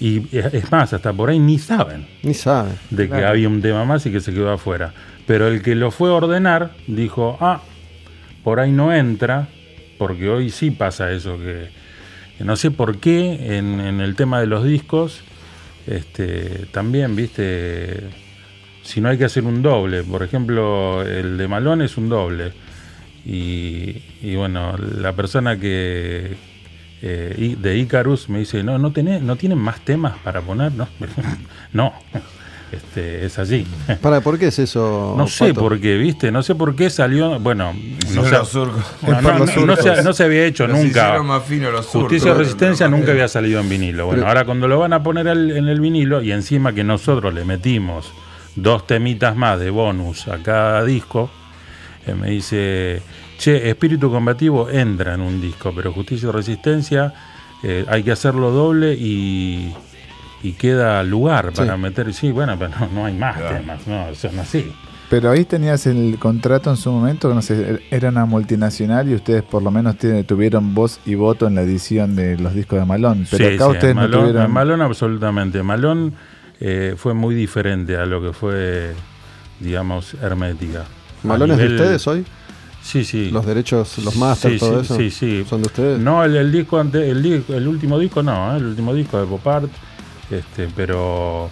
Y 0.00 0.22
es 0.36 0.70
más, 0.70 0.92
hasta 0.92 1.12
por 1.12 1.30
ahí 1.30 1.38
ni 1.38 1.58
saben 1.58 2.06
Ni 2.22 2.34
sabe. 2.34 2.72
de 2.90 3.08
que 3.08 3.24
había 3.24 3.48
un 3.48 3.62
tema 3.62 3.84
más 3.84 4.04
y 4.06 4.12
que 4.12 4.20
se 4.20 4.32
quedó 4.32 4.52
afuera. 4.52 4.92
Pero 5.26 5.48
el 5.48 5.62
que 5.62 5.74
lo 5.74 5.90
fue 5.90 6.10
a 6.10 6.14
ordenar 6.14 6.72
dijo, 6.86 7.38
ah, 7.40 7.62
por 8.44 8.60
ahí 8.60 8.72
no 8.72 8.94
entra, 8.94 9.48
porque 9.98 10.28
hoy 10.28 10.50
sí 10.50 10.70
pasa 10.70 11.10
eso, 11.12 11.38
que, 11.38 11.70
que 12.36 12.44
no 12.44 12.56
sé 12.56 12.70
por 12.70 12.98
qué 12.98 13.56
en, 13.56 13.80
en 13.80 14.00
el 14.00 14.14
tema 14.14 14.38
de 14.38 14.46
los 14.46 14.64
discos, 14.64 15.22
este, 15.86 16.66
también, 16.72 17.16
viste, 17.16 18.02
si 18.82 19.00
no 19.00 19.08
hay 19.08 19.18
que 19.18 19.24
hacer 19.24 19.44
un 19.44 19.62
doble, 19.62 20.04
por 20.04 20.22
ejemplo, 20.22 21.02
el 21.02 21.38
de 21.38 21.48
Malón 21.48 21.82
es 21.82 21.96
un 21.96 22.08
doble. 22.08 22.52
Y, 23.24 24.02
y 24.22 24.36
bueno, 24.36 24.76
la 24.78 25.12
persona 25.14 25.58
que 25.58 26.36
eh, 27.08 27.56
de 27.60 27.78
Icarus 27.78 28.28
me 28.28 28.40
dice, 28.40 28.62
no, 28.62 28.78
no, 28.78 28.92
tenés, 28.92 29.22
no 29.22 29.36
tienen 29.36 29.58
más 29.58 29.80
temas 29.84 30.14
para 30.24 30.40
poner, 30.40 30.72
no, 30.72 30.88
no, 31.72 31.92
este, 32.72 33.24
es 33.24 33.38
así. 33.38 33.64
¿Para 34.02 34.20
por 34.20 34.38
qué 34.38 34.48
es 34.48 34.58
eso? 34.58 35.14
No 35.16 35.28
sé 35.28 35.48
Pato? 35.48 35.60
por 35.60 35.80
qué, 35.80 35.96
¿viste? 35.96 36.32
No 36.32 36.42
sé 36.42 36.54
por 36.56 36.74
qué 36.74 36.90
salió. 36.90 37.38
Bueno, 37.38 37.72
no, 37.72 37.78
Hicieron 37.78 38.24
sé- 38.24 38.30
los 38.32 38.48
surcos. 38.48 38.84
no, 39.02 39.20
no, 39.22 39.38
no, 39.38 39.66
no 39.66 39.76
se, 39.76 40.02
no 40.02 40.12
se 40.12 40.24
había 40.24 40.44
hecho 40.46 40.66
Los 40.66 40.76
nunca. 40.78 41.22
más 41.22 41.48
los 41.70 41.86
Justicia 41.86 42.32
y. 42.32 42.38
Resistencia 42.38 42.88
nunca 42.88 43.12
había 43.12 43.28
salido 43.28 43.60
en 43.60 43.68
vinilo. 43.68 44.06
Bueno, 44.06 44.20
Pero- 44.20 44.28
ahora 44.28 44.44
cuando 44.44 44.66
lo 44.66 44.78
van 44.80 44.92
a 44.92 45.02
poner 45.02 45.28
en 45.28 45.68
el 45.68 45.80
vinilo 45.80 46.22
y 46.22 46.32
encima 46.32 46.72
que 46.72 46.82
nosotros 46.82 47.32
le 47.32 47.44
metimos 47.44 48.10
dos 48.56 48.86
temitas 48.86 49.36
más 49.36 49.60
de 49.60 49.70
bonus 49.70 50.26
a 50.28 50.38
cada 50.38 50.84
disco, 50.84 51.30
eh, 52.06 52.14
me 52.14 52.30
dice, 52.30 53.00
che, 53.38 53.68
Espíritu 53.70 54.10
Combativo 54.10 54.68
entra 54.70 55.14
en 55.14 55.20
un 55.20 55.40
disco, 55.40 55.72
pero 55.74 55.92
Justicia 55.92 56.28
y 56.28 56.32
Resistencia 56.32 57.12
eh, 57.62 57.84
hay 57.88 58.02
que 58.02 58.12
hacerlo 58.12 58.50
doble 58.50 58.94
y, 58.94 59.72
y 60.42 60.52
queda 60.52 61.02
lugar 61.02 61.52
para 61.52 61.74
Sí. 61.74 61.80
meter... 61.80 62.12
Sí, 62.14 62.30
bueno, 62.30 62.56
pero 62.58 62.72
no, 62.80 62.88
no 62.88 63.04
hay 63.06 63.14
más 63.14 63.36
Claro. 63.36 63.56
temas, 63.56 63.86
no, 63.86 64.14
son 64.14 64.38
así. 64.38 64.70
Pero 65.08 65.30
ahí 65.30 65.44
tenías 65.44 65.86
el 65.86 66.16
contrato 66.18 66.68
en 66.68 66.76
su 66.76 66.90
momento, 66.90 67.32
no 67.32 67.40
sé, 67.40 67.80
era 67.92 68.08
una 68.08 68.26
multinacional 68.26 69.08
y 69.08 69.14
ustedes 69.14 69.44
por 69.44 69.62
lo 69.62 69.70
menos 69.70 69.96
tiene- 69.98 70.24
tuvieron 70.24 70.74
voz 70.74 70.98
y 71.06 71.14
voto 71.14 71.46
en 71.46 71.54
la 71.54 71.62
edición 71.62 72.16
de 72.16 72.36
los 72.38 72.54
discos 72.54 72.80
de 72.80 72.84
Malón. 72.86 73.24
Pero 73.30 73.48
Sí, 73.48 73.54
acá 73.54 73.64
sí, 73.66 73.70
ustedes 73.70 73.94
Malón, 73.94 74.10
no 74.10 74.18
tuvieron. 74.18 74.42
en 74.46 74.50
Malón 74.50 74.82
absolutamente. 74.82 75.62
Malón 75.62 76.12
eh, 76.60 76.94
fue 76.96 77.14
muy 77.14 77.34
diferente 77.36 77.96
a 77.96 78.04
lo 78.04 78.20
que 78.20 78.32
fue, 78.32 78.94
digamos, 79.60 80.14
Hermética. 80.14 80.84
¿Malón 81.22 81.52
es 81.52 81.58
de 81.58 81.66
ustedes 81.68 82.06
hoy? 82.06 82.24
Sí, 82.86 83.04
sí. 83.04 83.30
Los 83.30 83.44
derechos, 83.44 83.98
los 83.98 84.14
masters, 84.16 84.54
Sí, 84.54 84.60
todo 84.60 84.78
sí, 84.78 84.84
eso. 84.84 84.96
sí, 84.96 85.10
sí. 85.10 85.44
¿Son 85.48 85.60
de 85.60 85.66
ustedes? 85.66 85.98
No, 85.98 86.22
el, 86.22 86.36
el 86.36 86.52
disco 86.52 86.78
ante, 86.78 87.10
el, 87.10 87.44
el 87.48 87.66
último 87.68 87.98
disco 87.98 88.22
no, 88.22 88.54
¿eh? 88.54 88.58
el 88.58 88.64
último 88.66 88.94
disco 88.94 89.18
de 89.18 89.26
Pop 89.26 89.44
Art, 89.48 89.68
este, 90.30 90.68
pero 90.76 91.50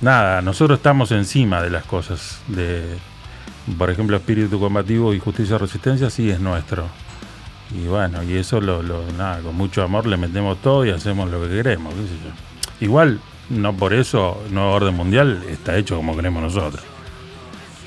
nada, 0.00 0.40
nosotros 0.40 0.78
estamos 0.78 1.12
encima 1.12 1.60
de 1.60 1.68
las 1.68 1.84
cosas. 1.84 2.40
De, 2.48 2.82
por 3.76 3.90
ejemplo, 3.90 4.16
Espíritu 4.16 4.58
Combativo 4.58 5.12
y 5.12 5.18
Justicia 5.20 5.58
Resistencia 5.58 6.08
sí 6.08 6.30
es 6.30 6.40
nuestro. 6.40 6.86
Y 7.74 7.86
bueno, 7.86 8.22
y 8.22 8.34
eso 8.36 8.58
lo, 8.60 8.82
lo- 8.82 9.04
nada, 9.18 9.40
con 9.40 9.54
mucho 9.54 9.82
amor 9.82 10.06
le 10.06 10.16
metemos 10.16 10.56
todo 10.62 10.86
y 10.86 10.90
hacemos 10.90 11.30
lo 11.30 11.42
que 11.42 11.48
queremos, 11.50 11.92
qué 11.94 12.00
sé 12.00 12.14
yo. 12.24 12.84
Igual, 12.86 13.20
no 13.50 13.74
por 13.76 13.92
eso 13.92 14.42
Nuevo 14.50 14.72
Orden 14.72 14.94
Mundial 14.94 15.42
está 15.50 15.76
hecho 15.76 15.96
como 15.96 16.16
queremos 16.16 16.42
nosotros. 16.42 16.82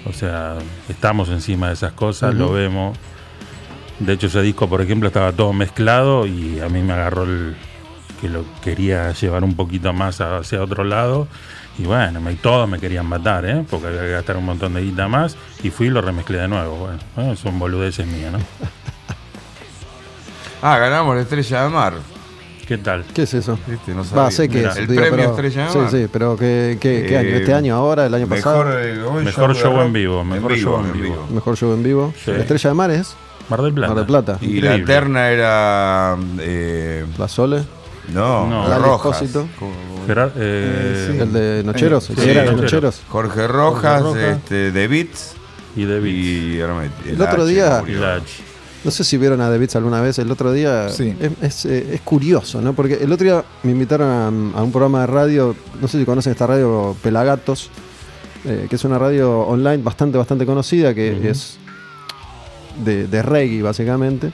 O 0.08 0.14
sea, 0.14 0.58
estamos 0.88 1.30
encima 1.30 1.68
de 1.68 1.74
esas 1.74 1.94
cosas, 1.94 2.34
lo 2.34 2.52
vemos. 2.52 2.98
De 4.00 4.14
hecho, 4.14 4.28
ese 4.28 4.42
disco, 4.42 4.68
por 4.70 4.82
ejemplo, 4.82 5.08
estaba 5.08 5.32
todo 5.32 5.54
mezclado 5.54 6.28
y 6.28 6.60
a 6.60 6.70
mí 6.70 6.82
me 6.82 6.94
agarró 6.94 7.24
el 7.24 7.56
que 8.22 8.30
lo 8.30 8.46
quería 8.62 9.12
llevar 9.12 9.44
un 9.44 9.56
poquito 9.56 9.94
más 9.94 10.22
hacia 10.22 10.62
otro 10.62 10.84
lado. 10.84 11.28
Y 11.78 11.84
bueno, 11.84 12.22
me, 12.22 12.36
todos 12.36 12.70
me 12.70 12.80
querían 12.80 13.06
matar, 13.06 13.46
¿eh? 13.46 13.66
porque 13.70 13.88
había 13.88 14.02
que 14.02 14.12
gastar 14.12 14.38
un 14.38 14.46
montón 14.46 14.74
de 14.74 14.82
guita 14.82 15.08
más. 15.08 15.36
Y 15.64 15.70
fui 15.70 15.88
y 15.88 15.90
lo 15.90 16.02
remezclé 16.02 16.38
de 16.40 16.48
nuevo. 16.48 16.76
Bueno, 16.78 17.00
bueno, 17.16 17.36
son 17.36 17.60
boludeces 17.60 18.06
mías, 18.06 18.32
¿no? 18.32 18.40
Ah, 20.62 20.80
ganamos 20.80 21.16
la 21.16 21.22
estrella 21.22 21.64
de 21.64 21.70
mar. 21.70 21.94
¿Qué 22.68 22.78
tal? 22.80 23.06
¿Qué 23.14 23.24
es 23.24 23.34
eso? 23.36 23.60
¿Viste? 23.68 23.94
No 23.94 24.04
Va, 24.18 24.32
sé 24.32 24.50
que 24.50 24.64
es. 24.66 24.76
el 24.78 24.88
digo, 24.88 25.02
premio 25.02 25.18
pero- 25.18 25.30
Estrella 25.32 25.66
de 25.66 25.72
Sí, 25.72 25.78
Mar. 25.78 25.92
sí, 25.92 26.08
pero 26.12 26.36
¿qué, 26.36 26.78
qué, 26.82 27.06
qué 27.08 27.18
año? 27.18 27.30
Eh, 27.30 27.38
¿Este 27.38 27.54
año 27.54 27.76
ahora? 27.76 28.06
¿El 28.08 28.14
año 28.16 28.26
Mejor, 28.28 28.66
pasado? 28.66 28.80
eh, 28.80 29.02
hoy 29.04 29.24
Mejor 29.24 29.54
de 29.54 29.62
show 29.62 29.82
en 29.82 29.94
vivo, 29.94 30.24
mejor 30.24 30.56
show 30.58 30.80
en 30.84 30.94
vivo. 31.02 31.28
Mejor 31.32 31.56
show 31.56 31.74
en 31.74 31.84
vivo. 31.84 32.14
Sí. 32.24 32.32
¿La 32.32 32.40
Estrella 32.40 32.70
de 32.72 32.74
Mar 32.74 32.90
es? 32.92 33.16
Mar 33.50 33.62
del 33.62 33.74
Plata. 33.74 33.88
Mar 33.90 33.98
del 33.98 34.06
Plata. 34.08 34.38
Y 34.42 34.62
la 34.62 34.84
terna 34.84 35.30
era. 35.30 36.18
eh, 36.40 37.06
La 37.20 37.28
Sole. 37.28 37.64
no, 38.12 38.48
No. 38.48 38.68
Lali 38.68 38.84
Rojas. 38.84 39.22
Espósito. 39.22 39.48
Gerar- 40.08 40.32
eh, 40.36 41.10
Sí. 41.12 41.18
El 41.20 41.34
de 41.34 41.64
Nocheros. 41.64 42.10
el 42.10 42.16
sí, 42.16 42.22
que 42.24 42.32
era 42.32 42.42
de 42.42 42.48
Nocheros. 42.48 42.64
Nocheros. 42.64 43.02
Jorge 43.10 43.48
Rojas, 43.48 44.02
Jorge 44.02 44.22
Rojas. 44.24 44.38
este, 44.38 44.72
de 44.72 44.88
Beats 44.88 45.36
Y 45.76 45.86
de 45.86 46.00
Beats. 46.00 46.16
y. 47.06 47.10
El 47.12 47.22
otro 47.22 47.46
día- 47.46 47.84
Y 47.88 47.92
la 47.92 48.16
H. 48.16 48.44
No 48.86 48.92
sé 48.92 49.04
si 49.04 49.18
vieron 49.18 49.42
a 49.42 49.50
The 49.52 49.58
Beats 49.58 49.76
alguna 49.76 50.00
vez. 50.00 50.20
El 50.20 50.32
otro 50.32 50.54
día 50.54 50.90
Sí. 50.90 51.14
es, 51.20 51.32
es, 51.42 51.66
eh, 51.66 51.96
es 51.96 52.02
curioso, 52.02 52.62
¿no? 52.62 52.74
Porque 52.74 52.94
el 53.02 53.12
otro 53.12 53.26
día 53.26 53.44
me 53.64 53.72
invitaron 53.72 54.08
a, 54.08 54.28
a 54.60 54.64
un 54.64 54.72
programa 54.72 55.02
de 55.02 55.08
radio. 55.08 55.56
No 55.82 55.88
sé 55.88 56.00
si 56.00 56.06
conocen 56.06 56.32
esta 56.32 56.46
radio 56.48 56.96
Pelagatos, 57.02 57.70
eh, 58.46 58.68
que 58.70 58.76
es 58.76 58.84
una 58.86 58.98
radio 59.00 59.40
online 59.42 59.82
bastante, 59.84 60.18
bastante 60.18 60.46
conocida, 60.46 60.94
que 60.94 61.30
es 61.30 61.58
de, 62.84 63.08
de 63.08 63.22
reggae, 63.22 63.62
básicamente. 63.62 64.32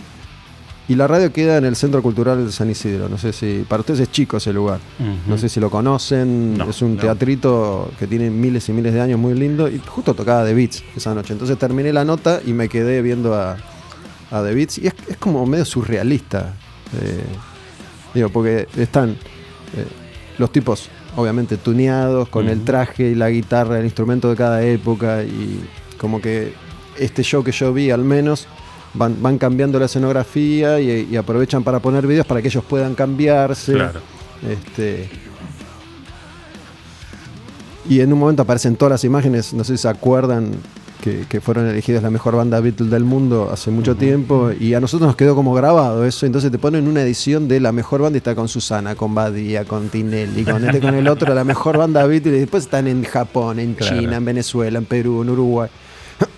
Y 0.88 0.96
la 0.96 1.08
radio 1.08 1.32
queda 1.32 1.56
en 1.58 1.64
el 1.64 1.78
Centro 1.78 2.02
Cultural 2.04 2.44
de 2.46 2.52
San 2.52 2.70
Isidro. 2.70 3.08
No 3.08 3.18
sé 3.18 3.32
si. 3.32 3.64
Para 3.70 3.80
ustedes 3.80 4.02
es 4.02 4.12
chico 4.12 4.36
ese 4.38 4.52
lugar. 4.52 4.80
No 5.28 5.38
sé 5.38 5.48
si 5.48 5.62
lo 5.62 5.70
conocen. 5.70 6.58
No, 6.58 6.70
es 6.70 6.82
un 6.82 6.96
no. 6.98 7.02
teatrito 7.02 7.90
que 7.98 8.08
tiene 8.08 8.30
miles 8.30 8.68
y 8.68 8.74
miles 8.74 8.94
de 8.94 9.00
años, 9.00 9.18
muy 9.18 9.34
lindo. 9.34 9.70
Y 9.70 9.80
justo 9.80 10.14
tocaba 10.14 10.44
The 10.44 10.54
Beats 10.54 10.84
esa 10.98 11.14
noche. 11.16 11.32
Entonces 11.32 11.58
terminé 11.58 11.94
la 11.94 12.04
nota 12.04 12.42
y 12.46 12.52
me 12.52 12.68
quedé 12.68 13.02
viendo 13.02 13.34
a, 13.36 13.56
a 14.32 14.42
The 14.42 14.54
Beats. 14.54 14.78
Y 14.80 14.88
es, 14.88 14.94
es 15.08 15.18
como 15.18 15.46
medio 15.46 15.66
surrealista. 15.66 16.54
eh, 17.02 17.24
digo, 18.14 18.30
porque 18.30 18.68
están 18.78 19.12
eh, 19.12 19.86
los 20.38 20.52
tipos, 20.52 20.90
obviamente, 21.16 21.58
tuneados, 21.58 22.30
con 22.30 22.50
el 22.50 22.64
traje 22.64 23.10
y 23.12 23.16
la 23.16 23.30
guitarra, 23.30 23.80
el 23.80 23.86
instrumento 23.86 24.30
de 24.30 24.36
cada 24.36 24.64
época. 24.64 25.24
Y 25.24 25.64
como 25.98 26.22
que 26.22 26.54
este 26.98 27.24
show 27.24 27.44
que 27.44 27.52
yo 27.52 27.74
vi, 27.74 27.92
al 27.92 28.04
menos. 28.04 28.48
Van, 28.94 29.22
van 29.22 29.38
cambiando 29.38 29.80
la 29.80 29.86
escenografía 29.86 30.82
y, 30.82 31.08
y 31.10 31.16
aprovechan 31.16 31.64
para 31.64 31.80
poner 31.80 32.06
videos 32.06 32.26
para 32.26 32.42
que 32.42 32.50
ellos 32.50 32.66
puedan 32.66 32.94
cambiarse. 32.94 33.72
Claro. 33.72 34.02
Este, 34.46 35.10
y 37.88 38.02
en 38.02 38.12
un 38.12 38.20
momento 38.20 38.42
aparecen 38.42 38.76
todas 38.76 38.92
las 38.92 39.04
imágenes, 39.06 39.54
no 39.54 39.64
sé 39.64 39.78
si 39.78 39.84
se 39.84 39.88
acuerdan 39.88 40.52
que, 41.02 41.26
que 41.28 41.42
fueron 41.42 41.68
elegidas 41.68 42.02
la 42.04 42.10
mejor 42.10 42.36
banda 42.36 42.60
Beatles 42.62 42.90
del 42.90 43.04
mundo 43.04 43.50
hace 43.52 43.72
mucho 43.72 43.96
tiempo 43.96 44.52
y 44.58 44.74
a 44.76 44.80
nosotros 44.80 45.08
nos 45.08 45.16
quedó 45.16 45.36
como 45.36 45.54
grabado 45.54 46.06
eso, 46.06 46.26
entonces 46.26 46.52
te 46.52 46.58
ponen 46.60 46.88
una 46.88 47.02
edición 47.02 47.48
de 47.48 47.60
la 47.60 47.72
mejor 47.72 48.02
banda 48.02 48.18
y 48.18 48.20
está 48.20 48.36
con 48.36 48.48
Susana, 48.48 48.96
con 48.96 49.14
Badía, 49.14 49.66
con 49.66 49.90
Tinelli, 49.90 50.44
con 50.46 50.64
este, 50.64 50.80
con 50.80 50.96
el 50.96 51.08
otro, 51.08 51.34
la 51.34 51.44
mejor 51.44 51.78
banda 51.78 52.06
Beatles 52.06 52.36
y 52.38 52.40
después 52.40 52.64
están 52.64 52.88
en 52.88 53.04
Japón, 53.04 53.60
en 53.60 53.74
Claro. 53.74 54.00
China, 54.00 54.16
en 54.18 54.26
Venezuela, 54.26 54.78
en 54.78 54.86
Perú, 54.86 55.22
en 55.24 55.30
Uruguay. 55.32 55.70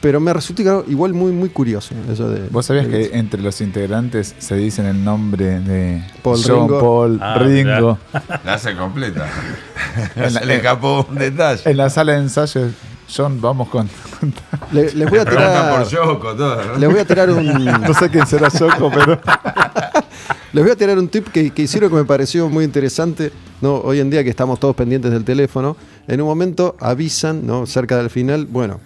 Pero 0.00 0.20
me 0.20 0.32
resulta 0.32 0.84
igual 0.86 1.12
muy, 1.12 1.32
muy 1.32 1.48
curioso 1.48 1.92
eso 2.12 2.30
de... 2.30 2.48
¿Vos 2.50 2.66
sabías 2.66 2.86
de 2.88 3.08
que 3.10 3.18
entre 3.18 3.42
los 3.42 3.60
integrantes 3.60 4.32
se 4.38 4.54
dicen 4.54 4.86
el 4.86 5.02
nombre 5.02 5.58
de 5.58 6.04
Paul 6.22 6.38
John 6.46 6.68
Ringo. 6.68 6.80
Paul 6.80 7.18
Ah, 7.20 7.38
Ringo? 7.40 7.98
La 8.44 8.54
hace 8.54 8.76
completa. 8.76 9.26
En 10.14 10.34
la- 10.34 10.40
Se 10.40 10.46
le 10.46 10.54
escapó 10.56 11.04
un 11.10 11.16
detalle. 11.16 11.62
En 11.68 11.76
la 11.76 11.90
sala 11.90 12.12
de 12.12 12.18
ensayo, 12.18 12.68
John, 13.14 13.40
vamos 13.40 13.68
con. 13.68 13.88
Le- 14.72 14.92
les 14.94 15.08
voy 15.10 15.18
a 15.18 15.24
tirar... 15.24 15.78
por 15.78 15.88
Yoko, 15.88 16.34
todo, 16.36 16.64
¿no? 16.64 16.76
Les 16.78 16.90
voy 16.90 16.98
a 16.98 17.04
tirar 17.06 17.30
un... 17.30 17.64
No 17.64 17.94
sé 17.94 18.10
quién 18.10 18.26
será 18.26 18.48
Yoko, 18.48 18.90
pero. 18.90 19.18
Les 20.52 20.64
voy 20.64 20.72
a 20.72 20.76
tirar 20.76 20.98
un 20.98 21.08
tip 21.08 21.28
que, 21.28 21.50
que 21.50 21.62
hicieron 21.62 21.90
que 21.90 21.96
me 21.96 22.04
pareció 22.06 22.48
muy 22.48 22.64
interesante. 22.64 23.32
¿no? 23.60 23.76
Hoy 23.76 24.00
en 24.00 24.08
día 24.08 24.24
que 24.24 24.30
estamos 24.30 24.58
todos 24.58 24.74
pendientes 24.74 25.10
del 25.10 25.22
teléfono, 25.24 25.76
en 26.06 26.20
un 26.22 26.26
momento 26.26 26.74
avisan, 26.80 27.46
¿no? 27.46 27.66
cerca 27.66 27.96
del 27.98 28.08
final, 28.08 28.46
bueno, 28.46 28.80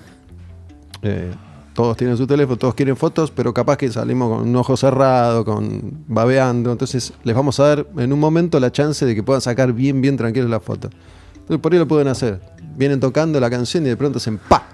eh, 1.03 1.31
todos 1.75 1.97
tienen 1.97 2.17
su 2.17 2.27
teléfono, 2.27 2.57
todos 2.57 2.75
quieren 2.75 2.97
fotos, 2.97 3.31
pero 3.31 3.55
capaz 3.55 3.77
que 3.77 3.91
salimos 3.93 4.37
con 4.37 4.49
un 4.49 4.57
ojo 4.57 4.77
cerrado, 4.77 5.45
con 5.45 6.05
babeando. 6.09 6.73
Entonces 6.73 7.13
les 7.23 7.35
vamos 7.37 7.61
a 7.61 7.67
dar 7.69 7.87
en 7.97 8.13
un 8.13 8.19
momento 8.19 8.59
la 8.59 8.73
chance 8.73 9.07
de 9.07 9.15
que 9.15 9.23
puedan 9.23 9.41
sacar 9.41 9.73
bien, 9.73 10.01
bien 10.01 10.17
tranquilos 10.17 10.51
la 10.51 10.59
foto. 10.61 10.91
Entonces 11.35 11.59
por 11.59 11.73
ahí 11.73 11.79
lo 11.79 11.87
pueden 11.89 12.09
hacer. 12.09 12.41
Vienen 12.77 13.01
tocando 13.01 13.39
la 13.41 13.51
canción 13.51 13.85
y 13.87 13.89
de 13.89 13.97
pronto 13.97 14.19
hacen 14.19 14.39
¡pa! 14.39 14.67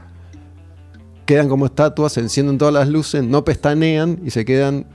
Quedan 1.27 1.49
como 1.49 1.67
estatuas, 1.67 2.13
se 2.13 2.21
encienden 2.21 2.59
todas 2.59 2.73
las 2.73 2.89
luces, 2.89 3.23
no 3.23 3.45
pestanean 3.45 4.19
y 4.25 4.31
se 4.31 4.45
quedan 4.45 4.87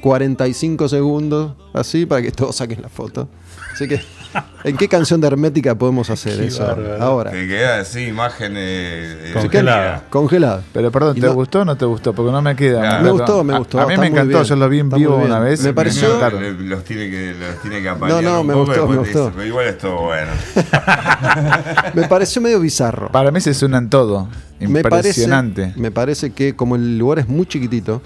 45 0.00 0.88
segundos 0.88 1.54
así 1.74 2.06
para 2.06 2.22
que 2.22 2.32
todos 2.32 2.56
saquen 2.56 2.82
la 2.82 2.88
foto. 2.88 3.28
Así 3.72 3.88
que, 3.88 4.00
¿en 4.64 4.76
qué 4.76 4.88
canción 4.88 5.20
de 5.20 5.26
Hermética 5.26 5.74
podemos 5.74 6.08
hacer 6.10 6.36
Qué 6.38 6.46
eso 6.46 6.64
bárbaro. 6.66 7.02
ahora? 7.02 7.30
Te 7.30 7.46
queda 7.48 7.80
así, 7.80 8.06
imagen 8.06 8.54
eh, 8.56 9.30
Congelada. 9.34 10.04
Congelada. 10.10 10.62
Pero 10.72 10.90
perdón, 10.90 11.14
¿te 11.16 11.20
no- 11.26 11.34
gustó 11.34 11.60
o 11.60 11.64
no 11.64 11.76
te 11.76 11.84
gustó? 11.84 12.12
Porque 12.12 12.32
no 12.32 12.40
me 12.42 12.54
queda. 12.56 12.80
Claro. 12.80 13.04
Me 13.04 13.10
gustó, 13.10 13.44
me 13.44 13.58
gustó, 13.58 13.80
A, 13.80 13.86
mí 13.86 13.96
me 13.96 14.06
encantó, 14.08 14.28
bien, 14.38 14.44
yo 14.44 14.56
lo 14.56 14.68
vi 14.68 14.78
en 14.80 14.90
vivo 14.90 15.16
una 15.16 15.38
vez. 15.38 15.62
Me 15.62 15.72
pareció-. 15.72 16.18
Le- 16.40 16.52
Los 16.52 16.84
tiene 16.84 17.10
que, 17.10 17.34
los 17.38 17.60
tiene 17.62 17.82
que 17.82 17.88
apañar. 17.88 18.22
No, 18.22 18.30
no, 18.30 18.40
un 18.42 18.46
me 18.46 18.52
poco, 18.54 18.66
gustó, 18.66 18.86
me 18.88 18.96
gustó. 18.98 19.18
dice, 19.26 19.32
"Pero 19.36 19.46
igual 19.48 19.66
estuvo 19.66 20.02
bueno. 20.02 20.30
Me 21.94 22.08
pareció 22.08 22.40
medio 22.42 22.60
bizarro. 22.60 23.10
Para 23.10 23.30
mí 23.30 23.40
se 23.40 23.54
suenan 23.54 23.90
todo. 23.90 24.28
Me 24.60 24.82
parece, 24.82 25.08
impresionante. 25.08 25.72
me 25.76 25.90
parece 25.90 26.30
que 26.32 26.54
como 26.54 26.76
el 26.76 26.96
lugar 26.98 27.18
es 27.18 27.28
muy 27.28 27.46
chiquitito, 27.46 28.00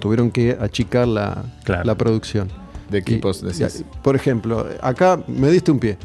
tuvieron 0.00 0.30
que 0.30 0.56
achicar 0.60 1.06
la, 1.06 1.44
Claro. 1.64 1.84
la 1.84 1.94
producción. 1.94 2.48
De 2.90 2.98
equipos, 2.98 3.42
Y- 3.42 3.46
decís. 3.46 3.80
y, 3.80 3.84
por 4.02 4.16
ejemplo, 4.16 4.66
acá 4.82 5.20
me 5.26 5.50
diste 5.50 5.70
un 5.70 5.78
pie. 5.78 5.96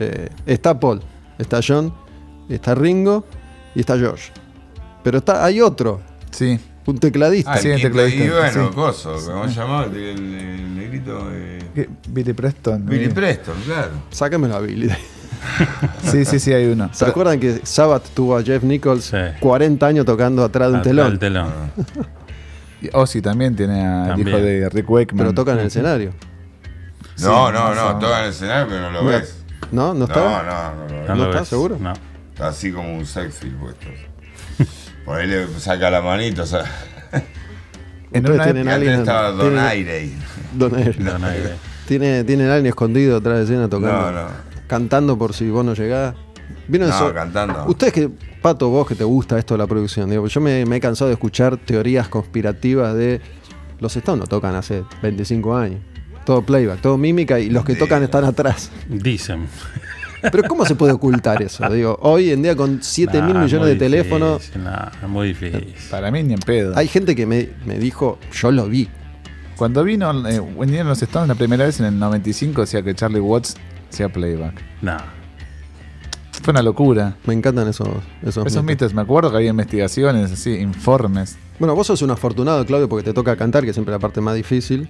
Eh, 0.00 0.28
está 0.46 0.78
Paul, 0.78 1.00
está 1.38 1.60
John, 1.66 1.92
está 2.48 2.74
Ringo 2.74 3.24
y 3.74 3.80
está 3.80 3.96
George. 3.98 4.32
Pero 5.02 5.18
está, 5.18 5.44
hay 5.44 5.60
otro, 5.60 6.00
Sí, 6.30 6.58
un 6.86 6.98
tecladista. 6.98 7.52
Ah, 7.52 7.58
Sí, 7.58 7.68
el 7.68 7.74
quinto- 7.80 7.88
y 7.88 7.90
tecladista, 8.10 8.38
bueno, 8.40 8.68
sí. 8.68 8.74
coso, 8.74 9.16
¿cómo 9.26 9.48
se 9.48 9.54
llamaba? 9.54 9.84
El, 9.84 9.96
el- 9.96 10.34
el 10.34 10.76
negrito. 10.76 11.28
eh. 11.30 11.88
Billy 12.08 12.32
Preston. 12.32 12.86
Billy 12.86 13.04
eh. 13.04 13.10
Preston, 13.10 13.54
claro. 13.64 13.90
Sácamelo 14.10 14.56
a 14.56 14.60
Billy. 14.60 14.88
Sí, 16.02 16.24
sí, 16.24 16.38
sí, 16.40 16.52
hay 16.54 16.64
uno. 16.66 16.88
¿Se 16.92 17.04
acuerdan 17.04 17.38
que 17.38 17.60
Sabbath 17.64 18.08
tuvo 18.14 18.36
a 18.38 18.42
Jeff 18.42 18.62
Nichols 18.62 19.04
Sí. 19.04 19.16
40 19.40 19.86
años 19.86 20.06
tocando 20.06 20.42
atrás 20.42 20.68
de 20.68 20.74
un 20.74 20.80
Atrás 20.80 20.90
telón? 20.90 21.10
del 21.10 21.18
telón. 21.18 21.52
Ozzy 22.92 23.20
también 23.20 23.54
tiene 23.56 23.84
al 23.84 24.18
hijo 24.20 24.36
de 24.38 24.68
Rick 24.70 24.88
Wakeman. 24.90 25.18
Pero 25.18 25.34
toca 25.34 25.52
en 25.52 25.58
el 25.60 25.66
escenario. 25.66 26.12
No, 27.20 27.46
Sí, 27.48 27.52
no, 27.52 27.74
no, 27.74 27.98
toca 27.98 28.18
en 28.20 28.24
el 28.24 28.30
escenario, 28.30 28.66
pero 28.68 28.80
no 28.82 28.90
lo 28.90 29.02
Mira, 29.02 29.18
ves. 29.18 29.44
¿No? 29.70 29.88
¿No 29.88 30.00
No, 30.00 30.04
estaba? 30.06 30.42
no, 30.42 30.74
no, 30.74 30.88
lo 30.88 30.94
ves. 31.00 31.08
No, 31.08 31.14
¿No 31.16 31.28
ves. 31.30 31.48
seguro? 31.48 31.76
No. 31.80 31.92
Está 32.32 32.48
así 32.48 32.72
como 32.72 32.94
un 32.96 33.06
sexfield 33.06 33.56
puesto. 33.58 33.86
Por 35.04 35.18
ahí 35.20 35.26
le 35.28 35.46
saca 35.60 35.90
la 35.90 36.00
manito, 36.00 36.42
o 36.42 36.46
sea. 36.46 36.64
En 38.12 38.22
Ustedes 38.24 38.34
una 38.36 38.44
tienen 38.44 38.68
alguien. 38.68 39.00
estaba. 39.00 39.30
Donaire. 39.32 40.10
No, 40.56 40.68
no, 41.18 41.28
eh. 41.30 41.54
Tiene, 41.86 42.24
tienen 42.24 42.48
alguien 42.48 42.66
escondido 42.66 43.18
atrás 43.18 43.38
de 43.38 43.44
escena 43.44 43.68
tocando. 43.68 44.12
No, 44.12 44.22
no. 44.22 44.28
Cantando 44.66 45.18
por 45.18 45.34
si 45.34 45.50
vos 45.50 45.64
no 45.64 45.74
llegás. 45.74 46.14
¿Vieron 46.68 46.88
No, 46.88 46.94
eso? 46.94 47.12
cantando. 47.12 47.64
Ustedes 47.66 47.92
que, 47.92 48.10
Pato, 48.40 48.68
vos 48.70 48.86
que 48.86 48.94
te 48.94 49.04
gusta 49.04 49.38
esto 49.38 49.54
de 49.54 49.58
la 49.58 49.66
producción, 49.66 50.08
digo, 50.10 50.26
yo 50.26 50.40
me, 50.40 50.64
me 50.64 50.76
he 50.76 50.80
cansado 50.80 51.08
de 51.08 51.14
escuchar 51.14 51.56
teorías 51.58 52.08
conspirativas 52.08 52.94
de 52.94 53.20
los 53.80 53.94
Stones 53.96 54.20
no 54.20 54.26
tocan 54.26 54.54
hace 54.54 54.84
25 55.02 55.56
años. 55.56 55.80
Todo 56.24 56.42
playback, 56.42 56.80
todo 56.80 56.96
mímica 56.96 57.38
y 57.38 57.50
los 57.50 57.64
que 57.64 57.74
tocan 57.74 58.02
están 58.02 58.24
atrás. 58.24 58.70
Dicen. 58.88 59.46
Pero 60.22 60.44
¿cómo 60.48 60.64
se 60.64 60.74
puede 60.74 60.92
ocultar 60.94 61.42
eso? 61.42 61.68
Digo, 61.72 61.98
hoy 62.00 62.30
en 62.30 62.42
día 62.42 62.56
con 62.56 62.78
7 62.82 63.20
mil 63.22 63.34
Nah, 63.34 63.42
millones 63.42 63.68
de 63.68 63.76
teléfonos, 63.76 64.50
nah, 64.56 64.88
es 65.02 65.08
muy 65.08 65.28
difícil. 65.28 65.74
Para 65.90 66.10
mí 66.10 66.22
ni 66.22 66.32
en 66.32 66.40
pedo. 66.40 66.72
hay 66.76 66.88
gente 66.88 67.14
que 67.14 67.26
me, 67.26 67.50
me 67.66 67.78
dijo, 67.78 68.18
yo 68.32 68.50
lo 68.50 68.66
vi. 68.66 68.88
Cuando 69.56 69.84
vino, 69.84 70.26
eh, 70.26 70.40
vinieron 70.58 70.88
los 70.88 71.02
Stones 71.02 71.28
la 71.28 71.34
primera 71.34 71.64
vez 71.66 71.78
en 71.78 71.86
el 71.86 71.98
95, 71.98 72.62
decía 72.62 72.82
que 72.82 72.94
Charlie 72.94 73.20
Watts 73.20 73.56
hacía 73.90 74.08
playback. 74.08 74.54
No. 74.80 74.96
Fue 76.42 76.52
una 76.52 76.62
locura. 76.62 77.16
Me 77.26 77.34
encantan 77.34 77.68
esos, 77.68 77.88
esos, 78.22 78.46
Esos 78.46 78.62
mitos. 78.62 78.64
mitos, 78.64 78.94
me 78.94 79.02
acuerdo 79.02 79.30
que 79.30 79.36
había 79.36 79.50
investigaciones, 79.50 80.32
así, 80.32 80.54
informes. 80.56 81.36
Bueno, 81.58 81.74
vos 81.74 81.86
sos 81.86 82.02
un 82.02 82.10
afortunado, 82.10 82.64
Claudio, 82.66 82.88
porque 82.88 83.04
te 83.04 83.12
toca 83.12 83.36
cantar, 83.36 83.62
que 83.62 83.70
es 83.70 83.76
siempre 83.76 83.92
la 83.92 83.98
parte 84.00 84.20
más 84.20 84.34
difícil. 84.34 84.88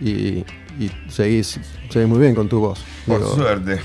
Y, 0.00 0.44
y 0.78 0.90
seguís, 1.08 1.60
seguís 1.90 2.08
muy 2.08 2.18
bien 2.18 2.34
con 2.34 2.48
tu 2.48 2.60
voz. 2.60 2.82
Por 3.06 3.18
Digo, 3.18 3.34
suerte. 3.34 3.80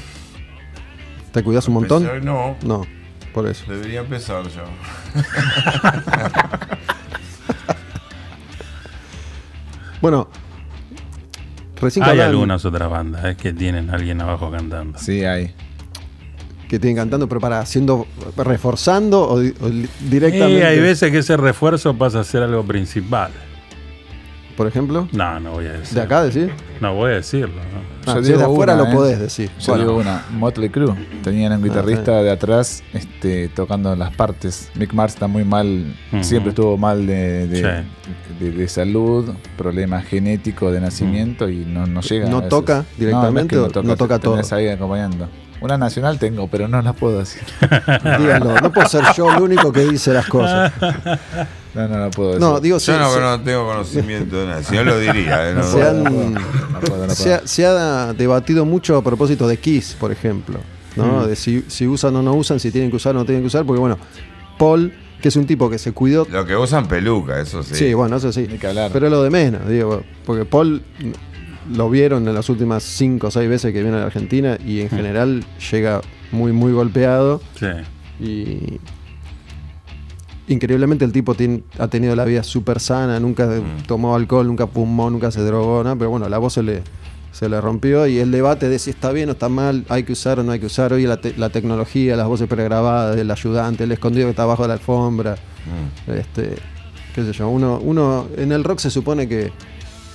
¿Te 1.31 1.43
cuidás 1.43 1.67
un 1.67 1.73
montón? 1.75 2.07
No, 2.23 2.55
No, 2.63 2.85
por 3.33 3.47
eso. 3.47 3.65
debería 3.71 3.99
empezar 4.01 4.43
yo. 4.47 4.63
Bueno, 10.01 10.27
recién 11.81 12.05
Hay 12.05 12.19
algunas 12.19 12.63
otras 12.65 12.89
bandas 12.89 13.25
eh, 13.25 13.35
que 13.35 13.53
tienen 13.53 13.89
a 13.89 13.93
alguien 13.93 14.21
abajo 14.21 14.51
cantando. 14.51 14.99
Sí, 14.99 15.23
hay. 15.23 15.53
que 16.69 16.79
tienen 16.79 16.97
cantando, 16.97 17.27
pero 17.27 17.39
para 17.41 17.59
haciendo, 17.59 18.05
reforzando 18.37 19.27
o, 19.27 19.39
di- 19.39 19.53
o 19.61 19.67
li- 19.69 19.89
Y 20.01 20.09
directamente. 20.09 20.65
hay 20.65 20.79
veces 20.79 21.11
que 21.11 21.19
ese 21.19 21.37
refuerzo 21.37 21.95
pasa 21.97 22.19
a 22.19 22.23
ser 22.23 22.43
algo 22.43 22.63
principal. 22.63 23.31
Por 24.57 24.67
ejemplo, 24.67 25.07
No, 25.11 25.39
no 25.39 25.51
voy 25.51 25.65
a 25.67 25.73
decir. 25.73 25.95
de 25.95 26.01
acá 26.01 26.23
decir. 26.23 26.51
No 26.79 26.93
voy 26.95 27.11
a 27.11 27.15
decirlo. 27.15 27.55
¿no? 27.55 27.95
Ah, 28.11 28.19
si 28.23 28.31
de 28.31 28.43
afuera 28.43 28.75
una, 28.75 28.83
lo 28.83 28.89
¿eh? 28.89 28.93
podés 28.93 29.19
decir. 29.19 29.49
Yo 29.59 29.73
Bueno, 29.73 29.83
digo 29.83 29.97
una, 29.99 30.23
Motley 30.31 30.69
Crue. 30.69 30.93
Tenían 31.23 31.53
un 31.53 31.63
guitarrista 31.63 32.19
sí. 32.19 32.23
de 32.23 32.31
atrás 32.31 32.83
este, 32.93 33.49
tocando 33.49 33.95
las 33.95 34.15
partes. 34.15 34.69
Mick 34.75 34.93
Mars 34.93 35.13
está 35.15 35.27
muy 35.27 35.43
mal, 35.43 35.93
siempre 36.21 36.49
estuvo 36.51 36.77
mal 36.77 37.05
de, 37.05 37.47
de, 37.47 37.55
Sí. 37.57 38.43
de- 38.45 38.51
de 38.51 38.67
salud, 38.67 39.29
problemas 39.57 40.05
genéticos 40.05 40.71
de 40.71 40.79
nacimiento 40.81 41.49
y 41.49 41.65
no, 41.65 41.85
no 41.87 42.01
llega. 42.01 42.29
¿No 42.29 42.37
a 42.37 42.47
toca 42.47 42.85
directamente 42.97 43.55
no, 43.55 43.65
es 43.65 43.73
que 43.73 43.79
o 43.79 43.83
no 43.83 43.95
toca 43.97 44.19
todo? 44.19 44.39
ahí 44.51 44.67
acompañando. 44.69 45.27
Una 45.61 45.77
nacional 45.77 46.19
tengo, 46.19 46.47
pero 46.47 46.67
no 46.67 46.81
la 46.81 46.93
puedo 46.93 47.19
decir. 47.19 47.41
díganlo, 48.19 48.59
no 48.61 48.71
puedo 48.71 48.87
ser 48.87 49.03
yo 49.15 49.33
el 49.33 49.41
único 49.41 49.71
que 49.71 49.85
dice 49.85 50.13
las 50.13 50.27
cosas. 50.27 50.71
No, 51.73 51.87
no 51.87 51.97
la 51.97 52.09
puedo 52.09 52.29
decir. 52.29 52.41
No, 52.41 52.59
digo, 52.59 52.77
Yo 52.77 52.99
no, 52.99 53.09
se- 53.13 53.19
no 53.21 53.41
tengo 53.41 53.65
conocimiento 53.67 54.35
de 54.37 54.45
nada. 54.47 54.63
Si 54.63 54.75
no 54.75 54.83
lo 54.83 54.99
diría. 54.99 55.49
¿eh? 55.49 55.53
No, 55.53 55.63
Se 55.63 55.81
han- 55.83 56.35
puedo, 56.85 57.09
se 57.09 57.33
ha, 57.33 57.47
se 57.47 57.65
ha 57.65 58.13
debatido 58.13 58.65
mucho 58.65 58.97
a 58.97 59.03
propósito 59.03 59.47
de 59.47 59.57
Kiss, 59.57 59.95
por 59.99 60.11
ejemplo. 60.11 60.59
¿no? 60.95 61.21
Mm. 61.23 61.27
De 61.27 61.35
si, 61.35 61.63
si 61.67 61.87
usan 61.87 62.15
o 62.15 62.21
no 62.21 62.33
usan, 62.35 62.59
si 62.59 62.71
tienen 62.71 62.89
que 62.89 62.97
usar 62.97 63.15
o 63.15 63.19
no 63.19 63.25
tienen 63.25 63.41
que 63.43 63.47
usar, 63.47 63.65
porque 63.65 63.79
bueno, 63.79 63.97
Paul, 64.57 64.93
que 65.21 65.27
es 65.29 65.35
un 65.35 65.45
tipo 65.45 65.69
que 65.69 65.77
se 65.77 65.91
cuidó. 65.93 66.27
Lo 66.29 66.45
que 66.45 66.55
usan 66.55 66.87
peluca, 66.87 67.39
eso 67.41 67.63
sí. 67.63 67.75
Sí, 67.75 67.93
bueno, 67.93 68.17
eso 68.17 68.31
sí. 68.31 68.47
Ni 68.49 68.57
que 68.57 68.67
hablar. 68.67 68.91
Pero 68.93 69.07
es 69.07 69.11
lo 69.11 69.23
de 69.23 69.29
menos, 69.29 69.67
digo, 69.67 70.03
porque 70.25 70.45
Paul 70.45 70.83
lo 71.73 71.89
vieron 71.89 72.27
en 72.27 72.33
las 72.33 72.49
últimas 72.49 72.83
5 72.83 73.27
o 73.27 73.31
6 73.31 73.49
veces 73.49 73.73
que 73.73 73.81
viene 73.81 73.97
a 73.97 74.01
la 74.01 74.05
Argentina 74.07 74.57
y 74.65 74.81
en 74.81 74.89
general 74.89 75.43
llega 75.71 76.01
muy, 76.31 76.51
muy 76.51 76.71
golpeado. 76.73 77.41
Sí. 77.59 77.67
Y 78.23 78.79
increíblemente 80.47 81.05
el 81.05 81.11
tipo 81.11 81.35
ha 81.79 81.87
tenido 81.87 82.15
la 82.15 82.25
vida 82.25 82.43
súper 82.43 82.79
sana, 82.79 83.19
nunca 83.19 83.49
tomó 83.87 84.15
alcohol, 84.15 84.45
nunca 84.47 84.67
fumó, 84.67 85.09
nunca 85.09 85.31
se 85.31 85.41
drogó, 85.41 85.83
¿no? 85.83 85.97
pero 85.97 86.11
bueno, 86.11 86.29
la 86.29 86.37
voz 86.37 86.53
se 86.53 86.61
le, 86.63 86.83
se 87.31 87.49
le 87.49 87.59
rompió 87.59 88.05
y 88.05 88.19
el 88.19 88.29
debate 88.31 88.69
de 88.69 88.77
si 88.77 88.91
está 88.91 89.11
bien 89.11 89.29
o 89.29 89.31
está 89.31 89.49
mal, 89.49 89.85
hay 89.89 90.03
que 90.03 90.11
usar 90.13 90.39
o 90.39 90.43
no 90.43 90.51
hay 90.51 90.59
que 90.59 90.67
usar, 90.67 90.93
hoy 90.93 91.03
la, 91.07 91.17
te- 91.19 91.35
la 91.35 91.49
tecnología, 91.49 92.15
las 92.15 92.27
voces 92.27 92.47
pregrabadas, 92.47 93.17
el 93.17 93.31
ayudante, 93.31 93.85
el 93.85 93.91
escondido 93.91 94.27
que 94.27 94.31
está 94.31 94.43
abajo 94.43 94.61
de 94.61 94.67
la 94.67 94.73
alfombra, 94.75 95.35
este, 96.07 96.55
qué 97.15 97.23
sé 97.23 97.33
yo, 97.33 97.49
uno, 97.49 97.79
uno 97.81 98.27
en 98.37 98.51
el 98.51 98.63
rock 98.63 98.77
se 98.79 98.91
supone 98.91 99.27
que, 99.27 99.51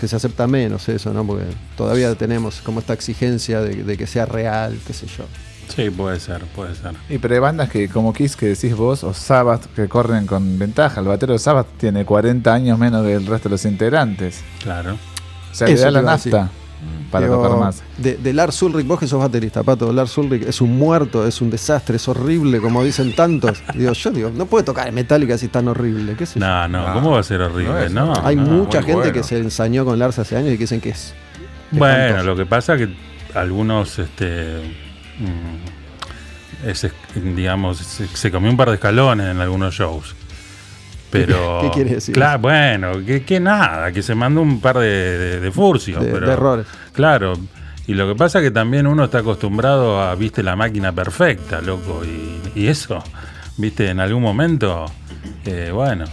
que 0.01 0.09
se 0.09 0.17
acepta 0.17 0.47
menos 0.47 0.89
eso, 0.89 1.13
¿no? 1.13 1.27
Porque 1.27 1.45
todavía 1.77 2.15
tenemos 2.15 2.63
como 2.63 2.81
esta 2.81 2.95
exigencia 2.95 3.61
de, 3.61 3.85
de 3.85 3.97
que 3.99 4.07
sea 4.07 4.25
real, 4.25 4.79
qué 4.87 4.95
sé 4.95 5.07
yo. 5.07 5.25
Sí, 5.69 5.91
puede 5.91 6.19
ser, 6.19 6.43
puede 6.47 6.75
ser. 6.75 6.95
Y 7.09 7.19
pero 7.19 7.35
hay 7.35 7.41
bandas 7.41 7.69
que 7.71 7.89
como 7.89 8.13
Kiss 8.13 8.35
que 8.35 8.47
decís 8.47 8.75
vos 8.75 9.05
o 9.05 9.15
Sabbath 9.15 9.67
que 9.75 9.89
corren 9.89 10.27
con 10.27 10.59
ventaja. 10.59 11.01
El 11.01 11.07
batero 11.07 11.35
de 11.35 11.39
Sabbath 11.39 11.69
tiene 11.77 12.05
40 12.05 12.53
años 12.53 12.79
menos 12.79 13.05
que 13.05 13.15
el 13.15 13.27
resto 13.27 13.49
de 13.49 13.55
los 13.55 13.65
integrantes. 13.65 14.43
Claro. 14.63 14.95
O 14.95 15.55
sea, 15.55 15.69
le 15.69 15.77
da 15.77 15.91
la 15.91 16.03
nafta 16.03 16.51
para 17.11 17.27
Digo, 17.27 17.43
tocar 17.43 17.59
más. 17.59 17.83
De, 17.99 18.17
de 18.17 18.33
Lars 18.33 18.63
Ulrich, 18.63 18.87
vos 18.87 18.99
que 18.99 19.07
sos 19.07 19.19
baterista, 19.19 19.63
Pato, 19.63 19.93
Lars 19.93 20.17
Ulrich 20.17 20.45
es 20.45 20.61
un 20.61 20.79
muerto, 20.79 21.27
es 21.27 21.41
un 21.41 21.51
desastre, 21.51 21.97
es 21.97 22.09
horrible, 22.09 22.61
como 22.61 22.83
dicen 22.85 23.15
tantos. 23.15 23.63
digo, 23.75 23.93
yo 23.93 24.11
digo, 24.11 24.31
no 24.35 24.47
puede 24.47 24.65
tocar 24.65 24.89
en 24.89 24.95
Metallica 24.95 25.37
si 25.37 25.47
es 25.47 25.53
tan 25.53 25.69
horrible, 25.69 26.15
qué. 26.17 26.27
No, 26.37 26.69
no, 26.69 26.89
No, 26.89 26.95
¿cómo 26.95 27.11
va 27.13 27.21
a 27.21 27.23
ser 27.23 27.41
no 27.41 27.47
horrible? 27.47 27.91
No. 27.91 28.15
Hay 28.25 28.37
no. 28.37 28.43
mucha 28.43 28.83
gente 28.83 28.95
bueno. 28.95 29.13
que 29.13 29.23
se 29.23 29.39
ensañó 29.39 29.85
con 29.85 29.99
Lars 29.99 30.19
hace 30.19 30.37
años 30.37 30.51
y 30.51 30.53
que 30.53 30.65
dicen 30.65 30.81
que 30.81 30.91
es. 30.91 31.15
Bueno, 31.73 31.95
espantoso. 31.95 32.27
lo 32.27 32.37
que 32.37 32.47
pasa 32.47 32.75
es 32.75 32.87
que 32.87 32.95
algunos, 33.35 33.99
este, 33.99 34.61
mm, 35.19 37.35
digamos, 37.35 37.79
se, 37.79 38.07
se 38.07 38.31
comió 38.31 38.51
un 38.51 38.57
par 38.57 38.69
de 38.69 38.75
escalones 38.75 39.29
en 39.29 39.41
algunos 39.41 39.75
shows. 39.75 40.15
Pero. 41.27 41.61
¿Qué 41.63 41.71
quiere 41.71 41.95
decir? 41.95 42.15
Claro, 42.15 42.39
bueno, 42.41 42.93
que, 43.05 43.25
que 43.25 43.41
nada, 43.41 43.91
que 43.93 44.03
se 44.03 44.15
mandó 44.15 44.43
un 44.43 44.61
par 44.61 44.79
de, 44.79 44.87
de, 44.89 45.41
de 45.41 45.51
furcios. 45.53 46.03
De- 46.05 46.11
pero, 46.13 46.27
de 46.27 46.33
errores. 46.33 46.67
Claro. 46.93 47.35
Y 47.87 47.95
lo 47.95 48.07
que 48.07 48.15
pasa 48.15 48.39
es 48.39 48.45
que 48.45 48.51
también 48.53 48.87
uno 48.87 49.05
está 49.05 49.19
acostumbrado 49.19 50.01
a, 50.01 50.15
viste, 50.15 50.43
la 50.45 50.55
máquina 50.55 50.93
perfecta, 50.93 51.61
loco. 51.61 52.03
Y, 52.05 52.61
y 52.61 52.67
eso, 52.69 53.03
viste, 53.57 53.89
en 53.89 53.99
algún 53.99 54.23
momento, 54.23 54.87
eh, 55.45 55.71
bueno, 55.73 56.05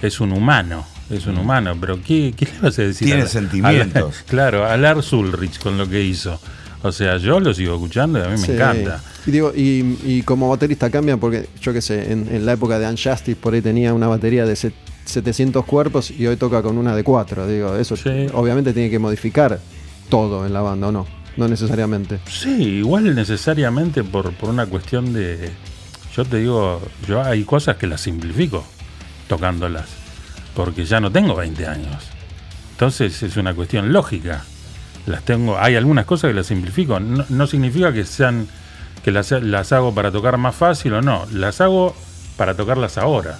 es 0.00 0.20
un 0.20 0.32
humano. 0.32 0.86
Es 1.10 1.26
un 1.26 1.36
humano, 1.38 1.76
pero 1.78 1.98
¿qué, 2.00 2.32
qué 2.36 2.46
le 2.46 2.52
vas 2.62 2.78
a 2.78 2.82
decir? 2.82 3.08
Tiene 3.08 3.22
a- 3.22 3.26
sentimientos. 3.26 4.20
a- 4.20 4.24
claro, 4.30 4.64
a 4.64 4.76
Lars 4.76 5.12
Ulrich 5.12 5.58
con 5.60 5.76
lo 5.76 5.88
que 5.88 6.00
hizo. 6.00 6.40
O 6.82 6.92
sea, 6.92 7.18
yo 7.18 7.40
lo 7.40 7.52
sigo 7.52 7.74
escuchando 7.74 8.18
y 8.18 8.22
a 8.22 8.28
mí 8.28 8.40
me 8.40 8.54
encanta. 8.54 9.00
Y, 9.26 9.30
digo, 9.30 9.52
y, 9.54 9.98
y 10.04 10.22
como 10.22 10.48
baterista 10.48 10.88
cambia 10.90 11.16
porque, 11.18 11.46
yo 11.60 11.72
qué 11.74 11.82
sé, 11.82 12.10
en, 12.12 12.26
en 12.34 12.46
la 12.46 12.52
época 12.52 12.78
de 12.78 12.86
Unjustice 12.88 13.36
por 13.36 13.52
ahí 13.52 13.60
tenía 13.60 13.92
una 13.92 14.06
batería 14.08 14.46
de 14.46 14.56
set- 14.56 14.72
700 15.04 15.64
cuerpos 15.66 16.10
y 16.10 16.26
hoy 16.26 16.36
toca 16.36 16.62
con 16.62 16.78
una 16.78 16.96
de 16.96 17.04
4. 17.04 17.46
Digo, 17.46 17.76
eso 17.76 17.96
Sí. 17.96 18.26
obviamente 18.32 18.72
tiene 18.72 18.88
que 18.90 18.98
modificar 18.98 19.60
todo 20.08 20.46
en 20.46 20.52
la 20.54 20.62
banda, 20.62 20.88
¿o 20.88 20.92
no? 20.92 21.06
No 21.36 21.48
necesariamente. 21.48 22.18
Sí, 22.30 22.50
igual 22.78 23.14
necesariamente 23.14 24.02
por, 24.02 24.32
por 24.32 24.48
una 24.50 24.66
cuestión 24.66 25.12
de. 25.12 25.50
Yo 26.16 26.24
te 26.24 26.38
digo, 26.38 26.80
yo 27.06 27.22
hay 27.22 27.44
cosas 27.44 27.76
que 27.76 27.86
las 27.86 28.00
simplifico 28.00 28.64
tocándolas. 29.28 29.86
Porque 30.54 30.84
ya 30.84 30.98
no 31.00 31.10
tengo 31.12 31.34
20 31.36 31.66
años. 31.66 32.02
Entonces 32.72 33.22
es 33.22 33.36
una 33.36 33.54
cuestión 33.54 33.92
lógica. 33.92 34.44
Las 35.10 35.24
tengo. 35.24 35.58
Hay 35.58 35.76
algunas 35.76 36.06
cosas 36.06 36.30
que 36.30 36.34
las 36.34 36.46
simplifico. 36.46 37.00
No, 37.00 37.24
no 37.28 37.46
significa 37.46 37.92
que 37.92 38.04
sean. 38.04 38.46
que 39.04 39.10
las, 39.10 39.30
las 39.32 39.72
hago 39.72 39.94
para 39.94 40.10
tocar 40.10 40.36
más 40.38 40.54
fácil 40.54 40.94
o 40.94 41.02
no. 41.02 41.26
Las 41.32 41.60
hago 41.60 41.94
para 42.36 42.54
tocarlas 42.54 42.96
ahora. 42.96 43.38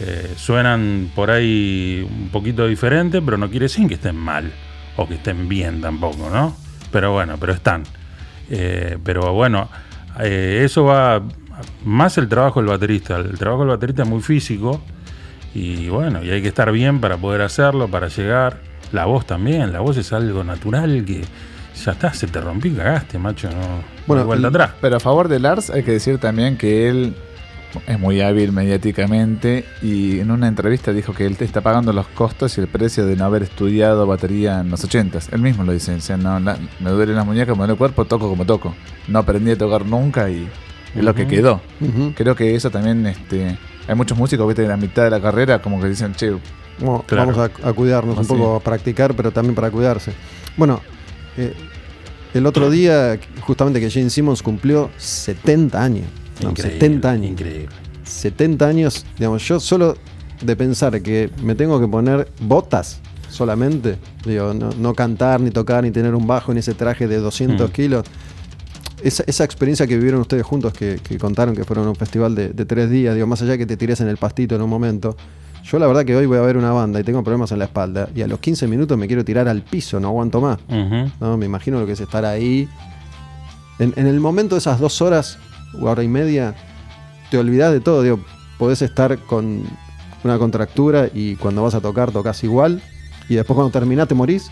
Eh, 0.00 0.34
suenan 0.36 1.10
por 1.14 1.30
ahí 1.30 2.06
un 2.08 2.28
poquito 2.30 2.66
diferente, 2.66 3.22
pero 3.22 3.36
no 3.36 3.48
quiere 3.48 3.64
decir 3.64 3.86
que 3.86 3.94
estén 3.94 4.16
mal 4.16 4.52
o 4.96 5.06
que 5.06 5.14
estén 5.14 5.48
bien 5.48 5.80
tampoco, 5.80 6.30
¿no? 6.30 6.56
Pero 6.90 7.12
bueno, 7.12 7.36
pero 7.38 7.52
están. 7.52 7.84
Eh, 8.50 8.98
pero 9.04 9.32
bueno, 9.32 9.68
eh, 10.20 10.62
eso 10.64 10.84
va 10.84 11.22
más 11.84 12.18
el 12.18 12.28
trabajo 12.28 12.60
del 12.60 12.70
baterista. 12.70 13.16
El 13.16 13.38
trabajo 13.38 13.62
del 13.62 13.70
baterista 13.70 14.02
es 14.02 14.08
muy 14.08 14.20
físico 14.20 14.82
y 15.54 15.88
bueno, 15.88 16.22
y 16.24 16.30
hay 16.30 16.42
que 16.42 16.48
estar 16.48 16.70
bien 16.72 17.00
para 17.00 17.16
poder 17.16 17.42
hacerlo, 17.42 17.88
para 17.88 18.08
llegar. 18.08 18.73
La 18.94 19.06
voz 19.06 19.26
también, 19.26 19.72
la 19.72 19.80
voz 19.80 19.96
es 19.96 20.12
algo 20.12 20.44
natural 20.44 21.04
que 21.04 21.22
ya 21.84 21.92
está, 21.92 22.14
se 22.14 22.26
te 22.28 22.40
rompió 22.40 22.70
y 22.70 22.74
cagaste, 22.76 23.18
macho. 23.18 23.48
No, 23.50 23.56
no 23.56 23.84
Bueno, 24.06 24.22
hay 24.22 24.26
vuelta 24.26 24.48
el- 24.48 24.54
atrás. 24.54 24.70
Pero 24.80 24.96
a 24.96 25.00
favor 25.00 25.28
de 25.28 25.40
Lars 25.40 25.70
hay 25.70 25.82
que 25.82 25.90
decir 25.92 26.18
también 26.18 26.56
que 26.56 26.88
él 26.88 27.14
es 27.88 27.98
muy 27.98 28.20
hábil 28.20 28.52
mediáticamente 28.52 29.64
y 29.82 30.20
en 30.20 30.30
una 30.30 30.46
entrevista 30.46 30.92
dijo 30.92 31.12
que 31.12 31.26
él 31.26 31.36
te 31.36 31.44
está 31.44 31.60
pagando 31.60 31.92
los 31.92 32.06
costos 32.06 32.56
y 32.56 32.60
el 32.60 32.68
precio 32.68 33.04
de 33.04 33.16
no 33.16 33.24
haber 33.24 33.42
estudiado 33.42 34.06
batería 34.06 34.60
en 34.60 34.70
los 34.70 34.84
80s. 34.84 35.30
Él 35.32 35.40
mismo 35.40 35.64
lo 35.64 35.72
dice, 35.72 35.92
o 35.94 36.00
sea, 36.00 36.16
no, 36.16 36.38
la- 36.38 36.56
me 36.78 36.90
duelen 36.90 37.16
las 37.16 37.26
muñecas, 37.26 37.56
me 37.56 37.58
duele 37.62 37.72
el 37.72 37.78
cuerpo, 37.78 38.04
toco 38.04 38.28
como 38.28 38.44
toco. 38.44 38.74
No 39.08 39.18
aprendí 39.18 39.50
a 39.50 39.58
tocar 39.58 39.84
nunca 39.84 40.30
y 40.30 40.48
es 40.94 41.02
lo 41.04 41.12
que 41.16 41.26
quedó. 41.26 41.60
Creo 42.14 42.36
que 42.36 42.54
eso 42.54 42.70
también, 42.70 43.04
este, 43.08 43.58
hay 43.88 43.94
muchos 43.96 44.16
músicos, 44.16 44.46
viste, 44.46 44.62
en 44.62 44.68
la 44.68 44.76
mitad 44.76 45.02
de 45.02 45.10
la 45.10 45.20
carrera 45.20 45.60
como 45.60 45.80
que 45.80 45.88
dicen, 45.88 46.14
che, 46.14 46.32
Bueno, 46.80 47.04
Claro. 47.06 47.32
Vamos 47.32 47.50
a, 47.62 47.68
a 47.68 47.72
cuidarnos 47.72 48.16
un 48.16 48.20
Así. 48.22 48.28
poco, 48.28 48.56
a 48.56 48.60
practicar, 48.60 49.14
pero 49.14 49.30
también 49.30 49.54
para 49.54 49.70
cuidarse. 49.70 50.12
Bueno, 50.56 50.80
eh, 51.36 51.52
el 52.34 52.46
otro 52.46 52.70
día, 52.70 53.18
justamente 53.40 53.80
que 53.80 53.90
Gene 53.90 54.10
Simmons 54.10 54.42
cumplió 54.42 54.90
70 54.98 55.82
años. 55.82 56.06
No, 56.42 56.50
Increíble, 56.50 56.72
70 56.80 57.10
años. 57.10 57.30
Increíble. 57.30 57.68
70 58.04 58.66
años, 58.66 59.06
digamos, 59.18 59.46
yo 59.46 59.60
solo 59.60 59.96
de 60.42 60.56
pensar 60.56 61.00
que 61.00 61.30
me 61.42 61.54
tengo 61.54 61.80
que 61.80 61.86
poner 61.88 62.28
botas 62.40 63.00
solamente, 63.30 63.98
digo, 64.26 64.52
no, 64.52 64.70
no 64.70 64.94
cantar, 64.94 65.40
ni 65.40 65.50
tocar, 65.50 65.82
ni 65.84 65.90
tener 65.90 66.14
un 66.14 66.26
bajo, 66.26 66.52
ni 66.52 66.60
ese 66.60 66.74
traje 66.74 67.06
de 67.08 67.18
200 67.18 67.70
Mm. 67.70 67.72
kilos. 67.72 68.04
Esa, 69.02 69.22
esa 69.26 69.44
experiencia 69.44 69.86
que 69.86 69.96
vivieron 69.96 70.20
ustedes 70.20 70.44
juntos, 70.44 70.72
que, 70.72 70.98
que 71.02 71.18
contaron 71.18 71.54
que 71.54 71.64
fueron 71.64 71.86
a 71.86 71.90
un 71.90 71.96
festival 71.96 72.34
de, 72.34 72.48
de 72.50 72.64
tres 72.64 72.88
días, 72.90 73.14
digo, 73.14 73.26
más 73.26 73.40
allá 73.42 73.52
de 73.52 73.58
que 73.58 73.66
te 73.66 73.76
tires 73.76 74.00
en 74.00 74.08
el 74.08 74.16
pastito 74.16 74.54
en 74.54 74.62
un 74.62 74.70
momento, 74.70 75.16
yo 75.64 75.78
la 75.78 75.86
verdad 75.86 76.04
que 76.04 76.14
hoy 76.14 76.26
voy 76.26 76.38
a 76.38 76.42
ver 76.42 76.56
una 76.56 76.70
banda 76.72 77.00
y 77.00 77.04
tengo 77.04 77.22
problemas 77.24 77.50
en 77.52 77.58
la 77.58 77.64
espalda, 77.64 78.08
y 78.14 78.22
a 78.22 78.26
los 78.26 78.38
15 78.38 78.66
minutos 78.68 78.96
me 78.98 79.06
quiero 79.06 79.24
tirar 79.24 79.48
al 79.48 79.62
piso, 79.62 79.98
no 80.00 80.08
aguanto 80.08 80.40
más. 80.40 80.58
¿no? 81.20 81.36
Me 81.36 81.46
imagino 81.46 81.80
lo 81.80 81.86
que 81.86 81.92
es 81.92 82.00
estar 82.00 82.24
ahí. 82.24 82.68
En, 83.78 83.92
en 83.96 84.06
el 84.06 84.20
momento 84.20 84.54
de 84.54 84.58
esas 84.60 84.78
dos 84.78 85.00
horas, 85.02 85.38
o 85.80 85.86
hora 85.86 86.02
y 86.02 86.08
media, 86.08 86.54
te 87.30 87.38
olvidas 87.38 87.72
de 87.72 87.80
todo. 87.80 88.02
Digo, 88.02 88.20
podés 88.58 88.82
estar 88.82 89.18
con 89.20 89.62
una 90.22 90.38
contractura 90.38 91.08
y 91.12 91.36
cuando 91.36 91.62
vas 91.62 91.74
a 91.74 91.80
tocar 91.80 92.12
tocas 92.12 92.44
igual. 92.44 92.80
Y 93.28 93.34
después 93.36 93.54
cuando 93.54 93.70
terminás 93.72 94.06
te 94.06 94.14
morís. 94.14 94.50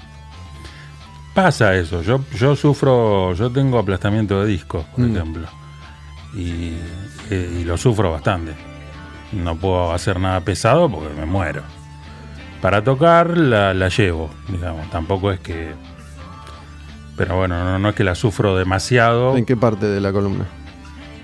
Pasa 1.35 1.75
eso. 1.77 2.03
Yo, 2.03 2.21
yo 2.39 2.57
sufro, 2.57 3.33
yo 3.35 3.51
tengo 3.51 3.79
aplastamiento 3.79 4.41
de 4.43 4.47
discos, 4.49 4.85
por 4.87 5.01
Mm. 5.07 5.17
ejemplo. 5.17 5.47
Y, 6.35 6.73
eh, 7.31 7.59
y 7.61 7.65
lo 7.65 7.77
sufro 7.77 8.11
bastante. 8.13 8.53
No 9.33 9.57
puedo 9.57 9.93
hacer 9.93 10.21
nada 10.21 10.41
pesado 10.41 10.91
porque 10.91 11.15
me 11.15 11.25
muero. 11.27 11.63
Para 12.61 12.85
tocar 12.85 13.37
la, 13.37 13.75
la 13.75 13.89
llevo, 13.89 14.31
digamos. 14.49 14.89
Tampoco 14.91 15.33
es 15.33 15.41
que. 15.41 15.73
Pero 17.17 17.37
bueno, 17.37 17.63
no, 17.65 17.79
no 17.79 17.89
es 17.91 17.95
que 17.95 18.05
la 18.05 18.15
sufro 18.15 18.57
demasiado. 18.57 19.37
¿En 19.37 19.45
qué 19.45 19.57
parte 19.57 19.87
de 19.87 20.01
la 20.01 20.13
columna? 20.13 20.45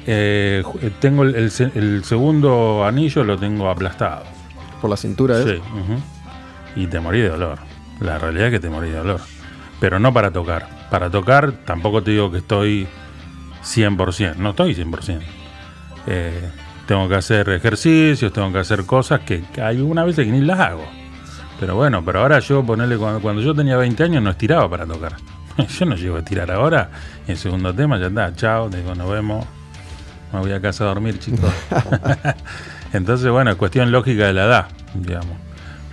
Eh, 0.07 0.63
eh, 0.81 0.91
tengo 1.01 1.23
el, 1.23 1.35
el 1.35 1.51
se- 1.51 1.71
el 1.75 2.03
segundo 2.05 2.85
anillo, 2.85 3.25
lo 3.25 3.37
tengo 3.39 3.69
aplastado. 3.71 4.25
¿Por 4.81 4.91
la 4.91 4.97
cintura? 4.97 5.39
¿eh? 5.39 5.45
Sí, 5.45 5.57
ujú. 5.79 6.01
Y 6.77 6.87
te 6.87 7.01
morí 7.01 7.21
de 7.21 7.29
dolor. 7.31 7.59
La 8.01 8.19
realidad 8.19 8.47
es 8.47 8.53
que 8.53 8.61
te 8.61 8.71
morí 8.71 8.91
de 8.91 8.97
dolor. 8.99 9.21
Pero 9.81 9.99
no 9.99 10.13
para 10.13 10.31
tocar. 10.31 10.69
Para 10.91 11.11
tocar 11.11 11.53
tampoco 11.65 12.03
te 12.03 12.13
digo 12.13 12.31
que 12.31 12.39
estoy 12.39 12.87
100%. 13.63 14.37
No 14.37 14.51
estoy 14.51 14.75
100%. 14.75 15.21
Eh, 16.07 16.51
tengo 16.89 17.07
que 17.07 17.17
hacer 17.17 17.51
ejercicios, 17.51 18.33
tengo 18.33 18.51
que 18.51 18.61
hacer 18.61 18.87
cosas 18.87 19.21
que, 19.21 19.43
que 19.53 19.61
hay 19.61 19.77
algunas 19.77 20.07
veces 20.07 20.25
que 20.25 20.33
ni 20.33 20.41
las 20.41 20.59
hago. 20.59 20.87
Pero 21.61 21.77
bueno, 21.77 22.03
pero 22.03 22.21
ahora 22.21 22.39
yo 22.39 22.65
ponerle 22.65 22.97
cuando, 22.97 23.21
cuando 23.21 23.43
yo 23.43 23.55
tenía 23.55 23.77
20 23.77 24.05
años 24.05 24.23
no 24.23 24.31
estiraba 24.31 24.71
para 24.71 24.87
tocar. 24.87 25.17
Yo 25.79 25.87
no 25.87 25.97
llego 25.97 26.15
a 26.15 26.21
estirar 26.21 26.51
ahora. 26.53 26.89
Y 27.27 27.33
el 27.33 27.37
segundo 27.37 27.75
tema 27.75 27.99
ya 27.99 28.07
está. 28.07 28.33
Chao, 28.33 28.71
digo, 28.71 28.95
nos 28.95 29.11
vemos. 29.11 29.45
Me 30.33 30.39
voy 30.39 30.53
a 30.53 30.61
casa 30.61 30.85
a 30.85 30.87
dormir, 30.87 31.19
chicos. 31.19 31.53
Entonces, 32.93 33.29
bueno, 33.31 33.51
es 33.51 33.57
cuestión 33.57 33.91
lógica 33.91 34.29
de 34.29 34.35
la 34.35 34.45
edad, 34.45 34.69
digamos. 34.95 35.37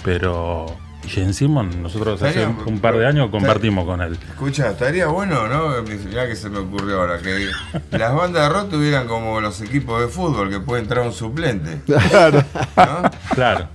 Pero 0.03 0.77
Jen 1.07 1.33
Simon, 1.33 1.81
nosotros 1.81 2.21
hace 2.21 2.45
un, 2.45 2.57
un 2.65 2.79
par 2.79 2.97
de 2.97 3.05
años 3.05 3.29
compartimos 3.29 3.85
con 3.85 4.01
él. 4.01 4.17
Escucha, 4.29 4.71
estaría 4.71 5.07
bueno, 5.07 5.47
¿no? 5.47 5.81
Mirá 5.83 6.27
que 6.27 6.35
se 6.35 6.49
me 6.49 6.59
ocurrió 6.59 7.01
ahora, 7.01 7.19
que 7.19 7.49
las 7.97 8.13
bandas 8.13 8.43
de 8.43 8.49
rock 8.49 8.69
tuvieran 8.69 9.07
como 9.07 9.39
los 9.41 9.61
equipos 9.61 10.01
de 10.01 10.07
fútbol, 10.07 10.49
que 10.49 10.59
puede 10.59 10.81
entrar 10.81 11.05
un 11.05 11.13
suplente. 11.13 11.81
Claro. 12.15 12.43
¿no? 12.77 13.11
Claro. 13.33 13.67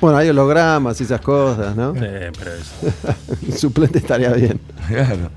Bueno, 0.00 0.16
hay 0.16 0.28
hologramas 0.30 0.98
y 1.00 1.04
esas 1.04 1.20
cosas, 1.20 1.76
¿no? 1.76 1.92
Eh, 1.96 2.32
pero 2.38 2.52
eso. 2.54 3.16
Un 3.46 3.52
suplente 3.52 3.98
estaría 3.98 4.30
bien. 4.32 4.58
Claro. 4.88 5.30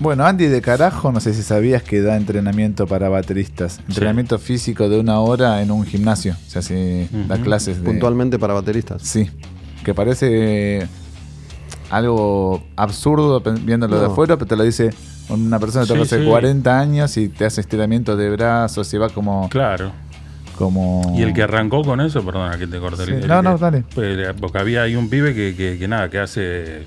Bueno, 0.00 0.26
Andy 0.26 0.46
de 0.46 0.60
carajo, 0.60 1.12
no 1.12 1.20
sé 1.20 1.32
si 1.32 1.42
sabías 1.42 1.82
que 1.82 2.02
da 2.02 2.16
entrenamiento 2.16 2.86
para 2.88 3.08
bateristas. 3.08 3.78
Entrenamiento 3.88 4.38
físico 4.40 4.88
de 4.88 4.98
una 4.98 5.20
hora 5.20 5.62
en 5.62 5.70
un 5.70 5.84
gimnasio. 5.86 6.34
O 6.46 6.50
sea, 6.50 6.62
sí, 6.62 7.08
da 7.28 7.38
clases 7.38 7.78
de... 7.78 7.84
Puntualmente 7.84 8.38
para 8.38 8.54
bateristas. 8.54 9.02
Sí, 9.02 9.30
que 9.84 9.94
parece 9.94 10.88
algo 11.90 12.62
absurdo 12.76 13.40
viéndolo 13.40 13.96
de 14.00 14.06
No. 14.06 14.12
afuera, 14.12 14.36
pero 14.36 14.46
te 14.48 14.56
lo 14.56 14.64
dice 14.64 14.90
una 15.28 15.58
persona 15.58 15.86
que 15.86 15.94
Sí, 15.94 16.00
hace 16.00 16.20
sí. 16.22 16.26
40 16.28 16.78
años 16.80 17.16
y 17.16 17.28
te 17.28 17.44
hace 17.44 17.60
estiramientos 17.60 18.18
de 18.18 18.30
brazos 18.30 18.92
y 18.92 18.98
va 18.98 19.08
como... 19.10 19.48
Claro. 19.48 19.92
como... 20.56 21.14
Y 21.16 21.22
el 21.22 21.32
que 21.32 21.42
arrancó 21.42 21.82
con 21.82 22.00
eso, 22.00 22.24
perdona 22.24 22.58
que 22.58 22.66
te 22.66 22.78
corté. 22.78 23.04
Sí, 23.06 23.10
el- 23.12 23.22
el 23.22 23.28
no, 23.28 23.42
no, 23.42 23.58
dale. 23.58 23.84
pues, 23.94 24.32
porque 24.40 24.58
había 24.58 24.82
ahí 24.82 24.96
un 24.96 25.08
pibe 25.08 25.34
que, 25.34 25.54
que- 25.56 25.78
que 25.78 25.88
nada, 25.88 26.08
que 26.10 26.18
hace 26.18 26.86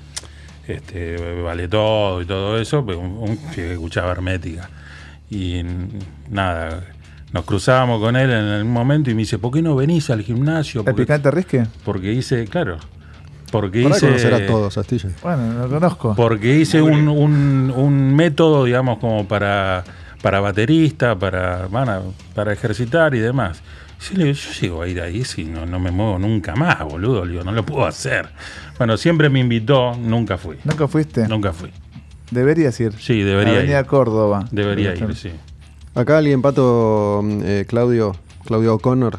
este 0.66 1.40
vale 1.42 1.66
todo 1.68 2.20
y 2.22 2.26
todo 2.26 2.58
eso, 2.60 2.84
pues, 2.84 2.96
un, 2.98 3.06
un 3.18 3.36
que 3.54 3.72
escuchaba 3.72 4.12
hermética. 4.12 4.68
Y 5.30 5.62
nada, 6.30 6.82
nos 7.32 7.44
cruzábamos 7.44 8.00
con 8.00 8.16
él 8.16 8.30
en 8.30 8.66
un 8.66 8.72
momento 8.72 9.10
y 9.10 9.14
me 9.14 9.20
dice, 9.20 9.38
¿por 9.38 9.52
qué 9.52 9.62
no 9.62 9.74
venís 9.76 10.08
al 10.10 10.22
gimnasio? 10.22 10.80
¿El 10.80 10.84
Porque, 10.86 11.02
picante 11.02 11.30
risque? 11.30 11.66
porque 11.84 12.12
hice, 12.12 12.46
claro, 12.46 12.78
porque 13.52 13.82
Para 13.82 13.96
hice... 13.96 14.06
conocer 14.06 14.34
a 14.34 14.46
todos, 14.46 14.76
Astilla. 14.78 15.10
Bueno, 15.22 15.52
lo 15.54 15.68
conozco. 15.68 16.14
Porque 16.14 16.54
hice 16.58 16.80
un, 16.82 17.08
un- 17.08 17.72
un 17.74 18.14
método, 18.16 18.64
digamos, 18.64 18.98
como 18.98 19.26
para, 19.28 19.84
para 20.22 20.40
baterista, 20.40 21.18
para, 21.18 21.66
bueno, 21.66 22.14
para 22.34 22.52
ejercitar 22.52 23.14
y 23.14 23.18
demás. 23.20 23.62
Sí, 23.98 24.14
le 24.14 24.26
digo, 24.26 24.36
yo 24.36 24.60
llego 24.60 24.82
a 24.82 24.88
ir 24.88 25.00
ahí 25.00 25.24
si 25.24 25.44
no, 25.44 25.66
no 25.66 25.80
me 25.80 25.90
muevo 25.90 26.18
nunca 26.20 26.54
más, 26.54 26.78
boludo. 26.84 27.24
Le 27.24 27.32
digo, 27.32 27.44
no 27.44 27.50
lo 27.52 27.64
puedo 27.66 27.84
hacer. 27.84 28.28
Bueno, 28.78 28.96
siempre 28.96 29.28
me 29.28 29.40
invitó, 29.40 29.94
nunca 29.96 30.38
fui. 30.38 30.56
¿Nunca 30.64 30.86
fuiste? 30.86 31.26
Nunca 31.26 31.52
fui. 31.52 31.70
Deberías 32.30 32.78
ir. 32.78 32.92
Sí, 33.00 33.22
debería 33.22 33.54
Avenida 33.54 33.80
ir. 33.80 33.86
Córdoba. 33.86 34.44
Debería 34.52 34.94
ir, 34.94 35.16
sí. 35.16 35.32
Acá 35.94 36.18
alguien, 36.18 36.42
Pato, 36.42 37.22
eh, 37.42 37.64
Claudio, 37.68 38.14
Claudio 38.44 38.74
O'Connor. 38.74 39.18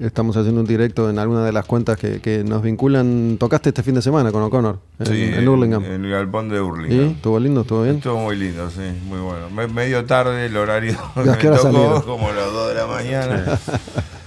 Estamos 0.00 0.36
haciendo 0.36 0.60
un 0.60 0.66
directo 0.66 1.10
en 1.10 1.18
alguna 1.18 1.44
de 1.44 1.52
las 1.52 1.66
cuentas 1.66 1.98
que, 1.98 2.20
que 2.20 2.44
nos 2.44 2.62
vinculan. 2.62 3.36
Tocaste 3.38 3.70
este 3.70 3.82
fin 3.82 3.94
de 3.96 4.02
semana 4.02 4.30
con 4.32 4.42
O'Connor 4.42 4.78
en, 5.00 5.06
Sí, 5.06 5.22
en 5.34 5.48
Hurlingham. 5.48 5.84
En 5.84 6.04
el 6.04 6.10
galpón 6.10 6.48
de. 6.48 6.60
Hurlingham. 6.60 7.10
¿Estuvo 7.10 7.38
lindo? 7.38 7.60
¿Estuvo 7.62 7.82
bien? 7.82 7.96
Estuvo 7.96 8.18
muy 8.18 8.36
lindo, 8.36 8.70
sí, 8.70 8.80
muy 9.08 9.18
bueno. 9.20 9.50
Me- 9.50 9.66
medio 9.68 10.04
tarde 10.04 10.46
el 10.46 10.56
horario 10.56 10.96
que 11.14 11.20
¿A 11.20 11.24
me 11.24 11.36
tocó, 11.36 11.58
salieron? 11.58 12.02
como 12.02 12.28
las 12.32 12.52
2 12.52 12.68
de 12.68 12.74
la 12.74 12.86
mañana. 12.86 13.58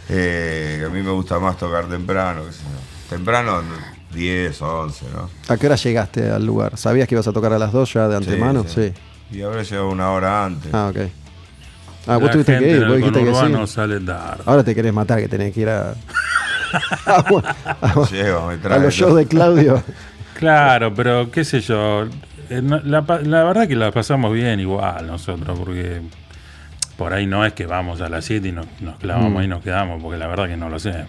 Eh, 0.07 0.83
a 0.85 0.89
mí 0.89 1.01
me 1.01 1.09
gusta 1.09 1.39
más 1.39 1.57
tocar 1.57 1.85
temprano, 1.89 2.43
qué 2.45 2.51
sé 2.53 2.59
yo. 2.61 3.09
Temprano 3.17 3.59
10 4.13 4.61
o 4.61 4.81
11, 4.81 5.05
¿no? 5.15 5.29
¿A 5.51 5.57
qué 5.57 5.65
hora 5.65 5.75
llegaste 5.77 6.29
al 6.29 6.45
lugar? 6.45 6.77
¿Sabías 6.77 7.07
que 7.07 7.15
ibas 7.15 7.27
a 7.27 7.33
tocar 7.33 7.51
a 7.53 7.57
las 7.57 7.71
2 7.71 7.91
ya 7.91 8.07
de 8.07 8.15
antemano? 8.17 8.65
Sí. 8.67 8.93
Y 9.31 9.41
habrá 9.41 9.63
llegado 9.63 9.89
una 9.89 10.11
hora 10.11 10.45
antes. 10.45 10.71
Ah, 10.71 10.91
ok. 10.93 11.09
Ah, 12.07 12.15
vos 12.17 12.23
La 12.25 12.31
tuviste 12.31 12.59
que 12.59 12.71
ir, 12.71 12.85
vos 12.85 12.97
dijiste 12.97 13.23
que 13.23 13.33
sí. 13.33 13.73
sale 13.73 13.99
tarde. 13.99 14.43
Ahora 14.45 14.63
te 14.63 14.75
querés 14.75 14.93
matar, 14.93 15.19
que 15.19 15.27
tenés 15.27 15.53
que 15.53 15.61
ir 15.61 15.69
a, 15.69 15.95
a, 17.05 17.15
a- 17.15 18.09
Lleva, 18.11 18.47
me 18.55 18.73
a 18.75 18.77
los 18.79 18.93
shows 18.93 19.15
de 19.15 19.25
Claudio. 19.27 19.81
Claro, 20.37 20.93
pero 20.93 21.31
qué 21.31 21.43
sé 21.45 21.61
yo. 21.61 22.03
eh, 22.49 22.61
La, 22.83 23.01
la 23.23 23.43
verdad 23.43 23.67
que 23.67 23.75
la 23.75 23.91
pasamos 23.91 24.33
bien 24.33 24.59
igual 24.59 25.07
nosotros, 25.07 25.57
porque 25.57 26.01
por 26.97 27.13
ahí 27.13 27.25
no 27.25 27.45
es 27.45 27.53
que 27.53 27.65
vamos 27.65 28.01
a 28.01 28.09
las 28.09 28.25
7 28.25 28.47
y 28.49 28.51
nos, 28.51 28.67
nos 28.81 28.97
clavamos 28.97 29.31
Mm. 29.31 29.37
ahí 29.37 29.45
y 29.45 29.47
nos 29.47 29.63
quedamos, 29.63 30.01
porque 30.01 30.17
la 30.17 30.27
verdad 30.27 30.47
que 30.47 30.57
no 30.57 30.69
lo 30.69 30.75
hacemos. 30.75 31.07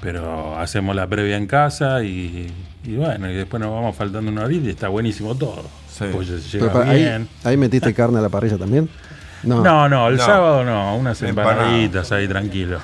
Pero 0.00 0.58
hacemos 0.58 0.96
la 0.96 1.06
previa 1.06 1.36
en 1.36 1.46
casa 1.46 2.02
y, 2.02 2.52
y 2.84 2.96
bueno, 2.96 3.30
y 3.30 3.34
después 3.34 3.60
nos 3.60 3.70
vamos 3.72 3.94
faltando 3.96 4.30
una 4.32 4.42
horita 4.44 4.66
y 4.66 4.70
está 4.70 4.88
buenísimo 4.88 5.34
todo. 5.36 5.62
Sí. 5.88 6.04
Pues 6.12 6.26
se 6.28 6.58
Pero 6.58 6.66
llega 6.66 6.72
pa- 6.84 6.90
ahí, 6.90 6.98
bien. 7.02 7.28
ahí 7.44 7.56
metiste 7.56 7.94
carne 7.94 8.18
a 8.18 8.22
la 8.22 8.28
parrilla 8.28 8.58
también. 8.58 8.88
No. 9.42 9.60
No, 9.62 9.88
no, 9.88 10.08
el 10.08 10.16
No. 10.16 10.24
sábado 10.24 10.64
no, 10.64 10.96
unas 10.96 11.20
empanaditas 11.22 12.12
ahí 12.12 12.28
tranquilo. 12.28 12.78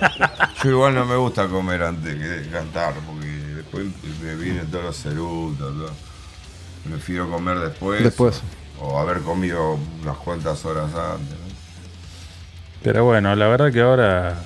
Yo 0.62 0.70
igual 0.70 0.94
no 0.94 1.04
me 1.06 1.16
gusta 1.16 1.46
comer 1.48 1.82
antes 1.82 2.14
que 2.14 2.50
cantar, 2.50 2.94
porque 3.06 3.26
después 3.26 3.86
me 4.22 4.34
vienen 4.36 4.66
todos 4.70 4.84
los 4.84 4.96
cerutos. 5.02 5.58
todo. 5.58 5.90
Prefiero 6.88 7.28
comer 7.30 7.58
después. 7.58 8.02
Después. 8.02 8.42
O 8.80 8.98
haber 8.98 9.20
comido 9.22 9.78
unas 10.02 10.16
cuantas 10.18 10.64
horas 10.64 10.86
antes. 10.94 11.30
¿no? 11.30 11.48
Pero 12.82 13.04
bueno, 13.04 13.34
la 13.34 13.46
verdad 13.48 13.72
que 13.72 13.80
ahora, 13.80 14.36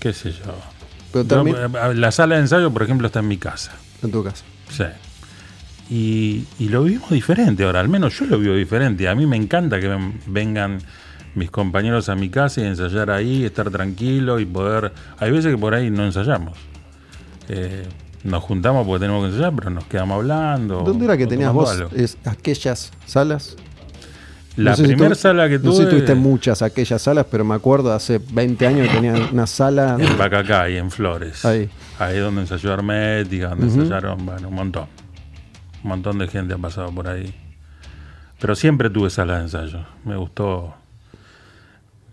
qué 0.00 0.12
sé 0.12 0.32
yo. 0.32 0.54
Pero 1.12 1.24
Yo, 1.26 1.42
termi- 1.42 1.90
eh, 1.90 1.94
la 1.94 2.12
sala 2.12 2.34
de 2.34 2.42
ensayo, 2.42 2.70
por 2.72 2.82
ejemplo, 2.82 3.06
está 3.06 3.20
en 3.20 3.28
mi 3.28 3.38
casa. 3.38 3.72
en 4.02 4.10
tu 4.12 4.22
casa. 4.22 4.44
Sí. 4.70 4.84
Y, 5.90 6.44
y 6.58 6.68
lo 6.68 6.82
vivimos 6.84 7.10
diferente 7.10 7.64
ahora, 7.64 7.80
al 7.80 7.88
menos 7.88 8.18
yo 8.18 8.24
lo 8.26 8.38
vivo 8.38 8.54
diferente. 8.54 9.06
A 9.08 9.14
mí 9.14 9.26
me 9.26 9.36
encanta 9.36 9.78
que 9.80 9.88
ven- 9.88 10.18
vengan 10.26 10.78
mis 11.34 11.50
compañeros 11.50 12.08
a 12.08 12.14
mi 12.14 12.28
casa 12.30 12.60
y 12.60 12.64
ensayar 12.64 13.10
ahí, 13.10 13.44
estar 13.44 13.70
tranquilo 13.70 14.38
y 14.40 14.46
poder... 14.46 14.92
Hay 15.18 15.30
veces 15.30 15.52
que 15.52 15.58
por 15.58 15.74
ahí 15.74 15.90
no 15.90 16.04
ensayamos. 16.04 16.56
Eh, 17.48 17.84
nos 18.22 18.42
juntamos 18.42 18.86
porque 18.86 19.00
tenemos 19.04 19.22
que 19.24 19.28
ensayar, 19.30 19.52
pero 19.54 19.70
nos 19.70 19.84
quedamos 19.84 20.16
hablando. 20.16 20.80
¿Dónde 20.80 21.04
era 21.04 21.16
que 21.16 21.26
tenías 21.26 21.52
vos 21.52 21.70
algo. 21.70 21.90
es, 21.94 22.16
aquellas 22.24 22.92
salas? 23.04 23.56
La 24.56 24.70
No 24.70 24.76
sé 24.76 24.82
si 24.86 24.92
primera 24.94 25.14
sala 25.16 25.48
que 25.48 25.58
No 25.58 25.72
sé 25.72 25.78
si 25.78 25.82
tuve 25.82 25.90
tuviste 25.90 26.14
muchas 26.14 26.62
aquellas 26.62 27.02
salas, 27.02 27.26
pero 27.28 27.44
me 27.44 27.56
acuerdo 27.56 27.92
hace 27.92 28.20
20 28.32 28.66
años 28.68 28.88
que 28.88 28.94
tenía 28.94 29.14
una 29.32 29.46
sala. 29.48 29.96
en 29.98 30.16
Bacacá 30.16 30.70
y 30.70 30.76
en 30.76 30.90
Flores. 30.92 31.44
Ahí. 31.44 31.68
Ahí 31.98 32.18
donde 32.18 32.42
ensayó 32.42 32.72
Hermética, 32.72 33.48
donde 33.50 33.66
ensayaron, 33.66 34.24
bueno, 34.24 34.48
un 34.48 34.54
montón. 34.54 34.86
Un 35.84 35.90
montón 35.90 36.18
de 36.18 36.26
gente 36.28 36.54
ha 36.54 36.58
pasado 36.58 36.90
por 36.90 37.06
ahí. 37.06 37.34
Pero 38.40 38.54
siempre 38.54 38.88
tuve 38.88 39.10
sala 39.10 39.36
de 39.36 39.42
ensayo. 39.42 39.84
Me 40.04 40.16
gustó. 40.16 40.74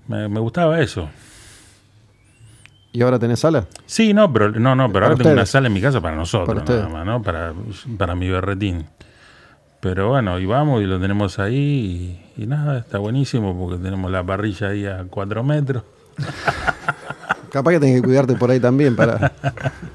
Me, 0.07 0.27
me 0.27 0.41
gustaba 0.41 0.81
eso. 0.81 1.09
¿Y 2.91 3.01
ahora 3.01 3.17
tenés 3.17 3.39
sala? 3.39 3.65
Sí, 3.85 4.13
no, 4.13 4.31
pero 4.31 4.51
no, 4.51 4.75
no, 4.75 4.91
pero 4.91 5.05
ahora 5.05 5.17
tengo 5.17 5.31
una 5.31 5.45
sala 5.45 5.67
en 5.67 5.73
mi 5.73 5.79
casa 5.79 6.01
para 6.01 6.17
nosotros, 6.17 6.63
Para 6.63 6.79
nada 6.79 6.89
más, 6.89 7.05
¿no? 7.05 7.21
Para, 7.21 7.53
para 7.97 8.13
mi 8.13 8.29
berretín. 8.29 8.85
Pero 9.79 10.09
bueno, 10.09 10.37
y 10.37 10.45
vamos 10.45 10.83
y 10.83 10.85
lo 10.85 10.99
tenemos 10.99 11.39
ahí 11.39 12.21
y, 12.35 12.43
y 12.43 12.47
nada, 12.47 12.79
está 12.79 12.97
buenísimo 12.97 13.57
porque 13.57 13.81
tenemos 13.81 14.11
la 14.11 14.21
parrilla 14.23 14.67
ahí 14.67 14.85
a 14.85 15.05
cuatro 15.09 15.43
metros. 15.43 15.83
Capaz 17.51 17.71
que 17.71 17.79
tenés 17.79 18.01
que 18.01 18.05
cuidarte 18.05 18.35
por 18.35 18.51
ahí 18.51 18.59
también 18.59 18.97
para, 18.97 19.31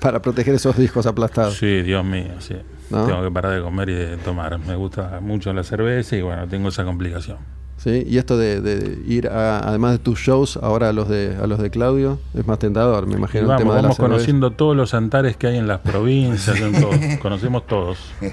para 0.00 0.20
proteger 0.20 0.54
esos 0.54 0.76
discos 0.78 1.06
aplastados. 1.06 1.58
Sí, 1.58 1.82
Dios 1.82 2.04
mío, 2.04 2.32
sí. 2.38 2.56
¿No? 2.90 3.04
Tengo 3.06 3.22
que 3.22 3.30
parar 3.30 3.54
de 3.56 3.62
comer 3.62 3.88
y 3.90 3.94
de 3.94 4.16
tomar. 4.18 4.58
Me 4.58 4.76
gusta 4.76 5.18
mucho 5.20 5.52
la 5.52 5.64
cerveza 5.64 6.16
y 6.16 6.22
bueno, 6.22 6.46
tengo 6.48 6.68
esa 6.68 6.84
complicación. 6.84 7.38
¿Sí? 7.78 8.04
Y 8.08 8.16
esto 8.18 8.38
de, 8.38 8.60
de 8.62 8.98
ir, 9.06 9.28
a, 9.28 9.58
además 9.58 9.92
de 9.92 9.98
tus 9.98 10.18
shows, 10.18 10.56
ahora 10.56 10.88
a 10.88 10.92
los 10.92 11.08
de, 11.08 11.36
a 11.42 11.46
los 11.46 11.58
de 11.58 11.68
Claudio, 11.70 12.18
es 12.34 12.46
más 12.46 12.58
tentador, 12.58 13.06
me 13.06 13.12
Y 13.12 13.16
imagino. 13.16 13.42
el 13.42 13.46
vamos, 13.48 13.60
tema 13.62 13.74
de 13.74 13.82
la 13.82 13.82
vamos 13.82 13.96
cerveza. 13.96 14.12
conociendo 14.14 14.50
todos 14.52 14.74
los 14.76 14.94
antares 14.94 15.36
que 15.36 15.46
hay 15.48 15.58
en 15.58 15.66
las 15.68 15.80
provincias, 15.80 16.58
en 16.60 16.80
todo. 16.80 16.90
conocemos 17.22 17.66
todos. 17.66 17.98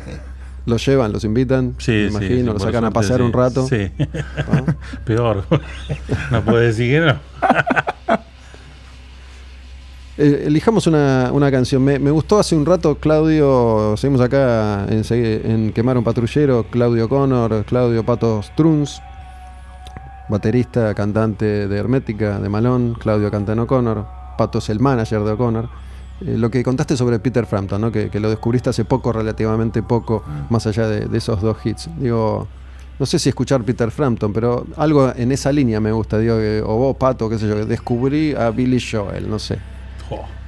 Los 0.66 0.86
llevan, 0.86 1.12
los 1.12 1.26
invitan, 1.26 1.76
Sí, 1.78 1.92
me 1.92 2.04
sí, 2.04 2.08
imagino, 2.16 2.38
sí, 2.38 2.44
los 2.54 2.62
sacan 2.62 2.86
a 2.86 2.92
suerte, 2.92 3.18
sí. 3.18 3.22
un 3.22 3.34
rato. 3.34 3.68
Sí, 3.68 3.92
peor. 5.06 5.44
no 6.32 6.42
puede 6.42 6.68
decir 6.68 6.90
que 6.90 7.06
no. 7.06 7.20
Eh, 10.18 10.44
elijamos 10.46 10.86
una, 10.86 11.32
una 11.34 11.50
canción. 11.50 11.84
Me, 11.84 11.98
gustó 12.12 12.38
hace 12.38 12.56
un 12.56 12.66
rato, 12.66 12.96
Claudio, 12.96 13.96
seguimos 13.98 14.22
acá 14.22 14.86
en, 14.88 15.04
en 15.10 15.74
Quemar 15.74 15.98
un 15.98 16.04
Patrullero, 16.04 16.66
Claudio 16.70 17.10
Connor, 17.10 17.66
Claudio 17.66 18.06
Patos 18.06 18.52
Truns, 18.56 19.02
baterista, 20.30 20.94
cantante 20.94 21.68
de 21.68 21.78
Hermética, 21.78 22.40
de 22.40 22.48
Malón, 22.48 22.94
Claudio 22.94 23.32
Cantano 23.32 23.66
Connor, 23.66 24.06
Patos 24.38 24.70
el 24.70 24.80
manager 24.80 25.24
de 25.24 25.32
O'Connor. 25.32 25.70
Eh, 26.22 26.38
lo 26.38 26.52
que 26.52 26.64
contaste 26.64 26.96
sobre 26.96 27.18
Peter 27.18 27.48
Frampton, 27.48 27.82
¿no? 27.82 27.92
que, 27.92 28.12
que 28.12 28.20
lo 28.20 28.30
descubriste 28.30 28.70
hace 28.70 28.86
poco, 28.86 29.12
relativamente 29.12 29.82
poco, 29.82 30.24
más 30.52 30.68
allá 30.68 30.88
de, 30.88 31.08
de 31.08 31.18
esos 31.18 31.42
dos 31.42 31.58
hits. 31.66 31.90
Digo, 31.98 32.48
no 33.00 33.08
sé 33.08 33.18
si 33.18 33.30
escuchar 33.30 33.64
Peter 33.64 33.90
Frampton, 33.90 34.32
pero 34.32 34.68
algo 34.78 35.12
en 35.16 35.32
esa 35.32 35.52
línea 35.52 35.80
me 35.80 35.92
gusta. 35.92 36.20
Digo, 36.20 36.36
o 36.36 36.78
vos, 36.78 36.98
Pato, 36.98 37.28
qué 37.28 37.40
sé 37.40 37.48
yo, 37.48 37.66
descubrí 37.66 38.36
a 38.36 38.52
Billy 38.52 38.80
Joel, 38.80 39.28
no 39.28 39.40
sé. 39.40 39.73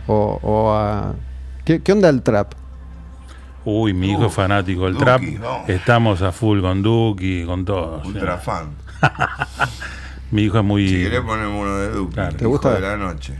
O, 0.07 0.39
o 0.41 0.71
a. 0.73 1.13
¿Qué, 1.63 1.81
qué 1.81 1.91
onda 1.91 2.09
el 2.09 2.21
trap? 2.21 2.53
Uy, 3.65 3.93
mi 3.93 4.11
hijo 4.11 4.27
es 4.27 4.33
fanático 4.33 4.85
del 4.85 4.97
trap. 4.97 5.21
no. 5.21 5.63
Estamos 5.67 6.21
a 6.21 6.31
full 6.31 6.61
con 6.61 6.83
Duki, 6.83 7.43
con 7.45 7.65
todo. 7.65 8.01
sí. 8.03 8.09
Ultra 8.09 8.37
fan. 8.37 8.69
Mi 10.31 10.43
hijo 10.43 10.57
es 10.59 10.63
muy. 10.63 10.87
Si 10.87 11.03
querés 11.03 11.21
ponemos 11.21 11.61
uno 11.61 11.77
de 11.77 11.89
Duki. 11.91 12.13
Claro. 12.13 12.35
¿Te 12.35 12.43
Hijo 12.43 12.49
gusta? 12.51 12.73
de 12.73 12.81
la 12.81 12.97
noche. 12.97 13.35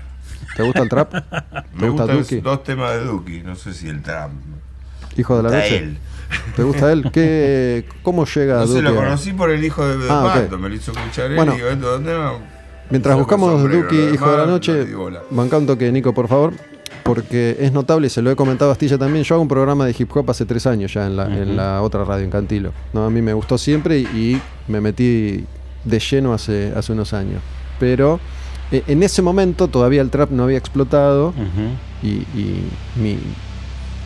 ¿Te 0.56 0.64
gusta 0.64 0.82
el 0.84 0.90
trap? 0.90 1.14
Me 1.74 1.90
gusta 1.90 2.04
gustan 2.06 2.18
Duki? 2.18 2.40
dos 2.42 2.64
temas 2.64 2.92
de 2.94 3.04
Duki. 3.06 3.42
No 3.42 3.56
sé 3.56 3.74
si 3.74 3.88
el 3.90 4.02
trap. 4.02 4.32
Hijo 5.18 5.38
de 5.38 5.44
la 5.44 5.50
noche. 5.50 5.78
él. 5.78 5.98
¿Te 6.56 6.64
gusta 6.64 6.92
él? 6.92 7.10
¿Qué, 7.12 7.88
¿Cómo 8.04 8.26
llega 8.26 8.56
No 8.62 8.68
sé, 8.68 8.74
Duki 8.74 8.82
lo 8.84 8.90
a- 8.90 8.96
conocí 9.04 9.34
por 9.34 9.50
el 9.52 9.64
hijo 9.64 9.86
de, 9.88 9.98
de 9.98 10.08
Ah. 10.10 10.48
Me 10.60 10.70
lo 10.70 10.76
hizo 10.76 10.92
escuchar 10.92 11.26
él 11.32 11.36
Bueno. 11.36 11.54
y 11.54 11.58
digo, 11.58 11.70
¿esto 11.70 11.92
dónde 11.92 12.14
va? 12.14 12.34
Mientras 12.90 13.18
buscamos 13.18 13.62
Duki, 13.64 13.96
Hijo 14.14 14.30
de 14.32 14.38
la 14.38 14.46
Noche, 14.46 14.86
banca 15.32 15.58
un 15.58 15.66
toque, 15.66 15.92
Nico, 15.92 16.14
por 16.14 16.28
favor. 16.28 16.54
Porque 17.04 17.56
es 17.60 17.72
notable, 17.72 18.08
y 18.08 18.10
se 18.10 18.22
lo 18.24 18.32
he 18.32 18.36
comentado 18.36 18.72
a 18.72 18.74
Astilla 18.74 18.98
también. 18.98 19.24
Yo 19.24 19.36
hago 19.36 19.42
un 19.44 19.48
programa 19.48 19.86
de 19.86 19.96
hip 19.98 20.10
hop 20.16 20.30
hace 20.32 20.44
tres 20.46 20.66
años 20.66 20.92
ya 20.92 21.06
en 21.06 21.16
la, 21.16 21.26
en 21.26 21.56
la 21.56 21.82
otra 21.84 22.04
radio, 22.04 22.24
en 22.24 22.32
Cantilo. 22.32 22.72
¿no? 22.94 23.06
A 23.06 23.10
mí 23.12 23.22
me 23.22 23.34
gustó 23.34 23.60
siempre 23.60 24.00
y, 24.00 24.04
y 24.06 24.42
me 24.68 24.82
metí 24.82 25.46
de 25.84 26.00
lleno 26.00 26.34
hace, 26.34 26.74
hace 26.76 26.94
unos 26.94 27.14
años. 27.14 27.42
Pero 27.80 28.20
eh, 28.72 28.82
en 28.88 29.04
ese 29.04 29.22
momento 29.22 29.68
todavía 29.68 30.02
el 30.02 30.10
trap 30.10 30.32
no 30.32 30.44
había 30.46 30.58
explotado. 30.58 31.30
Ujú. 31.30 31.76
y, 32.08 32.08
y 32.40 32.64
mi- 32.96 33.20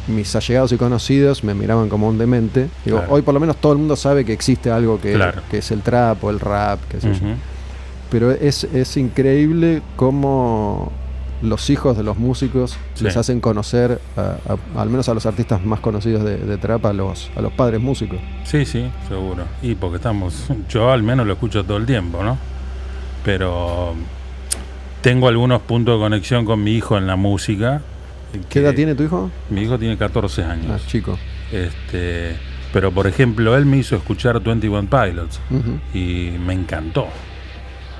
mis 0.08 0.36
allegados 0.36 0.72
y 0.72 0.78
conocidos 0.78 1.44
me 1.44 1.54
miraban 1.54 1.88
como 1.88 2.08
un 2.10 2.18
demente. 2.18 2.68
Digo, 2.84 2.98
Claro. 2.98 3.14
hoy 3.14 3.22
por 3.22 3.34
lo 3.34 3.40
menos 3.40 3.58
todo 3.58 3.74
el 3.74 3.78
mundo 3.78 3.96
sabe 3.96 4.26
que 4.26 4.34
existe 4.34 4.72
algo 4.72 5.00
que, 5.00 5.14
Claro. 5.14 5.42
que 5.52 5.60
es 5.60 5.70
el 5.72 5.82
trap 5.84 6.24
o 6.24 6.30
el 6.32 6.40
rap, 6.40 6.80
qué 6.90 7.00
sé 7.00 7.14
yo. 7.14 7.20
Pero 8.10 8.32
es, 8.32 8.64
es 8.66 8.98
increíble 8.98 9.82
cómo 9.96 10.92
los 11.42 11.70
hijos 11.70 11.96
de 11.96 12.04
los 12.04 12.18
músicos 12.18 12.76
Sí. 12.96 13.04
les 13.06 13.16
hacen 13.16 13.40
conocer, 13.40 14.02
a- 14.18 14.36
a- 14.76 14.82
al 14.82 14.90
menos 14.90 15.08
a 15.10 15.14
los 15.14 15.26
artistas 15.26 15.64
más 15.64 15.80
conocidos 15.80 16.24
de, 16.26 16.38
de 16.38 16.58
trap, 16.58 16.86
a 16.88 16.92
los, 16.94 17.30
a 17.36 17.42
los 17.42 17.54
padres 17.54 17.80
músicos. 17.80 18.20
Sí, 18.44 18.66
sí, 18.66 18.90
seguro. 19.08 19.44
Y 19.62 19.76
porque 19.76 19.98
estamos, 19.98 20.48
yo 20.70 20.92
al 20.92 21.04
menos 21.04 21.26
lo 21.28 21.34
escucho 21.34 21.64
todo 21.64 21.78
el 21.78 21.86
tiempo, 21.86 22.24
¿no? 22.24 22.38
Pero 23.24 23.94
tengo 25.02 25.28
algunos 25.28 25.62
puntos 25.62 25.98
de 25.98 26.04
conexión 26.04 26.46
con 26.46 26.64
mi 26.64 26.72
hijo 26.74 26.98
en 26.98 27.08
la 27.08 27.16
música. 27.16 27.82
¿Qué 28.34 28.40
que- 28.50 28.60
edad 28.60 28.74
tiene 28.74 28.96
tu 28.96 29.04
hijo? 29.04 29.32
Mi 29.50 29.62
hijo 29.62 29.78
tiene 29.80 29.98
14 29.98 30.44
Ah, 30.44 30.52
años. 30.52 30.86
chico. 30.88 31.18
Este, 31.52 32.36
pero 32.74 32.92
por 32.92 33.08
ejemplo, 33.08 33.56
él 33.56 33.66
me 33.66 33.78
hizo 33.78 33.96
escuchar 33.96 34.40
21 34.42 34.88
Pilots 34.90 35.40
y 35.94 36.32
me 36.46 36.54
encantó. 36.54 37.08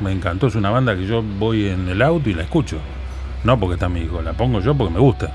Me 0.02 0.12
encantó, 0.12 0.48
es 0.48 0.56
una 0.56 0.70
banda 0.70 0.96
que 0.96 1.06
yo 1.06 1.22
voy 1.22 1.68
en 1.68 1.88
el 1.90 2.02
auto 2.02 2.30
y 2.30 2.34
la 2.34 2.44
escucho. 2.44 2.78
No 3.44 3.60
porque 3.60 3.76
está 3.76 3.90
mi 3.90 4.02
hijo, 4.02 4.22
la 4.22 4.34
pongo 4.34 4.60
yo 4.62 4.76
porque 4.76 4.94
me 4.94 5.00
gusta. 5.00 5.32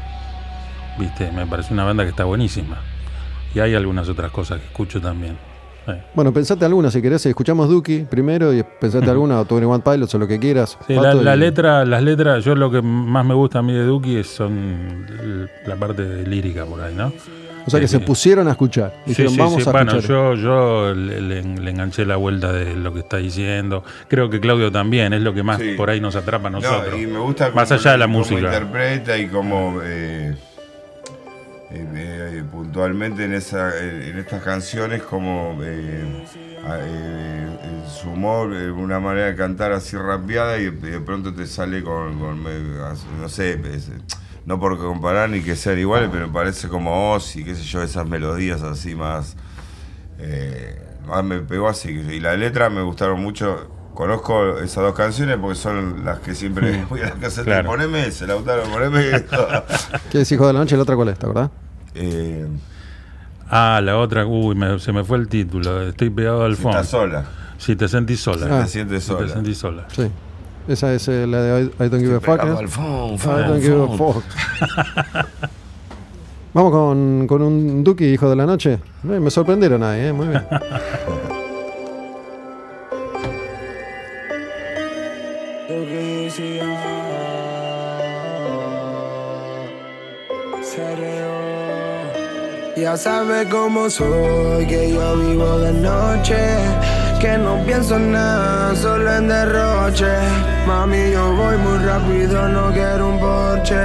¿Viste? 0.99 1.31
Me 1.33 1.47
parece 1.47 1.73
una 1.75 1.85
banda 1.85 2.05
que 2.05 2.11
está 2.11 2.25
buenísima. 2.25 2.77
Y 3.55 3.61
hay 3.61 3.75
algunas 3.75 4.09
otras 4.09 4.31
cosas 4.31 4.61
que 4.61 4.67
escucho 4.67 5.01
también. 5.01 5.37
Eh. 5.87 6.03
Bueno, 6.15 6.33
pensate 6.33 6.65
alguna 6.65 6.91
si 6.91 7.03
querés. 7.03 7.27
Escuchamos 7.27 7.69
Duki 7.69 8.01
primero 8.09 8.53
y 8.55 8.63
pensate 8.63 9.11
alguna, 9.11 9.41
o 9.41 9.45
21 9.45 9.81
Pilots 9.85 10.15
o 10.15 10.19
lo 10.19 10.27
que 10.27 10.39
quieras. 10.39 10.79
Sí, 10.87 10.95
la, 10.95 11.15
la 11.15 11.35
y- 11.37 11.39
letra, 11.39 11.85
las 11.85 12.03
letras, 12.03 12.45
yo 12.45 12.55
lo 12.55 12.71
que 12.71 12.81
más 12.83 13.25
me 13.25 13.35
gusta 13.35 13.59
a 13.59 13.63
mí 13.63 13.73
de 13.73 13.85
Duki 13.85 14.17
es- 14.17 14.29
son 14.29 15.07
la 15.67 15.77
parte 15.77 16.05
de 16.05 16.27
lírica 16.27 16.65
por 16.65 16.81
ahí, 16.81 16.95
¿no? 16.95 17.13
O 17.67 17.71
sea 17.71 17.81
que 17.81 17.87
Sí, 17.89 17.93
se 17.93 17.99
sí. 17.99 18.05
pusieron 18.05 18.47
a 18.49 18.51
escuchar. 18.53 18.93
Sí, 19.05 19.11
Dijeron, 19.11 19.33
sí, 19.33 19.39
vamos 19.39 19.63
sí. 19.63 19.69
a 19.69 19.73
Bueno, 19.73 19.91
escuchar. 19.93 20.11
yo, 20.11 20.35
yo 20.35 20.95
le, 20.95 21.21
le- 21.21 21.43
le 21.43 21.71
enganché 21.71 22.05
la 22.05 22.17
vuelta 22.17 22.53
de 22.53 22.75
lo 22.77 22.93
que 22.93 23.01
está 23.01 23.17
diciendo. 23.17 23.83
Creo 24.09 24.29
que 24.29 24.39
Claudio 24.41 24.71
también 24.71 25.13
es 25.15 25.23
lo 25.23 25.33
que 25.33 25.43
más 25.43 25.59
Sí. 25.61 25.73
por 25.77 25.89
ahí 25.91 26.01
nos 26.01 26.15
atrapa 26.17 26.49
a 26.49 26.51
nosotros. 26.51 26.91
No, 26.93 26.99
y 26.99 27.07
me 27.07 27.19
gusta 27.19 27.51
Más 27.55 27.69
cómo- 27.69 27.81
allá 27.81 27.93
de 27.93 27.99
la 27.99 28.05
cómo 28.07 28.19
música. 28.19 28.41
interpreta 28.41 29.17
y 29.19 29.27
cómo 29.29 29.81
eh, 29.83 30.35
eh, 31.71 31.87
eh, 31.97 32.43
puntualmente 32.53 33.25
en 33.25 33.33
esa 33.35 33.77
en 33.83 34.19
estas 34.19 34.43
canciones 34.43 35.03
como 35.03 35.59
eh, 35.63 36.25
eh, 36.69 37.47
su 38.01 38.11
humor, 38.11 38.55
eh, 38.55 38.71
una 38.71 39.01
manera 39.01 39.27
de 39.27 39.35
cantar 39.37 39.73
así 39.73 39.97
rapeada 39.97 40.59
y 40.59 40.71
de 40.71 41.01
pronto 41.01 41.33
te 41.35 41.47
sale 41.47 41.83
con, 41.83 42.19
con, 42.19 42.43
no 42.45 43.29
sé, 43.29 43.53
es- 43.75 43.91
no 44.47 44.61
por 44.61 44.77
comparar 44.79 45.31
ni 45.31 45.41
que 45.41 45.57
sean 45.57 45.79
iguales, 45.79 46.09
pero 46.13 46.27
me 46.29 46.33
parece 46.33 46.69
como 46.69 47.13
Ozzy, 47.13 47.45
qué 47.45 47.55
sé 47.55 47.63
yo, 47.63 47.83
esas 47.83 48.07
melodías 48.07 48.63
así 48.63 48.95
más 48.95 49.37
eh, 50.19 50.81
más 51.07 51.25
me 51.25 51.41
pegó 51.41 51.69
así. 51.69 51.89
Y 51.91 52.21
la 52.21 52.37
letra 52.37 52.71
me 52.71 52.83
gustaron 52.83 53.21
mucho. 53.23 53.71
Conozco 53.95 54.59
esas 54.59 54.83
dos 54.83 54.95
canciones 54.95 55.37
porque 55.41 55.55
son 55.55 56.05
las 56.05 56.19
que 56.19 56.35
siempre 56.35 56.85
voy 56.91 57.01
a 57.03 57.07
la 57.07 57.13
casa 57.13 57.45
Claro. 57.45 57.69
poneme 57.71 58.07
ese, 58.09 58.27
Lautaro, 58.27 58.65
poneme 58.65 59.11
esto. 59.13 59.47
¿Qué 60.11 60.23
es 60.23 60.33
Hijo 60.33 60.47
de 60.49 60.53
la 60.53 60.59
Noche? 60.61 60.77
¿La 60.77 60.83
otra 60.83 60.97
cuál 60.97 61.11
es? 61.11 61.19
¿Te 61.19 61.27
acordás? 61.27 61.51
eh, 61.95 62.47
Ah, 63.51 63.81
la 63.85 63.99
otra, 63.99 64.27
uy, 64.27 64.55
me- 64.57 64.79
se 64.81 64.91
me 64.93 65.05
fue 65.05 65.19
el 65.19 65.29
título. 65.29 65.83
Estoy 65.83 66.11
pegado 66.11 66.45
al 66.45 66.57
si 66.57 66.63
fondo. 66.63 66.79
estás 66.79 66.91
sola. 66.91 67.25
Si 67.59 67.77
te 67.77 67.87
sentís 67.87 68.21
sola. 68.21 68.47
Ah. 68.51 68.63
Te 68.65 68.69
sientes 68.71 69.05
Si 69.05 69.11
te 69.11 69.17
sola. 69.19 69.33
sentís 69.33 69.59
sola. 69.59 69.87
Sí. 69.95 70.11
Esa 70.67 70.95
es 70.95 71.09
eh, 71.09 71.27
la 71.27 71.43
de 71.43 71.65
I, 71.65 71.65
I 71.85 71.89
Don't 71.89 72.03
Give 72.03 72.17
a 72.17 72.21
Fuck. 72.21 72.41
¿eh? 72.43 72.69
phone, 72.69 73.15
I 73.15 73.49
don't 73.49 73.63
give 73.63 73.83
a 73.83 73.97
fuck. 73.97 74.25
Vamos 76.55 76.71
con, 76.73 77.27
con 77.27 77.43
un 77.43 77.83
Duki, 77.85 78.05
hijo 78.05 78.31
de 78.31 78.37
la 78.37 78.47
noche. 78.47 78.79
Eh, 79.09 79.21
me 79.21 79.31
sorprendieron 79.31 79.83
ahí, 79.83 80.07
¿eh? 80.07 80.13
muy 80.13 80.29
bien. 80.29 80.43
Ya 92.77 92.97
sabe 92.97 93.49
cómo 93.49 93.89
soy, 93.89 94.67
que 94.67 94.93
yo 94.93 95.17
vivo 95.17 95.59
de 95.59 95.73
noche, 95.73 96.37
que 97.25 97.39
no 97.39 97.57
pienso 97.65 97.97
en 97.97 98.13
nada, 98.13 98.77
solo 98.77 99.11
en 99.15 99.29
derroche. 99.29 100.13
Mami, 100.67 101.11
yo 101.11 101.33
voy 101.33 101.57
muy 101.57 101.79
rápido, 101.79 102.49
no 102.49 102.71
quiero 102.71 103.09
un 103.09 103.19
porche. 103.19 103.83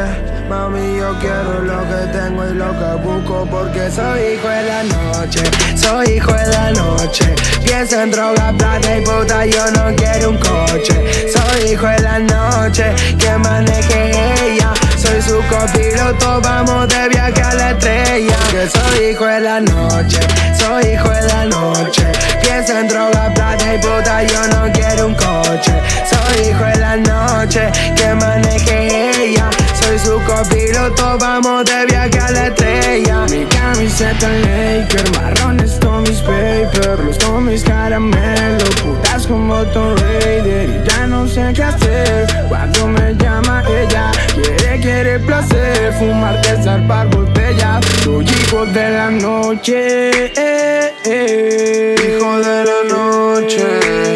Mami, 0.49 0.97
yo 0.97 1.17
quiero 1.21 1.61
lo 1.63 1.79
que 1.89 2.01
tengo 2.17 2.45
y 2.49 2.53
lo 2.53 2.69
que 2.79 2.91
busco 3.01 3.47
porque 3.49 3.89
soy 3.89 4.33
hijo 4.33 4.49
de 4.49 4.63
la 4.63 4.83
noche, 4.83 5.43
soy 5.77 6.17
hijo 6.17 6.33
de 6.33 6.47
la 6.47 6.71
noche. 6.71 7.33
Pienso 7.63 8.01
en 8.01 8.11
droga, 8.11 8.53
plata 8.57 8.97
y 8.97 9.01
puta, 9.05 9.45
yo 9.45 9.71
no 9.71 9.95
quiero 9.95 10.31
un 10.31 10.37
coche. 10.37 11.31
Soy 11.31 11.71
hijo 11.71 11.87
de 11.87 11.99
la 11.99 12.19
noche, 12.19 12.93
que 13.17 13.37
maneje 13.37 14.11
ella. 14.43 14.78
Soy 15.19 15.31
su 15.31 15.47
copiloto, 15.47 16.39
vamos 16.41 16.87
de 16.87 17.09
viaje 17.09 17.41
a 17.41 17.53
la 17.53 17.71
estrella. 17.71 18.37
Que 18.51 18.69
soy 18.69 19.05
hijo 19.07 19.25
de 19.25 19.41
la 19.41 19.59
noche, 19.59 20.19
soy 20.57 20.93
hijo 20.93 21.09
de 21.09 21.21
la 21.27 21.45
noche. 21.45 22.03
Pienso 22.41 22.77
en 22.77 22.87
droga, 22.87 23.29
plata 23.33 23.75
y 23.75 23.77
puta, 23.79 24.23
yo 24.23 24.47
no 24.47 24.71
quiero 24.71 25.07
un 25.07 25.15
coche. 25.15 25.73
Soy 26.09 26.49
hijo 26.49 26.63
de 26.63 26.75
la 26.77 26.95
noche, 26.95 27.69
que 27.97 28.13
maneje 28.15 29.25
ella. 29.25 29.49
Soy 29.81 29.99
su 29.99 30.21
copiloto, 30.23 31.17
vamos 31.17 31.65
de 31.65 31.85
viaje 31.87 32.19
a 32.19 32.31
la 32.31 32.47
estrella. 32.47 33.25
Mi 33.29 33.45
camiseta 33.45 34.29
Laker, 34.29 35.11
marrones 35.19 35.78
Tommy's 36.09 36.21
Paper, 36.23 37.05
los 37.05 37.17
Tommy's 37.19 37.63
caramelo, 37.63 38.65
putas 38.81 39.27
como 39.27 39.63
Tomb 39.67 39.95
Raider. 39.99 40.67
Y 40.67 40.89
ya 40.89 41.05
no 41.05 41.27
sé 41.27 41.51
qué 41.53 41.61
hacer 41.61 42.27
cuando 42.47 42.87
me 42.87 43.13
llama 43.13 43.63
ella. 43.69 44.11
Quiere, 44.33 44.79
quiere 44.81 45.19
placer, 45.19 45.93
fumar, 45.99 46.41
desarmar 46.41 47.07
botellas. 47.09 47.85
Soy 48.03 48.25
hijo 48.25 48.65
de 48.65 48.89
la 48.89 49.11
noche, 49.11 50.31
eh, 50.35 50.93
eh. 51.05 51.95
hijo 52.17 52.39
de 52.39 52.65
la 52.65 52.83
noche, 52.89 53.65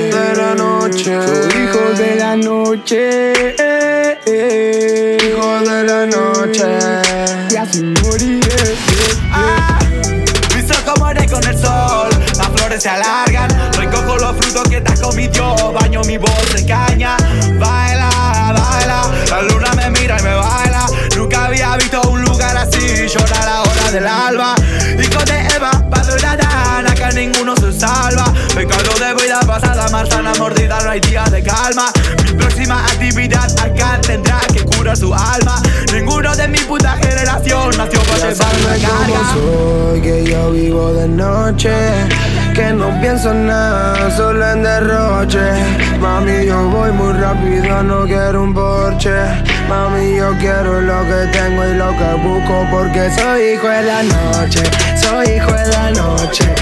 de 0.09 0.35
la 0.35 0.55
noche. 0.55 1.03
Soy 1.03 1.61
hijo 1.61 1.93
de 1.95 2.15
la 2.15 2.35
noche, 2.35 3.33
eh, 3.59 4.17
eh. 4.25 5.17
hijo 5.27 5.59
de 5.59 5.83
la 5.83 6.05
noche. 6.07 6.65
Y 7.51 7.55
así 7.55 7.83
moriré. 8.01 8.32
Las 11.63 12.47
flores 12.55 12.83
se 12.83 12.89
alargan. 12.89 13.49
Recojo 13.73 14.17
los 14.17 14.35
frutos 14.37 14.63
que 14.69 14.81
te 14.81 14.91
has 14.91 14.99
comido, 14.99 15.73
baño 15.73 16.01
mi 16.01 16.17
voz 16.17 16.53
de 16.53 16.65
caña. 16.65 17.17
Baila, 17.59 18.09
baila, 18.53 19.11
la 19.29 19.41
luna 19.43 19.71
me 19.75 19.89
mira 19.91 20.17
y 20.19 20.23
me 20.23 20.33
baila. 20.33 20.85
Nunca 21.15 21.45
había 21.45 21.75
visto 21.77 22.01
un 22.09 22.21
lugar 22.23 22.57
así, 22.57 23.07
llora 23.07 23.41
a 23.41 23.45
la 23.45 23.61
hora 23.61 23.91
del 23.91 24.07
alba. 24.07 24.55
Hijo 24.99 25.23
de 25.25 25.42
ninguno 27.13 27.55
se 27.55 27.71
salva. 27.71 28.33
Pecado 28.55 28.93
de 28.99 29.23
vida 29.23 29.39
pasada, 29.45 29.87
manzana 29.89 30.33
mordida, 30.37 30.79
no 30.83 30.91
hay 30.91 30.99
día 30.99 31.23
de 31.25 31.43
calma. 31.43 31.91
Mi 32.23 32.33
próxima 32.33 32.83
actividad 32.85 33.49
acá 33.59 33.99
tendrá 34.01 34.39
que 34.53 34.63
curar 34.63 34.97
su 34.97 35.13
alma. 35.13 35.61
Ninguno 35.93 36.35
de 36.35 36.47
mi 36.47 36.59
puta 36.59 36.97
generación 36.97 37.71
nació 37.77 37.99
para 38.01 38.31
llevar 38.31 38.55
una 38.55 38.87
carga. 38.87 39.33
soy, 39.33 40.01
que 40.01 40.23
yo 40.25 40.51
vivo 40.51 40.93
de 40.93 41.07
noche, 41.07 41.71
que 42.53 42.73
no 42.73 42.89
pienso 43.01 43.31
en 43.31 43.47
nada, 43.47 44.15
solo 44.15 44.49
en 44.51 44.63
derroche. 44.63 45.39
Mami, 45.99 46.45
yo 46.45 46.69
voy 46.69 46.91
muy 46.91 47.13
rápido, 47.13 47.83
no 47.83 48.05
quiero 48.05 48.43
un 48.43 48.53
porche. 48.53 49.11
Mami, 49.69 50.17
yo 50.17 50.31
quiero 50.39 50.81
lo 50.81 51.03
que 51.03 51.37
tengo 51.37 51.65
y 51.65 51.73
lo 51.75 51.89
que 51.91 52.27
busco, 52.27 52.67
porque 52.71 53.09
soy 53.15 53.53
hijo 53.53 53.67
de 53.67 53.83
la 53.83 54.03
noche, 54.03 54.63
soy 55.01 55.35
hijo 55.35 55.51
de 55.51 55.67
la 55.67 55.91
noche. 55.91 56.53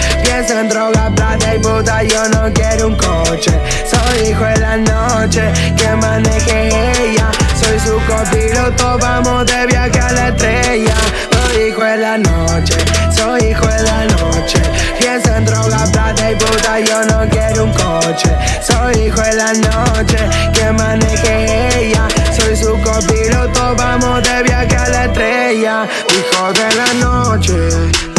Pienso 0.41 0.59
en 0.59 0.69
droga, 0.69 1.11
plata 1.15 1.53
y 1.53 1.59
puta, 1.59 2.01
yo 2.01 2.27
no 2.29 2.51
quiero 2.51 2.87
un 2.87 2.95
coche. 2.95 3.51
Soy 3.85 4.29
hijo 4.29 4.43
de 4.43 4.57
la 4.57 4.75
noche, 4.75 5.43
que 5.77 5.87
maneje 5.89 6.69
ella. 6.69 7.29
Soy 7.61 7.79
su 7.79 7.95
copiloto, 8.07 8.97
vamos 8.97 9.45
de 9.45 9.67
viaje 9.67 9.99
a 9.99 10.11
la 10.11 10.29
estrella. 10.29 10.95
Soy 11.29 11.67
hijo 11.67 11.83
de 11.83 11.97
la 11.97 12.17
noche, 12.17 12.75
soy 13.15 13.51
hijo 13.51 13.67
de 13.67 13.83
la 13.83 14.05
noche. 14.05 14.59
Pienso 14.99 15.31
en 15.31 15.45
droga, 15.45 15.85
plata 15.91 16.31
y 16.31 16.35
puta, 16.35 16.79
yo 16.79 17.03
no 17.03 17.29
quiero 17.29 17.65
un 17.65 17.73
coche. 17.73 18.35
Soy 18.63 18.95
hijo 18.95 19.21
de 19.21 19.33
la 19.33 19.53
noche, 19.53 20.17
que 20.55 20.71
maneje 20.71 21.85
ella. 21.85 22.07
Soy 22.35 22.57
su 22.57 22.71
copiloto, 22.81 23.75
vamos 23.75 24.23
de 24.23 24.41
viaje 24.41 24.75
a 24.75 24.89
la 24.89 25.05
estrella. 25.05 25.87
Hijo 26.09 26.51
de 26.53 26.75
la 26.75 26.93
noche, 26.95 28.10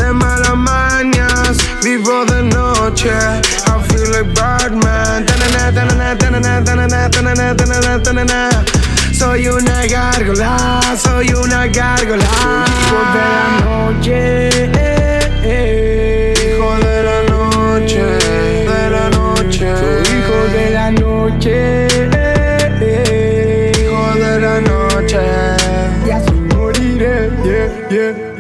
I 3.05 3.83
feel 3.89 4.13
like 4.13 4.33
tanana. 8.03 8.51
Soy 9.13 9.49
una 9.49 9.87
gárgola, 9.87 10.81
soy 10.97 11.33
una 11.33 11.67
gárgola. 11.67 12.25
Hijo 12.79 12.99
de 13.13 13.25
la 13.25 13.61
noche, 13.65 14.49
hijo 16.47 16.71
de 16.79 17.03
la 17.03 17.23
noche, 17.29 18.03
de 18.71 18.91
la 18.91 19.11
noche. 19.11 19.75
Soy 19.77 20.03
hijo 20.19 20.39
de 20.53 20.71
la 20.71 20.91
noche, 20.93 21.87
hijo 23.81 24.15
de 24.15 24.41
la 24.41 24.61
noche. 24.61 25.21
Y 26.07 26.11
así 26.11 26.33
moriré, 26.55 27.31
yeah, 27.43 27.89
yeah. 27.91 28.32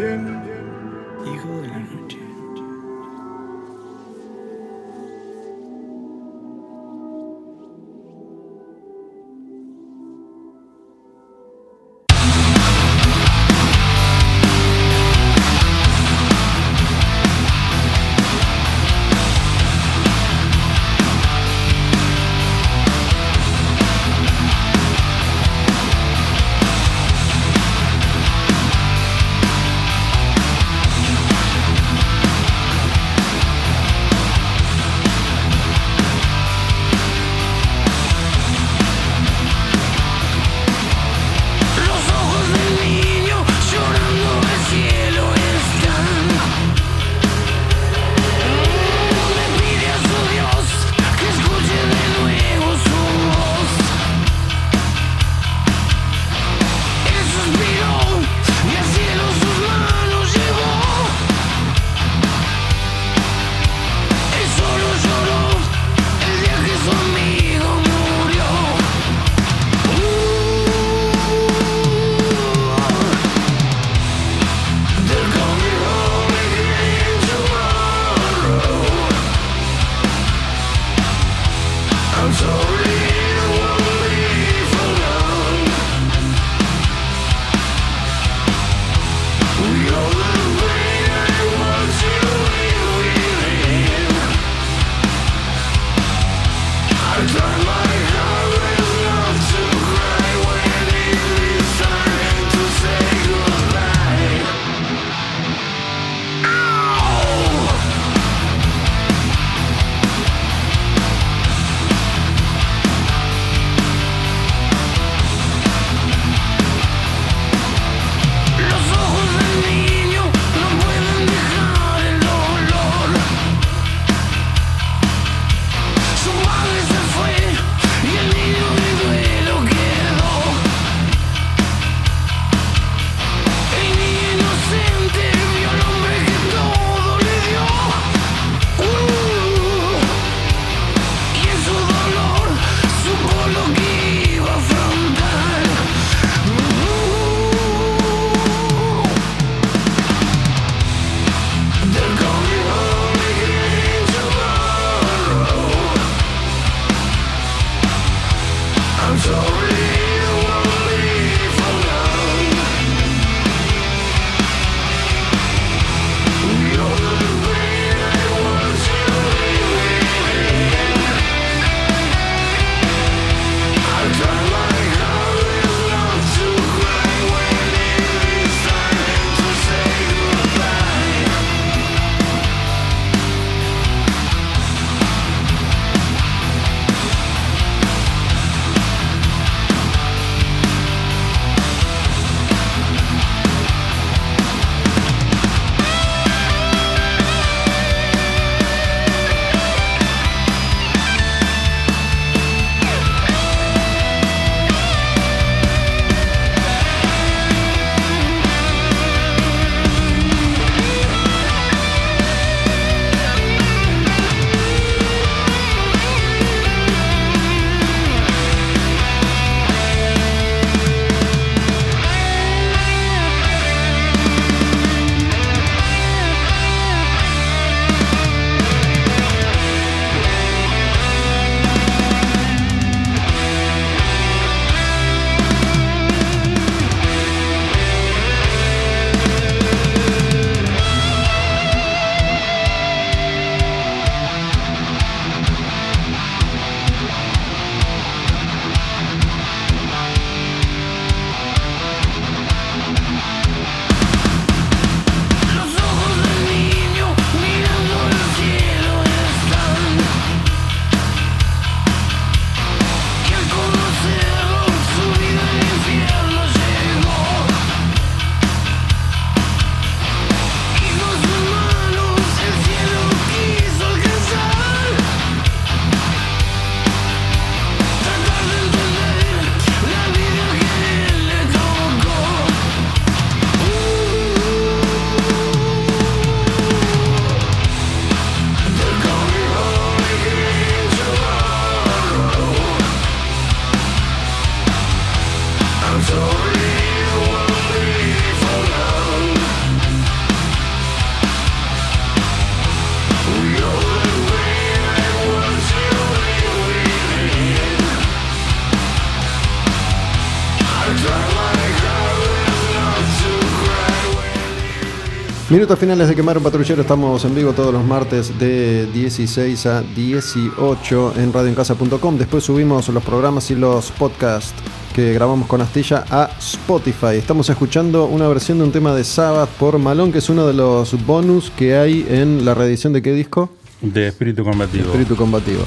Minutos 315.72 315.88
finales 315.88 316.08
de 316.08 316.14
Quemar 316.14 316.36
un 316.36 316.44
Patrullero. 316.44 316.82
Estamos 316.82 317.24
en 317.24 317.34
vivo 317.34 317.54
todos 317.54 317.72
los 317.72 317.82
martes 317.82 318.38
de 318.38 318.84
16 318.92 319.64
a 319.64 319.80
18 319.80 321.14
en 321.16 321.32
radioencasa.com. 321.32 322.18
Después 322.18 322.44
subimos 322.44 322.90
los 322.90 323.02
programas 323.02 323.50
y 323.50 323.54
los 323.54 323.90
podcasts 323.92 324.52
que 324.94 325.14
grabamos 325.14 325.48
con 325.48 325.62
Astilla 325.62 326.04
a 326.10 326.28
Spotify. 326.38 327.16
Estamos 327.16 327.48
escuchando 327.48 328.04
una 328.04 328.28
versión 328.28 328.58
de 328.58 328.64
un 328.64 328.72
tema 328.72 328.94
de 328.94 329.02
Sabbath 329.02 329.48
por 329.48 329.78
Malón, 329.78 330.12
que 330.12 330.18
es 330.18 330.28
uno 330.28 330.46
de 330.46 330.52
los 330.52 331.06
bonus 331.06 331.50
que 331.56 331.74
hay 331.74 332.04
en 332.06 332.44
la 332.44 332.52
reedición 332.52 332.92
de 332.92 333.00
qué 333.00 333.14
disco? 333.14 333.48
De 333.80 334.08
espíritu 334.08 334.44
combativo. 334.44 334.84
Espíritu 334.84 335.16
Combativo. 335.16 335.62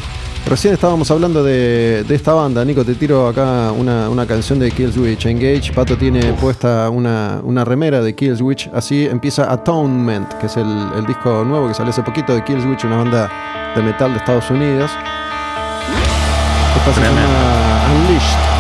Recién 0.48 0.76
estábamos 0.76 1.10
hablando 1.10 1.44
de, 1.44 2.04
de 2.04 2.16
esta 2.16 2.34
banda. 2.34 2.64
Nico, 2.64 2.86
te 2.86 2.94
tiro 2.94 3.28
acá 3.28 3.72
una, 3.72 4.10
una 4.10 4.28
canción 4.28 4.60
de 4.60 4.70
Killswitch 4.70 5.26
Engage. 5.26 5.74
Pato 5.74 5.98
tiene 5.98 6.34
puesta 6.34 6.88
una, 6.92 7.42
una 7.44 7.66
remera 7.66 8.00
de 8.02 8.14
Killswitch. 8.14 8.70
Así 8.72 9.06
empieza 9.06 9.52
Atonement, 9.52 10.32
que 10.36 10.46
es 10.46 10.56
el, 10.56 10.68
el 10.98 11.06
disco 11.08 11.44
nuevo 11.44 11.68
que 11.68 11.74
salió 11.74 11.90
hace 11.90 12.04
poquito 12.04 12.36
de 12.36 12.44
Killswitch, 12.44 12.86
una 12.86 12.98
banda 12.98 13.74
de 13.76 13.82
metal 13.82 14.12
de 14.12 14.18
Estados 14.20 14.50
Unidos. 14.52 14.92
Esta 16.78 16.94
se 16.94 17.02
llama 17.02 17.22
Unleashed. 17.96 18.55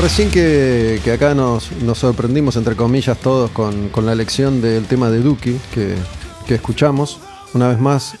Recién 0.00 0.30
que, 0.30 1.00
que 1.04 1.12
acá 1.12 1.34
nos, 1.34 1.72
nos 1.82 1.98
sorprendimos, 1.98 2.56
entre 2.56 2.76
comillas, 2.76 3.18
todos 3.18 3.50
con, 3.50 3.88
con 3.88 4.06
la 4.06 4.12
elección 4.12 4.60
del 4.60 4.86
tema 4.86 5.10
de 5.10 5.20
Duki 5.20 5.58
que, 5.74 5.94
que 6.46 6.54
escuchamos. 6.54 7.18
Una 7.54 7.68
vez 7.68 7.78
más, 7.78 8.14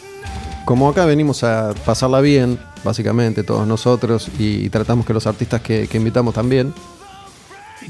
como 0.64 0.88
acá 0.88 1.04
venimos 1.04 1.44
a 1.44 1.74
pasarla 1.84 2.20
bien, 2.20 2.58
básicamente, 2.84 3.42
todos 3.42 3.66
nosotros, 3.66 4.28
y, 4.38 4.64
y 4.64 4.70
tratamos 4.70 5.06
que 5.06 5.14
los 5.14 5.26
artistas 5.26 5.60
que, 5.60 5.86
que 5.86 5.98
invitamos 5.98 6.34
también, 6.34 6.74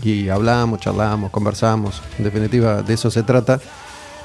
y 0.02 0.28
hablamos, 0.28 0.80
charlamos, 0.80 1.30
conversamos, 1.30 2.02
en 2.18 2.24
definitiva, 2.24 2.82
de 2.82 2.94
eso 2.94 3.10
se 3.10 3.22
trata. 3.22 3.60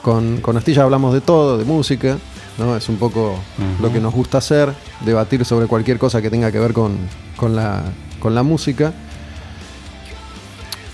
Con, 0.03 0.41
con 0.41 0.57
Astilla 0.57 0.83
hablamos 0.83 1.13
de 1.13 1.21
todo, 1.21 1.57
de 1.57 1.63
música, 1.63 2.17
¿no? 2.57 2.75
Es 2.75 2.89
un 2.89 2.97
poco 2.97 3.39
lo 3.81 3.91
que 3.91 4.01
nos 4.01 4.13
gusta 4.13 4.39
hacer, 4.39 4.73
debatir 5.05 5.45
sobre 5.45 5.67
cualquier 5.67 5.97
cosa 5.97 6.21
que 6.21 6.29
tenga 6.29 6.51
que 6.51 6.59
ver 6.59 6.73
con, 6.73 6.97
con 7.37 7.55
la, 7.55 7.81
con 8.19 8.35
la 8.35 8.43
música. 8.43 8.91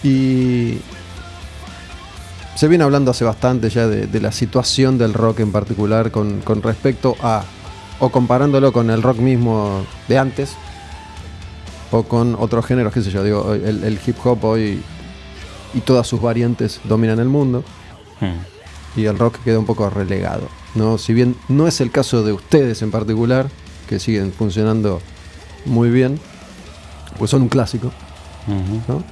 Y 0.04 0.80
se 2.56 2.68
viene 2.68 2.84
hablando 2.84 3.12
hace 3.12 3.24
bastante 3.26 3.70
ya 3.70 3.88
de, 3.88 4.08
de 4.08 4.22
la 4.22 4.32
situación 4.32 4.98
del 4.98 5.14
rock 5.14 5.40
en 5.42 5.52
particular 5.52 6.12
con, 6.12 6.42
con 6.42 6.62
respecto 6.62 7.16
a, 7.22 7.44
o 8.00 8.10
comparándolo 8.10 8.72
con 8.72 8.90
el 8.90 9.02
rock 9.02 9.18
mismo 9.18 9.86
de 10.08 10.18
antes, 10.18 10.56
o 11.92 12.04
con 12.04 12.36
otros 12.40 12.66
géneros, 12.66 12.94
qué 12.94 13.02
sé 13.02 13.12
yo, 13.12 13.24
digo, 13.24 13.54
el, 13.54 13.84
el 13.84 14.00
hip 14.06 14.18
hop 14.24 14.44
hoy 14.46 14.82
y 15.74 15.80
todas 15.82 16.08
sus 16.08 16.22
variantes 16.22 16.80
dominan 16.84 17.20
el 17.20 17.28
mundo 17.30 17.64
Hmm. 18.22 19.00
y 19.00 19.06
el 19.06 19.18
rock 19.18 19.38
queda 19.46 19.60
un 19.60 19.66
poco 19.66 19.90
relegado. 19.90 20.50
¿no? 20.76 20.98
Si 20.98 21.14
bien 21.14 21.38
no 21.48 21.68
es 21.68 21.80
el 21.80 21.90
caso 21.90 22.22
de 22.22 22.34
ustedes 22.34 22.82
en 22.82 22.92
particular, 22.92 23.48
que 23.88 23.98
siguen 23.98 24.34
funcionando 24.34 25.02
muy 25.66 25.90
bien, 25.90 26.20
pues 27.18 27.32
son 27.32 27.44
un 27.44 27.48
clásico. 27.50 27.92
¿no? 28.88 29.04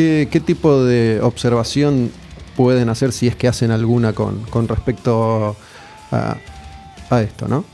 ¿Qué, 0.00 0.28
qué 0.30 0.40
tipo 0.40 0.82
de 0.82 1.20
observación 1.20 2.10
pueden 2.56 2.88
hacer 2.88 3.12
si 3.12 3.26
es 3.26 3.36
que 3.36 3.48
hacen 3.48 3.70
alguna 3.70 4.14
con, 4.14 4.40
con 4.44 4.66
respecto 4.66 5.54
a, 6.10 6.36
a 7.10 7.20
esto, 7.20 7.46
¿no? 7.48 7.66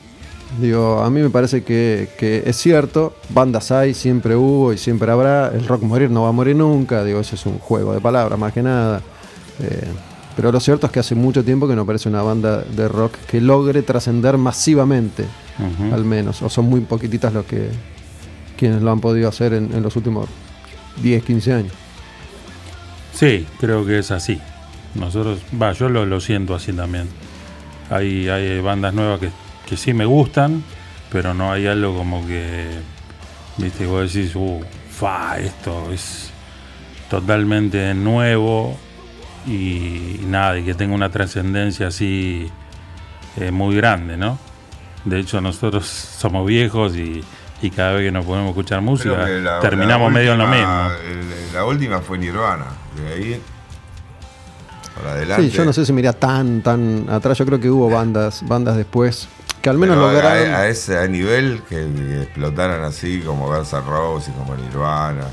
Digo, 0.60 1.04
a 1.04 1.08
mí 1.08 1.20
me 1.20 1.30
parece 1.30 1.62
que, 1.62 2.08
que 2.18 2.42
es 2.44 2.56
cierto, 2.56 3.14
bandas 3.28 3.70
hay, 3.70 3.94
siempre 3.94 4.34
hubo 4.34 4.72
y 4.72 4.78
siempre 4.78 5.08
habrá, 5.12 5.52
el 5.54 5.68
rock 5.68 5.82
morir 5.82 6.10
no 6.10 6.22
va 6.22 6.30
a 6.30 6.32
morir 6.32 6.56
nunca, 6.56 7.04
digo, 7.04 7.20
eso 7.20 7.36
es 7.36 7.46
un 7.46 7.60
juego 7.60 7.92
de 7.92 8.00
palabras 8.00 8.36
más 8.36 8.52
que 8.52 8.64
nada. 8.64 9.02
Eh, 9.60 9.86
pero 10.34 10.50
lo 10.50 10.58
cierto 10.58 10.86
es 10.86 10.92
que 10.92 10.98
hace 10.98 11.14
mucho 11.14 11.44
tiempo 11.44 11.68
que 11.68 11.76
no 11.76 11.82
aparece 11.82 12.08
una 12.08 12.22
banda 12.22 12.62
de 12.62 12.88
rock 12.88 13.12
que 13.28 13.40
logre 13.40 13.82
trascender 13.82 14.36
masivamente, 14.36 15.26
al 15.92 16.04
menos, 16.04 16.42
o 16.42 16.48
son 16.48 16.64
muy 16.64 16.80
poquititas 16.80 17.32
los 17.32 17.46
que 17.46 17.68
quienes 18.58 18.82
lo 18.82 18.90
han 18.90 19.00
podido 19.00 19.28
hacer 19.28 19.52
en, 19.52 19.72
en 19.72 19.80
los 19.80 19.94
últimos 19.94 20.28
10, 21.04 21.22
15 21.22 21.52
años. 21.52 21.85
Sí, 23.16 23.46
creo 23.58 23.84
que 23.86 23.98
es 23.98 24.10
así. 24.10 24.40
Nosotros, 24.94 25.40
va, 25.60 25.72
yo 25.72 25.88
lo, 25.88 26.06
lo 26.06 26.20
siento 26.20 26.54
así 26.54 26.72
también. 26.72 27.08
Hay, 27.90 28.28
hay 28.28 28.60
bandas 28.60 28.94
nuevas 28.94 29.20
que, 29.20 29.30
que 29.68 29.76
sí 29.76 29.92
me 29.94 30.04
gustan, 30.04 30.62
pero 31.10 31.34
no 31.34 31.52
hay 31.52 31.66
algo 31.66 31.96
como 31.96 32.26
que, 32.26 32.66
viste, 33.58 33.86
vos 33.86 34.12
decís, 34.12 34.34
uh, 34.34 34.60
fa, 34.90 35.38
esto 35.38 35.90
es 35.92 36.30
totalmente 37.08 37.94
nuevo 37.94 38.76
y, 39.46 40.20
nada, 40.26 40.58
y 40.58 40.64
que 40.64 40.74
tenga 40.74 40.94
una 40.94 41.10
trascendencia 41.10 41.86
así 41.88 42.50
eh, 43.36 43.50
muy 43.50 43.76
grande, 43.76 44.16
¿no? 44.16 44.38
De 45.04 45.20
hecho, 45.20 45.40
nosotros 45.40 45.86
somos 46.18 46.46
viejos 46.46 46.96
y, 46.96 47.22
y 47.62 47.70
cada 47.70 47.92
vez 47.92 48.02
que 48.06 48.12
nos 48.12 48.24
podemos 48.24 48.50
escuchar 48.50 48.80
música, 48.80 49.26
la- 49.28 49.60
terminamos 49.60 50.12
la 50.12 50.18
medio 50.18 50.32
en 50.32 50.38
lo 50.38 50.46
mismo. 50.48 50.90
el- 51.08 51.52
la 51.54 51.64
última 51.64 52.00
fue 52.00 52.18
Nirvana. 52.18 52.64
De 52.96 53.12
ahí 53.12 53.40
para 54.96 55.12
adelante. 55.12 55.50
Sí, 55.50 55.56
yo 55.56 55.64
no 55.64 55.72
sé 55.72 55.84
si 55.84 55.92
me 55.92 56.00
iría 56.00 56.12
tan, 56.14 56.62
tan 56.62 57.06
atrás. 57.10 57.36
Yo 57.38 57.44
creo 57.46 57.60
que 57.60 57.68
hubo 57.70 57.90
bandas, 57.90 58.42
bandas 58.46 58.76
después 58.76 59.28
que 59.60 59.70
al 59.70 59.78
menos 59.78 59.96
Pero 59.96 60.12
lograron. 60.12 60.54
a, 60.54 60.58
a 60.58 60.68
ese 60.68 61.08
nivel 61.08 61.62
que, 61.68 61.74
que 61.92 62.22
explotaran 62.22 62.82
así 62.84 63.20
como 63.20 63.46
Guns 63.48 63.72
N' 63.72 63.80
Roses 63.82 64.28
y 64.28 64.38
como 64.38 64.54
Nirvana 64.54 65.24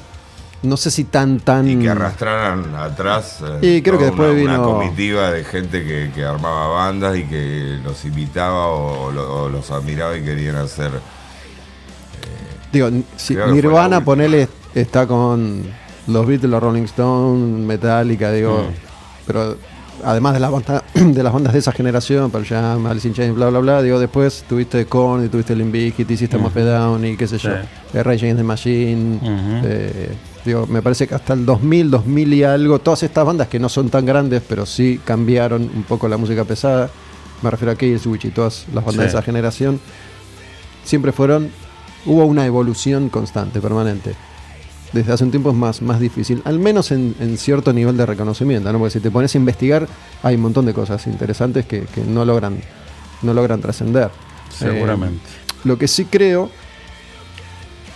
No 0.63 0.75
sé 0.75 0.89
si 0.89 1.03
tan, 1.03 1.39
tan. 1.39 1.67
y 1.69 1.77
que 1.77 1.87
arrastraran 1.89 2.73
atrás 2.75 3.39
eh, 3.61 3.75
Y 3.77 3.81
creo 3.83 3.99
que 3.99 4.05
después 4.05 4.31
una, 4.31 4.39
vino- 4.39 4.53
una 4.55 4.63
comitiva 4.63 5.29
de 5.31 5.43
gente 5.43 5.83
que, 5.85 6.11
que 6.15 6.25
armaba 6.25 6.67
bandas 6.69 7.15
y 7.17 7.25
que 7.25 7.79
los 7.83 8.03
invitaba 8.05 8.67
o, 8.67 9.11
lo- 9.11 9.43
o 9.43 9.49
los 9.49 9.69
admiraba 9.69 10.17
y 10.17 10.23
querían 10.23 10.55
hacer 10.55 10.91
Digo, 12.71 12.89
si 13.15 13.35
fue 13.35 13.45
la 13.45 13.51
Nirvana, 13.53 14.03
ponele, 14.03 14.47
está 14.73 15.05
con 15.05 15.63
los 16.07 16.25
Beatles, 16.27 16.49
los 16.51 16.61
Rolling 16.61 16.83
Stones, 16.83 17.65
Metallica, 17.65 18.31
digo. 18.31 18.57
Mm. 18.69 18.73
Pero 19.27 19.57
además 20.03 20.33
de, 20.33 20.39
la 20.39 20.49
banda- 20.49 20.83
de 20.93 21.23
las 21.23 21.31
bandas 21.33 21.53
de 21.53 21.59
esa 21.59 21.71
generación, 21.71 22.29
Pearl 22.31 22.45
Jam, 22.45 22.85
Alice 22.87 23.07
in 23.07 23.13
Chains, 23.13 23.35
bla, 23.35 23.49
bla, 23.49 23.59
bla, 23.59 23.81
digo, 23.81 23.99
después 23.99 24.43
tuviste 24.49 24.85
Korn 24.85 25.25
y 25.25 25.29
tuviste 25.29 25.55
Limp 25.55 25.71
Bizkit, 25.71 26.09
y 26.11 26.17
System 26.17 26.43
of 26.45 26.55
a 26.57 26.59
Down 26.61 27.05
y 27.05 27.15
qué 27.15 27.27
sé 27.27 27.37
yo. 27.37 27.51
Sí. 27.51 27.57
eh, 27.97 28.03
Rage 28.03 28.25
Against 28.25 28.37
the 28.39 28.43
Machine. 28.43 29.19
Eh, 29.63 30.09
digo, 30.43 30.67
me 30.67 30.81
parece 30.81 31.07
que 31.07 31.15
hasta 31.15 31.33
el 31.33 31.45
2000, 31.45 31.89
2000 31.91 32.33
y 32.33 32.43
algo, 32.43 32.79
todas 32.79 33.03
estas 33.03 33.25
bandas 33.25 33.47
que 33.47 33.59
no 33.59 33.69
son 33.69 33.89
tan 33.89 34.05
grandes, 34.05 34.41
pero 34.47 34.65
sí 34.65 34.99
cambiaron 35.05 35.61
un 35.73 35.83
poco 35.83 36.07
la 36.09 36.17
música 36.17 36.43
pesada. 36.43 36.89
Me 37.41 37.49
refiero 37.51 37.71
a 37.71 37.75
Killswitch 37.75 38.25
y 38.25 38.29
todas 38.31 38.65
las 38.73 38.83
bandas 38.83 38.93
Sí. 38.95 39.01
de 39.01 39.07
esa 39.07 39.21
generación. 39.21 39.79
Siempre 40.83 41.11
fueron. 41.11 41.49
Hubo 42.05 42.25
una 42.25 42.45
evolución 42.45 43.07
constante, 43.09 43.61
permanente. 43.61 44.15
Desde 44.93 45.11
hace 45.11 45.23
un 45.23 45.31
tiempo 45.31 45.49
es 45.49 45.55
más, 45.55 45.81
más 45.81 45.99
difícil, 45.99 46.41
al 46.45 46.59
menos 46.59 46.91
en, 46.91 47.15
en 47.19 47.37
cierto 47.37 47.73
nivel 47.73 47.97
de 47.97 48.05
reconocimiento, 48.05 48.71
¿no? 48.71 48.77
Porque 48.77 48.91
si 48.91 48.99
te 48.99 49.09
pones 49.09 49.33
a 49.33 49.37
investigar, 49.39 49.87
hay 50.21 50.35
un 50.35 50.41
montón 50.41 50.65
de 50.67 50.73
cosas 50.73 51.05
interesantes 51.07 51.65
que, 51.65 51.81
que 51.81 52.01
no 52.03 52.23
logran, 52.25 52.59
no 53.23 53.33
logran 53.33 53.59
trascender. 53.59 54.11
Seguramente. 54.55 55.17
Eh, 55.25 55.53
lo 55.63 55.77
que 55.79 55.87
sí 55.87 56.05
creo, 56.05 56.49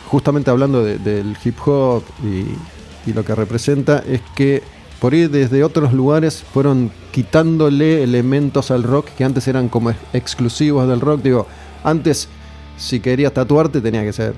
justamente 0.07 0.49
hablando 0.49 0.83
de- 0.83 0.97
del 0.97 1.37
hip 1.43 1.55
hop 1.67 2.03
y, 2.23 3.09
y 3.09 3.13
lo 3.13 3.23
que 3.23 3.35
representa, 3.35 4.03
es 4.07 4.21
que 4.35 4.63
por 4.99 5.13
ir 5.13 5.29
desde 5.29 5.63
otros 5.63 5.93
lugares 5.93 6.43
fueron 6.53 6.89
quitándole 7.11 8.01
elementos 8.03 8.71
al 8.71 8.81
rock 8.83 9.09
que 9.17 9.23
antes 9.23 9.47
eran 9.47 9.69
como 9.69 9.91
ex- 9.91 9.99
exclusivos 10.13 10.87
del 10.87 11.01
rock. 11.01 11.21
Digo, 11.21 11.45
antes 11.83 12.27
si 12.77 12.99
querías 12.99 13.33
tatuarte 13.33 13.81
tenía 13.81 14.03
que 14.03 14.13
ser 14.13 14.33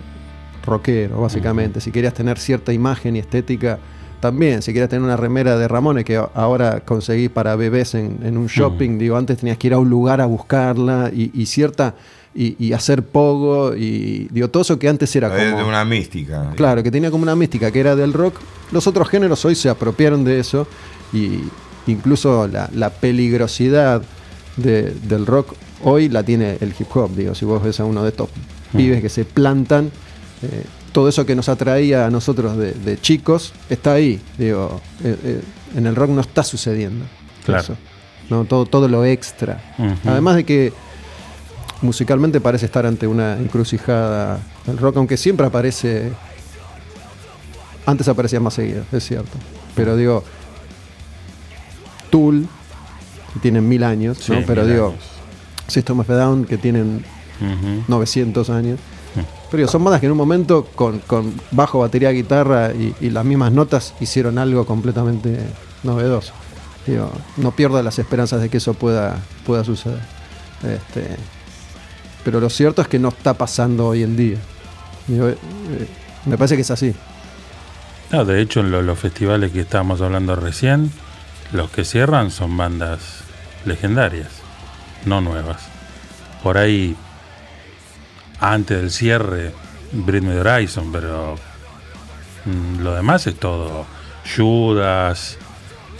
rockero, 0.69 1.21
básicamente. 1.21 1.81
Si 1.81 1.91
querías 1.91 2.13
tener 2.13 2.37
cierta 2.37 2.71
imagen 2.71 3.15
y 3.15 3.19
estética, 3.19 3.79
también, 4.19 4.61
si 4.61 4.71
quieres 4.73 4.89
tener 4.89 5.03
una 5.03 5.15
remera 5.17 5.57
de 5.57 5.67
Ramones 5.67 6.03
que 6.05 6.17
ahora 6.33 6.81
conseguís 6.81 7.29
para 7.29 7.55
bebés 7.55 7.95
en, 7.95 8.19
en 8.23 8.37
un 8.37 8.47
shopping, 8.47 8.97
digo, 8.97 9.15
antes 9.17 9.37
tenías 9.39 9.57
que 9.57 9.67
ir 9.67 9.73
a 9.73 9.77
un 9.79 9.89
lugar 9.89 10.19
a 10.21 10.25
buscarla 10.25 11.09
y, 11.13 11.31
y 11.33 11.45
cierta. 11.45 11.95
Y, 12.35 12.55
y 12.63 12.73
hacer 12.73 13.01
pogo 13.01 13.75
y 13.75 14.27
digo 14.31 14.49
todo 14.49 14.61
eso 14.61 14.77
que 14.77 14.87
antes 14.87 15.13
era 15.15 15.29
como 15.29 15.57
de 15.57 15.63
una 15.63 15.83
mística. 15.83 16.51
Claro, 16.55 16.83
que 16.83 16.91
tenía 16.91 17.09
como 17.09 17.23
una 17.23 17.35
mística 17.35 17.71
que 17.71 17.79
era 17.79 17.95
del 17.95 18.13
rock. 18.13 18.35
Los 18.71 18.85
otros 18.85 19.09
géneros 19.09 19.43
hoy 19.45 19.55
se 19.55 19.67
apropiaron 19.67 20.23
de 20.23 20.39
eso 20.39 20.67
y 21.11 21.39
incluso 21.87 22.47
la, 22.47 22.69
la 22.75 22.91
peligrosidad 22.91 24.03
de- 24.57 24.93
del 25.07 25.25
rock 25.25 25.53
hoy 25.83 26.07
la 26.07 26.21
tiene 26.21 26.57
el 26.61 26.73
hip 26.79 26.87
hop. 26.95 27.09
Digo, 27.15 27.33
si 27.33 27.45
vos 27.45 27.63
ves 27.63 27.79
a 27.79 27.85
uno 27.85 28.03
de 28.03 28.09
estos 28.09 28.29
pibes 28.77 29.01
que 29.01 29.09
se 29.09 29.25
plantan, 29.25 29.89
eh, 30.41 30.63
todo 30.91 31.09
eso 31.09 31.25
que 31.25 31.35
nos 31.35 31.49
atraía 31.49 32.05
a 32.05 32.09
nosotros 32.09 32.57
de, 32.57 32.71
de 32.73 32.99
chicos 32.99 33.53
está 33.69 33.93
ahí. 33.93 34.19
Digo, 34.37 34.79
eh, 35.03 35.15
eh, 35.23 35.41
en 35.75 35.85
el 35.87 35.95
rock 35.95 36.09
no 36.11 36.21
está 36.21 36.43
sucediendo. 36.43 37.05
Claro. 37.45 37.61
eso. 37.63 37.77
No, 38.29 38.45
todo, 38.45 38.65
todo 38.65 38.87
lo 38.87 39.05
extra. 39.05 39.59
Además 40.05 40.35
de 40.35 40.43
que 40.43 40.71
musicalmente 41.81 42.39
parece 42.41 42.65
estar 42.67 42.85
ante 42.85 43.07
una 43.07 43.37
encrucijada 43.39 44.39
el 44.67 44.77
rock, 44.77 44.97
aunque 44.97 45.17
siempre 45.17 45.45
aparece. 45.47 46.11
Antes 47.85 48.07
aparecía 48.07 48.39
más 48.39 48.53
seguido, 48.53 48.83
es 48.91 49.03
cierto. 49.03 49.31
Pero 49.75 49.95
digo, 49.95 50.23
Tool, 52.11 52.47
que 53.33 53.39
tienen 53.39 53.67
mil 53.67 53.83
años, 53.83 54.17
Sí, 54.19 54.31
¿no? 54.31 54.43
pero 54.45 54.63
mil 54.63 54.73
digo, 54.73 54.87
años. 54.89 55.03
System 55.67 55.99
of 55.99 56.09
a 56.09 56.15
Down, 56.15 56.45
que 56.45 56.57
tienen 56.57 57.03
Ujú. 57.41 57.83
900 57.87 58.49
años. 58.49 58.79
Pero 59.51 59.67
son 59.67 59.83
bandas 59.83 59.99
que 59.99 60.05
en 60.05 60.11
un 60.11 60.17
momento, 60.17 60.65
con, 60.75 60.99
con 60.99 61.33
bajo, 61.51 61.79
batería, 61.79 62.11
guitarra 62.11 62.71
y, 62.73 63.09
las 63.09 63.25
mismas 63.25 63.51
notas, 63.51 63.93
hicieron 63.99 64.37
algo 64.37 64.65
completamente 64.65 65.39
novedoso. 65.83 66.33
No 67.37 67.51
pierdo 67.51 67.81
las 67.83 67.99
esperanzas 67.99 68.41
de 68.41 68.49
que 68.49 68.57
eso 68.57 68.73
pueda, 68.73 69.17
pueda 69.45 69.63
suceder. 69.63 69.99
Este, 70.63 71.15
pero 72.23 72.39
lo 72.39 72.49
cierto 72.49 72.81
es 72.81 72.87
que 72.87 72.99
no 72.99 73.09
está 73.09 73.33
pasando 73.35 73.87
hoy 73.87 74.03
en 74.03 74.15
día. 74.15 74.37
Eh, 75.09 75.35
me 76.25 76.37
parece 76.37 76.55
que 76.55 76.61
es 76.61 76.71
así. 76.71 76.93
No, 78.11 78.25
de 78.25 78.41
hecho, 78.41 78.59
en 78.61 78.71
lo- 78.71 78.81
los 78.81 78.97
festivales 78.97 79.51
que 79.51 79.61
estábamos 79.61 80.01
hablando 80.01 80.35
recién, 80.35 80.91
los 81.53 81.69
que 81.69 81.85
cierran 81.85 82.31
son 82.31 82.57
bandas 82.57 82.99
legendarias, 83.65 84.29
no 85.05 85.21
nuevas. 85.21 85.61
Por 86.43 86.57
ahí, 86.57 86.95
antes 88.39 88.79
del 88.81 88.91
cierre, 88.91 89.51
Bring 89.91 90.25
Me 90.27 90.39
Horizon, 90.39 90.91
pero 90.91 91.35
mm, 92.45 92.79
lo 92.81 92.93
demás 92.95 93.25
es 93.27 93.35
todo 93.35 93.85
Judas, 94.35 95.37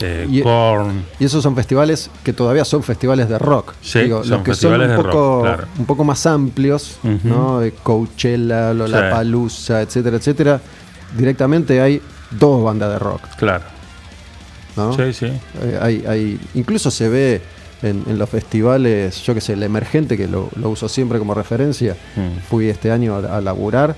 eh, 0.02 0.28
Y- 0.30 0.42
Korn. 0.42 1.04
Y 1.20 1.26
esos 1.26 1.44
son 1.44 1.56
festivales 1.56 2.10
que 2.24 2.32
todavía 2.34 2.64
son 2.66 2.84
festivales 2.84 3.28
de 3.30 3.38
rock. 3.40 3.74
Sí, 3.82 4.08
los 4.08 4.28
son 4.28 4.44
que 4.44 4.54
son 4.54 4.72
festivales 4.72 4.90
un 4.90 4.92
de 4.92 5.04
poco, 5.04 5.12
rock, 5.12 5.44
claro. 5.44 5.68
un 5.78 5.86
poco 5.86 6.04
más 6.04 6.26
amplios. 6.26 6.98
¿no? 7.24 7.62
Coachella, 7.84 8.74
Lollapalooza, 8.74 9.82
etcétera, 9.82 10.18
etcétera. 10.18 10.62
Directamente 11.18 11.82
hay 11.82 12.02
dos 12.32 12.64
bandas 12.64 12.92
de 12.92 13.00
rock, 13.00 13.22
Claro, 13.38 13.64
¿no? 14.78 14.94
sí, 14.94 15.12
sí. 15.12 15.26
Eh, 15.26 15.80
hay, 15.82 16.06
hay, 16.08 16.40
incluso 16.54 16.92
se 16.92 17.10
ve 17.10 17.42
en, 17.82 18.04
en 18.08 18.18
los 18.18 18.30
festivales, 18.30 19.22
yo 19.24 19.34
que 19.34 19.42
sé, 19.42 19.54
el 19.54 19.64
emergente, 19.64 20.18
que 20.18 20.28
lo, 20.28 20.50
lo 20.56 20.70
uso 20.70 20.90
siempre 20.90 21.20
como 21.20 21.34
referencia. 21.34 21.96
Mm. 22.16 22.40
Fui 22.50 22.68
este 22.70 22.92
año 22.92 23.16
a, 23.16 23.38
a 23.38 23.42
laburar 23.42 23.96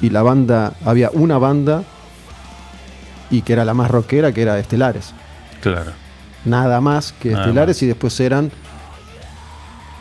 y 0.00 0.10
la 0.10 0.22
banda, 0.22 0.74
había 0.84 1.10
una 1.12 1.38
banda 1.38 1.84
y 3.30 3.42
que 3.42 3.52
era 3.52 3.64
la 3.64 3.74
más 3.74 3.90
rockera, 3.90 4.32
que 4.32 4.42
era 4.42 4.58
Estelares. 4.58 5.12
Claro. 5.60 5.92
Nada 6.44 6.80
más 6.80 7.12
que 7.12 7.30
Nada 7.30 7.44
Estelares 7.44 7.76
más. 7.76 7.82
y 7.82 7.86
después 7.86 8.18
eran 8.20 8.50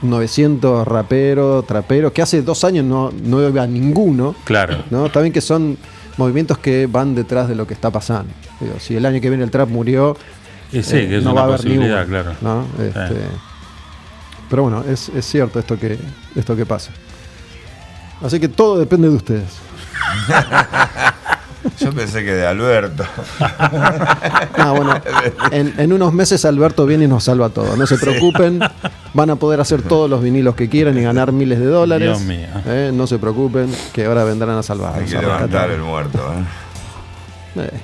900 0.02 0.88
raperos, 0.88 1.66
traperos, 1.68 2.12
que 2.12 2.22
hace 2.22 2.42
dos 2.42 2.64
años 2.64 2.86
no, 2.86 3.12
no 3.24 3.48
iba 3.48 3.66
ninguno. 3.68 4.36
Claro. 4.44 4.84
¿no? 4.90 5.06
Está 5.06 5.22
bien 5.22 5.32
que 5.32 5.42
son 5.42 5.78
movimientos 6.18 6.58
que 6.58 6.88
van 6.88 7.14
detrás 7.16 7.48
de 7.48 7.56
lo 7.56 7.68
que 7.68 7.74
está 7.74 7.92
pasando. 7.92 8.34
Digo, 8.60 8.74
si 8.80 8.96
el 8.96 9.06
año 9.06 9.22
que 9.22 9.30
viene 9.30 9.44
el 9.44 9.52
trap 9.52 9.70
murió, 9.70 10.18
Y 10.72 10.84
sí, 10.84 10.98
eh, 10.98 11.08
que 11.10 11.18
es 11.18 11.24
no 11.24 11.32
una 11.32 11.42
va 11.42 11.42
a 11.42 11.50
haber 11.50 11.58
posibilidad, 11.58 12.08
claro. 12.08 12.32
¿no? 12.42 12.66
Este, 12.80 13.22
Pero 14.50 14.64
bueno, 14.64 14.84
es, 14.88 15.10
es 15.10 15.26
cierto 15.26 15.60
esto 15.60 15.78
que, 15.78 15.98
esto 16.36 16.56
que 16.56 16.66
pasa. 16.66 16.92
Así 18.22 18.40
que 18.40 18.48
todo 18.48 18.78
depende 18.80 19.10
de 19.10 19.16
ustedes. 19.16 19.58
Yo 21.80 21.92
pensé 21.92 22.24
que 22.24 22.34
de 22.34 22.46
Alberto. 22.46 23.04
Ah, 24.64 24.74
bueno, 24.76 24.94
en, 25.52 25.74
en 25.78 25.94
unos 25.94 26.14
meses 26.14 26.46
Alberto 26.46 26.86
viene 26.86 27.06
y 27.06 27.08
nos 27.08 27.24
salva 27.24 27.50
todo. 27.50 27.76
No 27.76 27.88
se 27.88 27.98
preocupen, 27.98 28.60
van 29.14 29.30
a 29.32 29.36
poder 29.38 29.60
hacer 29.60 29.82
todos 29.82 30.08
los 30.08 30.22
vinilos 30.22 30.56
que 30.56 30.70
quieran 30.70 30.98
y 31.00 31.02
ganar 31.02 31.32
miles 31.32 31.60
de 31.60 31.66
dólares. 31.66 32.08
Dios 32.08 32.22
mío. 32.22 32.48
Eh, 32.68 32.92
no 32.94 33.08
se 33.08 33.18
preocupen, 33.18 33.74
que 33.92 34.06
ahora 34.06 34.24
vendrán 34.24 34.58
a 34.58 34.62
salvarnos. 34.62 35.02
Hay 35.02 35.08
que 35.08 35.18
a 35.18 35.22
levantar 35.22 35.72
el 35.72 35.82
muerto. 35.82 36.20
¿eh? 36.20 37.62
Eh, 37.62 37.80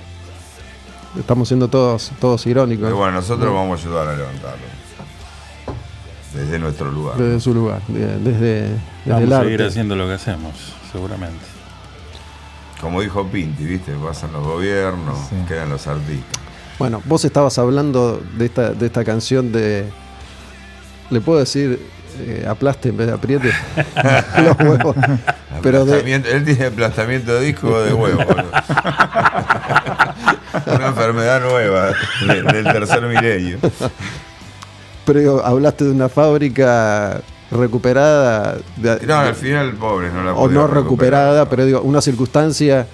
estamos 1.19 1.47
siendo 1.47 1.67
todos, 1.67 2.11
todos 2.19 2.45
irónicos 2.47 2.85
Pero 2.85 2.97
bueno, 2.97 3.13
nosotros 3.13 3.53
vamos 3.53 3.79
a 3.79 3.83
ayudar 3.87 4.07
a 4.09 4.15
levantarlo. 4.15 4.77
Desde 6.33 6.59
nuestro 6.59 6.91
lugar. 6.91 7.17
desde 7.17 7.39
su 7.39 7.53
lugar, 7.53 7.81
de- 7.87 8.17
desde, 8.19 8.61
desde 8.61 8.79
Vamos 9.05 9.23
el 9.23 9.33
a 9.33 9.41
seguir 9.43 9.63
haciendo 9.63 9.95
lo 9.95 10.07
que 10.07 10.13
hacemos, 10.13 10.53
seguramente. 10.91 11.45
Como 12.81 13.01
dijo 13.01 13.25
Pinti, 13.25 13.63
¿viste? 13.65 13.93
Pasan 13.93 14.33
los 14.33 14.43
gobiernos, 14.45 15.17
Sí. 15.29 15.35
quedan 15.47 15.69
los 15.69 15.87
artistas. 15.87 16.39
Bueno, 16.77 17.01
vos 17.05 17.25
estabas 17.25 17.57
hablando 17.57 18.21
de 18.37 18.45
esta, 18.45 18.69
de 18.71 18.85
esta 18.85 19.03
canción 19.03 19.51
de. 19.51 19.85
¿Le 21.09 21.21
puedo 21.21 21.39
decir 21.39 21.79
eh, 22.19 22.45
aplaste 22.47 22.89
en 22.89 22.97
vez 22.97 23.07
de 23.07 23.13
apriete? 23.13 23.51
Los 24.43 24.59
huevos. 24.59 24.95
Pero 25.63 25.85
de, 25.85 25.93
Aplastamiento- 25.93 26.29
Él 26.29 26.45
tiene 26.45 26.65
aplastamiento 26.65 27.33
de 27.33 27.45
disco 27.45 27.67
o 27.69 27.79
de 27.81 27.93
huevo. 27.93 28.21
Una 30.77 30.87
enfermedad 30.87 31.41
nueva 31.41 31.93
de- 32.27 32.41
del 32.43 32.63
tercer 32.63 33.01
milenio. 33.03 33.57
pero 35.05 35.19
digo, 35.19 35.41
hablaste 35.43 35.85
de 35.85 35.91
una 35.91 36.09
fábrica 36.09 37.21
recuperada. 37.51 38.57
de- 38.75 39.05
No, 39.05 39.15
al 39.17 39.35
final, 39.35 39.73
pobre, 39.73 40.09
no 40.09 40.23
la 40.23 40.33
o 40.33 40.47
no 40.47 40.67
recuperar. 40.67 40.83
recuperada, 40.83 41.49
pero 41.49 41.65
digo, 41.65 41.81
una 41.81 42.01
circunstancia 42.01 42.85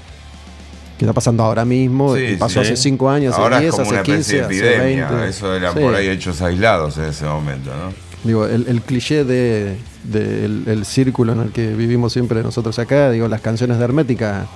que 0.97 1.05
está 1.05 1.13
pasando 1.13 1.43
ahora 1.43 1.65
mismo, 1.65 2.15
Sí, 2.15 2.35
pasó 2.39 2.63
sí. 2.63 2.71
hace 2.71 2.75
5 2.77 3.09
años, 3.09 3.33
Ahora 3.35 3.57
hace 3.57 3.67
es 3.67 3.71
10, 3.73 3.75
como 3.79 3.89
una 3.89 3.99
hace 4.01 4.11
15, 4.11 4.39
especie 4.41 4.61
de 4.61 4.69
hace 4.69 4.77
epidemia. 4.83 5.07
20. 5.09 5.29
Eso 5.29 5.55
eran 5.55 5.73
Sí. 5.73 5.79
por 5.79 5.95
ahí 5.95 6.07
hechos 6.07 6.41
aislados 6.41 6.97
en 6.99 7.05
ese 7.05 7.25
momento, 7.25 7.71
¿no? 7.71 7.93
Digo, 8.23 8.45
el, 8.45 8.67
el 8.67 8.81
cliché 8.81 9.23
de, 9.25 9.77
de 10.03 10.45
el, 10.45 10.63
el 10.67 10.85
círculo 10.85 11.33
en 11.33 11.39
el 11.41 11.51
que 11.51 11.73
vivimos 11.73 12.13
siempre 12.13 12.43
nosotros 12.43 12.77
acá, 12.79 13.09
digo, 13.11 13.27
las 13.27 13.41
canciones 13.41 13.77
de 13.77 13.83
Hermética, 13.85 14.47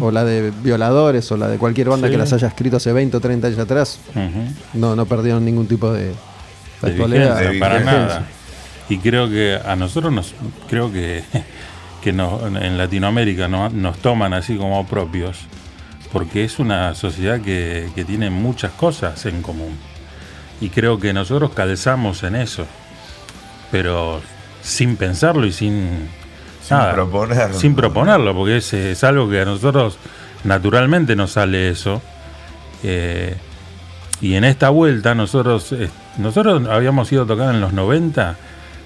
o 0.00 0.10
la 0.10 0.24
de 0.24 0.50
Violadores, 0.62 1.30
o 1.32 1.36
la 1.36 1.48
de 1.48 1.58
cualquier 1.58 1.88
banda 1.88 2.08
Sí. 2.08 2.12
que 2.12 2.18
las 2.18 2.32
haya 2.32 2.48
escrito 2.48 2.76
hace 2.78 2.92
20 2.92 3.16
o 3.16 3.20
30 3.20 3.46
años 3.48 3.58
atrás, 3.58 3.98
no, 4.74 4.96
no 4.96 5.06
perdieron 5.06 5.44
ningún 5.44 5.66
tipo 5.66 5.92
de, 5.92 6.06
de 6.06 6.14
de 6.82 6.90
vigencia, 6.92 7.34
de 7.34 7.58
para 7.58 7.80
nada. 7.80 8.26
Y 8.88 8.98
creo 8.98 9.28
que 9.28 9.58
a 9.64 9.74
nosotros 9.76 10.12
nos, 10.12 10.34
creo 10.68 10.92
que, 10.92 11.24
que 12.02 12.12
nos- 12.12 12.42
en 12.44 12.78
Latinoamérica 12.78 13.48
no- 13.48 13.68
nos 13.68 13.98
toman 13.98 14.32
así 14.32 14.56
como 14.56 14.86
propios, 14.86 15.38
porque 16.12 16.44
es 16.44 16.58
una 16.58 16.94
sociedad 16.94 17.40
que, 17.40 17.88
que 17.94 18.04
tiene 18.04 18.30
muchas 18.30 18.72
cosas 18.72 19.26
en 19.26 19.42
común. 19.42 19.76
Y 20.60 20.70
creo 20.70 20.98
que 20.98 21.12
nosotros 21.12 21.50
calzamos 21.52 22.22
en 22.22 22.36
eso, 22.36 22.64
pero 23.70 24.20
sin 24.66 24.96
pensarlo 24.96 25.46
y 25.46 25.52
sin, 25.52 26.08
Sin 26.60 26.78
proponerlo. 26.92 27.58
Sin 27.58 27.74
proponerlo, 27.76 28.34
porque 28.34 28.56
es, 28.56 28.72
es 28.72 29.04
algo 29.04 29.30
que 29.30 29.40
a 29.40 29.44
nosotros 29.44 29.98
naturalmente 30.44 31.14
nos 31.14 31.32
sale 31.32 31.70
eso. 31.70 32.02
Eh, 32.82 33.36
y 34.20 34.34
en 34.34 34.44
esta 34.44 34.70
vuelta 34.70 35.14
nosotros 35.14 35.72
eh, 35.72 35.88
nosotros 36.18 36.66
habíamos 36.68 37.10
ido 37.12 37.22
a 37.22 37.26
tocar 37.26 37.54
en 37.54 37.60
los 37.60 37.72
90, 37.72 38.36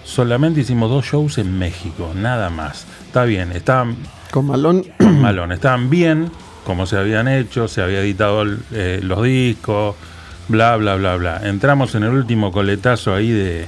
solamente 0.05 0.61
hicimos 0.61 0.91
dos 0.91 1.07
shows 1.07 1.39
en 1.39 1.59
México, 1.59 2.13
nada 2.15 2.51
más. 2.51 2.87
Está 3.07 3.25
bien, 3.25 3.53
estaban 3.53 3.97
Con 4.31 4.47
Malón, 4.47 4.85
malón, 4.99 5.53
estaban 5.53 5.89
bien, 5.89 6.31
como 6.67 6.87
se 6.87 6.99
habían 6.99 7.27
hecho, 7.27 7.69
se 7.69 7.83
había 7.83 8.01
editado 8.01 8.45
eh, 8.73 9.01
los 9.03 9.23
discos, 9.23 9.97
bla, 10.49 10.77
bla, 10.77 10.97
bla, 10.97 11.17
bla. 11.17 11.41
Entramos 11.43 11.95
en 11.95 12.03
el 12.03 12.11
último 12.11 12.53
coletazo 12.53 13.15
ahí 13.15 13.31
de, 13.31 13.67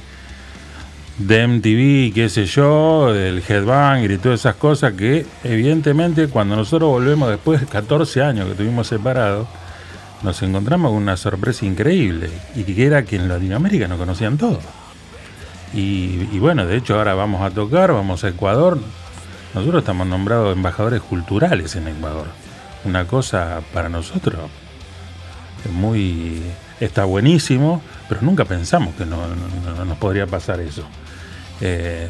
de 1.17 1.43
MTV, 1.47 2.13
qué 2.13 2.27
sé 2.29 2.45
yo, 2.45 3.13
del 3.13 3.43
Headbanger 3.47 4.11
y 4.11 4.17
todas 4.17 4.39
esas 4.41 4.55
cosas 4.55 4.93
que 4.93 5.25
evidentemente 5.43 6.27
cuando 6.27 6.55
nosotros 6.55 6.89
volvemos 6.89 7.29
después 7.29 7.61
de 7.61 7.67
14 7.67 8.23
años 8.23 8.45
que 8.45 8.51
estuvimos 8.53 8.87
separados, 8.87 9.47
nos 10.23 10.41
encontramos 10.41 10.91
con 10.91 11.01
una 11.01 11.17
sorpresa 11.17 11.65
increíble 11.65 12.29
y 12.55 12.63
que 12.63 12.85
era 12.85 13.03
que 13.03 13.17
en 13.17 13.27
Latinoamérica 13.29 13.87
no 13.87 13.97
conocían 13.97 14.37
todo. 14.37 14.59
Y, 15.75 16.37
bueno, 16.39 16.65
de 16.67 16.77
hecho 16.77 16.95
ahora 16.97 17.13
vamos 17.15 17.41
a 17.41 17.49
tocar, 17.49 17.91
vamos 17.93 18.23
a 18.23 18.29
Ecuador. 18.29 18.79
Nosotros 19.55 19.81
estamos 19.81 20.05
nombrados 20.07 20.55
embajadores 20.55 21.01
culturales 21.01 21.75
en 21.75 21.87
Ecuador. 21.87 22.27
una 22.85 23.05
cosa 23.07 23.61
para 23.73 23.87
nosotros 23.87 24.41
muy 25.71 26.41
está 26.79 27.05
buenísimo, 27.05 27.81
pero 28.09 28.21
nunca 28.21 28.43
pensamos 28.45 28.93
que 28.95 29.05
no, 29.05 29.15
no- 29.27 29.75
no 29.77 29.85
nos 29.85 29.97
podría 29.97 30.27
pasar 30.27 30.59
eso. 30.59 30.83
Eh, 31.65 32.09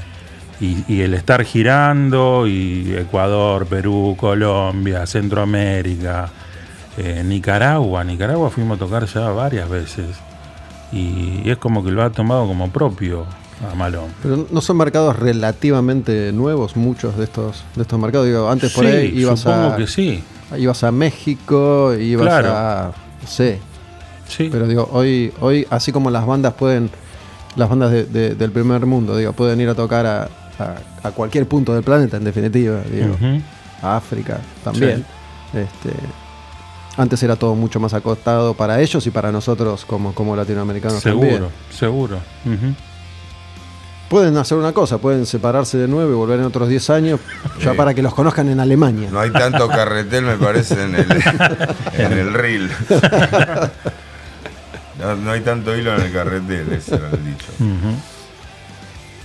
y, 0.59 0.83
y 0.87 1.01
el 1.01 1.13
estar 1.13 1.43
girando, 1.43 2.47
y 2.47 2.93
Ecuador, 2.97 3.65
Perú, 3.65 4.15
Colombia, 4.19 5.05
Centroamérica, 5.05 6.29
eh, 6.97 7.21
Nicaragua, 7.25 8.03
Nicaragua 8.03 8.49
fuimos 8.49 8.77
a 8.77 8.79
tocar 8.79 9.05
ya 9.05 9.29
varias 9.29 9.69
veces. 9.69 10.07
Y 10.91 11.49
es 11.49 11.57
como 11.57 11.83
que 11.83 11.91
lo 11.91 12.03
ha 12.03 12.11
tomado 12.11 12.47
como 12.47 12.69
propio 12.69 13.25
a 13.71 13.75
Malón. 13.75 14.05
Pero 14.21 14.47
no 14.51 14.61
son 14.61 14.77
mercados 14.77 15.17
relativamente 15.17 16.31
nuevos, 16.31 16.75
muchos 16.75 17.17
de 17.17 17.23
estos, 17.25 17.63
de 17.75 17.81
estos 17.81 17.99
mercados. 17.99 18.27
Digo, 18.27 18.49
antes 18.49 18.71
por 18.73 18.85
Sí, 18.85 18.91
ahí 18.91 19.07
ibas 19.19 19.39
supongo 19.39 19.67
a, 19.69 19.75
que 19.77 19.87
sí. 19.87 20.23
ibas 20.57 20.83
a 20.83 20.91
México, 20.91 21.93
ibas 21.95 22.27
Claro. 22.27 22.49
a. 22.51 22.91
Sé. 23.27 23.59
Sí. 24.27 24.49
Pero 24.51 24.67
digo, 24.67 24.87
hoy, 24.93 25.33
hoy 25.41 25.65
así 25.69 25.91
como 25.91 26.09
las 26.11 26.25
bandas 26.25 26.53
pueden, 26.53 26.89
las 27.55 27.69
bandas 27.69 27.91
de- 27.91 28.05
de- 28.05 28.35
del 28.35 28.51
primer 28.51 28.85
mundo, 28.85 29.15
digo, 29.17 29.33
pueden 29.33 29.59
ir 29.61 29.69
a 29.69 29.75
tocar 29.75 30.05
a, 30.05 30.23
a- 30.59 30.75
a 31.07 31.11
cualquier 31.11 31.47
punto 31.47 31.73
del 31.73 31.83
planeta, 31.83 32.17
en 32.17 32.23
definitiva, 32.23 32.81
digo, 32.91 33.15
a 33.81 33.97
África 33.97 34.39
también. 34.63 35.05
Este, 35.53 35.93
antes 36.97 37.21
era 37.23 37.35
todo 37.35 37.55
mucho 37.55 37.79
más 37.79 37.93
acostado 37.93 38.53
para 38.53 38.79
ellos 38.81 39.05
y 39.07 39.11
para 39.11 39.31
nosotros 39.31 39.83
como, 39.85 40.13
como 40.13 40.35
latinoamericanos 40.35 41.01
Seguro, 41.01 41.27
también. 41.29 41.51
seguro. 41.71 42.19
Pueden 44.09 44.37
hacer 44.37 44.57
una 44.59 44.73
cosa, 44.73 44.99
pueden 44.99 45.25
separarse 45.25 45.77
de 45.77 45.87
nuevo 45.87 46.11
y 46.11 46.13
volver 46.13 46.39
en 46.39 46.45
otros 46.45 46.69
10 46.69 46.89
años, 46.91 47.19
ya 47.63 47.71
Sí. 47.71 47.77
para 47.77 47.93
que 47.95 48.03
los 48.03 48.13
conozcan 48.13 48.47
en 48.49 48.59
Alemania. 48.59 49.09
No 49.11 49.19
hay 49.19 49.31
tanto 49.31 49.67
carretel, 49.67 50.23
me 50.25 50.37
parece, 50.37 50.83
en 50.83 50.95
el, 50.95 51.07
en 51.97 52.13
el 52.13 52.33
reel. 52.33 52.69
No, 55.03 55.15
no 55.15 55.31
hay 55.31 55.41
tanto 55.41 55.75
hilo 55.75 55.95
en 55.95 56.01
el 56.01 56.13
carretel, 56.13 56.71
ese 56.73 56.95
era 56.95 57.09
el 57.09 57.25
dicho. 57.25 57.47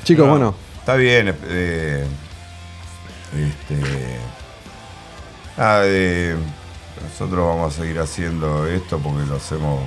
Chicos, 0.05 0.27
No, 0.27 0.31
bueno, 0.33 0.55
Está 0.81 0.95
bien. 0.97 1.35
eh, 1.49 2.05
este. 3.35 4.19
eh, 5.59 6.37
nosotros 7.03 7.47
vamos 7.47 7.75
a 7.75 7.81
seguir 7.83 7.99
haciendo 8.01 8.67
esto 8.67 8.99
porque 8.99 9.27
lo 9.27 9.37
hacemos. 9.37 9.81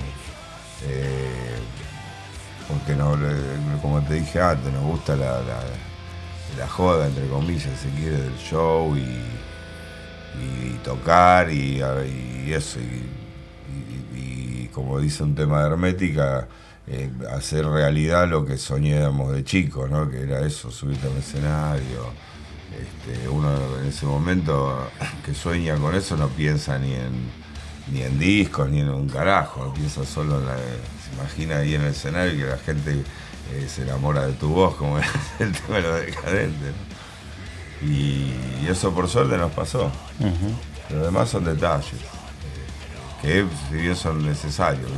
eh, 0.88 1.57
porque 2.68 2.95
no, 2.95 3.18
como 3.81 4.01
te 4.01 4.13
dije 4.15 4.39
antes, 4.41 4.72
nos 4.72 4.84
gusta 4.84 5.15
la, 5.15 5.41
la- 5.41 5.63
la 6.57 6.68
joda, 6.68 7.07
entre 7.07 7.27
comillas, 7.27 7.69
si 7.81 7.88
quiere, 7.99 8.18
del 8.18 8.38
show 8.38 8.95
y, 8.95 9.01
y 9.01 10.80
tocar 10.84 11.49
y, 11.51 11.81
y 12.45 12.53
eso. 12.53 12.80
Y 12.80 13.03
como 14.72 14.99
dice 14.99 15.23
un 15.23 15.35
tema 15.35 15.61
de 15.61 15.68
hermética, 15.68 16.48
eh, 16.88 17.10
hacer 17.31 17.65
realidad 17.65 18.27
lo 18.27 18.45
que 18.45 18.57
soñábamos 18.57 19.34
de 19.34 19.43
chicos, 19.43 19.89
¿no? 19.89 20.10
que 20.10 20.22
era 20.22 20.41
eso, 20.45 20.72
subirte 20.72 21.07
al 21.07 21.18
escenario. 21.18 22.31
Este, 22.72 23.27
uno 23.27 23.49
en 23.81 23.89
ese 23.89 24.06
momento 24.06 24.89
que 25.26 25.34
sueña 25.34 25.76
con 25.76 25.93
eso 25.93 26.15
no 26.15 26.30
piensa 26.30 26.80
ni 26.80 26.93
en 26.93 27.41
ni 27.91 28.02
en 28.02 28.19
discos 28.19 28.69
ni 28.69 28.80
en 28.80 28.89
un 28.89 29.10
carajo, 29.10 29.73
piensa 29.73 30.06
solo 30.06 30.39
en 30.39 30.45
la. 30.45 30.56
se 30.56 31.14
imagina 31.14 31.57
ahí 31.57 31.76
en 31.76 31.81
el 31.81 31.88
escenario 31.89 32.45
que 32.45 32.52
la 32.52 32.57
gente 32.57 33.03
eh, 33.53 33.68
se 33.68 33.84
enamora 33.84 34.26
de 34.26 34.34
tu 34.34 34.49
voz, 34.49 34.76
como 34.76 34.99
es 34.99 35.07
el 35.39 35.52
tema 35.52 35.77
de 35.77 35.81
lo 35.81 35.95
decadente. 35.95 36.65
¿no? 36.68 37.88
Y, 37.88 38.34
y 38.64 38.68
eso 38.69 38.93
por 38.93 39.07
suerte 39.10 39.38
nos 39.38 39.52
pasó. 39.52 39.91
Ujú. 40.19 40.95
Lo 40.95 41.06
demás 41.06 41.30
son 41.30 41.45
detalles, 41.45 41.99
que 43.22 43.45
si 43.69 43.76
bien 43.76 43.95
son 43.95 44.26
necesarios. 44.26 44.89